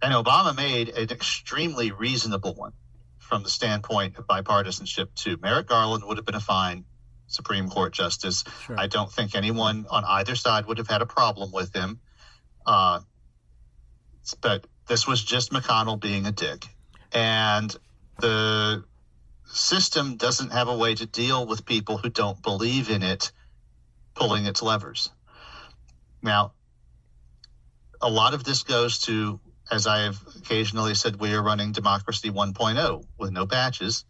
And 0.02 0.12
Obama 0.12 0.54
made 0.54 0.90
an 0.90 1.10
extremely 1.10 1.90
reasonable 1.90 2.54
one 2.54 2.72
from 3.18 3.42
the 3.42 3.48
standpoint 3.48 4.18
of 4.18 4.26
bipartisanship, 4.26 5.14
too. 5.14 5.36
Merrick 5.40 5.68
Garland 5.68 6.04
would 6.04 6.16
have 6.16 6.26
been 6.26 6.34
a 6.34 6.40
fine 6.40 6.84
Supreme 7.26 7.68
Court 7.68 7.92
justice. 7.92 8.44
Sure. 8.66 8.78
I 8.78 8.86
don't 8.86 9.10
think 9.10 9.34
anyone 9.34 9.86
on 9.90 10.04
either 10.04 10.36
side 10.36 10.66
would 10.66 10.78
have 10.78 10.88
had 10.88 11.02
a 11.02 11.06
problem 11.06 11.50
with 11.52 11.74
him. 11.74 12.00
Uh, 12.64 13.00
but 14.40 14.66
this 14.86 15.06
was 15.06 15.22
just 15.22 15.52
McConnell 15.52 16.00
being 16.00 16.26
a 16.26 16.32
dick. 16.32 16.66
And 17.12 17.74
the 18.20 18.84
system 19.44 20.16
doesn't 20.16 20.50
have 20.52 20.68
a 20.68 20.76
way 20.76 20.94
to 20.94 21.06
deal 21.06 21.46
with 21.46 21.64
people 21.64 21.98
who 21.98 22.10
don't 22.10 22.40
believe 22.42 22.90
in 22.90 23.02
it 23.02 23.32
pulling 24.16 24.46
its 24.46 24.62
levers. 24.62 25.10
Now, 26.22 26.52
a 28.00 28.10
lot 28.10 28.34
of 28.34 28.44
this 28.44 28.64
goes 28.64 28.98
to, 29.02 29.40
as 29.70 29.86
I 29.86 30.00
have 30.00 30.20
occasionally 30.36 30.94
said, 30.94 31.20
we 31.20 31.32
are 31.34 31.42
running 31.42 31.72
democracy 31.72 32.30
1.0 32.30 33.04
with 33.18 33.30
no 33.30 33.46
patches 33.46 34.04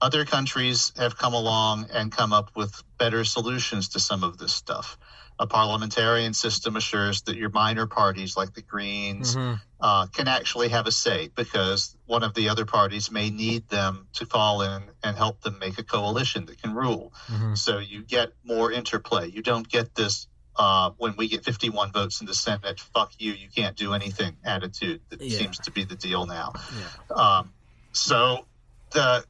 other 0.00 0.24
countries 0.24 0.92
have 0.96 1.16
come 1.16 1.34
along 1.34 1.86
and 1.92 2.12
come 2.12 2.32
up 2.32 2.50
with 2.54 2.82
better 2.98 3.24
solutions 3.24 3.90
to 3.90 4.00
some 4.00 4.22
of 4.22 4.38
this 4.38 4.52
stuff. 4.52 4.98
A 5.38 5.46
parliamentarian 5.46 6.32
system 6.32 6.76
assures 6.76 7.22
that 7.22 7.36
your 7.36 7.50
minor 7.50 7.86
parties, 7.86 8.36
like 8.36 8.54
the 8.54 8.62
Greens, 8.62 9.36
Mhm. 9.36 9.60
uh, 9.80 10.06
can 10.06 10.28
actually 10.28 10.68
have 10.70 10.86
a 10.86 10.92
say 10.92 11.28
because 11.28 11.94
one 12.06 12.22
of 12.22 12.32
the 12.32 12.48
other 12.48 12.64
parties 12.64 13.10
may 13.10 13.28
need 13.28 13.68
them 13.68 14.08
to 14.14 14.24
fall 14.24 14.62
in 14.62 14.90
and 15.02 15.16
help 15.16 15.42
them 15.42 15.58
make 15.58 15.78
a 15.78 15.82
coalition 15.82 16.46
that 16.46 16.60
can 16.62 16.72
rule. 16.74 17.12
Mhm. 17.28 17.58
So 17.58 17.78
you 17.78 18.02
get 18.02 18.32
more 18.44 18.72
interplay. 18.72 19.30
You 19.30 19.42
don't 19.42 19.68
get 19.68 19.94
this 19.94 20.26
uh, 20.58 20.92
when 20.96 21.14
we 21.16 21.28
get 21.28 21.44
51 21.44 21.92
votes 21.92 22.22
in 22.22 22.26
the 22.26 22.32
Senate, 22.34 22.80
fuck 22.80 23.12
you, 23.18 23.32
you 23.32 23.46
can't 23.54 23.76
do 23.76 23.92
anything 23.92 24.38
attitude 24.42 25.02
that 25.10 25.20
Yeah. 25.20 25.36
seems 25.36 25.58
to 25.58 25.70
be 25.70 25.84
the 25.84 25.96
deal 25.96 26.24
now. 26.24 26.54
Yeah. 26.74 27.14
Um, 27.14 27.52
so 27.92 28.46
the 28.92 29.26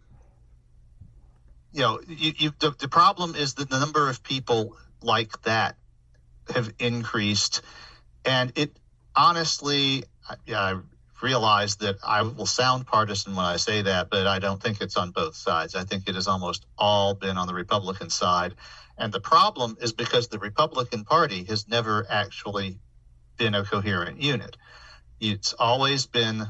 you 1.73 1.81
know 1.81 2.01
you, 2.07 2.33
you 2.39 2.53
the, 2.61 2.71
the 2.79 2.87
problem 2.87 3.35
is 3.35 3.55
that 3.55 3.69
the 3.69 3.81
number 3.81 4.09
of 4.09 4.23
people 4.23 4.77
like 5.03 5.43
that 5.43 5.77
have 6.55 6.73
increased, 6.79 7.63
and 8.25 8.53
it 8.57 8.77
honestly, 9.15 10.05
I, 10.29 10.55
I 10.55 10.79
realize 11.23 11.77
that 11.77 11.97
I 12.05 12.23
will 12.23 12.47
sound 12.47 12.87
partisan 12.87 13.35
when 13.35 13.47
I 13.47 13.57
say 13.57 13.83
that, 13.83 14.11
but 14.11 14.27
I 14.27 14.39
don't 14.39 14.63
think 14.63 14.81
it's 14.81 14.97
on 14.97 15.11
both 15.11 15.35
sides. 15.35 15.75
I 15.75 15.85
think 15.85 16.09
it 16.09 16.15
has 16.15 16.29
almost 16.29 16.67
all 16.77 17.15
been 17.15 17.39
on 17.39 17.47
the 17.47 17.55
Republican 17.55 18.11
side, 18.11 18.55
and 18.99 19.13
the 19.13 19.21
problem 19.21 19.77
is 19.81 19.93
because 19.93 20.29
the 20.29 20.39
Republican 20.39 21.05
Party 21.05 21.45
has 21.45 21.69
never 21.69 22.07
actually 22.09 22.79
been 23.37 23.55
a 23.55 23.65
coherent 23.65 24.21
unit. 24.21 24.57
It's 25.21 25.55
always 25.55 26.07
been 26.07 26.47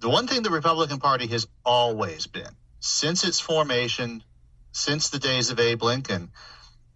the 0.00 0.08
one 0.08 0.26
thing 0.26 0.42
the 0.42 0.50
Republican 0.50 0.98
Party 0.98 1.26
has 1.28 1.48
always 1.64 2.26
been 2.26 2.50
since 2.80 3.24
its 3.24 3.40
formation, 3.40 4.22
since 4.72 5.10
the 5.10 5.18
days 5.18 5.50
of 5.50 5.58
Abe 5.58 5.82
Lincoln, 5.82 6.30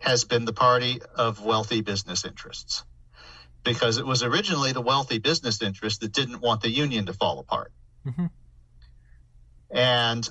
has 0.03 0.25
been 0.25 0.45
the 0.45 0.53
party 0.53 1.01
of 1.15 1.45
wealthy 1.45 1.81
business 1.81 2.25
interests. 2.25 2.85
Because 3.65 3.99
it 3.99 4.07
was 4.07 4.25
originally 4.25 4.73
the 4.73 4.81
wealthy 4.81 5.19
business 5.19 5.63
interests 5.63 6.01
that 6.01 6.13
didn't 6.13 6.41
want 6.41 6.61
the 6.61 6.71
union 6.71 7.07
to 7.07 7.13
fall 7.13 7.39
apart. 7.39 7.73
Mhm. 8.05 8.31
And 9.71 10.29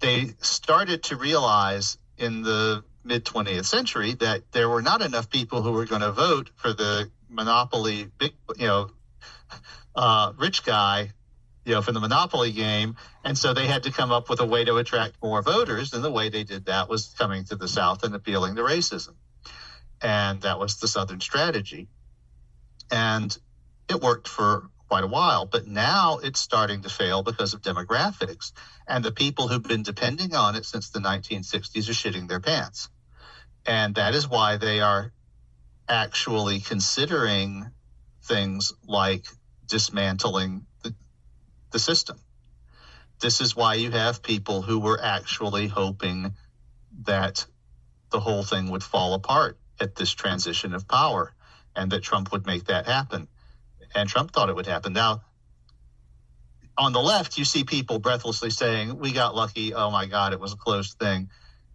they 0.00 0.34
started 0.40 1.02
to 1.04 1.16
realize 1.16 1.96
in 2.18 2.42
the 2.42 2.84
mid 3.02 3.24
20th 3.24 3.64
century 3.64 4.12
that 4.14 4.42
there 4.52 4.68
were 4.68 4.82
not 4.82 5.00
enough 5.00 5.30
people 5.30 5.62
who 5.62 5.72
were 5.72 5.86
going 5.86 6.02
to 6.02 6.12
vote 6.12 6.50
for 6.56 6.74
the 6.74 7.10
monopoly, 7.30 8.10
big, 8.18 8.34
you 8.56 8.66
know, 8.66 8.90
uh, 9.94 10.32
rich 10.36 10.64
guy, 10.64 11.12
you 11.70 11.76
know, 11.76 11.82
from 11.82 11.94
the 11.94 12.00
monopoly 12.00 12.50
game, 12.50 12.96
and 13.24 13.38
so 13.38 13.54
they 13.54 13.68
had 13.68 13.84
to 13.84 13.92
come 13.92 14.10
up 14.10 14.28
with 14.28 14.40
a 14.40 14.44
way 14.44 14.64
to 14.64 14.78
attract 14.78 15.22
more 15.22 15.40
voters. 15.40 15.92
And 15.92 16.02
the 16.02 16.10
way 16.10 16.28
they 16.28 16.42
did 16.42 16.66
that 16.66 16.88
was 16.88 17.14
coming 17.16 17.44
to 17.44 17.54
the 17.54 17.68
South 17.68 18.02
and 18.02 18.12
appealing 18.12 18.56
to 18.56 18.62
racism, 18.62 19.14
and 20.02 20.40
that 20.40 20.58
was 20.58 20.80
the 20.80 20.88
Southern 20.88 21.20
strategy. 21.20 21.86
And 22.90 23.38
it 23.88 24.00
worked 24.00 24.26
for 24.26 24.68
quite 24.88 25.04
a 25.04 25.06
while, 25.06 25.46
but 25.46 25.68
now 25.68 26.18
it's 26.18 26.40
starting 26.40 26.82
to 26.82 26.88
fail 26.88 27.22
because 27.22 27.54
of 27.54 27.62
demographics, 27.62 28.50
and 28.88 29.04
the 29.04 29.12
people 29.12 29.46
who've 29.46 29.62
been 29.62 29.84
depending 29.84 30.34
on 30.34 30.56
it 30.56 30.64
since 30.64 30.90
the 30.90 30.98
1960s 30.98 31.88
are 31.88 31.92
shitting 31.92 32.26
their 32.26 32.40
pants, 32.40 32.88
and 33.64 33.94
that 33.94 34.16
is 34.16 34.28
why 34.28 34.56
they 34.56 34.80
are 34.80 35.12
actually 35.88 36.58
considering 36.58 37.70
things 38.24 38.72
like 38.88 39.24
dismantling 39.68 40.66
the, 41.70 41.78
system. 41.78 42.18
This 43.20 43.40
is 43.40 43.56
why 43.56 43.74
you 43.74 43.90
have 43.90 44.22
people 44.22 44.62
who 44.62 44.78
were 44.78 45.00
actually 45.02 45.68
hoping 45.68 46.34
that 47.02 47.46
the 48.10 48.20
whole 48.20 48.42
thing 48.42 48.70
would 48.70 48.82
fall 48.82 49.14
apart 49.14 49.58
at 49.80 49.94
this 49.94 50.12
transition 50.12 50.74
of 50.74 50.88
power 50.88 51.32
and 51.76 51.92
that 51.92 52.02
Trump 52.02 52.32
would 52.32 52.46
make 52.46 52.64
that 52.64 52.86
happen. 52.86 53.28
And 53.94 54.08
Trump 54.08 54.32
thought 54.32 54.48
it 54.48 54.56
would 54.56 54.66
happen. 54.66 54.92
Now, 54.92 55.22
on 56.76 56.92
the 56.92 57.00
left, 57.00 57.38
you 57.38 57.44
see 57.44 57.64
people 57.64 57.98
breathlessly 57.98 58.50
saying, 58.50 58.98
"We 58.98 59.12
got 59.12 59.34
lucky. 59.34 59.74
Oh 59.74 59.90
my 59.90 60.06
God, 60.06 60.32
it 60.32 60.40
was 60.40 60.52
a 60.52 60.56
close 60.56 60.94
thing." 60.94 61.30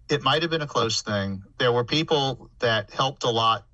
It 0.10 0.24
might 0.24 0.42
have 0.42 0.52
been 0.52 0.62
a 0.62 0.68
close 0.68 1.02
thing. 1.02 1.44
There 1.58 1.72
were 1.72 1.84
people 1.84 2.50
that 2.60 2.92
helped 2.92 3.24
a 3.24 3.30
lot 3.30 3.66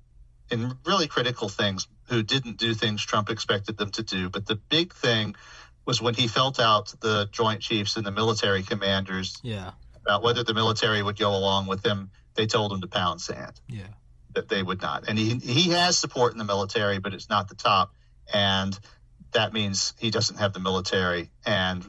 in 0.50 0.76
really 0.84 1.06
critical 1.06 1.48
things 1.48 1.88
who 2.08 2.22
didn't 2.22 2.58
do 2.58 2.74
things 2.74 3.04
Trump 3.04 3.30
expected 3.30 3.76
them 3.76 3.90
to 3.90 4.02
do. 4.02 4.28
But 4.28 4.46
the 4.46 4.56
big 4.56 4.92
thing 4.92 5.34
was 5.84 6.00
when 6.00 6.14
he 6.14 6.28
felt 6.28 6.60
out 6.60 6.94
the 7.00 7.28
Joint 7.32 7.60
Chiefs 7.60 7.96
and 7.96 8.06
the 8.06 8.12
military 8.12 8.62
commanders 8.62 9.36
Yeah. 9.42 9.72
about 9.96 10.22
whether 10.22 10.42
the 10.44 10.54
military 10.54 11.02
would 11.02 11.18
go 11.18 11.34
along 11.34 11.66
with 11.66 11.84
him. 11.84 12.10
They 12.34 12.46
told 12.46 12.72
him 12.72 12.80
to 12.80 12.86
pound 12.88 13.20
sand 13.20 13.60
Yeah. 13.68 13.88
that 14.34 14.48
they 14.48 14.62
would 14.62 14.80
not. 14.80 15.08
And 15.08 15.18
he 15.18 15.38
he 15.38 15.70
has 15.70 15.98
support 15.98 16.32
in 16.32 16.38
the 16.38 16.44
military, 16.44 16.98
but 16.98 17.14
it's 17.14 17.28
not 17.28 17.48
the 17.48 17.54
top, 17.54 17.94
and 18.32 18.78
that 19.32 19.52
means 19.52 19.94
he 19.98 20.10
doesn't 20.10 20.36
have 20.38 20.52
the 20.52 20.60
military. 20.60 21.30
And 21.44 21.84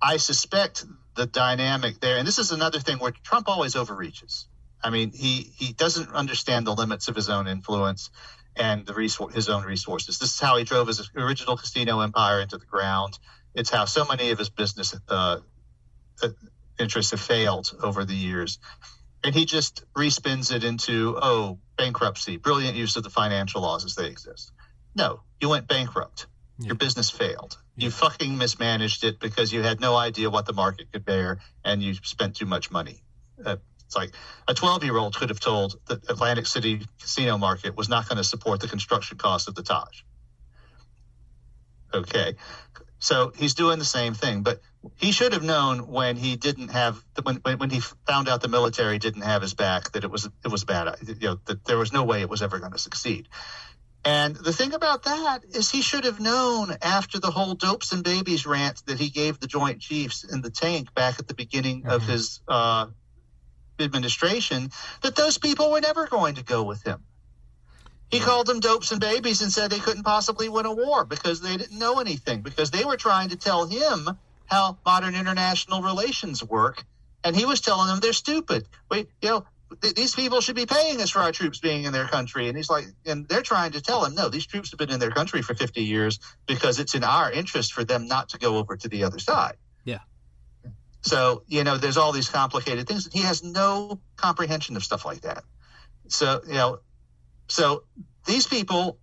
I 0.00 0.16
suspect 0.16 0.84
the 1.14 1.26
dynamic 1.26 2.00
there, 2.00 2.16
and 2.16 2.26
this 2.26 2.38
is 2.38 2.52
another 2.52 2.80
thing 2.80 2.98
where 2.98 3.12
Trump 3.12 3.48
always 3.48 3.76
overreaches. 3.76 4.48
I 4.82 4.90
mean, 4.90 5.12
he 5.12 5.52
he 5.56 5.72
doesn't 5.72 6.10
understand 6.10 6.66
the 6.66 6.74
limits 6.74 7.08
of 7.08 7.14
his 7.16 7.28
own 7.28 7.46
influence 7.46 8.10
and 8.56 8.86
the 8.86 8.94
resource, 8.94 9.34
his 9.34 9.48
own 9.48 9.64
resources. 9.64 10.18
This 10.18 10.34
is 10.34 10.40
how 10.40 10.56
he 10.56 10.64
drove 10.64 10.88
his 10.88 11.10
original 11.16 11.56
casino 11.56 12.00
empire 12.00 12.40
into 12.40 12.58
the 12.58 12.66
ground. 12.66 13.18
It's 13.54 13.70
how 13.70 13.84
so 13.84 14.04
many 14.04 14.30
of 14.30 14.38
his 14.38 14.50
business 14.50 14.94
uh, 15.08 15.38
uh, 16.22 16.28
interests 16.78 17.10
have 17.12 17.20
failed 17.20 17.72
over 17.82 18.04
the 18.04 18.14
years 18.14 18.58
and 19.24 19.34
he 19.34 19.44
just 19.44 19.84
respins 19.96 20.54
it 20.54 20.64
into 20.64 21.18
oh 21.20 21.58
bankruptcy 21.76 22.36
brilliant 22.36 22.76
use 22.76 22.96
of 22.96 23.02
the 23.02 23.10
financial 23.10 23.62
laws 23.62 23.84
as 23.84 23.94
they 23.94 24.06
exist 24.06 24.52
no 24.94 25.20
you 25.40 25.48
went 25.48 25.68
bankrupt 25.68 26.26
Yeah. 26.58 26.68
your 26.68 26.76
business 26.76 27.10
failed 27.10 27.58
you 27.76 27.90
fucking 27.90 28.36
mismanaged 28.36 29.04
it 29.04 29.20
because 29.20 29.52
you 29.52 29.62
had 29.62 29.80
no 29.80 29.96
idea 29.96 30.30
what 30.30 30.46
the 30.46 30.52
market 30.52 30.92
could 30.92 31.04
bear 31.04 31.38
and 31.64 31.82
you 31.82 31.94
spent 31.94 32.36
too 32.36 32.46
much 32.46 32.70
money 32.70 33.02
uh, 33.44 33.56
it's 33.92 33.96
like 33.96 34.14
a 34.48 34.54
12 34.54 34.84
year 34.84 34.96
old 34.96 35.14
could 35.14 35.28
have 35.28 35.40
told 35.40 35.76
the 35.86 36.00
atlantic 36.08 36.46
city 36.46 36.80
casino 37.00 37.36
market 37.36 37.76
was 37.76 37.88
not 37.88 38.08
going 38.08 38.16
to 38.16 38.24
support 38.24 38.60
the 38.60 38.68
construction 38.68 39.18
cost 39.18 39.48
of 39.48 39.54
the 39.54 39.62
taj. 39.62 40.02
Okay. 41.94 42.36
So 42.98 43.32
he's 43.36 43.54
doing 43.54 43.78
the 43.78 43.84
same 43.84 44.14
thing 44.14 44.42
but 44.42 44.60
he 44.96 45.12
should 45.12 45.34
have 45.34 45.42
known 45.42 45.88
when 45.88 46.16
he 46.16 46.36
didn't 46.36 46.68
have 46.68 47.04
when 47.22 47.36
when, 47.36 47.58
when 47.58 47.70
he 47.70 47.80
found 48.06 48.28
out 48.28 48.40
the 48.40 48.48
military 48.48 48.98
didn't 48.98 49.22
have 49.22 49.42
his 49.42 49.54
back 49.54 49.92
that 49.92 50.04
it 50.04 50.10
was 50.10 50.28
it 50.44 50.48
was 50.50 50.64
bad 50.64 50.96
you 51.06 51.28
know 51.28 51.38
that 51.46 51.64
there 51.66 51.76
was 51.78 51.92
no 51.92 52.04
way 52.04 52.22
it 52.22 52.30
was 52.30 52.42
ever 52.42 52.58
going 52.58 52.72
to 52.72 52.78
succeed. 52.78 53.28
And 54.04 54.34
the 54.34 54.52
thing 54.52 54.72
about 54.74 55.04
that 55.04 55.44
is 55.44 55.70
he 55.70 55.80
should 55.80 56.04
have 56.04 56.18
known 56.18 56.74
after 56.82 57.20
the 57.20 57.30
whole 57.30 57.54
dopes 57.54 57.92
and 57.92 58.02
babies 58.02 58.46
rant 58.46 58.84
that 58.86 58.98
he 58.98 59.10
gave 59.10 59.38
the 59.38 59.46
joint 59.46 59.80
chiefs 59.80 60.24
in 60.24 60.42
the 60.42 60.50
tank 60.50 60.92
back 60.92 61.20
at 61.20 61.28
the 61.28 61.34
beginning 61.34 61.86
of 61.86 62.02
Mhm. 62.02 62.08
his 62.08 62.40
uh, 62.48 62.86
administration 63.82 64.70
that 65.02 65.16
those 65.16 65.38
people 65.38 65.70
were 65.70 65.80
never 65.80 66.06
going 66.06 66.36
to 66.36 66.44
go 66.44 66.62
with 66.62 66.82
him. 66.82 67.02
He 68.10 68.18
hmm. 68.18 68.24
called 68.24 68.46
them 68.46 68.60
dopes 68.60 68.92
and 68.92 69.00
babies 69.00 69.42
and 69.42 69.52
said 69.52 69.70
they 69.70 69.78
couldn't 69.78 70.04
possibly 70.04 70.48
win 70.48 70.66
a 70.66 70.74
war 70.74 71.04
because 71.04 71.40
they 71.40 71.56
didn't 71.56 71.78
know 71.78 71.98
anything 71.98 72.42
because 72.42 72.70
they 72.70 72.84
were 72.84 72.96
trying 72.96 73.30
to 73.30 73.36
tell 73.36 73.66
him 73.66 74.08
how 74.46 74.78
modern 74.84 75.14
international 75.14 75.82
relations 75.82 76.44
work. 76.44 76.84
And 77.24 77.34
he 77.34 77.46
was 77.46 77.60
telling 77.60 77.88
them 77.88 78.00
they're 78.00 78.12
stupid. 78.12 78.68
Wait 78.90 79.08
you 79.22 79.30
know 79.30 79.46
th- 79.80 79.94
these 79.94 80.14
people 80.14 80.40
should 80.40 80.56
be 80.56 80.66
paying 80.66 81.00
us 81.00 81.10
for 81.10 81.20
our 81.20 81.32
troops 81.32 81.58
being 81.58 81.84
in 81.84 81.92
their 81.92 82.06
country. 82.06 82.48
And 82.48 82.56
he's 82.56 82.68
like 82.68 82.86
and 83.06 83.26
they're 83.28 83.42
trying 83.42 83.72
to 83.72 83.80
tell 83.80 84.04
him 84.04 84.14
no 84.14 84.28
these 84.28 84.46
troops 84.46 84.70
have 84.70 84.78
been 84.78 84.90
in 84.90 85.00
their 85.00 85.10
country 85.10 85.40
for 85.42 85.54
50 85.54 85.82
years 85.82 86.18
because 86.46 86.78
it's 86.78 86.94
in 86.94 87.04
our 87.04 87.32
interest 87.32 87.72
for 87.72 87.84
them 87.84 88.06
not 88.06 88.30
to 88.30 88.38
go 88.38 88.58
over 88.58 88.76
to 88.76 88.88
the 88.88 89.04
other 89.04 89.18
side. 89.18 89.56
So 91.02 91.42
you 91.46 91.64
know 91.64 91.76
there's 91.76 91.96
all 91.96 92.12
these 92.12 92.28
complicated 92.28 92.86
things 92.88 93.08
he 93.12 93.20
has 93.20 93.42
no 93.42 94.00
comprehension 94.16 94.76
of 94.76 94.84
stuff 94.84 95.04
like 95.04 95.20
that 95.22 95.44
so 96.08 96.40
you 96.46 96.54
know 96.54 96.78
so 97.48 97.82
these 98.26 98.46
people 98.46 98.98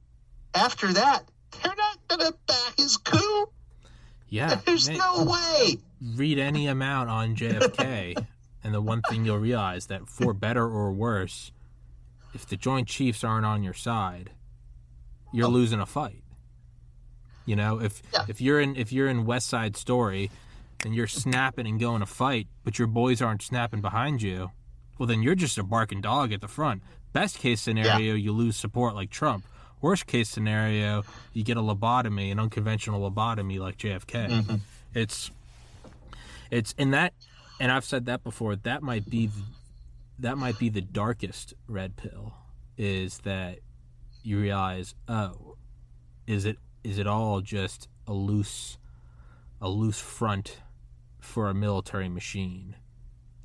after 0.53 0.91
that 0.93 1.23
they're 1.61 1.75
not 1.75 1.97
going 2.07 2.31
to 2.31 2.37
back 2.47 2.73
his 2.77 2.97
coup 2.97 3.45
Yeah. 4.29 4.55
there's 4.65 4.87
man, 4.87 4.97
no 4.97 5.25
way 5.25 5.77
read 6.15 6.39
any 6.39 6.67
amount 6.67 7.09
on 7.09 7.35
JFK, 7.35 8.25
and 8.63 8.73
the 8.73 8.81
one 8.81 9.01
thing 9.01 9.25
you'll 9.25 9.37
realize 9.37 9.87
that 9.87 10.07
for 10.07 10.33
better 10.33 10.63
or 10.65 10.93
worse, 10.93 11.51
if 12.33 12.45
the 12.47 12.55
Joint 12.55 12.87
Chiefs 12.87 13.21
aren't 13.21 13.45
on 13.45 13.63
your 13.63 13.73
side, 13.73 14.29
you're 15.33 15.47
Oh. 15.47 15.51
losing 15.51 15.81
a 15.81 15.85
fight. 15.85 16.23
You 17.45 17.57
know, 17.57 17.81
if 17.81 18.01
Yeah. 18.13 18.23
if 18.29 18.39
you're 18.39 18.61
in 18.61 18.75
if 18.77 18.93
you're 18.93 19.09
in 19.09 19.25
West 19.25 19.47
Side 19.49 19.75
Story, 19.75 20.31
and 20.85 20.95
you're 20.95 21.07
snapping 21.07 21.67
and 21.67 21.79
going 21.79 21.99
to 21.99 22.05
fight, 22.05 22.47
but 22.63 22.79
your 22.79 22.87
boys 22.87 23.21
aren't 23.21 23.41
snapping 23.41 23.81
behind 23.81 24.21
you, 24.21 24.51
well 24.97 25.07
then 25.07 25.21
you're 25.21 25.35
just 25.35 25.57
a 25.57 25.63
barking 25.63 26.01
dog 26.01 26.31
at 26.31 26.41
the 26.41 26.47
front. 26.47 26.83
Best 27.13 27.39
case 27.39 27.61
scenario, 27.61 28.13
you 28.13 28.31
lose 28.31 28.55
support 28.55 28.95
like 28.95 29.09
Trump. 29.09 29.45
Worst 29.81 30.07
case 30.07 30.29
scenario, 30.29 31.03
you 31.33 31.43
get 31.43 31.57
a 31.57 31.61
lobotomy, 31.61 32.31
an 32.31 32.39
unconventional 32.39 33.09
lobotomy 33.09 33.59
like 33.59 33.77
JFK. 33.77 34.29
Mm-hmm. 34.29 34.55
It's 34.93 35.31
it's 36.51 36.73
in 36.77 36.91
that 36.91 37.13
and 37.59 37.71
I've 37.71 37.85
said 37.85 38.05
that 38.05 38.23
before, 38.23 38.55
that 38.55 38.81
might 38.81 39.09
be 39.09 39.27
the, 39.27 39.43
that 40.19 40.37
might 40.37 40.57
be 40.57 40.69
the 40.69 40.81
darkest 40.81 41.53
red 41.67 41.97
pill 41.97 42.33
is 42.77 43.19
that 43.19 43.59
you 44.23 44.39
realize, 44.39 44.95
oh, 45.07 45.55
is 46.25 46.45
it 46.45 46.57
is 46.83 46.97
it 46.97 47.07
all 47.07 47.41
just 47.41 47.89
a 48.07 48.13
loose 48.13 48.77
a 49.61 49.67
loose 49.67 49.99
front 49.99 50.59
for 51.29 51.49
a 51.49 51.53
military 51.53 52.09
machine? 52.09 52.75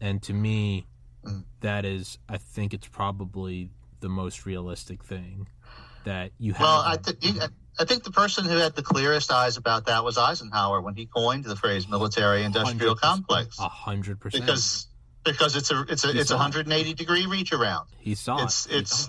And 0.00 0.22
to 0.24 0.32
me, 0.32 0.86
Mm. 1.24 1.44
that 1.60 1.86
is 1.86 2.18
I 2.28 2.36
think 2.36 2.74
it's 2.74 2.86
probably 2.88 3.70
the 4.00 4.10
most 4.10 4.44
realistic 4.44 5.02
thing 5.02 5.48
that 6.04 6.32
you 6.38 6.52
have 6.52 6.60
Well, 6.60 6.82
I, 6.84 6.96
th- 6.98 7.16
I 7.80 7.84
think 7.86 8.04
the 8.04 8.10
person 8.10 8.44
who 8.44 8.56
had 8.58 8.74
the 8.76 8.82
clearest 8.82 9.32
eyes 9.32 9.56
about 9.56 9.86
that 9.86 10.04
was 10.04 10.18
Eisenhower 10.18 10.82
when 10.82 10.94
he 10.96 11.06
coined 11.06 11.44
the 11.44 11.56
phrase 11.56 11.88
military-industrial 11.88 12.96
complex, 12.96 13.58
a 13.58 13.68
hundred 13.70 14.20
percent 14.20 14.44
because 14.44 14.88
because 15.24 15.56
it's 15.56 15.70
a 15.70 15.80
it's 15.88 16.04
a 16.04 16.12
He 16.12 16.18
it's 16.18 16.30
a 16.30 16.34
saw 16.36 16.44
it. 16.44 16.52
180 16.52 16.92
degree 16.92 17.24
reach 17.24 17.54
around. 17.54 17.88
he 18.00 18.14
saw 18.14 18.42
It's 18.44 18.66
it. 18.66 18.76
It's 18.80 19.08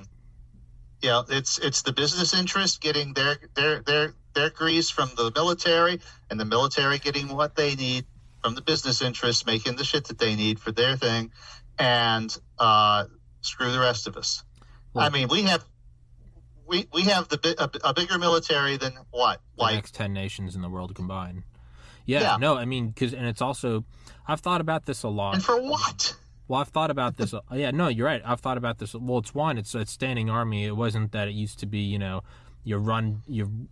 you 1.02 1.10
know 1.10 1.26
it's 1.28 1.60
it's 1.60 1.82
the 1.82 1.92
business 1.92 2.34
interest 2.34 2.80
getting 2.80 3.14
their 3.14 3.36
their 3.56 3.82
their 3.82 4.14
their 4.34 4.50
grease 4.52 4.90
from 4.90 5.10
the 5.18 5.32
military, 5.36 6.00
and 6.30 6.40
the 6.40 6.46
military 6.46 6.98
getting 7.00 7.28
what 7.36 7.56
they 7.58 7.76
need 7.76 8.06
from 8.46 8.54
the 8.54 8.62
business 8.62 9.02
interests, 9.02 9.44
making 9.48 9.76
the 9.76 9.84
shit 9.84 10.06
that 10.06 10.20
they 10.20 10.36
need 10.36 10.60
for 10.60 10.72
their 10.72 10.96
thing, 10.96 11.32
and 11.80 12.38
uh, 12.60 13.06
screw 13.42 13.72
the 13.72 13.80
rest 13.80 14.06
of 14.06 14.16
us. 14.18 14.44
I 14.96 15.10
mean, 15.10 15.28
we 15.30 15.42
have. 15.44 15.66
We, 16.68 16.88
we 16.94 17.02
have 17.04 17.28
the 17.28 17.56
a, 17.60 17.90
a 17.90 17.94
bigger 17.94 18.18
military 18.20 18.78
than 18.78 18.94
what 19.12 19.40
the 19.56 19.64
like 19.64 19.76
next 19.76 19.94
10 19.96 20.14
nations 20.14 20.56
in 20.56 20.62
the 20.62 20.70
world 20.70 20.94
combined. 20.96 21.44
Yeah, 22.06 22.22
Yeah. 22.22 22.38
no, 22.40 22.56
I 22.58 22.66
mean, 22.66 22.90
because, 22.90 23.14
and 23.14 23.26
it's 23.28 23.42
also, 23.42 23.84
I've 24.28 24.42
thought 24.42 24.62
about 24.62 24.86
this 24.86 25.02
a 25.04 25.08
lot. 25.10 25.36
and 25.36 25.44
for 25.44 25.60
what 25.62 26.16
Well, 26.48 26.62
I've 26.62 26.70
thought 26.70 26.90
about 26.92 27.18
this. 27.18 27.34
Yeah, 27.52 27.72
no, 27.72 27.88
you're 27.88 28.06
right. 28.08 28.22
I've 28.26 28.42
thought 28.42 28.58
about 28.58 28.78
this. 28.80 28.94
Well, 28.96 29.20
it's 29.20 29.34
one. 29.36 29.58
It's 29.60 29.74
a 29.76 29.86
standing 29.88 30.30
army. 30.30 30.66
It 30.66 30.76
wasn't 30.76 31.12
that 31.12 31.28
it 31.28 31.34
used 31.36 31.60
to 31.60 31.66
be. 31.68 31.80
You 31.80 32.00
know, 32.00 32.22
you 32.64 32.78
run, 32.78 33.22
you 33.28 33.68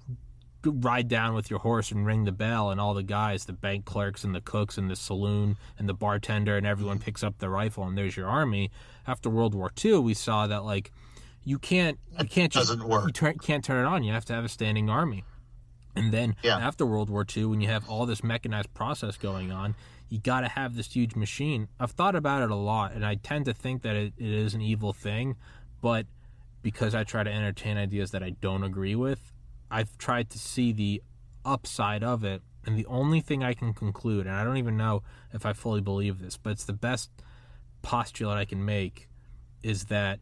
ride 0.72 1.08
down 1.08 1.34
with 1.34 1.50
your 1.50 1.60
horse 1.60 1.92
and 1.92 2.06
ring 2.06 2.24
the 2.26 2.32
bell, 2.32 2.70
and 2.72 2.80
all 2.80 2.94
the 2.94 3.04
guys, 3.04 3.46
the 3.46 3.54
bank 3.54 3.86
clerks 3.86 4.24
and 4.24 4.34
the 4.34 4.42
cooks 4.42 4.78
and 4.78 4.90
the 4.90 4.96
saloon 4.96 5.58
and 5.78 5.90
the 5.90 5.94
bartender, 5.94 6.56
and 6.58 6.66
everyone 6.66 7.00
picks 7.00 7.24
up 7.24 7.40
the 7.40 7.50
rifle, 7.50 7.84
and 7.86 7.98
there's 7.98 8.16
your 8.16 8.28
army. 8.28 8.72
After 9.06 9.30
World 9.30 9.54
War 9.54 9.72
II, 9.84 10.00
we 10.00 10.14
saw 10.14 10.48
that 10.48 10.64
like 10.64 10.92
you 11.44 11.60
can't, 11.60 12.00
you 12.20 12.26
can't 12.26 12.52
just 12.54 12.70
doesn't 12.70 12.88
work. 12.88 13.06
You 13.08 13.12
turn, 13.12 13.38
can't 13.40 13.64
turn 13.66 13.86
it 13.86 13.88
on. 13.88 14.04
You 14.04 14.14
have 14.14 14.26
to 14.26 14.34
have 14.34 14.46
a 14.46 14.50
standing 14.50 14.90
army. 14.90 15.26
And 15.96 16.12
then 16.14 16.36
Yeah. 16.42 16.58
after 16.58 16.86
World 16.86 17.10
War 17.10 17.26
II, 17.36 17.46
when 17.46 17.62
you 17.62 17.68
have 17.68 17.88
all 17.90 18.06
this 18.06 18.24
mechanized 18.24 18.74
process 18.74 19.18
going 19.18 19.52
on, 19.52 19.76
you 20.10 20.20
got 20.20 20.42
to 20.42 20.48
have 20.48 20.76
this 20.76 20.94
huge 20.94 21.16
machine. 21.16 21.68
I've 21.80 21.92
thought 21.92 22.16
about 22.16 22.44
it 22.44 22.50
a 22.52 22.56
lot, 22.56 22.94
and 22.94 23.06
I 23.06 23.16
tend 23.16 23.46
to 23.46 23.54
think 23.54 23.82
that 23.82 23.96
it, 23.96 24.14
it 24.18 24.32
is 24.32 24.54
an 24.54 24.62
evil 24.62 24.94
thing, 24.94 25.36
but 25.82 26.06
because 26.62 26.96
I 26.96 27.04
try 27.04 27.24
to 27.24 27.32
entertain 27.32 27.76
ideas 27.78 28.12
that 28.12 28.24
I 28.24 28.30
don't 28.30 28.64
agree 28.64 28.96
with, 28.96 29.33
I've 29.74 29.98
tried 29.98 30.30
to 30.30 30.40
see 30.40 30.72
the 30.72 31.02
upside 31.44 32.04
of 32.04 32.24
it. 32.24 32.44
And 32.66 32.78
the 32.78 32.86
only 32.86 33.20
thing 33.20 33.44
I 33.44 33.54
can 33.54 33.74
conclude, 33.74 34.26
and 34.26 34.36
I 34.36 34.44
don't 34.46 34.58
even 34.58 34.78
know 34.78 35.04
if 35.34 35.46
I 35.46 35.52
fully 35.52 35.82
believe 35.82 36.20
this, 36.20 36.38
but 36.38 36.52
it's 36.52 36.64
the 36.64 36.72
best 36.72 37.10
postulate 37.82 38.38
I 38.38 38.46
can 38.46 38.64
make, 38.64 39.10
is 39.64 39.86
that 39.86 40.20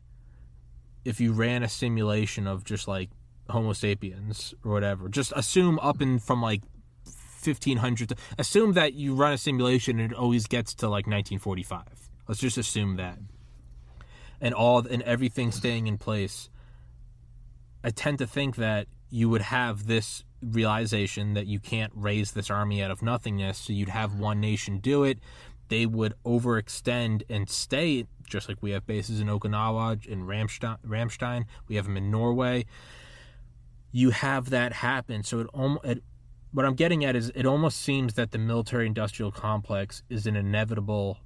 if 1.05 1.19
you 1.19 1.33
ran 1.33 1.61
a 1.61 1.69
simulation 1.69 2.47
of 2.47 2.63
just 2.63 2.87
like 2.87 3.09
Homo 3.49 3.73
sapiens 3.73 4.55
or 4.63 4.71
whatever, 4.71 5.07
just 5.07 5.33
assume 5.35 5.77
up 5.79 6.01
in 6.01 6.17
from 6.17 6.41
like 6.41 6.61
1500 7.43 8.09
to, 8.09 8.15
assume 8.37 8.73
that 8.73 8.93
you 8.93 9.15
run 9.15 9.33
a 9.33 9.37
simulation 9.37 9.99
and 9.99 10.11
it 10.11 10.17
always 10.17 10.47
gets 10.47 10.73
to 10.75 10.85
like 10.85 11.07
1945 11.07 11.83
let's 12.27 12.39
just 12.39 12.57
assume 12.57 12.97
that 12.97 13.17
and 14.39 14.53
all 14.53 14.85
and 14.85 15.01
everything 15.03 15.51
staying 15.51 15.87
in 15.87 15.97
place 15.97 16.49
i 17.83 17.89
tend 17.89 18.19
to 18.19 18.27
think 18.27 18.57
that 18.57 18.87
you 19.11 19.29
would 19.29 19.41
have 19.43 19.85
this 19.85 20.23
realization 20.41 21.33
that 21.33 21.45
you 21.45 21.59
can't 21.59 21.91
raise 21.93 22.31
this 22.31 22.49
army 22.49 22.81
out 22.81 22.89
of 22.89 23.03
nothingness, 23.03 23.57
so 23.59 23.73
you'd 23.73 23.89
have 23.89 24.15
one 24.15 24.39
nation 24.39 24.79
do 24.79 25.03
it. 25.03 25.19
They 25.67 25.85
would 25.85 26.15
overextend 26.25 27.23
and 27.29 27.49
stay, 27.49 28.07
just 28.27 28.49
like 28.49 28.57
we 28.61 28.71
have 28.71 28.87
bases 28.87 29.19
in 29.19 29.27
Okinawa, 29.27 30.05
in 30.05 30.25
Ramstein, 30.25 30.77
Ramstein. 30.85 31.45
we 31.67 31.75
have 31.75 31.85
them 31.85 31.97
in 31.97 32.09
Norway. 32.09 32.65
You 33.91 34.11
have 34.11 34.49
that 34.49 34.73
happen. 34.73 35.23
So 35.23 35.41
it, 35.41 35.47
it 35.83 36.03
what 36.53 36.65
I'm 36.65 36.75
getting 36.75 37.05
at 37.05 37.15
is 37.15 37.31
it 37.35 37.45
almost 37.45 37.81
seems 37.81 38.13
that 38.15 38.31
the 38.31 38.37
military 38.37 38.87
industrial 38.87 39.31
complex 39.31 40.03
is 40.09 40.25
an 40.25 40.35
inevitable 40.35 41.19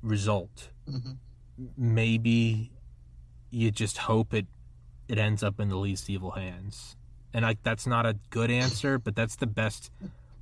result. 0.00 0.70
Mm-hmm. 0.88 1.12
Maybe 1.76 2.72
you 3.50 3.70
just 3.70 3.98
hope 3.98 4.32
it 4.32 4.46
it 5.08 5.18
ends 5.18 5.42
up 5.42 5.60
in 5.60 5.68
the 5.68 5.76
least 5.76 6.08
evil 6.08 6.32
hands. 6.32 6.96
And 7.34 7.44
like 7.44 7.62
that's 7.62 7.86
not 7.86 8.06
a 8.06 8.16
good 8.30 8.50
answer, 8.50 8.98
but 8.98 9.16
that's 9.16 9.36
the 9.36 9.46
best 9.46 9.90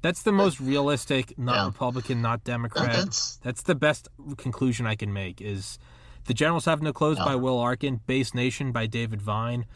that's 0.02 0.22
the 0.22 0.32
most 0.32 0.60
realistic, 0.60 1.38
not 1.38 1.56
yeah. 1.56 1.66
Republican, 1.66 2.22
not 2.22 2.42
Democrat. 2.42 2.92
That's, 2.92 3.36
that's 3.36 3.62
the 3.62 3.74
best 3.74 4.08
conclusion 4.38 4.86
I 4.86 4.94
can 4.94 5.12
make 5.12 5.40
is 5.42 5.78
The 6.24 6.32
Generals 6.32 6.64
Have 6.64 6.80
No 6.80 6.92
Clothes 6.92 7.18
by 7.18 7.36
Will 7.36 7.58
Arkin, 7.58 8.00
Base 8.06 8.34
Nation 8.34 8.72
by 8.72 8.86
David 8.86 9.20
Vine. 9.20 9.66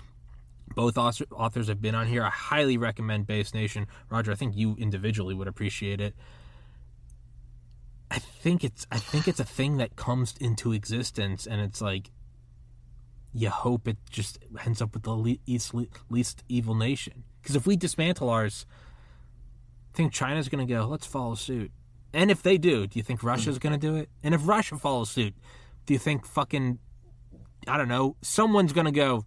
Both 0.74 0.97
authors 0.97 1.69
have 1.69 1.82
been 1.82 1.94
on 1.94 2.06
here. 2.06 2.24
I 2.24 2.31
highly 2.31 2.78
recommend 2.78 3.27
Base 3.27 3.52
Nation. 3.52 3.86
Roger, 4.09 4.32
I 4.32 4.35
think 4.35 4.56
you 4.56 4.77
individually 4.78 5.35
would 5.35 5.47
appreciate 5.47 6.01
it. 6.01 6.15
I 8.11 8.19
think 8.19 8.65
it's 8.65 8.86
I 8.90 8.98
think 8.98 9.28
it's 9.28 9.40
a 9.40 9.44
thing 9.44 9.77
that 9.78 9.97
comes 9.97 10.35
into 10.40 10.73
existence 10.73 11.47
and 11.47 11.61
it's 11.61 11.81
like 11.81 12.11
you 13.35 13.51
hope 13.51 13.89
it 13.89 13.98
just 14.09 14.39
ends 14.65 14.81
up 14.81 14.94
with 14.94 15.02
the 15.02 15.11
least, 15.11 15.74
least 16.09 16.44
evil 16.48 16.74
nation. 16.74 17.24
Because 17.43 17.56
if 17.56 17.66
we 17.66 17.77
dismantle 17.77 18.31
ours, 18.31 18.65
I 19.93 19.97
think 19.97 20.12
China's 20.12 20.48
going 20.48 20.66
to 20.66 20.73
go, 20.73 20.86
let's 20.86 21.06
follow 21.06 21.35
suit. 21.35 21.73
And 22.12 22.31
if 22.31 22.43
they 22.43 22.59
do, 22.59 22.86
do 22.86 22.98
you 22.98 23.02
think 23.02 23.24
Russia's 23.24 23.59
going 23.59 23.73
to 23.73 23.78
do 23.78 23.97
it? 23.97 24.09
And 24.23 24.35
if 24.35 24.47
Russia 24.47 24.77
follows 24.77 25.11
suit, 25.11 25.35
do 25.85 25.93
you 25.93 25.98
think 25.98 26.24
fucking, 26.24 26.78
I 27.66 27.77
don't 27.77 27.89
know, 27.89 28.16
someone's 28.23 28.73
going 28.73 28.86
to 28.86 28.93
go, 28.93 29.24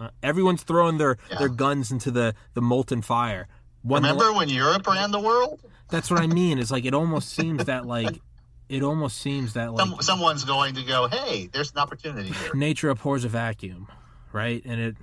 uh, 0.00 0.08
everyone's 0.22 0.62
throwing 0.62 0.96
their, 0.96 1.18
yeah. 1.30 1.38
their 1.40 1.48
guns 1.50 1.92
into 1.92 2.10
the, 2.10 2.34
the 2.54 2.62
molten 2.62 3.02
fire. 3.02 3.48
One 3.82 4.02
Remember 4.02 4.32
when 4.32 4.48
Europe 4.48 4.86
ran 4.86 5.10
the 5.10 5.20
world? 5.20 5.60
That's 5.90 6.10
what 6.10 6.20
I 6.20 6.26
mean. 6.26 6.58
It's 6.58 6.70
like 6.70 6.86
it 6.86 6.94
almost 6.94 7.30
seems 7.30 7.66
that 7.66 7.86
like 7.86 8.20
it 8.68 8.82
almost 8.82 9.18
seems 9.18 9.54
that 9.54 9.72
like 9.72 9.86
Some, 9.86 9.96
someone's 10.00 10.44
going 10.44 10.74
to 10.74 10.82
go, 10.82 11.08
"Hey, 11.08 11.48
there's 11.52 11.72
an 11.72 11.78
opportunity 11.78 12.30
here." 12.30 12.54
Nature 12.54 12.90
abhors 12.90 13.24
a 13.24 13.28
vacuum, 13.28 13.88
right? 14.32 14.62
And 14.64 14.80
it, 14.80 14.96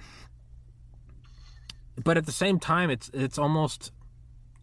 but 2.04 2.18
at 2.18 2.26
the 2.26 2.32
same 2.32 2.60
time, 2.60 2.90
it's 2.90 3.10
it's 3.14 3.38
almost 3.38 3.92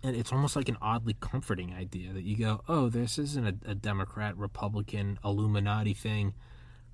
it's 0.02 0.32
almost 0.32 0.56
like 0.56 0.68
an 0.68 0.76
oddly 0.80 1.16
comforting 1.20 1.72
idea 1.72 2.12
that 2.12 2.22
you 2.22 2.36
go, 2.36 2.62
"Oh, 2.68 2.88
this 2.88 3.18
isn't 3.18 3.46
a, 3.46 3.70
a 3.70 3.74
Democrat, 3.74 4.36
Republican, 4.36 5.18
Illuminati 5.24 5.94
thing. 5.94 6.34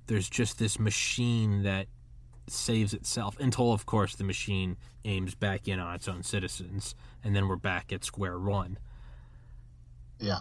There's 0.06 0.28
just 0.28 0.58
this 0.58 0.78
machine 0.78 1.62
that 1.64 1.86
saves 2.46 2.94
itself 2.94 3.38
until, 3.38 3.74
of 3.74 3.84
course, 3.84 4.14
the 4.14 4.24
machine 4.24 4.78
aims 5.04 5.34
back 5.34 5.68
in 5.68 5.78
on 5.78 5.94
its 5.94 6.08
own 6.08 6.22
citizens, 6.22 6.94
and 7.22 7.36
then 7.36 7.48
we're 7.48 7.56
back 7.56 7.92
at 7.92 8.04
square 8.04 8.38
one." 8.38 8.78
Yeah. 10.20 10.38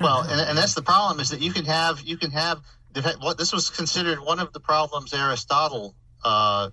Well, 0.00 0.22
and, 0.22 0.40
and 0.40 0.58
that's 0.58 0.74
the 0.74 0.82
problem 0.82 1.20
is 1.20 1.30
that 1.30 1.40
you 1.40 1.52
can 1.52 1.64
have 1.66 2.00
you 2.00 2.16
can 2.16 2.30
have 2.30 2.62
what 3.20 3.38
this 3.38 3.52
was 3.52 3.70
considered 3.70 4.20
one 4.20 4.38
of 4.38 4.52
the 4.52 4.60
problems 4.60 5.12
Aristotle 5.12 5.94
uh, 6.24 6.70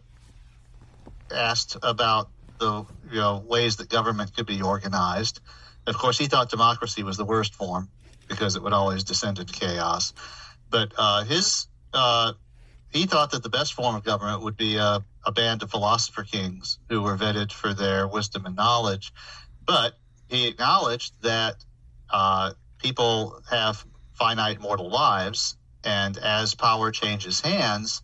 asked 1.34 1.78
about 1.82 2.30
the 2.60 2.86
you 3.10 3.20
know 3.20 3.44
ways 3.46 3.78
that 3.78 3.90
government 3.90 4.36
could 4.36 4.46
be 4.46 4.62
organized. 4.62 5.40
Of 5.88 5.98
course, 5.98 6.18
he 6.18 6.28
thought 6.28 6.50
democracy 6.50 7.04
was 7.04 7.18
the 7.18 7.26
worst 7.26 7.56
form 7.56 7.90
because 8.28 8.56
it 8.56 8.64
would 8.64 8.74
always 8.74 9.04
descend 9.04 9.40
into 9.40 9.54
chaos. 9.54 10.14
But 10.70 10.94
uh, 10.98 11.24
his 11.24 11.68
uh, 11.94 12.34
he 12.90 13.06
thought 13.06 13.32
that 13.32 13.44
the 13.44 13.50
best 13.50 13.74
form 13.74 13.96
of 13.96 14.04
government 14.04 14.44
would 14.44 14.58
be 14.58 14.78
a, 14.78 15.04
a 15.26 15.32
band 15.32 15.64
of 15.64 15.72
philosopher 15.72 16.24
kings 16.24 16.80
who 16.90 17.02
were 17.02 17.18
vetted 17.18 17.52
for 17.52 17.74
their 17.74 18.08
wisdom 18.08 18.46
and 18.46 18.56
knowledge. 18.56 19.14
But 19.66 19.94
he 20.28 20.48
acknowledged 20.48 21.14
that 21.22 21.64
uh, 22.12 22.52
people 22.78 23.42
have 23.50 23.86
finite 24.14 24.60
mortal 24.60 24.90
lives, 24.90 25.58
and 25.84 26.18
as 26.18 26.54
power 26.56 26.92
changes 26.92 27.42
hands, 27.42 28.02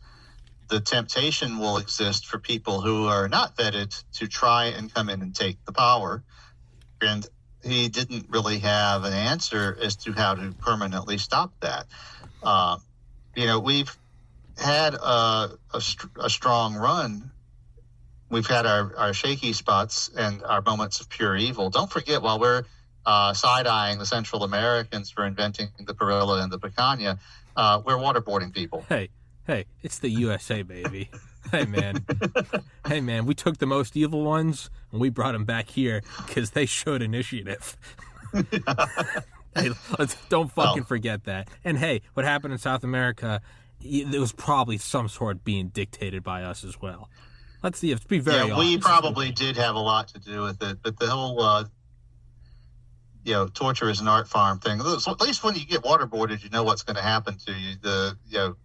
the 0.69 0.79
temptation 0.79 1.59
will 1.59 1.77
exist 1.77 2.25
for 2.25 2.39
people 2.39 2.81
who 2.81 3.07
are 3.07 3.29
not 3.29 3.55
vetted 3.55 4.03
to 4.13 4.27
try 4.27 4.65
and 4.65 4.93
come 4.93 5.09
in 5.09 5.21
and 5.21 5.35
take 5.35 5.63
the 5.65 5.71
power. 5.71 6.23
And 7.01 7.25
he 7.63 7.89
didn't 7.89 8.27
really 8.29 8.59
have 8.59 9.03
an 9.03 9.13
answer 9.13 9.77
as 9.81 9.95
to 9.97 10.13
how 10.13 10.35
to 10.35 10.53
permanently 10.59 11.17
stop 11.17 11.53
that. 11.61 11.85
Uh, 12.43 12.77
you 13.35 13.45
know, 13.45 13.59
we've 13.59 13.95
had 14.57 14.93
a, 14.95 15.57
a, 15.73 15.81
a, 16.19 16.29
strong 16.29 16.75
run. 16.75 17.31
We've 18.29 18.47
had 18.47 18.65
our, 18.65 18.95
our 18.97 19.13
shaky 19.13 19.53
spots 19.53 20.09
and 20.17 20.43
our 20.43 20.61
moments 20.61 20.99
of 20.99 21.09
pure 21.09 21.35
evil. 21.35 21.69
Don't 21.69 21.91
forget, 21.91 22.21
while 22.21 22.39
we're 22.39 22.63
uh, 23.07 23.33
side 23.33 23.65
eyeing 23.65 23.97
the 23.97 24.05
Central 24.05 24.43
Americans 24.43 25.09
for 25.09 25.25
inventing 25.25 25.69
the 25.79 25.95
Parrilla 25.95 26.43
and 26.43 26.51
the 26.51 26.59
picana. 26.59 27.17
Uh, 27.55 27.81
we're 27.83 27.95
waterboarding 27.95 28.53
people. 28.53 28.85
Hey, 28.89 29.09
hey, 29.47 29.65
it's 29.81 29.97
the 29.99 30.09
USA, 30.09 30.61
baby. 30.61 31.09
hey, 31.51 31.65
man. 31.65 32.05
hey, 32.87 32.99
man, 32.99 33.25
we 33.25 33.33
took 33.33 33.57
the 33.57 33.65
most 33.65 33.95
evil 33.95 34.23
ones 34.23 34.69
and 34.91 34.99
we 34.99 35.09
brought 35.09 35.31
them 35.31 35.45
back 35.45 35.69
here 35.69 36.03
because 36.27 36.51
they 36.51 36.65
showed 36.65 37.01
initiative. 37.01 37.77
hey, 38.33 39.71
let's 39.97 40.15
don't 40.27 40.51
fucking 40.51 40.81
well, 40.81 40.85
forget 40.85 41.23
that. 41.23 41.47
And 41.63 41.77
hey, 41.77 42.01
what 42.13 42.25
happened 42.25 42.51
in 42.51 42.59
South 42.59 42.83
America? 42.83 43.41
It 43.81 44.19
was 44.19 44.33
probably 44.33 44.77
some 44.77 45.07
sort 45.07 45.45
being 45.45 45.69
dictated 45.69 46.23
by 46.23 46.43
us 46.43 46.65
as 46.65 46.81
well. 46.81 47.09
Let's 47.63 47.79
see. 47.79 47.91
Let's 47.91 48.03
be 48.03 48.19
very. 48.19 48.49
Yeah, 48.49 48.57
we 48.57 48.77
probably 48.77 49.31
did 49.31 49.55
have 49.55 49.75
a 49.75 49.79
lot 49.79 50.09
to 50.09 50.19
do 50.19 50.41
with 50.41 50.61
it, 50.61 50.79
but 50.83 50.99
the 50.99 51.07
whole 51.07 51.41
uh, 51.41 51.65
you 53.27 53.33
know, 53.33 53.47
torture 53.47 53.89
is 53.89 53.99
an 53.99 54.07
art 54.07 54.29
farm 54.29 54.59
thing. 54.59 54.79
So 54.79 55.11
at 55.11 55.19
least 55.19 55.43
when 55.43 55.53
you 55.55 55.65
get 55.65 55.81
waterboarded, 55.81 56.41
you 56.45 56.49
know 56.49 56.63
what's 56.63 56.83
going 56.83 56.95
to 56.95 57.01
happen 57.01 57.37
to 57.45 57.51
you. 57.51 57.75
The 57.81 58.17
you 58.29 58.37
know, 58.37 58.55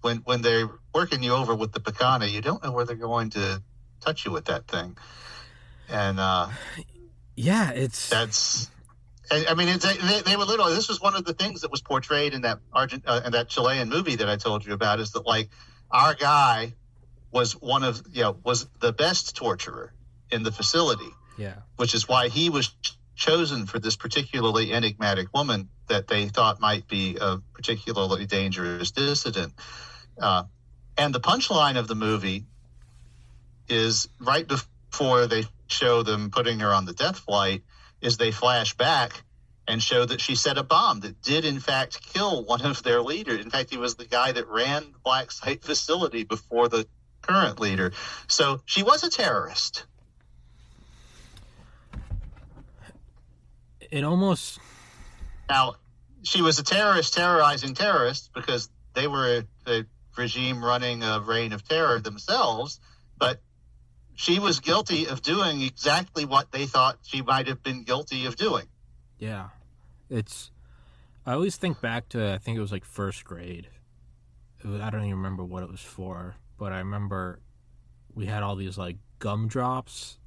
when 0.00 0.16
when 0.18 0.40
they're 0.40 0.70
working 0.94 1.22
you 1.22 1.34
over 1.34 1.54
with 1.54 1.72
the 1.72 1.80
picana, 1.80 2.30
you 2.30 2.40
don't 2.40 2.64
know 2.64 2.72
where 2.72 2.86
they're 2.86 2.96
going 2.96 3.28
to 3.30 3.62
touch 4.00 4.24
you 4.24 4.32
with 4.32 4.46
that 4.46 4.66
thing. 4.66 4.96
And 5.90 6.18
uh, 6.18 6.48
yeah, 7.36 7.72
it's 7.72 8.08
that's. 8.08 8.70
I 9.30 9.54
mean, 9.54 9.68
it's, 9.68 9.84
they, 9.84 10.20
they 10.22 10.36
were 10.36 10.44
literally. 10.44 10.74
This 10.74 10.88
was 10.88 11.00
one 11.00 11.14
of 11.14 11.24
the 11.26 11.34
things 11.34 11.60
that 11.62 11.70
was 11.70 11.82
portrayed 11.82 12.32
in 12.32 12.42
that 12.42 12.60
Argent 12.72 13.04
uh, 13.06 13.20
in 13.26 13.32
that 13.32 13.50
Chilean 13.50 13.90
movie 13.90 14.16
that 14.16 14.30
I 14.30 14.36
told 14.36 14.64
you 14.64 14.72
about. 14.72 14.98
Is 14.98 15.12
that 15.12 15.26
like 15.26 15.50
our 15.90 16.14
guy 16.14 16.72
was 17.30 17.52
one 17.52 17.84
of 17.84 18.02
you 18.12 18.22
know 18.22 18.38
was 18.44 18.66
the 18.80 18.94
best 18.94 19.36
torturer 19.36 19.92
in 20.30 20.42
the 20.42 20.52
facility. 20.52 21.10
Yeah, 21.36 21.56
which 21.76 21.94
is 21.94 22.08
why 22.08 22.28
he 22.28 22.48
was 22.48 22.74
chosen 23.14 23.66
for 23.66 23.78
this 23.78 23.96
particularly 23.96 24.72
enigmatic 24.72 25.28
woman 25.34 25.68
that 25.88 26.08
they 26.08 26.26
thought 26.26 26.60
might 26.60 26.88
be 26.88 27.16
a 27.20 27.38
particularly 27.52 28.26
dangerous 28.26 28.90
dissident. 28.90 29.52
Uh, 30.20 30.44
and 30.96 31.14
the 31.14 31.20
punchline 31.20 31.76
of 31.76 31.88
the 31.88 31.94
movie 31.94 32.44
is 33.68 34.08
right 34.20 34.46
before 34.46 35.26
they 35.26 35.44
show 35.66 36.02
them 36.02 36.30
putting 36.30 36.60
her 36.60 36.72
on 36.72 36.84
the 36.84 36.92
death 36.92 37.18
flight, 37.18 37.62
is 38.00 38.16
they 38.16 38.30
flash 38.30 38.74
back 38.74 39.22
and 39.66 39.82
show 39.82 40.04
that 40.04 40.20
she 40.20 40.34
set 40.34 40.58
a 40.58 40.62
bomb 40.62 41.00
that 41.00 41.22
did 41.22 41.44
in 41.44 41.58
fact 41.58 42.06
kill 42.12 42.44
one 42.44 42.62
of 42.62 42.82
their 42.82 43.02
leaders. 43.02 43.42
In 43.42 43.50
fact, 43.50 43.70
he 43.70 43.78
was 43.78 43.94
the 43.94 44.04
guy 44.04 44.32
that 44.32 44.46
ran 44.48 44.84
black 45.02 45.30
site 45.30 45.64
facility 45.64 46.22
before 46.24 46.68
the 46.68 46.86
current 47.22 47.58
leader. 47.58 47.92
So 48.28 48.60
she 48.66 48.82
was 48.82 49.02
a 49.02 49.10
terrorist. 49.10 49.84
It 53.94 54.04
almost 54.04 54.58
now 55.48 55.74
she 56.24 56.42
was 56.42 56.58
a 56.58 56.62
terrorist 56.62 57.14
terrorizing 57.14 57.74
terrorists 57.74 58.30
because 58.34 58.68
they 58.94 59.06
were 59.06 59.44
a, 59.66 59.70
a 59.70 59.84
regime 60.16 60.64
running 60.64 61.02
a 61.02 61.20
reign 61.20 61.52
of 61.52 61.66
terror 61.68 62.00
themselves, 62.00 62.80
but 63.18 63.40
she 64.14 64.38
was 64.38 64.60
guilty 64.60 65.06
of 65.06 65.22
doing 65.22 65.60
exactly 65.62 66.24
what 66.24 66.50
they 66.50 66.66
thought 66.66 66.98
she 67.02 67.20
might 67.22 67.48
have 67.48 67.62
been 67.62 67.84
guilty 67.84 68.26
of 68.26 68.36
doing. 68.36 68.66
Yeah. 69.18 69.48
It's 70.08 70.50
I 71.26 71.32
always 71.32 71.56
think 71.56 71.80
back 71.80 72.08
to 72.10 72.32
I 72.34 72.38
think 72.38 72.56
it 72.56 72.60
was 72.60 72.72
like 72.72 72.84
first 72.84 73.24
grade. 73.24 73.68
Was, 74.64 74.80
I 74.80 74.90
don't 74.90 75.02
even 75.04 75.16
remember 75.16 75.44
what 75.44 75.62
it 75.62 75.70
was 75.70 75.80
for, 75.80 76.36
but 76.58 76.72
I 76.72 76.78
remember 76.78 77.40
we 78.14 78.26
had 78.26 78.42
all 78.42 78.56
these 78.56 78.78
like 78.78 78.96
gumdrops, 79.18 80.18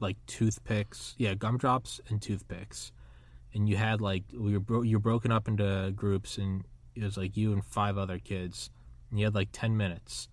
like 0.00 0.16
toothpicks. 0.26 1.14
Yeah, 1.18 1.34
gumdrops 1.34 2.00
and 2.08 2.20
toothpicks 2.20 2.92
and 3.54 3.68
you 3.68 3.76
had 3.76 4.00
like 4.00 4.24
we 4.32 4.52
were 4.52 4.60
bro- 4.60 4.82
you're 4.82 4.98
broken 4.98 5.32
up 5.32 5.48
into 5.48 5.92
groups 5.94 6.38
and 6.38 6.64
it 6.94 7.02
was 7.02 7.16
like 7.16 7.36
you 7.36 7.52
and 7.52 7.64
five 7.64 7.96
other 7.96 8.18
kids 8.18 8.70
and 9.10 9.18
you 9.18 9.24
had 9.24 9.34
like 9.34 9.48
10 9.52 9.76
minutes 9.76 10.28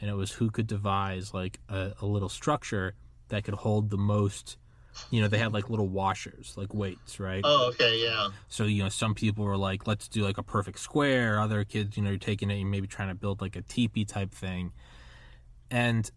and 0.00 0.10
it 0.10 0.14
was 0.14 0.32
who 0.32 0.50
could 0.50 0.66
devise 0.66 1.34
like 1.34 1.60
a, 1.68 1.92
a 2.00 2.06
little 2.06 2.28
structure 2.28 2.94
that 3.28 3.44
could 3.44 3.54
hold 3.54 3.90
the 3.90 3.98
most. 3.98 4.56
You 5.10 5.22
know, 5.22 5.28
they 5.28 5.38
had 5.38 5.52
like 5.52 5.70
little 5.70 5.86
washers, 5.88 6.54
like 6.56 6.74
weights, 6.74 7.20
right? 7.20 7.42
Oh, 7.44 7.68
okay, 7.68 8.02
yeah. 8.02 8.28
So 8.48 8.64
you 8.64 8.82
know, 8.82 8.88
some 8.88 9.14
people 9.14 9.44
were 9.44 9.56
like, 9.56 9.86
"Let's 9.86 10.08
do 10.08 10.22
like 10.22 10.36
a 10.36 10.42
perfect 10.42 10.80
square." 10.80 11.38
Other 11.40 11.62
kids, 11.64 11.96
you 11.96 12.02
know, 12.02 12.10
you're 12.10 12.18
taking 12.18 12.50
it 12.50 12.60
and 12.60 12.70
maybe 12.70 12.88
trying 12.88 13.08
to 13.08 13.14
build 13.14 13.40
like 13.40 13.54
a 13.54 13.62
teepee 13.62 14.04
type 14.04 14.32
thing, 14.32 14.72
and 15.70 16.10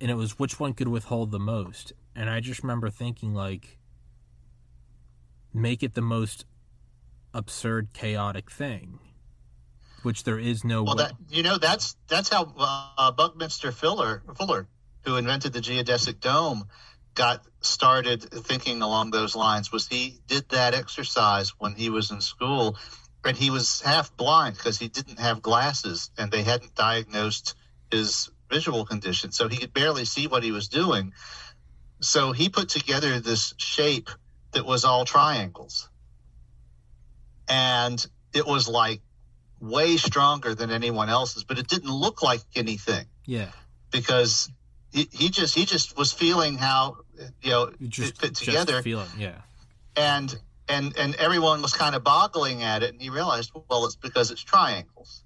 and 0.00 0.10
it 0.10 0.14
was 0.14 0.38
which 0.38 0.60
one 0.60 0.72
could 0.72 0.88
withhold 0.88 1.32
the 1.32 1.40
most. 1.40 1.92
And 2.14 2.30
I 2.30 2.40
just 2.40 2.62
remember 2.62 2.90
thinking 2.90 3.34
like, 3.34 3.76
make 5.52 5.82
it 5.82 5.94
the 5.94 6.02
most 6.02 6.44
absurd, 7.34 7.88
chaotic 7.92 8.50
thing, 8.50 8.98
which 10.02 10.24
there 10.24 10.38
is 10.38 10.64
no. 10.64 10.82
Well, 10.82 10.96
way- 10.96 11.04
that 11.04 11.14
you 11.28 11.42
know 11.42 11.58
that's 11.58 11.96
that's 12.08 12.28
how 12.28 12.52
uh, 12.58 13.12
Buckminster 13.12 13.72
Fuller 13.72 14.22
Fuller, 14.36 14.68
who 15.04 15.16
invented 15.16 15.52
the 15.52 15.60
geodesic 15.60 16.20
dome, 16.20 16.64
got 17.14 17.44
started 17.60 18.22
thinking 18.22 18.82
along 18.82 19.10
those 19.10 19.36
lines. 19.36 19.72
Was 19.72 19.86
he 19.88 20.20
did 20.26 20.48
that 20.50 20.74
exercise 20.74 21.50
when 21.58 21.74
he 21.74 21.90
was 21.90 22.10
in 22.10 22.20
school, 22.20 22.76
and 23.24 23.36
he 23.36 23.50
was 23.50 23.80
half 23.80 24.16
blind 24.16 24.56
because 24.56 24.78
he 24.78 24.88
didn't 24.88 25.18
have 25.18 25.42
glasses, 25.42 26.10
and 26.18 26.30
they 26.30 26.42
hadn't 26.42 26.74
diagnosed 26.74 27.54
his 27.90 28.30
visual 28.48 28.84
condition, 28.84 29.30
so 29.30 29.48
he 29.48 29.56
could 29.56 29.72
barely 29.72 30.04
see 30.04 30.26
what 30.26 30.42
he 30.42 30.50
was 30.52 30.68
doing. 30.68 31.12
So 32.00 32.32
he 32.32 32.48
put 32.48 32.68
together 32.68 33.20
this 33.20 33.54
shape 33.58 34.10
that 34.52 34.64
was 34.66 34.84
all 34.84 35.04
triangles. 35.04 35.88
And 37.48 38.04
it 38.32 38.46
was 38.46 38.68
like 38.68 39.00
way 39.60 39.96
stronger 39.96 40.54
than 40.54 40.70
anyone 40.70 41.08
else's, 41.08 41.44
but 41.44 41.58
it 41.58 41.68
didn't 41.68 41.90
look 41.90 42.22
like 42.22 42.40
anything 42.54 43.06
yeah, 43.26 43.50
because 43.90 44.50
he, 44.92 45.08
he 45.12 45.30
just 45.30 45.54
he 45.54 45.64
just 45.64 45.96
was 45.96 46.12
feeling 46.12 46.56
how 46.56 46.98
you 47.42 47.50
know 47.50 47.72
just 47.88 48.12
it 48.12 48.18
fit 48.18 48.34
together 48.34 48.82
feel 48.82 49.00
it. 49.00 49.08
Yeah, 49.18 49.38
and 49.96 50.34
and 50.68 50.96
and 50.96 51.14
everyone 51.16 51.62
was 51.62 51.72
kind 51.72 51.94
of 51.94 52.04
boggling 52.04 52.62
at 52.62 52.82
it 52.82 52.92
and 52.92 53.02
he 53.02 53.10
realized 53.10 53.50
well 53.68 53.84
it's 53.86 53.96
because 53.96 54.30
it's 54.30 54.42
triangles 54.42 55.24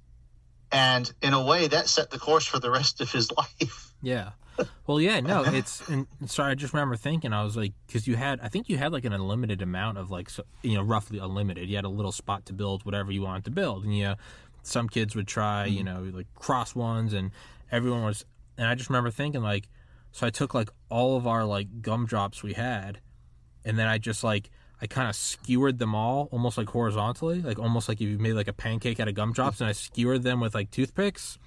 and 0.73 1.13
in 1.23 1.35
a 1.35 1.45
way 1.45 1.69
that 1.69 1.89
set 1.89 2.11
the 2.11 2.19
course 2.19 2.47
for 2.47 2.59
the 2.59 2.71
rest 2.71 3.01
of 3.01 3.13
his 3.13 3.31
life 3.37 3.95
yeah. 4.05 4.31
Well, 4.87 5.01
yeah, 5.01 5.21
no, 5.21 5.43
it's 5.45 5.89
and 5.89 6.07
sorry. 6.27 6.53
I 6.53 6.55
just 6.55 6.73
remember 6.73 6.97
thinking 6.97 7.33
I 7.33 7.43
was 7.43 7.57
like, 7.57 7.73
because 7.87 8.07
you 8.07 8.17
had, 8.17 8.41
I 8.41 8.49
think 8.49 8.69
you 8.69 8.77
had 8.77 8.93
like 8.93 9.05
an 9.05 9.13
unlimited 9.13 9.63
amount 9.63 9.99
of 9.99 10.11
like, 10.11 10.31
so, 10.31 10.45
you 10.63 10.75
know, 10.75 10.83
roughly 10.83 11.19
unlimited. 11.19 11.69
You 11.69 11.77
had 11.77 11.85
a 11.85 11.91
little 11.91 12.13
spot 12.13 12.47
to 12.47 12.53
build 12.53 12.85
whatever 12.85 13.11
you 13.11 13.23
wanted 13.23 13.45
to 13.47 13.51
build, 13.51 13.85
and 13.85 13.97
you 13.97 14.05
know, 14.05 14.15
some 14.63 14.89
kids 14.89 15.17
would 15.17 15.27
try, 15.27 15.67
you 15.67 15.85
mm-hmm. 15.85 16.11
know, 16.11 16.17
like 16.17 16.33
cross 16.35 16.75
ones, 16.75 17.13
and 17.13 17.31
everyone 17.71 18.05
was, 18.05 18.25
and 18.59 18.69
I 18.69 18.75
just 18.75 18.91
remember 18.91 19.11
thinking 19.11 19.43
like, 19.43 19.69
so 20.13 20.27
I 20.27 20.31
took 20.31 20.55
like 20.55 20.71
all 20.89 21.17
of 21.17 21.27
our 21.27 21.45
like 21.45 21.83
gumdrops 21.83 22.43
we 22.43 22.53
had, 22.53 23.01
and 23.65 23.79
then 23.79 23.89
I 23.89 23.99
just 23.99 24.23
like 24.23 24.51
I 24.81 24.87
kind 24.87 25.09
of 25.09 25.17
skewered 25.17 25.79
them 25.79 25.95
all 25.95 26.29
almost 26.31 26.59
like 26.59 26.69
horizontally, 26.69 27.41
like 27.41 27.59
almost 27.59 27.89
like 27.89 28.01
if 28.01 28.09
you 28.09 28.19
made 28.19 28.35
like 28.35 28.49
a 28.49 28.53
pancake 28.53 29.01
out 29.01 29.09
of 29.09 29.15
gumdrops, 29.15 29.61
and 29.61 29.69
I 29.69 29.73
skewered 29.73 30.23
them 30.23 30.41
with 30.41 30.55
like 30.55 30.71
toothpicks. 30.71 31.39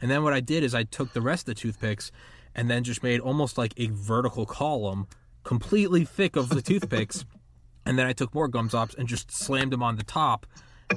And 0.00 0.10
then 0.10 0.22
what 0.22 0.32
I 0.32 0.40
did 0.40 0.62
is 0.62 0.74
I 0.74 0.84
took 0.84 1.12
the 1.12 1.20
rest 1.20 1.48
of 1.48 1.54
the 1.54 1.60
toothpicks 1.60 2.10
and 2.56 2.68
then 2.68 2.82
just 2.82 3.02
made 3.04 3.20
almost 3.20 3.56
like 3.56 3.72
a 3.76 3.86
vertical 3.88 4.46
column, 4.46 5.06
completely 5.44 6.04
thick 6.04 6.34
of 6.34 6.48
the 6.48 6.60
toothpicks. 6.62 7.24
and 7.86 7.96
then 7.96 8.06
I 8.06 8.12
took 8.12 8.34
more 8.34 8.48
gumdrops 8.48 8.94
and 8.94 9.06
just 9.06 9.30
slammed 9.30 9.72
them 9.72 9.82
on 9.82 9.94
the 9.96 10.02
top. 10.02 10.46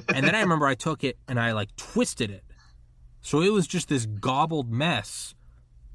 And 0.08 0.26
then 0.26 0.34
I 0.34 0.40
remember 0.40 0.66
I 0.66 0.74
took 0.74 1.04
it 1.04 1.18
and 1.28 1.38
I 1.38 1.52
like 1.52 1.76
twisted 1.76 2.30
it. 2.30 2.42
So 3.20 3.42
it 3.42 3.52
was 3.52 3.66
just 3.68 3.88
this 3.88 4.06
gobbled 4.06 4.72
mess. 4.72 5.34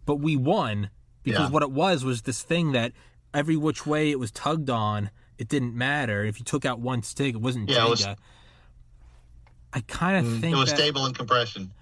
But 0.06 0.18
we 0.18 0.38
won 0.38 0.92
because 1.24 1.48
Yeah. 1.48 1.50
what 1.50 1.64
it 1.64 1.72
was 1.72 2.06
was 2.06 2.22
this 2.22 2.44
thing 2.44 2.72
that 2.74 2.94
every 3.34 3.58
which 3.58 3.86
way 3.86 4.12
it 4.12 4.20
was 4.20 4.32
tugged 4.32 4.70
on, 4.70 5.10
it 5.40 5.50
didn't 5.50 5.74
matter. 5.76 6.24
If 6.24 6.40
you 6.40 6.46
took 6.46 6.64
out 6.64 6.80
one 6.80 7.02
stick, 7.04 7.34
it 7.36 7.42
wasn't 7.42 7.70
Yeah, 7.70 7.78
Jenga. 7.80 7.86
it 7.88 7.90
was- 7.90 8.06
I 9.74 9.82
kind 9.88 10.26
of 10.26 10.32
mm, 10.32 10.40
think 10.42 10.56
it 10.56 10.60
was 10.60 10.70
that 10.70 10.78
stable 10.78 11.06
in 11.06 11.14
compression 11.14 11.74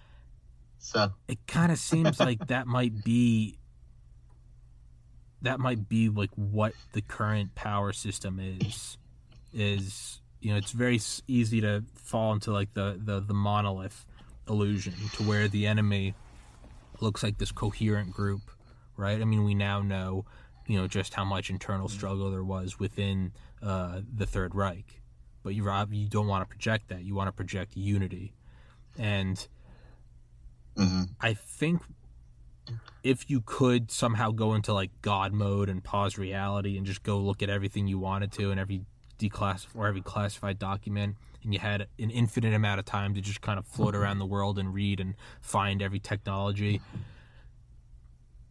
so 0.79 1.13
it 1.27 1.37
kind 1.47 1.71
of 1.71 1.77
seems 1.77 2.19
like 2.19 2.47
that 2.47 2.65
might 2.65 3.03
be 3.03 3.57
that 5.43 5.59
might 5.59 5.87
be 5.87 6.09
like 6.09 6.31
what 6.35 6.73
the 6.93 7.01
current 7.01 7.53
power 7.55 7.93
system 7.93 8.39
is 8.39 8.97
is 9.53 10.21
you 10.41 10.51
know 10.51 10.57
it's 10.57 10.71
very 10.71 10.99
easy 11.27 11.61
to 11.61 11.83
fall 11.95 12.33
into 12.33 12.51
like 12.51 12.73
the 12.73 12.99
the, 13.03 13.19
the 13.19 13.33
monolith 13.33 14.05
illusion 14.49 14.93
to 15.13 15.23
where 15.23 15.47
the 15.47 15.67
enemy 15.67 16.13
looks 16.99 17.23
like 17.23 17.37
this 17.37 17.51
coherent 17.51 18.11
group 18.11 18.41
right? 18.97 19.21
I 19.21 19.25
mean 19.25 19.43
we 19.43 19.53
now 19.53 19.81
know 19.81 20.25
you 20.67 20.79
know 20.79 20.87
just 20.87 21.13
how 21.13 21.25
much 21.25 21.49
internal 21.49 21.89
struggle 21.89 22.31
there 22.31 22.43
was 22.43 22.79
within 22.79 23.33
uh, 23.61 24.01
the 24.15 24.25
third 24.25 24.55
reich. 24.55 25.01
But 25.43 25.55
you 25.55 25.63
rob 25.63 25.93
you 25.93 26.07
don't 26.07 26.27
want 26.27 26.47
to 26.47 26.49
project 26.49 26.89
that. 26.89 27.03
You 27.03 27.15
want 27.15 27.27
to 27.27 27.31
project 27.31 27.75
unity. 27.75 28.33
And 28.97 29.45
mhm. 30.77 31.09
I 31.19 31.33
think 31.33 31.81
if 33.03 33.29
you 33.29 33.41
could 33.45 33.91
somehow 33.91 34.31
go 34.31 34.53
into 34.53 34.73
like 34.73 34.91
God 35.01 35.33
mode 35.33 35.69
and 35.69 35.83
pause 35.83 36.17
reality 36.17 36.77
and 36.77 36.85
just 36.85 37.03
go 37.03 37.17
look 37.17 37.43
at 37.43 37.49
everything 37.49 37.87
you 37.87 37.99
wanted 37.99 38.31
to 38.33 38.51
and 38.51 38.59
every 38.59 38.85
declassified 39.19 39.75
or 39.75 39.87
every 39.87 40.01
classified 40.01 40.57
document 40.57 41.15
and 41.43 41.53
you 41.53 41.59
had 41.59 41.87
an 41.99 42.09
infinite 42.09 42.53
amount 42.53 42.79
of 42.79 42.85
time 42.85 43.13
to 43.13 43.21
just 43.21 43.41
kind 43.41 43.59
of 43.59 43.65
float 43.65 43.95
around 43.95 44.19
the 44.19 44.25
world 44.25 44.57
and 44.57 44.73
read 44.73 44.99
and 44.99 45.15
find 45.41 45.81
every 45.81 45.99
technology 45.99 46.81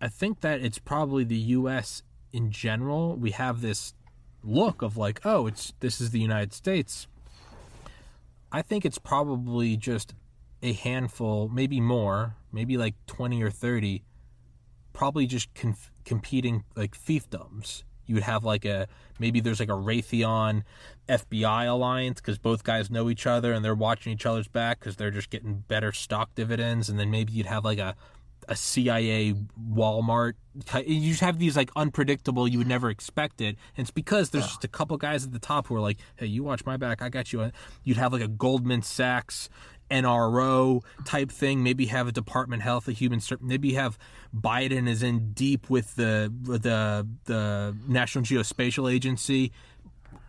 I 0.03 0.09
think 0.09 0.41
that 0.41 0.61
it's 0.61 0.79
probably 0.81 1.23
the 1.23 1.37
US 1.37 2.03
in 2.33 2.51
general. 2.51 3.15
We 3.15 3.31
have 3.31 3.61
this 3.61 3.95
look 4.43 4.83
of 4.83 4.97
like 4.97 5.25
oh 5.25 5.47
it's 5.47 5.73
this 5.79 6.01
is 6.01 6.11
the 6.11 6.19
United 6.19 6.53
States. 6.53 7.07
I 8.51 8.63
think 8.63 8.85
it's 8.85 8.99
probably 8.99 9.77
just 9.77 10.15
a 10.63 10.73
handful, 10.73 11.49
maybe 11.49 11.81
more, 11.81 12.37
maybe 12.53 12.77
like 12.77 12.95
20 13.07 13.43
or 13.43 13.51
30, 13.51 14.03
probably 14.93 15.27
just 15.27 15.53
conf- 15.55 15.91
competing 16.05 16.65
like 16.77 16.97
fiefdoms. 16.97 17.85
You 18.07 18.17
would 18.17 18.25
have 18.25 18.45
like 18.45 18.65
a 18.65 18.89
maybe 19.19 19.41
there's 19.41 19.61
like 19.61 19.69
a 19.69 19.73
Raytheon 19.73 20.63
FBI 21.09 21.69
alliance 21.69 22.21
because 22.21 22.39
both 22.39 22.65
guys 22.65 22.91
know 22.91 23.09
each 23.09 23.27
other 23.27 23.53
and 23.53 23.65
they're 23.65 23.75
watching 23.75 24.13
each 24.13 24.27
other's 24.27 24.49
back 24.49 24.81
because 24.81 24.97
they're 24.97 25.11
just 25.11 25.31
getting 25.31 25.65
better 25.69 25.93
stock 25.93 26.35
dividends. 26.35 26.89
And 26.89 26.99
then 26.99 27.11
maybe 27.11 27.33
you'd 27.33 27.47
have 27.47 27.65
like 27.65 27.79
a 27.79 27.95
a 28.49 28.57
CIA 28.57 29.35
Walmart. 29.73 30.35
You 30.85 31.11
just 31.11 31.21
have 31.21 31.39
these 31.39 31.57
like 31.57 31.71
unpredictable. 31.77 32.47
You 32.49 32.59
would 32.59 32.67
never 32.67 32.91
expect 32.91 33.41
it. 33.41 33.57
And 33.77 33.85
it's 33.85 33.91
because 33.91 34.31
there's 34.31 34.47
just 34.47 34.65
a 34.65 34.69
couple 34.69 34.97
guys 34.97 35.25
at 35.25 35.33
the 35.33 35.39
top 35.39 35.69
who 35.69 35.77
are 35.77 35.81
like, 35.81 35.99
"Hey, 36.17 36.27
you 36.27 36.43
watch 36.43 36.67
my 36.67 36.77
back. 36.77 37.03
I 37.03 37.09
got 37.09 37.33
you." 37.33 37.51
You'd 37.85 37.97
have 37.97 38.13
like 38.13 38.23
a 38.23 38.29
Goldman 38.29 38.83
Sachs. 38.83 39.49
NRO 39.93 40.83
type 41.05 41.31
thing. 41.31 41.63
Maybe 41.63 41.87
have 41.87 42.09
a 42.09 42.13
Department 42.13 42.63
of 42.63 42.65
Health, 42.65 42.89
a 42.89 42.93
Human 42.93 43.21
Ser- 43.21 43.39
Maybe 43.41 43.75
have 43.75 43.99
Biden 44.35 44.89
is 44.89 45.03
in 45.03 45.33
deep 45.33 45.69
with 45.71 45.95
the 45.97 46.33
the 46.43 47.07
the 47.25 47.77
National 47.87 48.25
Geospatial 48.25 48.93
Agency. 48.93 49.53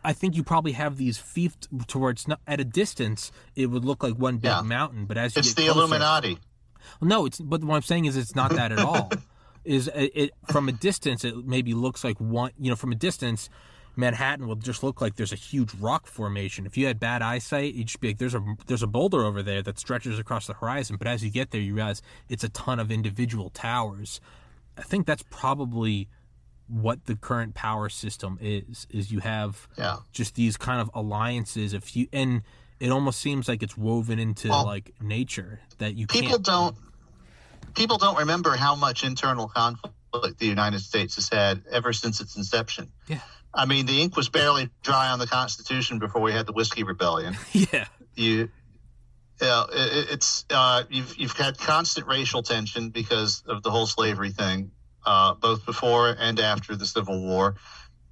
I 0.03 0.11
think 0.13 0.35
you 0.35 0.43
probably 0.43 0.73
have 0.73 0.97
these 0.97 1.17
fiefs 1.17 1.67
towards 1.87 2.27
not, 2.27 2.41
at 2.45 2.59
a 2.59 2.65
distance. 2.65 3.31
It 3.55 3.67
would 3.67 3.85
look 3.85 4.03
like 4.03 4.15
one 4.15 4.35
big 4.37 4.51
Yeah. 4.51 4.61
mountain, 4.61 5.05
but 5.05 5.17
as 5.17 5.35
you 5.35 5.39
it's 5.39 5.53
get 5.53 5.55
the 5.65 5.71
closer, 5.71 5.79
illuminati 5.79 6.39
well, 6.99 7.07
no, 7.07 7.25
it's 7.25 7.39
but 7.39 7.63
what 7.63 7.75
I'm 7.77 7.81
saying 7.81 8.05
is 8.05 8.17
it's 8.17 8.35
not 8.35 8.51
that 8.51 8.71
at 8.73 8.79
all. 8.79 9.09
is 9.63 9.87
it, 9.95 10.11
it 10.13 10.31
from 10.51 10.67
a 10.67 10.73
distance 10.73 11.23
it 11.23 11.33
maybe 11.47 11.73
looks 11.73 12.03
like 12.03 12.17
one 12.19 12.51
you 12.59 12.69
know 12.69 12.75
from 12.75 12.91
a 12.91 12.95
distance 12.95 13.49
Manhattan 13.95 14.47
will 14.47 14.55
just 14.55 14.83
look 14.83 15.01
like 15.01 15.15
there's 15.15 15.31
a 15.31 15.37
huge 15.37 15.73
rock 15.75 16.07
formation. 16.07 16.65
If 16.65 16.77
you 16.77 16.87
had 16.87 16.99
bad 16.99 17.21
eyesight, 17.21 17.75
you'd 17.75 17.87
just 17.87 17.99
be 17.99 18.09
like, 18.09 18.17
"There's 18.17 18.33
a 18.33 18.43
there's 18.65 18.83
a 18.83 18.87
boulder 18.87 19.23
over 19.23 19.43
there 19.43 19.61
that 19.61 19.77
stretches 19.79 20.17
across 20.17 20.47
the 20.47 20.53
horizon." 20.53 20.95
But 20.97 21.07
as 21.07 21.23
you 21.23 21.29
get 21.29 21.51
there, 21.51 21.61
you 21.61 21.75
realize 21.75 22.01
it's 22.27 22.43
a 22.43 22.49
ton 22.49 22.79
of 22.79 22.91
individual 22.91 23.49
towers. 23.51 24.19
I 24.77 24.81
think 24.81 25.05
that's 25.05 25.23
probably 25.29 26.09
what 26.67 27.05
the 27.05 27.15
current 27.15 27.53
power 27.53 27.87
system 27.89 28.39
is. 28.41 28.87
Is 28.89 29.11
you 29.11 29.19
have 29.19 29.67
yeah 29.77 29.97
just 30.11 30.35
these 30.35 30.57
kind 30.57 30.81
of 30.81 30.89
alliances. 30.95 31.73
If 31.73 31.95
you 31.95 32.07
and 32.11 32.41
it 32.79 32.89
almost 32.89 33.19
seems 33.19 33.47
like 33.47 33.61
it's 33.61 33.77
woven 33.77 34.17
into 34.17 34.49
Well, 34.49 34.65
like 34.65 34.93
nature 34.99 35.59
that 35.77 35.95
you 35.95 36.07
people 36.07 36.31
can't. 36.31 36.43
don't 36.43 36.75
people 37.75 37.97
don't 37.97 38.17
remember 38.17 38.55
how 38.55 38.75
much 38.75 39.03
internal 39.03 39.47
conflict 39.47 39.93
the 40.39 40.47
United 40.47 40.79
States 40.79 41.15
has 41.15 41.29
had 41.29 41.63
ever 41.71 41.93
since 41.93 42.21
its 42.21 42.35
inception. 42.35 42.91
Yeah. 43.07 43.19
I 43.53 43.65
mean, 43.65 43.85
the 43.85 44.01
ink 44.01 44.15
was 44.17 44.29
barely 44.29 44.69
dry 44.81 45.09
on 45.09 45.19
the 45.19 45.27
Constitution 45.27 45.99
before 45.99 46.21
we 46.21 46.31
had 46.31 46.45
the 46.45 46.53
Whiskey 46.53 46.83
Rebellion. 46.83 47.37
yeah. 47.53 47.85
You, 48.15 48.49
yeah, 49.41 49.63
it, 49.71 50.07
it's 50.11 50.45
uh, 50.49 50.83
you've 50.89 51.15
you've 51.17 51.31
had 51.37 51.57
constant 51.57 52.07
racial 52.07 52.43
tension 52.43 52.89
because 52.89 53.43
of 53.47 53.61
the 53.63 53.71
whole 53.71 53.85
slavery 53.85 54.31
thing, 54.31 54.71
uh, 55.05 55.33
both 55.35 55.65
before 55.65 56.15
and 56.17 56.39
after 56.39 56.75
the 56.75 56.85
Civil 56.85 57.21
War. 57.21 57.55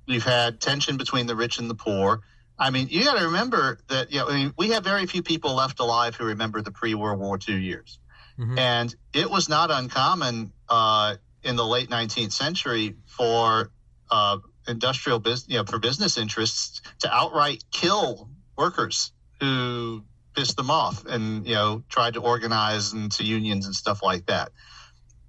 You've 0.06 0.24
had 0.26 0.60
tension 0.60 0.98
between 0.98 1.28
the 1.28 1.36
rich 1.36 1.60
and 1.60 1.70
the 1.70 1.76
poor. 1.76 2.22
I 2.60 2.70
mean, 2.70 2.88
you 2.90 3.04
got 3.04 3.18
to 3.18 3.26
remember 3.26 3.80
that. 3.90 4.12
You 4.12 4.20
know, 4.20 4.28
I 4.30 4.34
mean, 4.36 4.54
we 4.58 4.70
have 4.72 4.84
very 4.84 5.06
few 5.06 5.24
people 5.24 5.56
left 5.56 5.80
alive 5.80 6.16
who 6.16 6.26
remember 6.26 6.62
the 6.62 6.72
pre-World 6.72 7.20
War 7.20 7.40
II 7.48 7.56
years, 7.56 8.00
Mhm. 8.38 8.58
and 8.60 8.96
it 9.14 9.30
was 9.30 9.48
not 9.50 9.72
uncommon 9.72 10.52
uh, 10.70 11.16
in 11.44 11.56
the 11.56 11.66
late 11.66 11.90
19th 11.90 12.32
century 12.32 12.96
for 13.06 13.72
uh, 14.10 14.38
industrial 14.68 15.20
business, 15.20 15.50
you 15.50 15.58
know, 15.58 15.64
for 15.64 15.80
business 15.80 16.18
interests 16.18 16.82
to 17.00 17.14
outright 17.14 17.64
kill 17.72 18.30
workers 18.58 19.12
who 19.40 20.04
pissed 20.36 20.56
them 20.56 20.70
off 20.70 21.06
and 21.06 21.46
you 21.46 21.56
know 21.56 21.84
tried 21.90 22.14
to 22.14 22.22
organize 22.22 22.94
into 22.94 23.24
unions 23.24 23.66
and 23.66 23.76
stuff 23.76 24.02
like 24.04 24.26
that. 24.28 24.52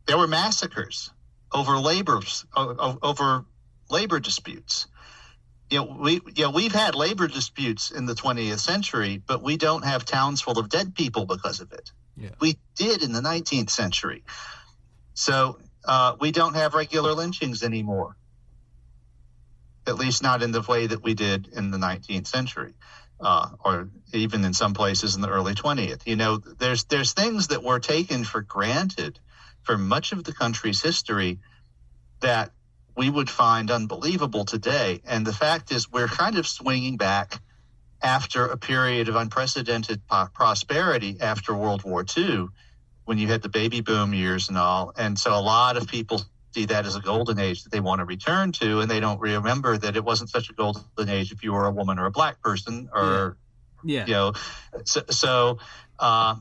There 0.07 0.19
were 0.19 0.29
massacres 0.29 1.11
over 1.53 1.79
labors 1.79 2.45
over 2.57 3.45
labor 3.91 4.21
disputes. 4.21 4.87
You 5.71 5.79
know, 5.79 5.97
we 6.01 6.21
you 6.35 6.45
know, 6.45 6.51
we've 6.51 6.73
had 6.73 6.95
labor 6.95 7.29
disputes 7.29 7.91
in 7.91 8.07
the 8.07 8.15
20th 8.15 8.59
century, 8.59 9.23
but 9.27 9.43
we 9.43 9.57
don't 9.57 9.85
have 9.85 10.05
towns 10.05 10.41
full 10.41 10.59
of 10.59 10.69
dead 10.69 10.95
people 10.95 11.25
because 11.25 11.61
of 11.61 11.73
it. 11.73 11.91
Yeah. 12.17 12.31
We 12.41 12.59
did 12.77 13.03
in 13.03 13.13
the 13.13 13.21
19th 13.21 13.71
century. 13.71 14.25
So 15.15 15.59
uh, 15.85 16.17
we 16.21 16.31
don't 16.31 16.55
have 16.55 16.75
regular 16.75 17.15
lynchings 17.15 17.63
anymore, 17.63 18.17
at 19.87 19.97
least 19.97 20.23
not 20.23 20.43
in 20.43 20.53
the 20.53 20.63
way 20.63 20.87
that 20.87 21.03
we 21.03 21.15
did 21.15 21.49
in 21.49 21.71
the 21.71 21.79
19th 21.79 22.27
century. 22.27 22.75
Uh, 23.21 23.51
or 23.65 23.89
even 24.13 24.45
in 24.45 24.53
some 24.53 24.75
places 24.75 25.15
in 25.15 25.21
the 25.21 25.29
early 25.29 25.55
20th. 25.55 26.09
You 26.09 26.17
know, 26.17 26.39
there's 26.39 26.83
there's 26.85 27.13
things 27.13 27.49
that 27.49 27.63
were 27.63 27.79
taken 27.79 28.25
for 28.25 28.41
granted 28.41 29.21
for 29.63 29.79
much 29.79 30.11
of 30.11 30.25
the 30.25 30.33
country's 30.33 30.83
history 30.83 31.39
that 32.21 32.51
we 32.97 33.09
would 33.09 33.31
find 33.31 33.71
unbelievable 33.71 34.45
today. 34.45 35.01
And 35.05 35.27
the 35.27 35.33
fact 35.33 35.73
is, 35.73 35.91
we're 35.91 36.09
kind 36.09 36.37
of 36.37 36.47
swinging 36.47 36.97
back 36.97 37.41
after 38.03 38.47
a 38.47 38.57
period 38.57 39.09
of 39.09 39.17
unprecedented 39.17 40.03
prosperity 40.35 41.19
after 41.21 41.55
World 41.55 41.85
War 41.85 42.05
II, 42.17 42.49
when 43.05 43.19
you 43.19 43.29
had 43.29 43.43
the 43.43 43.49
baby 43.49 43.81
boom 43.81 44.13
years 44.13 44.49
and 44.49 44.59
all. 44.59 44.93
And 44.97 45.19
so 45.19 45.33
a 45.33 45.41
lot 45.41 45.77
of 45.77 45.87
people 45.87 46.23
see 46.55 46.67
that 46.67 46.87
as 46.87 46.97
a 46.97 47.01
golden 47.01 47.39
age 47.39 47.65
that 47.65 47.73
they 47.73 47.81
want 47.81 48.01
to 48.01 48.05
return 48.05 48.53
to, 48.53 48.81
and 48.81 48.91
they 48.91 49.01
don't 49.01 49.21
remember 49.21 49.77
that 49.79 49.97
it 49.97 50.05
wasn't 50.05 50.31
such 50.31 50.51
a 50.51 50.53
golden 50.53 51.09
age 51.09 51.33
if 51.33 51.43
you 51.43 51.53
were 51.53 51.67
a 51.67 51.71
woman 51.71 51.99
or 51.99 52.07
a 52.07 52.11
black 52.11 52.41
person, 52.43 52.89
or 52.93 53.37
yeah, 53.85 54.01
yeah. 54.01 54.07
you 54.07 54.13
know, 54.13 54.33
so, 54.85 55.03
so 55.11 55.59
uh, 55.99 56.37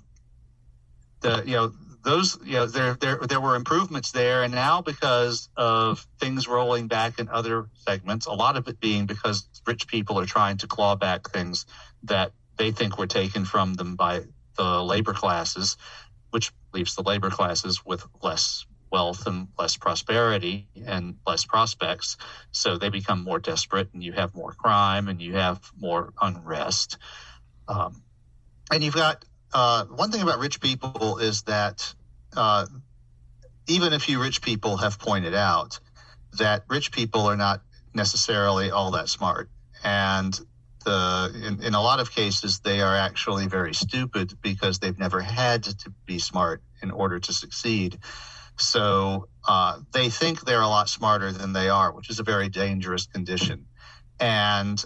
the 1.22 1.44
you 1.46 1.54
know 1.54 1.72
those 2.04 2.38
you 2.44 2.54
know 2.54 2.66
there 2.66 2.96
there 2.96 3.20
there 3.28 3.42
were 3.42 3.56
improvements 3.56 4.12
there, 4.12 4.44
and 4.44 4.54
now 4.54 4.82
because 4.82 5.50
of 5.56 6.06
things 6.20 6.48
rolling 6.48 6.88
back 6.88 7.20
in 7.20 7.30
other 7.30 7.68
segments, 7.76 8.26
a 8.26 8.34
lot 8.34 8.58
of 8.58 8.68
it 8.68 8.80
being 8.80 9.06
because 9.06 9.48
rich 9.66 9.88
people 9.88 10.20
are 10.20 10.26
trying 10.26 10.58
to 10.58 10.68
claw 10.68 10.96
back 10.96 11.30
things 11.30 11.66
that 12.04 12.32
they 12.58 12.72
think 12.72 12.98
were 12.98 13.08
taken 13.08 13.46
from 13.46 13.74
them 13.74 13.96
by 13.96 14.22
the 14.58 14.84
labor 14.84 15.14
classes, 15.14 15.78
which 16.32 16.52
leaves 16.74 16.96
the 16.96 17.04
labor 17.04 17.30
classes 17.30 17.86
with 17.86 18.06
less 18.22 18.66
wealth 18.92 19.26
and 19.28 19.48
less 19.58 19.78
prosperity 19.78 20.68
and 20.86 21.16
less 21.26 21.46
prospects. 21.46 22.18
So 22.52 22.78
they 22.78 22.90
become 22.90 23.24
more 23.24 23.40
desperate, 23.40 23.90
and 23.94 24.04
you 24.04 24.12
have 24.14 24.36
more 24.36 24.54
crime 24.54 25.08
and 25.08 25.22
you 25.22 25.36
have 25.36 25.60
more 25.80 26.14
unrest. 26.22 26.98
Um, 27.68 28.04
and 28.72 28.84
you've 28.84 28.96
got 28.96 29.24
uh, 29.54 29.86
one 29.86 30.12
thing 30.12 30.22
about 30.22 30.40
rich 30.40 30.62
people 30.62 31.18
is 31.18 31.44
that 31.44 31.94
uh, 32.36 32.66
even 33.68 33.94
a 33.94 34.00
few 34.00 34.22
rich 34.22 34.42
people 34.42 34.78
have 34.78 35.00
pointed 35.00 35.36
out 35.36 35.80
that 36.38 36.64
rich 36.70 36.92
people 36.92 37.22
are 37.22 37.38
not 37.38 37.62
necessarily 37.94 38.72
all 38.72 38.92
that 38.92 39.10
smart. 39.10 39.50
And 39.84 40.40
the, 40.86 41.32
in, 41.46 41.64
in 41.64 41.74
a 41.74 41.82
lot 41.82 42.00
of 42.00 42.12
cases, 42.12 42.60
they 42.60 42.82
are 42.82 42.96
actually 42.96 43.48
very 43.48 43.74
stupid 43.74 44.34
because 44.42 44.80
they've 44.80 44.98
never 44.98 45.22
had 45.22 45.64
to 45.64 45.94
be 46.06 46.20
smart 46.20 46.62
in 46.82 46.92
order 46.92 47.20
to 47.20 47.34
succeed. 47.34 48.00
So 48.62 49.28
uh, 49.48 49.80
they 49.92 50.10
think 50.10 50.42
they're 50.42 50.62
a 50.62 50.68
lot 50.68 50.90
smarter 50.90 51.32
than 51.32 51.54
they 51.54 51.70
are, 51.70 51.92
which 51.92 52.10
is 52.10 52.20
a 52.20 52.24
very 52.24 52.50
dangerous 52.50 53.08
condition. 53.08 53.66
And 54.20 54.84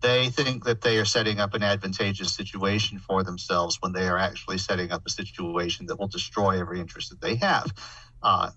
they 0.00 0.28
think 0.28 0.64
that 0.64 0.82
they 0.82 0.98
are 0.98 1.04
setting 1.04 1.40
up 1.40 1.54
an 1.54 1.62
advantageous 1.62 2.32
situation 2.32 2.98
for 2.98 3.24
themselves 3.24 3.78
when 3.80 3.92
they 3.92 4.06
are 4.08 4.18
actually 4.18 4.58
setting 4.58 4.92
up 4.92 5.02
a 5.06 5.10
situation 5.10 5.86
that 5.86 5.98
will 5.98 6.08
destroy 6.08 6.60
every 6.60 6.80
interest 6.80 7.10
that 7.10 7.20
they 7.20 7.36
have. 7.36 7.72
Uh, 8.22 8.50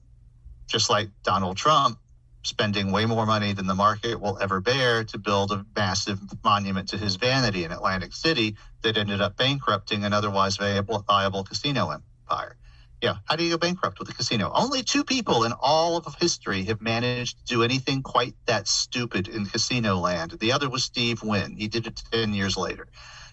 just 0.67 0.89
like 0.89 1.09
Donald 1.23 1.57
Trump 1.57 1.97
spending 2.43 2.91
way 2.91 3.05
more 3.05 3.25
money 3.25 3.53
than 3.53 3.67
the 3.67 3.75
market 3.75 4.19
will 4.21 4.37
ever 4.39 4.61
bear 4.61 5.03
to 5.03 5.17
build 5.17 5.51
a 5.51 5.65
massive 5.75 6.19
monument 6.43 6.89
to 6.89 6.97
his 6.97 7.15
vanity 7.15 7.63
in 7.63 7.71
Atlantic 7.71 8.13
City 8.13 8.55
that 8.81 8.97
ended 8.97 9.19
up 9.19 9.35
bankrupting 9.35 10.05
an 10.05 10.13
otherwise 10.13 10.57
viable, 10.57 11.03
viable 11.07 11.43
casino 11.43 11.89
empire. 11.89 12.55
Yeah. 13.01 13.15
How 13.25 13.37
do 13.37 13.43
you 13.43 13.51
go 13.51 13.57
bankrupt 13.57 13.99
with 13.99 14.09
a 14.09 14.13
casino? 14.13 14.51
Only 14.53 14.83
two 14.83 15.05
people 15.05 15.45
in 15.45 15.53
all 15.53 15.97
of 15.97 16.15
history 16.15 16.63
have 16.65 16.81
managed 16.81 17.37
to 17.39 17.45
do 17.45 17.63
anything 17.63 18.03
quite 18.03 18.35
that 18.45 18.67
stupid 18.67 19.27
in 19.29 19.45
casino 19.45 19.95
land. 19.95 20.31
The 20.31 20.51
other 20.51 20.69
was 20.69 20.83
Steve 20.83 21.23
Wynn. 21.23 21.55
He 21.55 21.67
did 21.67 21.87
it 21.87 22.01
10 22.11 22.33
years 22.33 22.57
later. 22.57 22.87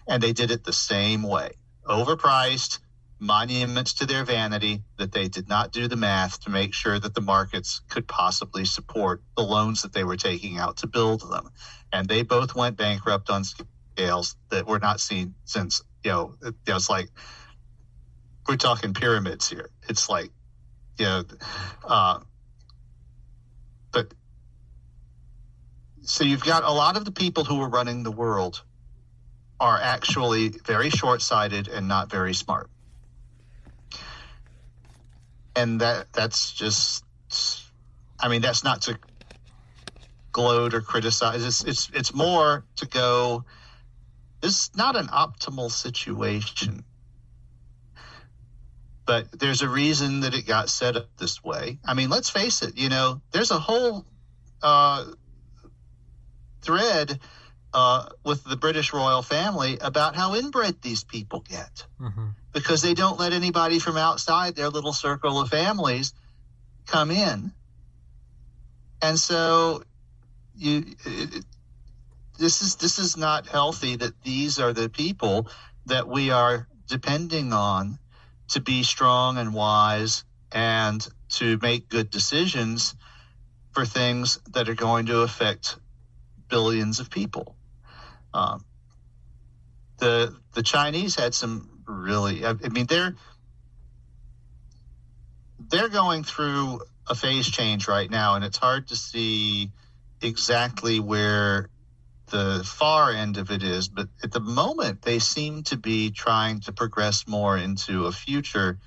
And 0.07 0.23
they 0.23 0.31
did 0.31 0.51
it 0.51 0.63
the 0.63 0.73
same 0.73 1.23
way 1.23 1.51
overpriced, 1.85 2.79
monuments 3.19 3.93
to 3.95 4.05
their 4.05 4.23
vanity 4.23 4.83
that 4.97 5.11
they 5.11 5.27
did 5.27 5.49
not 5.49 5.71
do 5.71 5.87
the 5.87 5.95
math 5.95 6.41
to 6.41 6.49
make 6.49 6.73
sure 6.73 6.99
that 6.99 7.15
the 7.15 7.21
markets 7.21 7.81
could 7.89 8.07
possibly 8.07 8.65
support 8.65 9.23
the 9.35 9.43
loans 9.43 9.81
that 9.81 9.93
they 9.93 10.03
were 10.03 10.17
taking 10.17 10.57
out 10.57 10.77
to 10.77 10.87
build 10.87 11.21
them. 11.31 11.49
And 11.91 12.07
they 12.07 12.21
both 12.21 12.55
went 12.55 12.77
bankrupt 12.77 13.29
on 13.29 13.43
scales 13.43 14.35
that 14.49 14.67
were 14.67 14.79
not 14.79 14.99
seen 14.99 15.33
since, 15.45 15.81
you 16.03 16.11
know, 16.11 16.35
it, 16.43 16.55
it's 16.67 16.89
like 16.89 17.09
we're 18.47 18.57
talking 18.57 18.93
pyramids 18.93 19.49
here. 19.49 19.69
It's 19.89 20.09
like, 20.09 20.31
you 20.97 21.05
know, 21.05 21.23
uh, 21.83 22.19
but 23.91 24.13
so 26.01 26.23
you've 26.23 26.43
got 26.43 26.63
a 26.63 26.71
lot 26.71 26.97
of 26.97 27.05
the 27.05 27.11
people 27.11 27.43
who 27.43 27.61
are 27.61 27.69
running 27.69 28.03
the 28.03 28.11
world 28.11 28.63
are 29.59 29.79
actually 29.81 30.49
very 30.49 30.89
short-sighted 30.89 31.67
and 31.67 31.87
not 31.87 32.09
very 32.09 32.33
smart, 32.33 32.69
and 35.55 35.81
that 35.81 36.11
that's 36.13 36.51
just, 36.53 37.03
I 38.19 38.27
mean, 38.29 38.41
that's 38.41 38.63
not 38.63 38.83
to 38.83 38.97
gloat 40.31 40.73
or 40.73 40.81
criticize. 40.81 41.43
It's 41.43 41.63
it's 41.63 41.89
it's 41.93 42.13
more 42.13 42.63
to 42.77 42.85
go. 42.87 43.45
This 44.41 44.51
is 44.51 44.71
not 44.75 44.95
an 44.95 45.07
optimal 45.07 45.71
situation 45.71 46.85
but 49.07 49.39
there's 49.39 49.61
a 49.61 49.69
reason 49.69 50.19
that 50.19 50.35
it 50.35 50.45
got 50.45 50.69
set 50.69 50.97
up 50.97 51.07
this 51.17 51.43
way. 51.43 51.79
I 51.85 51.93
mean, 51.93 52.09
let's 52.09 52.29
face 52.29 52.61
it, 52.61 52.77
you 52.77 52.89
know, 52.89 53.21
there's 53.31 53.51
a 53.51 53.57
whole 53.57 54.05
uh, 54.61 55.05
thread 56.61 57.19
uh, 57.73 58.09
with 58.25 58.43
the 58.43 58.57
British 58.57 58.91
royal 58.93 59.21
family 59.21 59.77
about 59.79 60.15
how 60.15 60.35
inbred 60.35 60.81
these 60.81 61.05
people 61.05 61.39
get 61.39 61.85
mm-hmm. 61.99 62.27
because 62.51 62.81
they 62.81 62.93
don't 62.93 63.19
let 63.19 63.31
anybody 63.31 63.79
from 63.79 63.97
outside 63.97 64.55
their 64.55 64.69
little 64.69 64.93
circle 64.93 65.39
of 65.39 65.49
families 65.49 66.13
come 66.85 67.09
in. 67.09 67.51
And 69.01 69.17
so 69.17 69.83
you 70.55 70.85
it, 71.05 71.45
this 72.39 72.61
is 72.61 72.75
this 72.75 72.99
is 72.99 73.15
not 73.15 73.47
healthy 73.47 73.95
that 73.95 74.21
these 74.23 74.59
are 74.59 74.73
the 74.73 74.89
people 74.89 75.47
that 75.85 76.07
we 76.07 76.31
are 76.31 76.67
depending 76.87 77.53
on 77.53 77.99
to 78.49 78.61
be 78.61 78.83
strong 78.83 79.37
and 79.37 79.53
wise 79.53 80.23
and 80.51 81.05
to 81.29 81.59
make 81.61 81.89
good 81.89 82.09
decisions 82.09 82.95
for 83.71 83.85
things 83.85 84.39
that 84.51 84.69
are 84.69 84.75
going 84.75 85.07
to 85.07 85.21
affect 85.21 85.77
billions 86.47 86.99
of 86.99 87.09
people. 87.09 87.55
Um, 88.33 88.63
the 89.97 90.35
the 90.53 90.63
Chinese 90.63 91.15
had 91.15 91.33
some 91.33 91.81
really, 91.85 92.45
I, 92.45 92.51
I 92.51 92.69
mean, 92.69 92.85
they're 92.85 93.15
they're 95.69 95.89
going 95.89 96.23
through 96.23 96.81
a 97.07 97.15
phase 97.15 97.47
change 97.47 97.87
right 97.87 98.09
now, 98.09 98.35
and 98.35 98.45
it's 98.45 98.57
hard 98.57 98.87
to 98.87 98.95
see 98.95 99.71
exactly 100.21 100.99
where 100.99 101.69
the 102.27 102.63
far 102.65 103.11
end 103.11 103.37
of 103.37 103.51
it 103.51 103.63
is, 103.63 103.87
but 103.87 104.07
at 104.23 104.31
the 104.31 104.39
moment 104.39 105.01
they 105.01 105.19
seem 105.19 105.63
to 105.63 105.77
be 105.77 106.11
trying 106.11 106.59
to 106.61 106.71
progress 106.71 107.27
more 107.27 107.57
into 107.57 108.05
a 108.05 108.11
future 108.11 108.79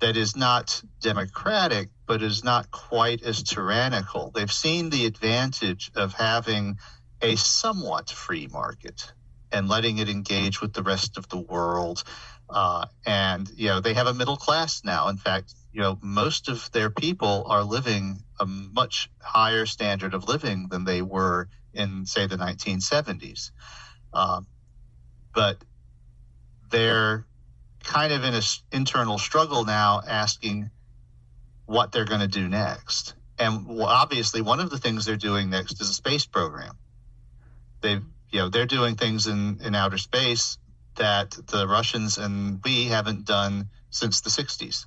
that 0.00 0.16
is 0.16 0.34
not 0.34 0.82
democratic, 1.00 1.88
but 2.06 2.22
is 2.22 2.42
not 2.42 2.70
quite 2.70 3.22
as 3.22 3.42
tyrannical. 3.42 4.32
They've 4.34 4.52
seen 4.52 4.90
the 4.90 5.06
advantage 5.06 5.92
of 5.94 6.12
having 6.12 6.78
a 7.22 7.36
somewhat 7.36 8.10
free 8.10 8.48
market 8.48 9.12
and 9.52 9.68
letting 9.68 9.98
it 9.98 10.08
engage 10.08 10.60
with 10.60 10.72
the 10.72 10.82
rest 10.82 11.16
of 11.18 11.28
the 11.28 11.38
world. 11.38 12.02
Uh, 12.50 12.86
and, 13.06 13.48
you 13.54 13.68
know, 13.68 13.80
they 13.80 13.94
have 13.94 14.08
a 14.08 14.14
middle 14.14 14.36
class 14.36 14.82
now. 14.84 15.08
In 15.08 15.16
fact, 15.16 15.54
you 15.72 15.80
know, 15.80 15.98
most 16.02 16.48
of 16.48 16.70
their 16.72 16.90
people 16.90 17.44
are 17.46 17.62
living 17.62 18.22
a 18.40 18.44
much 18.46 19.08
higher 19.20 19.66
standard 19.66 20.14
of 20.14 20.28
living 20.28 20.68
than 20.68 20.84
they 20.84 21.00
were 21.00 21.48
in, 21.74 22.06
say, 22.06 22.26
the 22.26 22.36
1970s. 22.36 23.50
Um, 24.12 24.46
but 25.34 25.64
they're 26.70 27.26
kind 27.82 28.12
of 28.12 28.24
in 28.24 28.34
an 28.34 28.42
internal 28.72 29.18
struggle 29.18 29.64
now, 29.64 30.02
asking 30.06 30.70
what 31.66 31.92
they're 31.92 32.04
going 32.04 32.20
to 32.20 32.28
do 32.28 32.48
next. 32.48 33.14
And 33.38 33.66
obviously, 33.80 34.40
one 34.40 34.60
of 34.60 34.70
the 34.70 34.78
things 34.78 35.04
they're 35.04 35.16
doing 35.16 35.50
next 35.50 35.80
is 35.80 35.88
a 35.88 35.94
space 35.94 36.26
program. 36.26 36.76
They've, 37.80 38.04
you 38.30 38.38
know, 38.40 38.48
they're 38.48 38.66
doing 38.66 38.94
things 38.94 39.26
in, 39.26 39.60
in 39.62 39.74
outer 39.74 39.98
space 39.98 40.58
that 40.96 41.30
the 41.48 41.66
Russians 41.66 42.18
and 42.18 42.60
we 42.64 42.84
haven't 42.84 43.24
done 43.24 43.68
since 43.90 44.20
the 44.20 44.30
60s. 44.30 44.86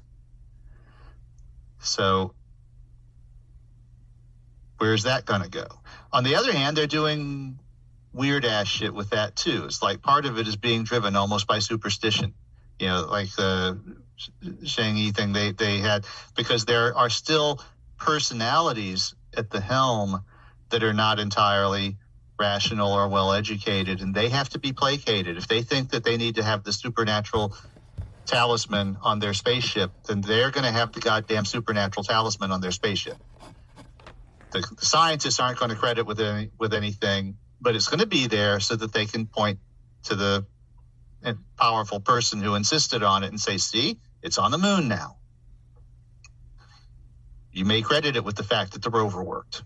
So, 1.79 2.33
where's 4.85 5.03
that 5.03 5.25
going 5.25 5.41
to 5.41 5.49
go? 5.49 5.65
On 6.13 6.23
the 6.23 6.35
other 6.35 6.51
hand, 6.51 6.77
they're 6.77 6.85
doing 6.85 7.57
weird 8.13 8.45
ass 8.45 8.67
shit 8.67 8.93
with 8.93 9.09
that 9.09 9.35
too. 9.35 9.65
It's 9.65 9.81
like 9.81 10.03
part 10.03 10.25
of 10.25 10.37
it 10.37 10.47
is 10.47 10.55
being 10.55 10.83
driven 10.83 11.15
almost 11.15 11.47
by 11.47 11.57
superstition. 11.57 12.35
You 12.79 12.87
know, 12.87 13.07
like 13.09 13.33
the 13.35 13.79
Chang'e 14.63 14.97
Yi 14.97 15.11
thing 15.11 15.33
they, 15.33 15.53
they 15.53 15.79
had, 15.79 16.05
because 16.35 16.65
there 16.65 16.95
are 16.95 17.09
still 17.09 17.59
personalities 17.97 19.15
at 19.35 19.49
the 19.49 19.59
helm 19.59 20.23
that 20.69 20.83
are 20.83 20.93
not 20.93 21.19
entirely 21.19 21.97
rational 22.39 22.91
or 22.93 23.07
well 23.07 23.33
educated, 23.33 24.01
and 24.01 24.13
they 24.13 24.29
have 24.29 24.49
to 24.49 24.59
be 24.59 24.71
placated. 24.71 25.35
If 25.35 25.47
they 25.47 25.63
think 25.63 25.91
that 25.91 26.03
they 26.03 26.17
need 26.17 26.35
to 26.35 26.43
have 26.43 26.63
the 26.63 26.73
supernatural 26.73 27.55
talisman 28.27 28.97
on 29.01 29.17
their 29.17 29.33
spaceship, 29.33 29.91
then 30.07 30.21
they're 30.21 30.51
going 30.51 30.65
to 30.65 30.71
have 30.71 30.91
the 30.91 30.99
goddamn 30.99 31.45
supernatural 31.45 32.03
talisman 32.03 32.51
on 32.51 32.61
their 32.61 32.71
spaceship. 32.71 33.17
The, 34.51 34.59
the 34.79 34.85
scientists 34.85 35.39
aren't 35.39 35.59
going 35.59 35.71
to 35.71 35.77
credit 35.77 36.05
with 36.05 36.19
any, 36.19 36.51
with 36.59 36.73
anything, 36.73 37.37
but 37.59 37.75
it's 37.75 37.87
going 37.87 37.99
to 37.99 38.07
be 38.07 38.27
there 38.27 38.59
so 38.59 38.75
that 38.75 38.93
they 38.93 39.05
can 39.05 39.27
point 39.27 39.59
to 40.03 40.15
the 40.15 40.45
powerful 41.57 41.99
person 41.99 42.41
who 42.41 42.55
insisted 42.55 43.03
on 43.03 43.23
it 43.23 43.27
and 43.27 43.39
say, 43.39 43.57
"See, 43.57 43.99
it's 44.21 44.37
on 44.37 44.51
the 44.51 44.57
moon 44.57 44.87
now." 44.87 45.17
You 47.51 47.65
may 47.65 47.81
credit 47.81 48.15
it 48.15 48.23
with 48.23 48.35
the 48.35 48.43
fact 48.43 48.73
that 48.73 48.83
the 48.83 48.89
rover 48.89 49.23
worked. 49.23 49.63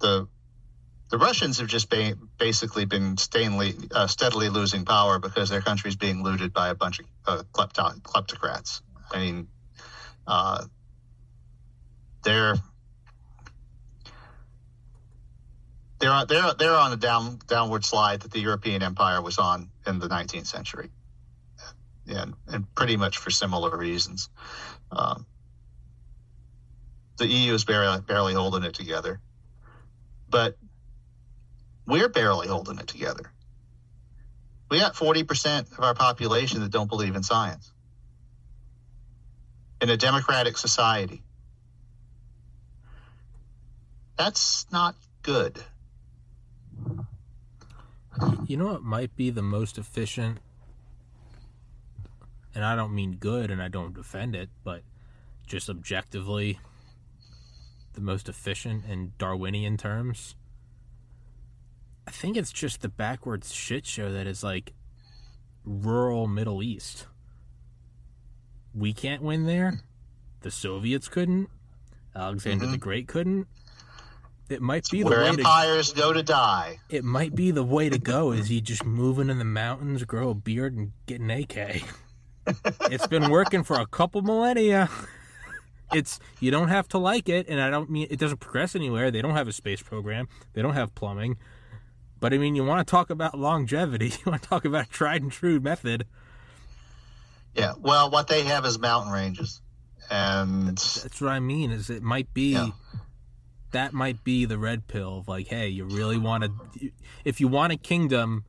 The 0.00 0.28
the 1.10 1.18
Russians 1.18 1.58
have 1.58 1.66
just 1.66 1.92
basically 2.38 2.84
been 2.84 3.16
stainly, 3.16 3.74
uh, 3.92 4.06
steadily 4.06 4.48
losing 4.48 4.84
power 4.84 5.18
because 5.18 5.50
their 5.50 5.60
country's 5.60 5.96
being 5.96 6.22
looted 6.22 6.52
by 6.52 6.68
a 6.68 6.74
bunch 6.74 7.00
of 7.00 7.06
uh, 7.26 7.42
klepto- 7.52 8.00
kleptocrats. 8.02 8.80
I 9.12 9.18
mean, 9.18 9.48
uh, 10.28 10.64
they're 12.22 12.56
they're 15.98 16.24
they're 16.26 16.54
they're 16.54 16.74
on 16.74 16.92
a 16.92 16.96
down 16.96 17.38
downward 17.46 17.84
slide 17.84 18.20
that 18.22 18.32
the 18.32 18.40
European 18.40 18.82
Empire 18.82 19.20
was 19.20 19.38
on 19.38 19.70
in 19.86 19.98
the 19.98 20.08
19th 20.08 20.46
century, 20.46 20.90
and 22.06 22.34
and 22.48 22.74
pretty 22.74 22.96
much 22.96 23.18
for 23.18 23.30
similar 23.30 23.76
reasons. 23.76 24.28
Um, 24.90 25.26
the 27.18 27.26
EU 27.26 27.54
is 27.54 27.64
barely 27.64 28.00
barely 28.00 28.34
holding 28.34 28.64
it 28.64 28.74
together, 28.74 29.20
but 30.28 30.56
we're 31.86 32.08
barely 32.08 32.48
holding 32.48 32.78
it 32.78 32.86
together. 32.86 33.30
We 34.70 34.78
got 34.78 34.94
40% 34.94 35.76
of 35.76 35.80
our 35.80 35.94
population 35.94 36.60
that 36.60 36.70
don't 36.70 36.88
believe 36.88 37.16
in 37.16 37.24
science. 37.24 37.72
In 39.80 39.90
a 39.90 39.96
democratic 39.96 40.56
society. 40.56 41.24
That's 44.20 44.66
not 44.70 44.96
good. 45.22 45.64
You 48.46 48.58
know 48.58 48.66
what 48.66 48.82
might 48.82 49.16
be 49.16 49.30
the 49.30 49.40
most 49.40 49.78
efficient? 49.78 50.40
And 52.54 52.62
I 52.62 52.76
don't 52.76 52.94
mean 52.94 53.12
good 53.12 53.50
and 53.50 53.62
I 53.62 53.68
don't 53.68 53.94
defend 53.94 54.36
it, 54.36 54.50
but 54.62 54.82
just 55.46 55.70
objectively 55.70 56.60
the 57.94 58.02
most 58.02 58.28
efficient 58.28 58.84
in 58.84 59.12
Darwinian 59.16 59.78
terms 59.78 60.34
I 62.06 62.10
think 62.10 62.36
it's 62.36 62.52
just 62.52 62.82
the 62.82 62.88
backwards 62.88 63.54
shit 63.54 63.86
show 63.86 64.12
that 64.12 64.26
is 64.26 64.42
like 64.42 64.72
rural 65.64 66.26
Middle 66.26 66.62
East. 66.62 67.06
We 68.74 68.92
can't 68.92 69.22
win 69.22 69.46
there. 69.46 69.80
The 70.40 70.50
Soviets 70.50 71.08
couldn't. 71.08 71.48
Alexander 72.14 72.64
mm-hmm. 72.64 72.72
the 72.72 72.78
Great 72.78 73.06
couldn't. 73.06 73.46
It 74.50 74.60
might 74.60 74.88
be 74.90 75.04
the 75.04 75.08
Where 75.08 75.22
way 75.22 75.28
empires 75.28 75.92
to, 75.92 75.96
go 75.96 76.12
to 76.12 76.24
die. 76.24 76.80
It 76.88 77.04
might 77.04 77.36
be 77.36 77.52
the 77.52 77.62
way 77.62 77.88
to 77.88 77.98
go. 77.98 78.32
Is 78.32 78.50
you 78.50 78.60
just 78.60 78.84
moving 78.84 79.30
in 79.30 79.38
the 79.38 79.44
mountains, 79.44 80.02
grow 80.02 80.30
a 80.30 80.34
beard, 80.34 80.74
and 80.74 80.90
get 81.06 81.20
an 81.20 81.30
AK? 81.30 81.82
it's 82.90 83.06
been 83.06 83.30
working 83.30 83.62
for 83.62 83.78
a 83.78 83.86
couple 83.86 84.22
millennia. 84.22 84.90
It's 85.92 86.18
you 86.40 86.50
don't 86.50 86.66
have 86.66 86.88
to 86.88 86.98
like 86.98 87.28
it, 87.28 87.48
and 87.48 87.60
I 87.60 87.70
don't 87.70 87.90
mean 87.90 88.08
it 88.10 88.18
doesn't 88.18 88.38
progress 88.38 88.74
anywhere. 88.74 89.12
They 89.12 89.22
don't 89.22 89.34
have 89.34 89.46
a 89.46 89.52
space 89.52 89.82
program. 89.82 90.26
They 90.52 90.62
don't 90.62 90.74
have 90.74 90.96
plumbing. 90.96 91.38
But 92.18 92.34
I 92.34 92.38
mean, 92.38 92.56
you 92.56 92.64
want 92.64 92.86
to 92.86 92.90
talk 92.90 93.10
about 93.10 93.38
longevity. 93.38 94.08
You 94.24 94.32
want 94.32 94.42
to 94.42 94.48
talk 94.48 94.64
about 94.64 94.86
a 94.86 94.90
tried 94.90 95.22
and 95.22 95.30
true 95.30 95.60
method. 95.60 96.06
Yeah. 97.54 97.74
Well, 97.78 98.10
what 98.10 98.26
they 98.26 98.42
have 98.42 98.64
is 98.66 98.80
mountain 98.80 99.12
ranges, 99.12 99.60
and 100.10 100.76
that's 100.76 101.20
what 101.20 101.30
I 101.30 101.38
mean. 101.38 101.70
Is 101.70 101.88
it 101.88 102.02
might 102.02 102.34
be. 102.34 102.52
Yeah. 102.52 102.70
That 103.72 103.92
might 103.92 104.24
be 104.24 104.44
the 104.44 104.58
red 104.58 104.88
pill 104.88 105.18
of 105.18 105.28
like, 105.28 105.46
hey, 105.46 105.68
you 105.68 105.84
really 105.84 106.18
want 106.18 106.44
to. 106.44 106.90
If 107.24 107.40
you 107.40 107.48
want 107.48 107.72
a 107.72 107.76
kingdom, 107.76 108.44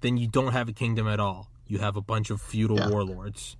then 0.00 0.16
you 0.16 0.26
don't 0.26 0.52
have 0.52 0.68
a 0.68 0.72
kingdom 0.72 1.06
at 1.06 1.20
all. 1.20 1.50
You 1.66 1.78
have 1.78 1.96
a 1.96 2.02
bunch 2.02 2.30
of 2.30 2.40
feudal 2.40 2.78
yeah. 2.78 2.90
warlords. 2.90 3.56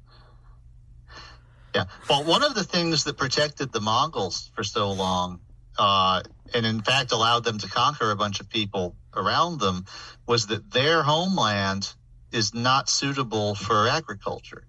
Yeah. 1.74 1.85
Well, 2.09 2.24
one 2.24 2.43
of 2.44 2.55
the 2.55 2.65
things 2.65 3.05
that 3.05 3.16
protected 3.16 3.73
the 3.73 3.81
Mongols 3.81 4.51
for 4.55 4.62
so 4.62 4.93
long 4.93 5.40
uh, 5.78 6.23
and 6.52 6.66
in 6.66 6.81
fact 6.81 7.12
allowed 7.12 7.44
them 7.44 7.59
to 7.59 7.69
conquer 7.69 8.11
a 8.11 8.16
bunch 8.16 8.40
of 8.40 8.48
people 8.48 8.94
around 9.15 9.61
them, 9.61 9.85
was 10.27 10.47
that 10.47 10.70
their 10.70 11.02
homeland 11.02 11.93
is 12.32 12.55
not 12.55 12.89
suitable 12.89 13.55
for 13.55 13.89
agriculture. 13.89 14.66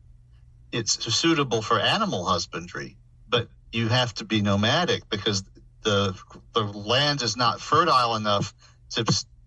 It's 0.72 1.14
suitable 1.16 1.62
for 1.62 1.80
animal 1.80 2.26
husbandry, 2.26 2.98
but 3.28 3.50
you 3.72 3.88
have 3.88 4.14
to 4.16 4.26
be 4.26 4.42
nomadic 4.42 5.10
because 5.10 5.44
the 5.86 6.20
the 6.54 6.64
land 6.64 7.24
is 7.24 7.38
not 7.38 7.62
fertile 7.62 8.16
enough 8.18 8.54
to 8.92 9.06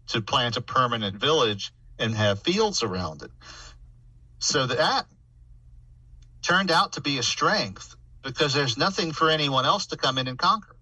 to 0.08 0.22
plant 0.22 0.56
a 0.56 0.62
permanent 0.62 1.18
village 1.18 1.72
and 1.98 2.14
have 2.14 2.42
fields 2.42 2.82
around 2.82 3.22
it. 3.22 3.32
So 4.40 4.66
that 4.68 5.06
turned 6.42 6.72
out 6.72 6.94
to 6.94 7.02
be 7.02 7.18
a 7.18 7.24
strength 7.24 7.96
because 8.22 8.54
there's 8.54 8.78
nothing 8.78 9.12
for 9.12 9.30
anyone 9.30 9.66
else 9.66 9.88
to 9.88 9.98
come 9.98 10.18
in 10.18 10.28
and 10.28 10.38
conquer 10.38 10.76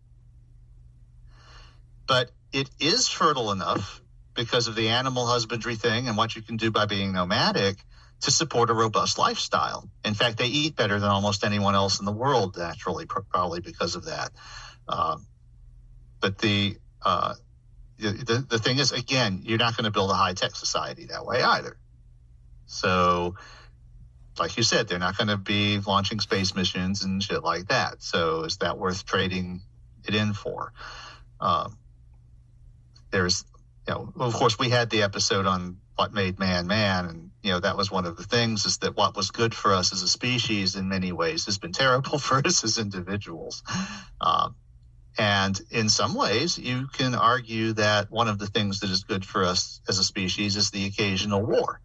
but 2.09 2.31
it 2.53 2.71
is 2.81 3.09
fertile 3.09 3.53
enough 3.53 4.03
because 4.35 4.69
of 4.69 4.77
the 4.77 4.91
animal 4.91 5.27
husbandry 5.27 5.77
thing 5.77 6.09
and 6.09 6.19
what 6.19 6.37
you 6.37 6.43
can 6.43 6.59
do 6.59 6.73
by 6.73 6.87
being 6.87 7.13
nomadic 7.13 7.79
to 8.23 8.33
support 8.33 8.71
a 8.71 8.75
robust 8.75 9.19
lifestyle. 9.19 9.91
In 10.05 10.15
fact, 10.15 10.39
they 10.39 10.47
eat 10.47 10.77
better 10.77 11.01
than 11.01 11.11
almost 11.11 11.45
anyone 11.45 11.77
else 11.77 12.01
in 12.01 12.07
the 12.07 12.13
world 12.13 12.57
naturally, 12.59 13.07
probably 13.07 13.61
because 13.61 13.97
of 13.97 14.07
that. 14.07 14.33
Um, 14.89 15.27
but 16.21 16.39
the, 16.39 16.77
uh, 17.03 17.35
the 17.99 18.45
the 18.49 18.59
thing 18.59 18.79
is, 18.79 18.93
again, 18.93 19.41
you're 19.45 19.59
not 19.59 19.77
going 19.77 19.85
to 19.85 19.91
build 19.91 20.11
a 20.11 20.15
high 20.15 20.35
tech 20.35 20.55
society 20.55 21.07
that 21.07 21.25
way 21.25 21.43
either. 21.43 21.77
So, 22.67 23.37
like 24.39 24.57
you 24.57 24.63
said, 24.63 24.89
they're 24.89 24.99
not 24.99 25.17
going 25.17 25.29
to 25.29 25.37
be 25.37 25.79
launching 25.81 26.21
space 26.21 26.55
missions 26.55 27.05
and 27.05 27.23
shit 27.23 27.43
like 27.43 27.69
that. 27.69 28.03
So, 28.03 28.43
is 28.43 28.59
that 28.59 28.77
worth 28.79 29.07
trading 29.07 29.63
it 30.07 30.15
in 30.15 30.35
for? 30.35 30.73
Um, 31.41 31.79
there's, 33.11 33.45
you 33.89 33.95
know, 33.95 34.13
of 34.17 34.35
course, 34.35 34.59
we 34.59 34.69
had 34.69 34.91
the 34.91 35.03
episode 35.03 35.47
on 35.47 35.79
what 35.95 36.13
made 36.13 36.39
man 36.39 36.67
man, 36.67 37.07
and 37.07 37.31
you 37.43 37.53
know 37.53 37.61
that 37.61 37.77
was 37.77 37.91
one 37.91 38.05
of 38.05 38.17
the 38.17 38.25
things 38.25 38.67
is 38.67 38.79
that 38.79 38.97
what 38.97 39.17
was 39.17 39.31
good 39.31 39.55
for 39.55 39.73
us 39.73 39.93
as 39.93 40.03
a 40.03 40.09
species 40.09 40.77
in 40.77 40.89
many 40.89 41.13
ways 41.13 41.47
has 41.47 41.57
been 41.57 41.73
terrible 41.73 42.19
for 42.27 42.47
us 42.47 42.63
as 42.65 42.79
individuals. 42.79 43.63
Um, 44.21 44.55
and 45.19 45.59
in 45.71 45.89
some 45.89 46.15
ways, 46.15 46.59
you 46.59 46.89
can 46.93 47.15
argue 47.15 47.73
that 47.75 48.11
one 48.11 48.29
of 48.29 48.39
the 48.39 48.47
things 48.47 48.81
that 48.81 48.91
is 48.91 49.05
good 49.05 49.25
for 49.25 49.45
us 49.45 49.81
as 49.89 49.99
a 49.99 50.05
species 50.05 50.57
is 50.57 50.71
the 50.71 50.87
occasional 50.87 51.43
war. 51.43 51.81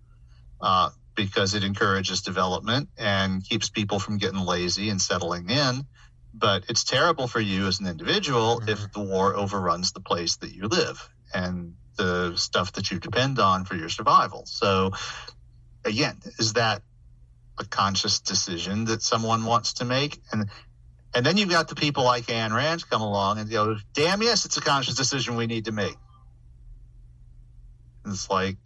Uh, 0.60 0.90
because 1.16 1.54
it 1.54 1.64
encourages 1.64 2.22
development 2.22 2.90
and 2.98 3.44
keeps 3.44 3.70
people 3.70 4.00
from 4.00 4.18
getting 4.18 4.40
lazy 4.40 4.90
and 4.90 5.02
settling 5.02 5.50
in. 5.50 5.86
But 6.34 6.66
it's 6.70 6.84
terrible 6.84 7.28
for 7.28 7.40
you 7.40 7.68
as 7.68 7.80
an 7.80 7.88
individual 7.88 8.60
mm-hmm. 8.60 8.70
if 8.70 8.92
the 8.94 9.02
war 9.02 9.36
overruns 9.36 9.92
the 9.92 10.00
place 10.00 10.38
that 10.38 10.54
you 10.54 10.68
live 10.68 11.10
and 11.34 11.76
the 11.98 12.36
stuff 12.38 12.72
that 12.74 12.90
you 12.90 13.00
depend 13.00 13.40
on 13.40 13.66
for 13.66 13.76
your 13.76 13.90
survival. 13.90 14.44
So, 14.46 14.92
again, 15.84 16.18
is 16.40 16.54
that 16.54 16.82
a 17.60 17.66
conscious 17.66 18.20
decision 18.20 18.86
that 18.86 19.02
someone 19.02 19.44
wants 19.46 19.74
to 19.74 19.86
make? 19.86 20.22
And 20.32 20.50
and 21.14 21.26
then 21.26 21.38
you've 21.38 21.50
got 21.50 21.68
the 21.68 21.76
people 21.76 22.04
like 22.04 22.26
Ayn 22.26 22.56
Rand 22.56 22.90
come 22.90 23.02
along 23.02 23.40
and 23.40 23.50
go, 23.50 23.78
"Damn 23.94 24.22
yes, 24.22 24.46
it's 24.46 24.58
a 24.58 24.62
conscious 24.62 24.96
decision 24.96 25.36
we 25.36 25.48
need 25.48 25.66
to 25.66 25.72
make." 25.72 25.98
It's 28.06 28.30
like, 28.30 28.58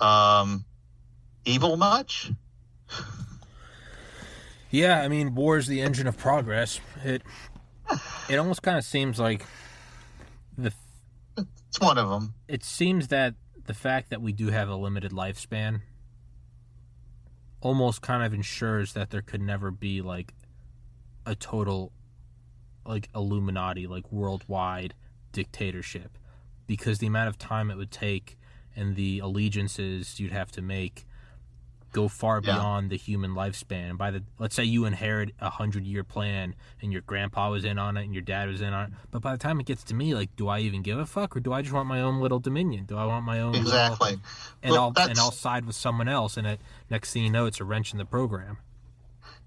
um, 0.00 0.64
evil 1.44 1.76
much? 1.76 2.30
Yeah, 4.70 5.00
I 5.00 5.08
mean, 5.08 5.34
war 5.34 5.56
is 5.56 5.68
the 5.68 5.80
engine 5.80 6.06
of 6.06 6.18
progress. 6.18 6.80
It 7.04 7.22
it 8.28 8.36
almost 8.36 8.62
kind 8.62 8.76
of 8.76 8.84
seems 8.84 9.18
like 9.18 9.44
the 10.58 10.72
It's 11.68 11.80
one 11.80 11.98
of 11.98 12.08
them. 12.10 12.34
it 12.48 12.64
seems 12.64 13.08
that 13.08 13.34
the 13.66 13.74
fact 13.74 14.10
that 14.10 14.20
we 14.20 14.32
do 14.32 14.48
have 14.48 14.68
a 14.68 14.76
limited 14.76 15.12
lifespan 15.12 15.80
almost 17.60 18.02
kind 18.02 18.22
of 18.22 18.34
ensures 18.34 18.92
that 18.92 19.10
there 19.10 19.22
could 19.22 19.40
never 19.40 19.70
be 19.70 20.02
like 20.02 20.34
a 21.26 21.34
total 21.34 21.92
like 22.86 23.08
illuminati 23.14 23.86
like 23.86 24.10
worldwide 24.12 24.94
dictatorship 25.32 26.16
because 26.66 26.98
the 26.98 27.06
amount 27.06 27.28
of 27.28 27.36
time 27.38 27.70
it 27.70 27.76
would 27.76 27.90
take 27.90 28.38
and 28.74 28.96
the 28.96 29.18
allegiances 29.18 30.18
you'd 30.20 30.32
have 30.32 30.50
to 30.52 30.62
make 30.62 31.04
go 31.92 32.08
far 32.08 32.40
Yeah. 32.44 32.54
beyond 32.54 32.90
the 32.90 32.96
human 32.96 33.32
lifespan 33.32 33.88
and 33.90 33.98
by 33.98 34.10
the 34.10 34.22
let's 34.38 34.54
say 34.54 34.64
you 34.64 34.84
inherit 34.84 35.30
a 35.40 35.50
hundred 35.50 35.84
year 35.84 36.04
plan 36.04 36.54
and 36.82 36.92
your 36.92 37.00
grandpa 37.02 37.50
was 37.50 37.64
in 37.64 37.78
on 37.78 37.96
it 37.96 38.04
and 38.04 38.12
your 38.12 38.22
dad 38.22 38.48
was 38.48 38.60
in 38.60 38.72
on 38.72 38.84
it 38.88 38.90
but 39.10 39.22
by 39.22 39.32
the 39.32 39.38
time 39.38 39.58
it 39.60 39.66
gets 39.66 39.82
to 39.84 39.94
me 39.94 40.14
like 40.14 40.34
do 40.36 40.46
i 40.48 40.58
even 40.60 40.82
give 40.82 40.98
a 40.98 41.06
fuck 41.06 41.36
or 41.36 41.40
do 41.40 41.52
i 41.52 41.62
just 41.62 41.72
want 41.74 41.88
my 41.88 42.00
own 42.02 42.20
little 42.20 42.38
dominion 42.38 42.84
do 42.84 42.96
i 42.96 43.04
want 43.06 43.24
my 43.24 43.40
own 43.40 43.52
little- 43.52 43.66
Exactly. 43.66 44.16
and 44.62 44.74
I'll 44.74 44.92
and 44.96 45.18
I'll 45.18 45.30
side 45.32 45.64
with 45.64 45.76
someone 45.76 46.08
else, 46.08 46.36
and 46.36 46.46
it 46.46 46.60
next 46.90 47.12
thing 47.12 47.24
you 47.24 47.30
know, 47.30 47.46
it's 47.46 47.60
a 47.60 47.64
wrench 47.64 47.92
in 47.92 47.98
the 47.98 48.04
program. 48.04 48.58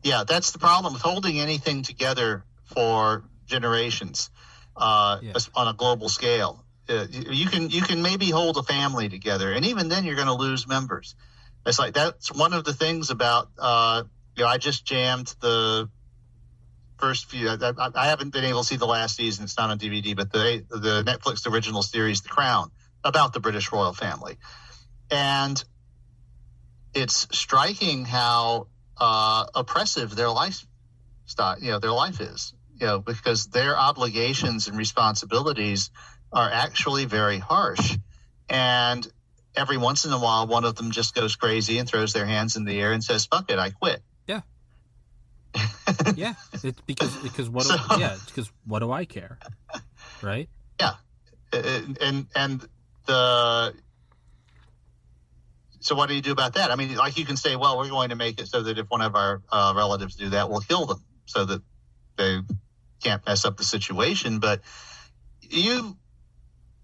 Yeah, 0.03 0.23
that's 0.27 0.51
the 0.51 0.59
problem 0.59 0.93
with 0.93 1.01
holding 1.01 1.39
anything 1.39 1.83
together 1.83 2.45
for 2.63 3.23
generations 3.45 4.29
uh, 4.75 5.19
Yeah. 5.21 5.33
on 5.55 5.67
a 5.67 5.73
global 5.73 6.09
scale. 6.09 6.63
Uh, 6.87 7.05
you 7.11 7.47
can 7.47 7.69
you 7.69 7.81
can 7.81 8.01
maybe 8.01 8.31
hold 8.31 8.57
a 8.57 8.63
family 8.63 9.09
together, 9.09 9.51
and 9.51 9.65
even 9.65 9.89
then, 9.89 10.05
you're 10.05 10.15
going 10.15 10.27
to 10.27 10.33
lose 10.33 10.67
members. 10.67 11.15
It's 11.65 11.77
like 11.77 11.93
that's 11.93 12.31
one 12.31 12.53
of 12.53 12.63
the 12.63 12.73
things 12.73 13.11
about. 13.11 13.49
Uh, 13.59 14.03
you 14.35 14.43
know, 14.43 14.49
I 14.49 14.57
just 14.57 14.85
jammed 14.85 15.35
the 15.39 15.89
first 16.97 17.29
few. 17.29 17.49
I, 17.49 17.57
I, 17.77 17.89
I 17.93 18.05
haven't 18.07 18.31
been 18.31 18.45
able 18.45 18.61
to 18.61 18.65
see 18.65 18.77
the 18.77 18.87
last 18.87 19.17
season; 19.17 19.43
it's 19.43 19.57
not 19.57 19.69
on 19.69 19.77
DVD. 19.77 20.15
But 20.15 20.31
the 20.31 20.65
the 20.69 21.03
Netflix 21.03 21.45
original 21.51 21.83
series, 21.83 22.21
The 22.21 22.29
Crown, 22.29 22.71
about 23.03 23.33
the 23.33 23.39
British 23.39 23.71
royal 23.71 23.93
family, 23.93 24.37
and 25.11 25.63
it's 26.95 27.27
striking 27.31 28.05
how 28.05 28.67
uh, 28.99 29.45
oppressive 29.55 30.15
their 30.15 30.29
lifestyle, 30.29 31.57
you 31.59 31.71
know, 31.71 31.79
their 31.79 31.91
life 31.91 32.19
is, 32.21 32.53
you 32.79 32.85
know, 32.87 32.99
because 32.99 33.47
their 33.47 33.77
obligations 33.77 34.67
and 34.67 34.77
responsibilities 34.77 35.89
are 36.31 36.49
actually 36.51 37.05
very 37.05 37.39
harsh. 37.39 37.97
And 38.49 39.07
every 39.55 39.77
once 39.77 40.05
in 40.05 40.11
a 40.11 40.19
while, 40.19 40.47
one 40.47 40.65
of 40.65 40.75
them 40.75 40.91
just 40.91 41.15
goes 41.15 41.35
crazy 41.35 41.77
and 41.77 41.87
throws 41.87 42.13
their 42.13 42.25
hands 42.25 42.55
in 42.55 42.65
the 42.65 42.79
air 42.79 42.91
and 42.93 43.03
says, 43.03 43.25
"Fuck 43.25 43.49
it, 43.51 43.59
I 43.59 43.69
quit." 43.69 44.01
Yeah, 44.27 44.41
yeah, 46.15 46.33
it's 46.53 46.81
because 46.85 47.15
because 47.17 47.49
what? 47.49 47.65
So- 47.65 47.77
do, 47.77 47.99
yeah, 47.99 48.13
it's 48.13 48.25
because 48.25 48.51
what 48.65 48.79
do 48.79 48.91
I 48.91 49.05
care, 49.05 49.37
right? 50.21 50.49
Yeah, 50.79 50.93
and, 51.51 52.27
and 52.35 52.65
the 53.05 53.73
so 55.79 55.95
what 55.95 56.09
do 56.09 56.15
you 56.15 56.21
do 56.21 56.31
about 56.31 56.55
that? 56.55 56.71
I 56.71 56.75
mean, 56.75 56.95
like 56.95 57.17
you 57.17 57.25
can 57.25 57.37
say, 57.37 57.55
well, 57.55 57.77
we're 57.77 57.89
going 57.89 58.09
to 58.09 58.15
make 58.15 58.39
it 58.39 58.47
so 58.47 58.63
that 58.63 58.77
if 58.77 58.87
one 58.89 59.01
of 59.01 59.15
our 59.15 59.41
uh, 59.51 59.73
relatives 59.75 60.15
do 60.15 60.29
that, 60.29 60.49
we'll 60.49 60.61
kill 60.61 60.85
them 60.85 61.03
so 61.25 61.45
that 61.45 61.61
they 62.17 62.39
can't 63.01 63.25
mess 63.25 63.45
up 63.45 63.57
the 63.57 63.63
situation. 63.63 64.39
But 64.39 64.61
you 65.41 65.97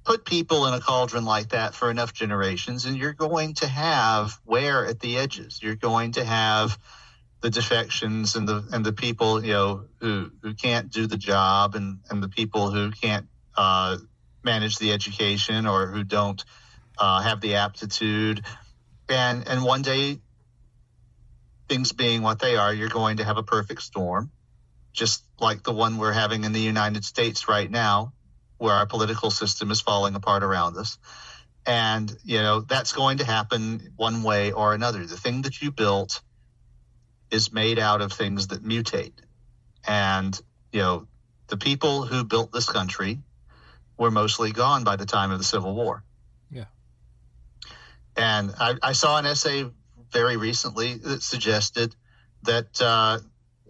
put 0.06 0.24
people 0.24 0.68
in 0.68 0.74
a 0.74 0.80
cauldron 0.80 1.26
like 1.26 1.50
that 1.50 1.74
for 1.74 1.92
enough 1.92 2.14
generations, 2.14 2.86
and 2.86 2.96
you're 2.96 3.14
going 3.14 3.56
to 3.56 3.68
have 3.68 4.40
wear 4.46 4.86
at 4.86 5.00
the 5.00 5.18
edges. 5.18 5.60
You're 5.62 5.76
going 5.76 6.14
to 6.14 6.24
have 6.24 6.80
the 7.42 7.50
defections 7.50 8.36
and 8.36 8.48
the 8.48 8.66
and 8.72 8.86
the 8.86 8.94
people 8.94 9.44
you 9.44 9.54
know 9.54 9.86
who 10.00 10.32
who 10.42 10.54
can't 10.54 10.92
do 10.92 11.06
the 11.06 11.18
job, 11.18 11.76
and 11.76 12.00
and 12.10 12.24
the 12.24 12.30
people 12.30 12.72
who 12.72 12.92
can't 12.92 13.28
uh, 13.58 13.98
manage 14.44 14.78
the 14.78 14.94
education 14.94 15.66
or 15.66 15.88
who 15.88 16.04
don't 16.04 16.44
uh, 16.98 17.22
have 17.22 17.42
the 17.42 17.56
aptitude 17.56 18.44
and 19.10 19.48
and 19.48 19.64
one 19.64 19.82
day 19.82 20.20
things 21.68 21.92
being 21.92 22.22
what 22.22 22.40
they 22.40 22.56
are 22.56 22.74
you're 22.74 22.90
going 22.90 23.18
to 23.18 23.24
have 23.24 23.38
a 23.38 23.44
perfect 23.44 23.82
storm 23.82 24.32
just 24.94 25.24
like 25.40 25.64
the 25.64 25.74
one 25.74 25.98
we're 25.98 26.14
having 26.14 26.44
in 26.44 26.54
the 26.54 26.60
united 26.60 27.04
states 27.04 27.48
right 27.48 27.70
now 27.70 28.14
where 28.58 28.74
our 28.74 28.86
political 28.86 29.32
system 29.32 29.72
is 29.72 29.82
falling 29.82 30.16
apart 30.16 30.44
around 30.44 30.78
us. 30.78 30.98
And 31.66 32.16
you 32.24 32.38
know 32.42 32.62
that's 32.62 32.94
going 32.94 33.18
to 33.20 33.26
happen 33.26 33.94
one 33.96 34.24
way 34.24 34.52
or 34.52 34.74
another. 34.74 35.06
The 35.06 35.18
thing 35.18 35.44
that 35.44 35.62
you 35.62 35.72
built 35.72 36.22
is 37.32 37.52
made 37.52 37.80
out 37.80 38.02
of 38.02 38.14
things 38.14 38.48
that 38.48 38.64
mutate. 38.64 39.14
And 39.88 40.40
you 40.72 40.82
know 40.82 41.08
the 41.48 41.58
people 41.58 42.04
who 42.04 42.24
built 42.24 42.52
this 42.52 42.70
country 42.70 43.20
were 43.98 44.12
mostly 44.12 44.52
gone 44.52 44.84
by 44.84 44.96
the 44.96 45.06
time 45.06 45.32
of 45.32 45.40
the 45.40 45.44
Civil 45.44 45.74
War. 45.74 46.04
And 48.16 48.54
I, 48.60 48.76
I 48.82 48.92
saw 48.94 49.18
an 49.18 49.26
essay 49.26 49.70
very 50.12 50.38
recently 50.38 50.96
that 50.96 51.22
suggested 51.22 51.96
that, 52.44 52.82
uh, 52.82 53.20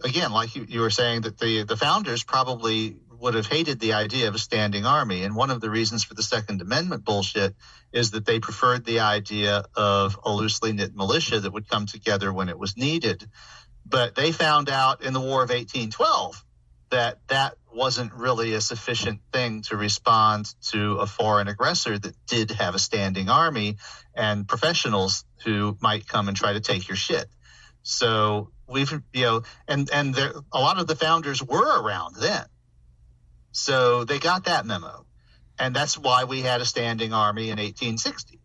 again, 0.03 0.31
like 0.31 0.55
you, 0.55 0.65
you 0.67 0.81
were 0.81 0.89
saying, 0.89 1.21
that 1.21 1.39
the, 1.39 1.63
the 1.63 1.77
founders 1.77 2.23
probably 2.23 2.97
would 3.19 3.33
have 3.33 3.47
hated 3.47 3.79
the 3.79 3.93
idea 3.93 4.27
of 4.27 4.35
a 4.35 4.39
standing 4.39 4.85
army. 4.85 5.23
And 5.23 5.35
one 5.35 5.49
of 5.49 5.61
the 5.61 5.69
reasons 5.69 6.03
for 6.03 6.13
the 6.13 6.23
Second 6.23 6.61
Amendment 6.61 7.03
bullshit 7.03 7.55
is 7.91 8.11
that 8.11 8.25
they 8.25 8.39
preferred 8.39 8.85
the 8.85 8.99
idea 8.99 9.65
of 9.75 10.19
a 10.23 10.31
loosely 10.31 10.73
knit 10.73 10.95
militia 10.95 11.39
that 11.39 11.51
would 11.51 11.69
come 11.69 11.85
together 11.85 12.31
when 12.31 12.49
it 12.49 12.59
was 12.59 12.77
needed. 12.77 13.27
But 13.85 14.15
they 14.15 14.31
found 14.31 14.69
out 14.69 15.03
in 15.03 15.13
the 15.13 15.19
War 15.19 15.43
of 15.43 15.49
1812 15.49 16.43
that 16.89 17.19
that 17.27 17.55
wasn't 17.75 18.13
really 18.13 18.53
a 18.53 18.61
sufficient 18.61 19.19
thing 19.33 19.61
to 19.63 19.75
respond 19.75 20.53
to 20.61 20.95
a 20.95 21.05
foreign 21.05 21.47
aggressor 21.47 21.99
that 21.99 22.15
did 22.25 22.51
have 22.51 22.73
a 22.73 22.79
standing 22.79 23.29
army 23.29 23.77
and 24.15 24.47
professionals 24.47 25.25
who 25.43 25.77
might 25.81 26.07
come 26.07 26.27
and 26.27 26.37
try 26.37 26.53
to 26.53 26.61
take 26.61 26.87
your 26.87 26.95
shit. 26.95 27.25
So 27.83 28.49
we've, 28.67 28.91
you 29.13 29.21
know, 29.21 29.41
and 29.67 29.89
and 29.91 30.15
there, 30.15 30.33
a 30.51 30.59
lot 30.59 30.79
of 30.79 30.87
the 30.87 30.95
founders 30.95 31.43
were 31.43 31.81
around 31.81 32.15
then, 32.15 32.45
so 33.51 34.05
they 34.05 34.19
got 34.19 34.45
that 34.45 34.65
memo, 34.65 35.05
and 35.59 35.75
that's 35.75 35.97
why 35.97 36.23
we 36.23 36.41
had 36.41 36.61
a 36.61 36.65
standing 36.65 37.13
army 37.13 37.45
in 37.51 37.57
1860 37.57 38.39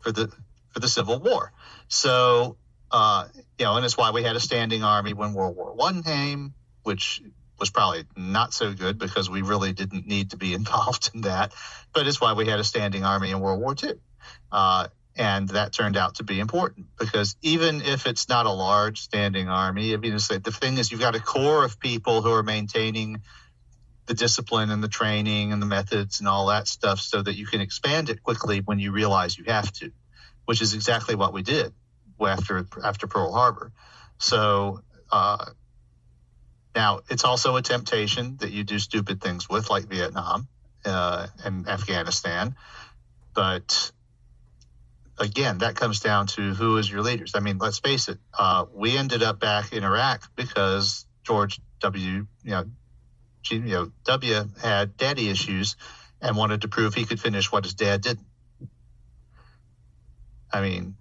for 0.00 0.10
the 0.10 0.32
for 0.70 0.80
the 0.80 0.88
Civil 0.88 1.20
War. 1.20 1.52
So 1.88 2.56
uh, 2.90 3.28
you 3.58 3.64
know, 3.64 3.76
and 3.76 3.84
it's 3.84 3.96
why 3.96 4.10
we 4.10 4.22
had 4.22 4.36
a 4.36 4.40
standing 4.40 4.82
army 4.82 5.12
when 5.12 5.34
World 5.34 5.56
War 5.56 5.72
One 5.74 6.02
came, 6.02 6.54
which 6.82 7.22
was 7.58 7.70
probably 7.70 8.04
not 8.16 8.52
so 8.52 8.72
good 8.72 8.98
because 8.98 9.28
we 9.28 9.42
really 9.42 9.72
didn't 9.72 10.06
need 10.06 10.30
to 10.30 10.36
be 10.36 10.54
involved 10.60 11.10
in 11.14 11.22
that. 11.22 11.52
But 11.92 12.06
it's 12.06 12.20
why 12.20 12.34
we 12.34 12.46
had 12.46 12.60
a 12.60 12.64
standing 12.64 13.04
army 13.04 13.30
in 13.30 13.40
World 13.40 13.60
War 13.60 13.74
II. 13.82 13.94
Uh, 14.50 14.88
and 15.16 15.48
that 15.48 15.72
turned 15.72 15.96
out 15.96 16.16
to 16.16 16.22
be 16.22 16.38
important 16.38 16.86
because 16.96 17.34
even 17.42 17.82
if 17.82 18.06
it's 18.06 18.28
not 18.28 18.46
a 18.46 18.52
large 18.52 19.00
standing 19.00 19.48
army, 19.48 19.92
I 19.92 19.96
mean, 19.96 20.12
the 20.12 20.56
thing 20.60 20.78
is 20.78 20.92
you've 20.92 21.00
got 21.00 21.16
a 21.16 21.20
core 21.20 21.64
of 21.64 21.80
people 21.80 22.22
who 22.22 22.32
are 22.32 22.44
maintaining 22.44 23.20
the 24.06 24.14
discipline 24.14 24.70
and 24.70 24.82
the 24.82 24.88
training 24.88 25.52
and 25.52 25.60
the 25.60 25.66
methods 25.66 26.20
and 26.20 26.28
all 26.28 26.46
that 26.46 26.68
stuff 26.68 27.00
so 27.00 27.20
that 27.20 27.34
you 27.34 27.46
can 27.46 27.60
expand 27.60 28.10
it 28.10 28.22
quickly 28.22 28.60
when 28.60 28.78
you 28.78 28.92
realize 28.92 29.36
you 29.36 29.44
have 29.48 29.70
to, 29.72 29.90
which 30.46 30.62
is 30.62 30.74
exactly 30.74 31.16
what 31.16 31.32
we 31.32 31.42
did 31.42 31.74
after 32.26 32.66
after 32.82 33.06
Pearl 33.06 33.32
Harbor. 33.32 33.72
So 34.18 34.82
uh, 35.10 35.44
now, 36.74 37.00
it's 37.08 37.24
also 37.24 37.56
a 37.56 37.62
temptation 37.62 38.36
that 38.40 38.50
you 38.50 38.64
do 38.64 38.78
stupid 38.78 39.20
things 39.20 39.48
with, 39.48 39.70
like 39.70 39.86
Vietnam 39.86 40.48
uh, 40.84 41.26
and 41.44 41.68
Afghanistan. 41.68 42.54
But 43.34 43.90
again, 45.18 45.58
that 45.58 45.74
comes 45.74 46.00
down 46.00 46.26
to 46.28 46.54
who 46.54 46.76
is 46.76 46.90
your 46.90 47.02
leaders. 47.02 47.32
I 47.34 47.40
mean, 47.40 47.58
let's 47.58 47.78
face 47.78 48.08
it, 48.08 48.18
uh, 48.38 48.66
we 48.72 48.96
ended 48.96 49.22
up 49.22 49.40
back 49.40 49.72
in 49.72 49.84
Iraq 49.84 50.22
because 50.36 51.06
George 51.24 51.60
W. 51.80 52.26
You 52.42 52.50
know, 52.50 52.64
G, 53.42 53.56
you 53.56 53.60
know, 53.60 53.92
W. 54.04 54.48
had 54.62 54.96
daddy 54.96 55.30
issues 55.30 55.76
and 56.20 56.36
wanted 56.36 56.62
to 56.62 56.68
prove 56.68 56.94
he 56.94 57.04
could 57.04 57.20
finish 57.20 57.50
what 57.50 57.64
his 57.64 57.74
dad 57.74 58.02
didn't. 58.02 58.26
I 60.52 60.62
mean, 60.62 60.96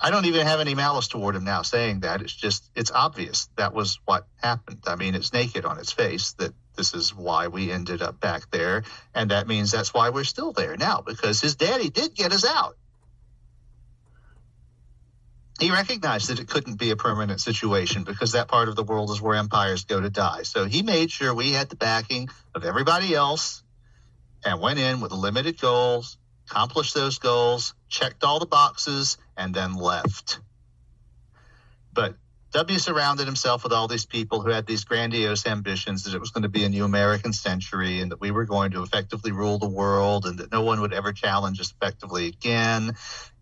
I 0.00 0.10
don't 0.10 0.26
even 0.26 0.46
have 0.46 0.60
any 0.60 0.74
malice 0.74 1.08
toward 1.08 1.36
him 1.36 1.44
now 1.44 1.62
saying 1.62 2.00
that. 2.00 2.20
It's 2.20 2.34
just, 2.34 2.70
it's 2.74 2.90
obvious 2.90 3.48
that 3.56 3.72
was 3.72 3.98
what 4.04 4.26
happened. 4.36 4.82
I 4.86 4.96
mean, 4.96 5.14
it's 5.14 5.32
naked 5.32 5.64
on 5.64 5.78
its 5.78 5.92
face 5.92 6.32
that 6.34 6.52
this 6.76 6.92
is 6.92 7.14
why 7.14 7.48
we 7.48 7.72
ended 7.72 8.02
up 8.02 8.20
back 8.20 8.50
there. 8.50 8.82
And 9.14 9.30
that 9.30 9.48
means 9.48 9.70
that's 9.70 9.94
why 9.94 10.10
we're 10.10 10.24
still 10.24 10.52
there 10.52 10.76
now 10.76 11.00
because 11.00 11.40
his 11.40 11.56
daddy 11.56 11.88
did 11.88 12.14
get 12.14 12.32
us 12.32 12.44
out. 12.44 12.76
He 15.58 15.70
recognized 15.70 16.28
that 16.28 16.38
it 16.38 16.48
couldn't 16.48 16.78
be 16.78 16.90
a 16.90 16.96
permanent 16.96 17.40
situation 17.40 18.04
because 18.04 18.32
that 18.32 18.48
part 18.48 18.68
of 18.68 18.76
the 18.76 18.84
world 18.84 19.10
is 19.10 19.22
where 19.22 19.36
empires 19.36 19.86
go 19.86 19.98
to 19.98 20.10
die. 20.10 20.42
So 20.42 20.66
he 20.66 20.82
made 20.82 21.10
sure 21.10 21.34
we 21.34 21.52
had 21.52 21.70
the 21.70 21.76
backing 21.76 22.28
of 22.54 22.64
everybody 22.64 23.14
else 23.14 23.62
and 24.44 24.60
went 24.60 24.78
in 24.78 25.00
with 25.00 25.12
limited 25.12 25.58
goals, 25.58 26.18
accomplished 26.50 26.94
those 26.94 27.18
goals, 27.18 27.74
checked 27.88 28.22
all 28.22 28.38
the 28.38 28.46
boxes, 28.46 29.16
and 29.36 29.54
then 29.54 29.74
left. 29.74 30.40
But 31.92 32.16
W 32.52 32.78
surrounded 32.78 33.26
himself 33.26 33.64
with 33.64 33.72
all 33.72 33.88
these 33.88 34.06
people 34.06 34.40
who 34.40 34.50
had 34.50 34.66
these 34.66 34.84
grandiose 34.84 35.46
ambitions 35.46 36.04
that 36.04 36.14
it 36.14 36.20
was 36.20 36.30
going 36.30 36.44
to 36.44 36.48
be 36.48 36.64
a 36.64 36.68
new 36.68 36.84
American 36.84 37.32
century 37.32 38.00
and 38.00 38.12
that 38.12 38.20
we 38.20 38.30
were 38.30 38.44
going 38.44 38.70
to 38.70 38.82
effectively 38.82 39.32
rule 39.32 39.58
the 39.58 39.68
world 39.68 40.24
and 40.24 40.38
that 40.38 40.50
no 40.50 40.62
one 40.62 40.80
would 40.80 40.94
ever 40.94 41.12
challenge 41.12 41.60
us 41.60 41.72
effectively 41.72 42.28
again. 42.28 42.94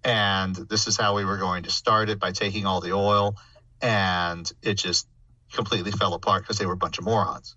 And 0.03 0.55
this 0.57 0.89
is 0.89 0.97
how 0.97 1.15
we 1.15 1.25
were 1.25 1.39
going 1.39 1.65
to 1.65 1.71
start 1.71 2.09
it 2.09 2.19
by 2.19 2.33
taking 2.33 2.67
all 2.67 2.81
the 2.81 2.93
oil. 2.93 3.37
And 3.81 4.51
it 4.63 4.75
just 4.75 5.07
completely 5.53 5.93
fell 5.93 6.15
apart 6.15 6.43
because 6.43 6.59
they 6.59 6.67
were 6.67 6.73
a 6.73 6.77
bunch 6.77 6.99
of 6.99 7.05
morons. 7.05 7.57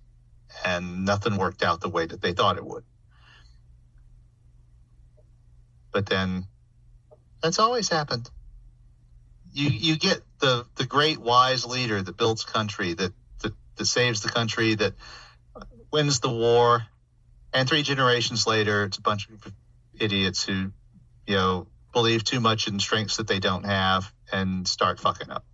And 0.66 1.06
nothing 1.06 1.38
worked 1.38 1.64
out 1.64 1.82
the 1.82 1.90
way 1.90 2.06
that 2.06 2.22
they 2.22 2.34
thought 2.34 2.58
it 2.58 2.66
would. 2.66 2.84
But 5.92 6.06
then 6.06 6.46
that's 7.42 7.60
always 7.60 7.90
happened. 7.90 8.30
You 9.54 9.70
you 9.70 9.98
get 9.98 10.22
the 10.40 10.66
the 10.76 10.86
great 10.86 11.20
wise 11.20 11.66
leader 11.66 12.02
that 12.02 12.18
builds 12.18 12.44
country 12.44 12.94
that 12.94 13.14
that, 13.42 13.54
that 13.76 13.86
saves 13.86 14.22
the 14.22 14.30
country 14.30 14.76
that 14.76 14.94
wins 15.92 16.20
the 16.20 16.30
war. 16.30 16.86
And 17.54 17.68
three 17.68 17.82
generations 17.82 18.46
later 18.46 18.84
it's 18.84 18.98
a 18.98 19.02
bunch 19.02 19.30
of 19.30 19.54
idiots 20.00 20.44
who 20.44 20.72
you 21.26 21.36
know 21.36 21.68
believe 21.94 22.24
too 22.24 22.40
much 22.40 22.68
in 22.68 22.80
strengths 22.80 23.18
that 23.18 23.28
they 23.28 23.40
don't 23.40 23.64
have 23.64 24.12
and 24.32 24.68
start 24.68 25.00
fucking 25.00 25.32
up. 25.32 25.46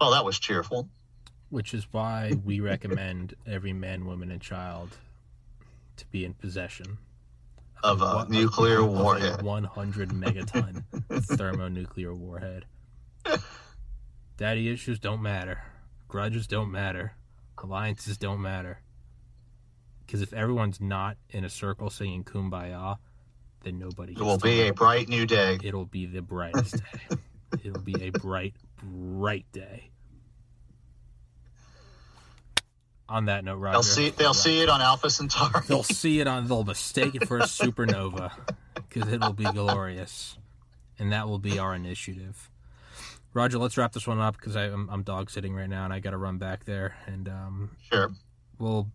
Well 0.00 0.12
that 0.12 0.24
was 0.24 0.38
cheerful. 0.38 0.88
Which 1.50 1.74
is 1.74 1.86
why 1.92 2.32
we 2.44 2.58
recommend 2.58 3.34
every 3.46 3.72
man 3.72 4.06
woman 4.06 4.32
and 4.32 4.40
child 4.40 4.96
to 5.96 6.06
be 6.06 6.24
in 6.24 6.34
possession 6.34 6.98
of 7.84 8.00
a 8.02 8.04
What- 8.16 8.30
nuclear 8.30 8.80
of 8.80 8.88
warhead 8.90 9.42
100 9.42 10.08
megaton 10.10 10.82
thermonuclear 11.36 12.14
warhead. 12.14 12.64
Daddy 14.36 14.68
issues 14.68 14.98
don't 14.98 15.22
matter. 15.22 15.62
Grudges 16.08 16.46
don't 16.46 16.70
matter. 16.70 17.14
Alliances 17.58 18.16
don't 18.18 18.40
matter. 18.42 18.80
Because 20.04 20.22
if 20.22 20.32
everyone's 20.32 20.80
not 20.80 21.16
in 21.30 21.44
a 21.44 21.50
circle 21.50 21.88
singing 21.90 22.24
kumbaya, 22.24 22.96
then 23.62 23.78
nobody 23.78 24.12
it 24.12 24.18
will 24.20 24.38
be 24.38 24.68
a 24.68 24.72
bright 24.74 25.08
new 25.08 25.24
day 25.26 25.58
It'll 25.62 25.86
be 25.86 26.04
the 26.06 26.20
brightest 26.20 26.76
day. 26.76 27.16
It'll 27.64 27.80
be 27.80 27.94
a 28.02 28.10
bright, 28.10 28.54
bright 28.82 29.46
day. 29.52 29.90
On 33.08 33.26
that 33.26 33.44
note, 33.44 33.56
Roger. 33.56 33.72
they'll 33.74 33.82
see 33.82 34.10
they'll 34.10 34.32
see 34.34 34.60
it 34.62 34.68
on 34.70 34.80
alpha 34.80 35.10
centauri 35.10 35.62
They'll 35.66 35.82
see 35.82 36.20
it 36.20 36.26
on. 36.26 36.46
They'll 36.46 36.64
mistake 36.64 37.14
it 37.14 37.28
for 37.28 37.38
a 37.38 37.42
supernova 37.42 38.30
because 38.74 39.12
it'll 39.12 39.34
be 39.34 39.44
glorious, 39.44 40.38
and 40.98 41.12
that 41.12 41.28
will 41.28 41.38
be 41.38 41.58
our 41.58 41.74
initiative. 41.74 42.50
Roger, 43.34 43.58
let's 43.58 43.76
wrap 43.76 43.92
this 43.92 44.06
one 44.06 44.20
up 44.20 44.36
because 44.38 44.56
I'm 44.56 44.88
I'm 44.90 45.02
dog 45.02 45.30
sitting 45.30 45.54
right 45.54 45.68
now 45.68 45.84
and 45.84 45.92
I 45.92 46.00
got 46.00 46.10
to 46.10 46.16
run 46.16 46.38
back 46.38 46.64
there, 46.64 46.96
and 47.06 47.28
um, 47.28 47.70
sure 47.90 48.10
we'll. 48.58 48.88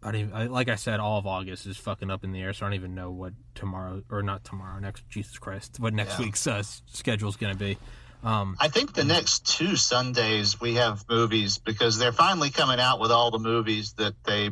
I 0.00 0.12
don't 0.12 0.20
even, 0.20 0.32
I, 0.32 0.46
like 0.46 0.68
I 0.68 0.76
said, 0.76 1.00
all 1.00 1.18
of 1.18 1.26
August 1.26 1.66
is 1.66 1.76
fucking 1.76 2.08
up 2.08 2.22
in 2.22 2.30
the 2.30 2.40
air, 2.40 2.52
so 2.52 2.64
I 2.64 2.68
don't 2.68 2.76
even 2.76 2.94
know 2.94 3.10
what 3.10 3.32
tomorrow 3.56 4.04
or 4.08 4.22
not 4.22 4.44
tomorrow, 4.44 4.78
next 4.78 5.08
Jesus 5.08 5.38
Christ, 5.38 5.80
what 5.80 5.92
next 5.92 6.18
Yeah. 6.20 6.26
week's 6.26 6.46
uh, 6.46 6.62
schedule 6.62 7.28
is 7.28 7.36
going 7.36 7.52
to 7.52 7.58
be. 7.58 7.76
Um, 8.22 8.56
I 8.60 8.68
think 8.68 8.94
the 8.94 9.04
next 9.04 9.46
two 9.46 9.76
Sundays 9.76 10.60
we 10.60 10.74
have 10.74 11.04
movies 11.08 11.58
because 11.58 11.98
they're 11.98 12.12
finally 12.12 12.50
coming 12.50 12.80
out 12.80 12.98
with 13.00 13.10
all 13.12 13.30
the 13.30 13.38
movies 13.38 13.92
that 13.94 14.14
they 14.24 14.50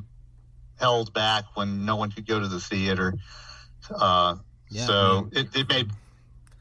held 0.78 1.12
back 1.12 1.44
when 1.54 1.84
no 1.84 1.96
one 1.96 2.10
could 2.12 2.26
go 2.26 2.38
to 2.38 2.48
the 2.48 2.60
theater. 2.60 3.14
Uh, 3.90 4.36
Yeah, 4.70 4.82
I 4.82 4.86
so 4.86 5.20
mean- 5.22 5.30
it, 5.32 5.56
it 5.56 5.68
may 5.68 5.84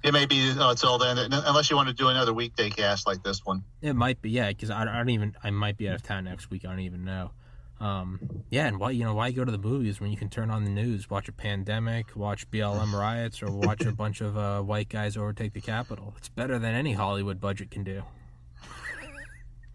it 0.04 0.14
may 0.14 0.26
be 0.28 0.52
uh, 0.52 0.70
until 0.70 1.00
then, 1.00 1.18
unless 1.18 1.70
you 1.72 1.76
want 1.76 1.90
to 1.90 1.94
do 1.96 2.10
another 2.10 2.32
weekday 2.34 2.70
cast 2.70 3.08
like 3.08 3.24
this 3.24 3.44
one. 3.44 3.64
It 3.82 3.96
might 3.96 4.22
be, 4.22 4.30
yeah, 4.30 4.50
because 4.50 4.70
I, 4.70 4.82
I 4.84 4.98
don't 4.98 5.10
even. 5.10 5.36
I 5.44 5.50
might 5.50 5.78
be 5.78 5.90
out 5.90 5.96
of 5.96 6.04
town 6.04 6.26
next 6.26 6.52
week. 6.52 6.64
I 6.64 6.70
don't 6.70 6.82
even 6.82 7.04
know. 7.06 7.32
Um, 7.80 8.20
yeah, 8.50 8.68
and 8.68 8.80
why 8.80 8.92
you 8.92 9.04
know 9.04 9.14
why 9.14 9.32
go 9.32 9.44
to 9.44 9.52
the 9.52 9.58
movies 9.58 10.00
when 10.00 10.10
you 10.12 10.18
can 10.18 10.30
turn 10.30 10.50
on 10.50 10.64
the 10.64 10.70
news, 10.70 11.10
watch 11.10 11.28
a 11.28 11.34
pandemic, 11.34 12.16
watch 12.16 12.50
BLM 12.50 12.94
riots, 12.98 13.44
or 13.44 13.52
watch 13.52 13.82
a 13.86 13.92
bunch 13.92 14.22
of 14.22 14.38
uh, 14.38 14.62
white 14.62 14.88
guys 14.90 15.18
overtake 15.18 15.54
the 15.54 15.62
Capitol? 15.62 16.14
It's 16.18 16.30
better 16.30 16.58
than 16.58 16.74
any 16.74 16.94
Hollywood 16.94 17.40
budget 17.42 17.70
can 17.72 17.84
do. 17.84 18.04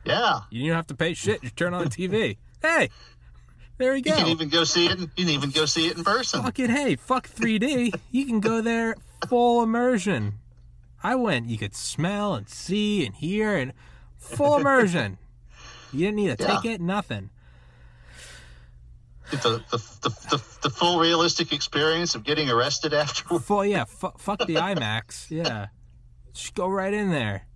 Yeah, 0.04 0.40
You 0.50 0.66
don't 0.68 0.76
have 0.76 0.86
to 0.86 0.94
pay 0.94 1.12
shit. 1.12 1.42
Just 1.42 1.56
turn 1.56 1.74
on 1.74 1.84
the 1.84 1.90
TV. 1.90 2.36
Hey, 2.62 2.90
there 3.78 3.96
you 3.96 4.02
go. 4.02 4.10
you 4.10 4.16
can 4.18 4.26
even 4.28 4.48
go 4.50 4.64
see 4.64 4.84
it. 4.84 4.92
In, 4.92 5.00
you 5.00 5.24
can 5.24 5.28
even 5.30 5.48
go 5.48 5.64
see 5.64 5.86
it 5.86 5.96
in 5.96 6.04
person. 6.04 6.42
Fucking 6.42 6.68
hey, 6.68 6.94
fuck 6.96 7.26
3D. 7.26 7.94
You 8.10 8.26
can 8.26 8.40
go 8.40 8.60
there 8.60 8.96
full 9.28 9.62
immersion. 9.62 10.34
I 11.02 11.14
went. 11.14 11.48
You 11.48 11.56
could 11.56 11.74
smell 11.74 12.34
and 12.34 12.46
see 12.50 13.06
and 13.06 13.14
hear 13.14 13.56
and 13.56 13.72
full 14.18 14.58
immersion. 14.58 15.16
You 15.90 16.00
didn't 16.00 16.16
need 16.16 16.28
a 16.32 16.36
Yeah. 16.38 16.56
ticket, 16.60 16.82
nothing. 16.82 17.30
The, 19.30 19.62
the, 19.70 19.78
the, 20.02 20.42
the, 20.62 20.70
full 20.70 20.98
realistic 20.98 21.52
experience 21.52 22.16
of 22.16 22.24
getting 22.24 22.50
arrested 22.50 22.92
afterwards. 22.92 23.44
Full, 23.44 23.64
yeah, 23.64 23.84
fu- 23.84 24.12
fuck 24.18 24.40
the 24.46 24.56
IMAX. 24.56 25.30
Yeah. 25.30 25.68
Just 26.32 26.54
go 26.54 26.68
right 26.68 26.92
in 26.92 27.10
there. 27.10 27.46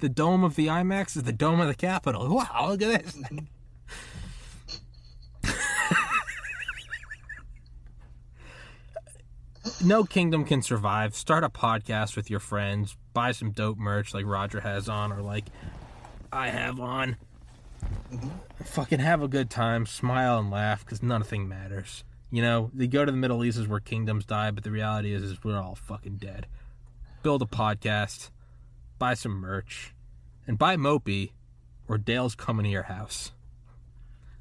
The 0.00 0.08
dome 0.08 0.44
of 0.44 0.54
the 0.54 0.66
IMAX 0.66 1.16
is 1.16 1.22
the 1.22 1.32
dome 1.32 1.60
of 1.60 1.68
the 1.68 1.74
Capitol. 1.74 2.28
Wow, 2.28 2.68
look 2.68 2.82
at 2.82 3.04
this. 3.04 3.16
no 9.84 10.04
kingdom 10.04 10.44
can 10.44 10.62
survive. 10.62 11.14
Start 11.14 11.44
a 11.44 11.48
podcast 11.48 12.16
with 12.16 12.30
your 12.30 12.40
friends. 12.40 12.96
Buy 13.12 13.32
some 13.32 13.52
dope 13.52 13.78
merch 13.78 14.14
like 14.14 14.26
Roger 14.26 14.60
has 14.60 14.88
on 14.88 15.12
or 15.12 15.22
like 15.22 15.44
I 16.32 16.48
have 16.48 16.80
on. 16.80 17.16
Fucking 18.64 19.00
have 19.00 19.22
a 19.22 19.28
good 19.28 19.50
time. 19.50 19.86
Smile 19.86 20.38
and 20.38 20.50
laugh 20.50 20.84
because 20.84 21.02
nothing 21.02 21.48
matters. 21.48 22.04
You 22.30 22.42
know, 22.42 22.70
they 22.72 22.86
go 22.86 23.04
to 23.04 23.12
the 23.12 23.18
Middle 23.18 23.44
East 23.44 23.58
is 23.58 23.68
where 23.68 23.80
kingdoms 23.80 24.24
die, 24.24 24.50
but 24.50 24.64
the 24.64 24.70
reality 24.70 25.12
is, 25.12 25.22
is 25.22 25.44
we're 25.44 25.58
all 25.58 25.74
fucking 25.74 26.16
dead. 26.16 26.46
Build 27.22 27.42
a 27.42 27.46
podcast, 27.46 28.30
buy 28.98 29.14
some 29.14 29.32
merch, 29.32 29.94
and 30.46 30.58
buy 30.58 30.76
Mopey, 30.76 31.32
or 31.88 31.98
Dale's 31.98 32.34
coming 32.34 32.64
to 32.64 32.70
your 32.70 32.84
house. 32.84 33.32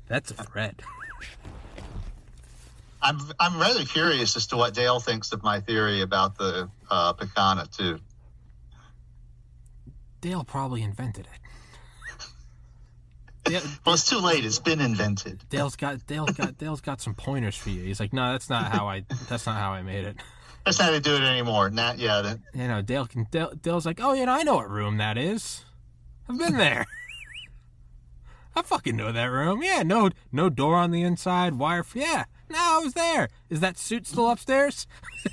That's 0.07 0.31
a 0.31 0.35
threat. 0.35 0.81
I'm 3.01 3.17
I'm 3.39 3.59
rather 3.59 3.83
curious 3.83 4.35
as 4.35 4.47
to 4.47 4.57
what 4.57 4.73
Dale 4.73 4.99
thinks 4.99 5.31
of 5.31 5.43
my 5.43 5.59
theory 5.59 6.01
about 6.01 6.37
the 6.37 6.69
uh, 6.89 7.13
Picana 7.13 7.69
too. 7.75 7.99
Dale 10.21 10.43
probably 10.43 10.83
invented 10.83 11.25
it. 11.25 11.40
Dale, 13.43 13.61
Well, 13.85 13.95
it's 13.95 14.07
too 14.07 14.19
late. 14.19 14.45
It's 14.45 14.59
been 14.59 14.79
invented. 14.79 15.43
Dale's 15.49 15.75
got 15.75 16.05
Dale's 16.05 16.31
got 16.31 16.57
Dale's 16.57 16.81
got 16.81 17.01
some 17.01 17.15
pointers 17.15 17.55
for 17.55 17.69
you. 17.69 17.83
He's 17.83 17.99
like, 17.99 18.13
no, 18.13 18.31
that's 18.31 18.49
not 18.49 18.71
how 18.71 18.87
I 18.87 19.03
that's 19.29 19.45
not 19.45 19.57
how 19.57 19.71
I 19.71 19.81
made 19.81 20.05
it. 20.05 20.17
That's 20.65 20.77
not 20.77 20.85
how 20.85 20.91
they 20.91 20.99
do 20.99 21.15
it 21.15 21.23
anymore. 21.23 21.69
Not 21.69 21.97
yet. 21.97 22.37
You 22.53 22.67
know, 22.67 22.81
Dale 22.81 23.07
can 23.07 23.27
Dale, 23.31 23.51
Dale's 23.61 23.85
like, 23.85 23.99
oh, 24.01 24.13
you 24.13 24.25
know, 24.25 24.33
I 24.33 24.43
know 24.43 24.55
what 24.55 24.69
room 24.69 24.97
that 24.97 25.17
is. 25.17 25.65
I've 26.29 26.37
been 26.37 26.57
there. 26.57 26.85
I 28.55 28.61
fucking 28.61 28.95
know 28.95 29.11
that 29.11 29.25
room. 29.25 29.63
Yeah, 29.63 29.81
no, 29.83 30.09
no 30.31 30.49
door 30.49 30.75
on 30.75 30.91
the 30.91 31.01
inside. 31.01 31.55
Wire. 31.55 31.85
Yeah, 31.95 32.25
no, 32.49 32.57
I 32.59 32.79
was 32.83 32.93
there. 32.93 33.29
Is 33.49 33.61
that 33.61 33.77
suit 33.77 34.05
still 34.05 34.29
upstairs? 34.29 34.87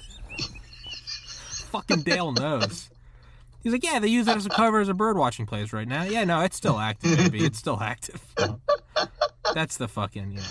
fucking 1.71 2.03
Dale 2.03 2.33
knows. 2.33 2.91
He's 3.63 3.73
like, 3.73 3.85
yeah, 3.85 3.99
they 3.99 4.09
use 4.09 4.29
it 4.29 4.37
as 4.37 4.47
a 4.47 4.51
cover 4.51 4.81
as 4.81 4.89
a 4.89 4.95
bird 4.95 5.17
watching 5.19 5.45
place 5.47 5.73
right 5.73 5.87
now. 5.89 6.05
Yeah, 6.05 6.25
no, 6.25 6.41
it's 6.43 6.57
still 6.57 6.79
active, 6.79 7.17
baby. 7.17 7.45
It's 7.45 7.59
still 7.59 7.81
active. 7.81 8.23
That's 9.55 9.77
the 9.77 9.89
fucking 9.89 10.33
yeah. 10.33 10.43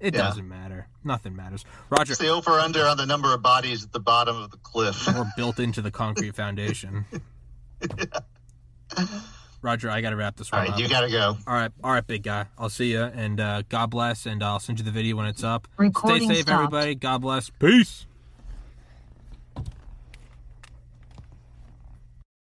It 0.00 0.14
Yeah. 0.14 0.22
doesn't 0.22 0.48
matter. 0.48 0.86
Nothing 1.02 1.34
matters. 1.34 1.64
Roger, 1.90 2.12
It's 2.12 2.20
the 2.20 2.28
over 2.28 2.52
under 2.52 2.84
on 2.86 2.96
the 2.96 3.06
number 3.06 3.32
of 3.34 3.42
bodies 3.42 3.84
at 3.84 3.92
the 3.92 4.00
bottom 4.00 4.36
of 4.36 4.50
the 4.50 4.58
cliff. 4.58 5.08
or 5.16 5.26
built 5.36 5.58
into 5.58 5.82
the 5.82 5.90
concrete 5.90 6.34
foundation. 6.34 7.04
Roger, 9.62 9.88
I 9.90 10.02
got 10.02 10.10
to 10.10 10.16
wrap 10.16 10.36
this 10.36 10.52
one 10.52 10.60
right, 10.62 10.70
up. 10.70 10.78
you 10.78 10.88
got 10.88 11.00
to 11.00 11.10
go. 11.10 11.38
all 11.46 11.54
right, 11.54 11.70
all 11.82 11.90
right, 11.90 12.06
big 12.06 12.22
guy. 12.22 12.46
I'll 12.58 12.68
see 12.68 12.92
you, 12.92 13.00
and 13.02 13.40
uh, 13.40 13.62
God 13.70 13.86
bless, 13.88 14.26
and 14.26 14.42
I'll 14.42 14.60
send 14.60 14.78
you 14.78 14.84
the 14.84 14.90
video 14.90 15.16
when 15.16 15.24
it's 15.26 15.42
up. 15.42 15.66
Recording 15.78 16.26
Stay 16.26 16.34
safe, 16.34 16.42
stopped. 16.42 16.54
everybody. 16.64 16.94
God 16.94 17.22
bless. 17.22 17.48
Peace. 17.48 18.04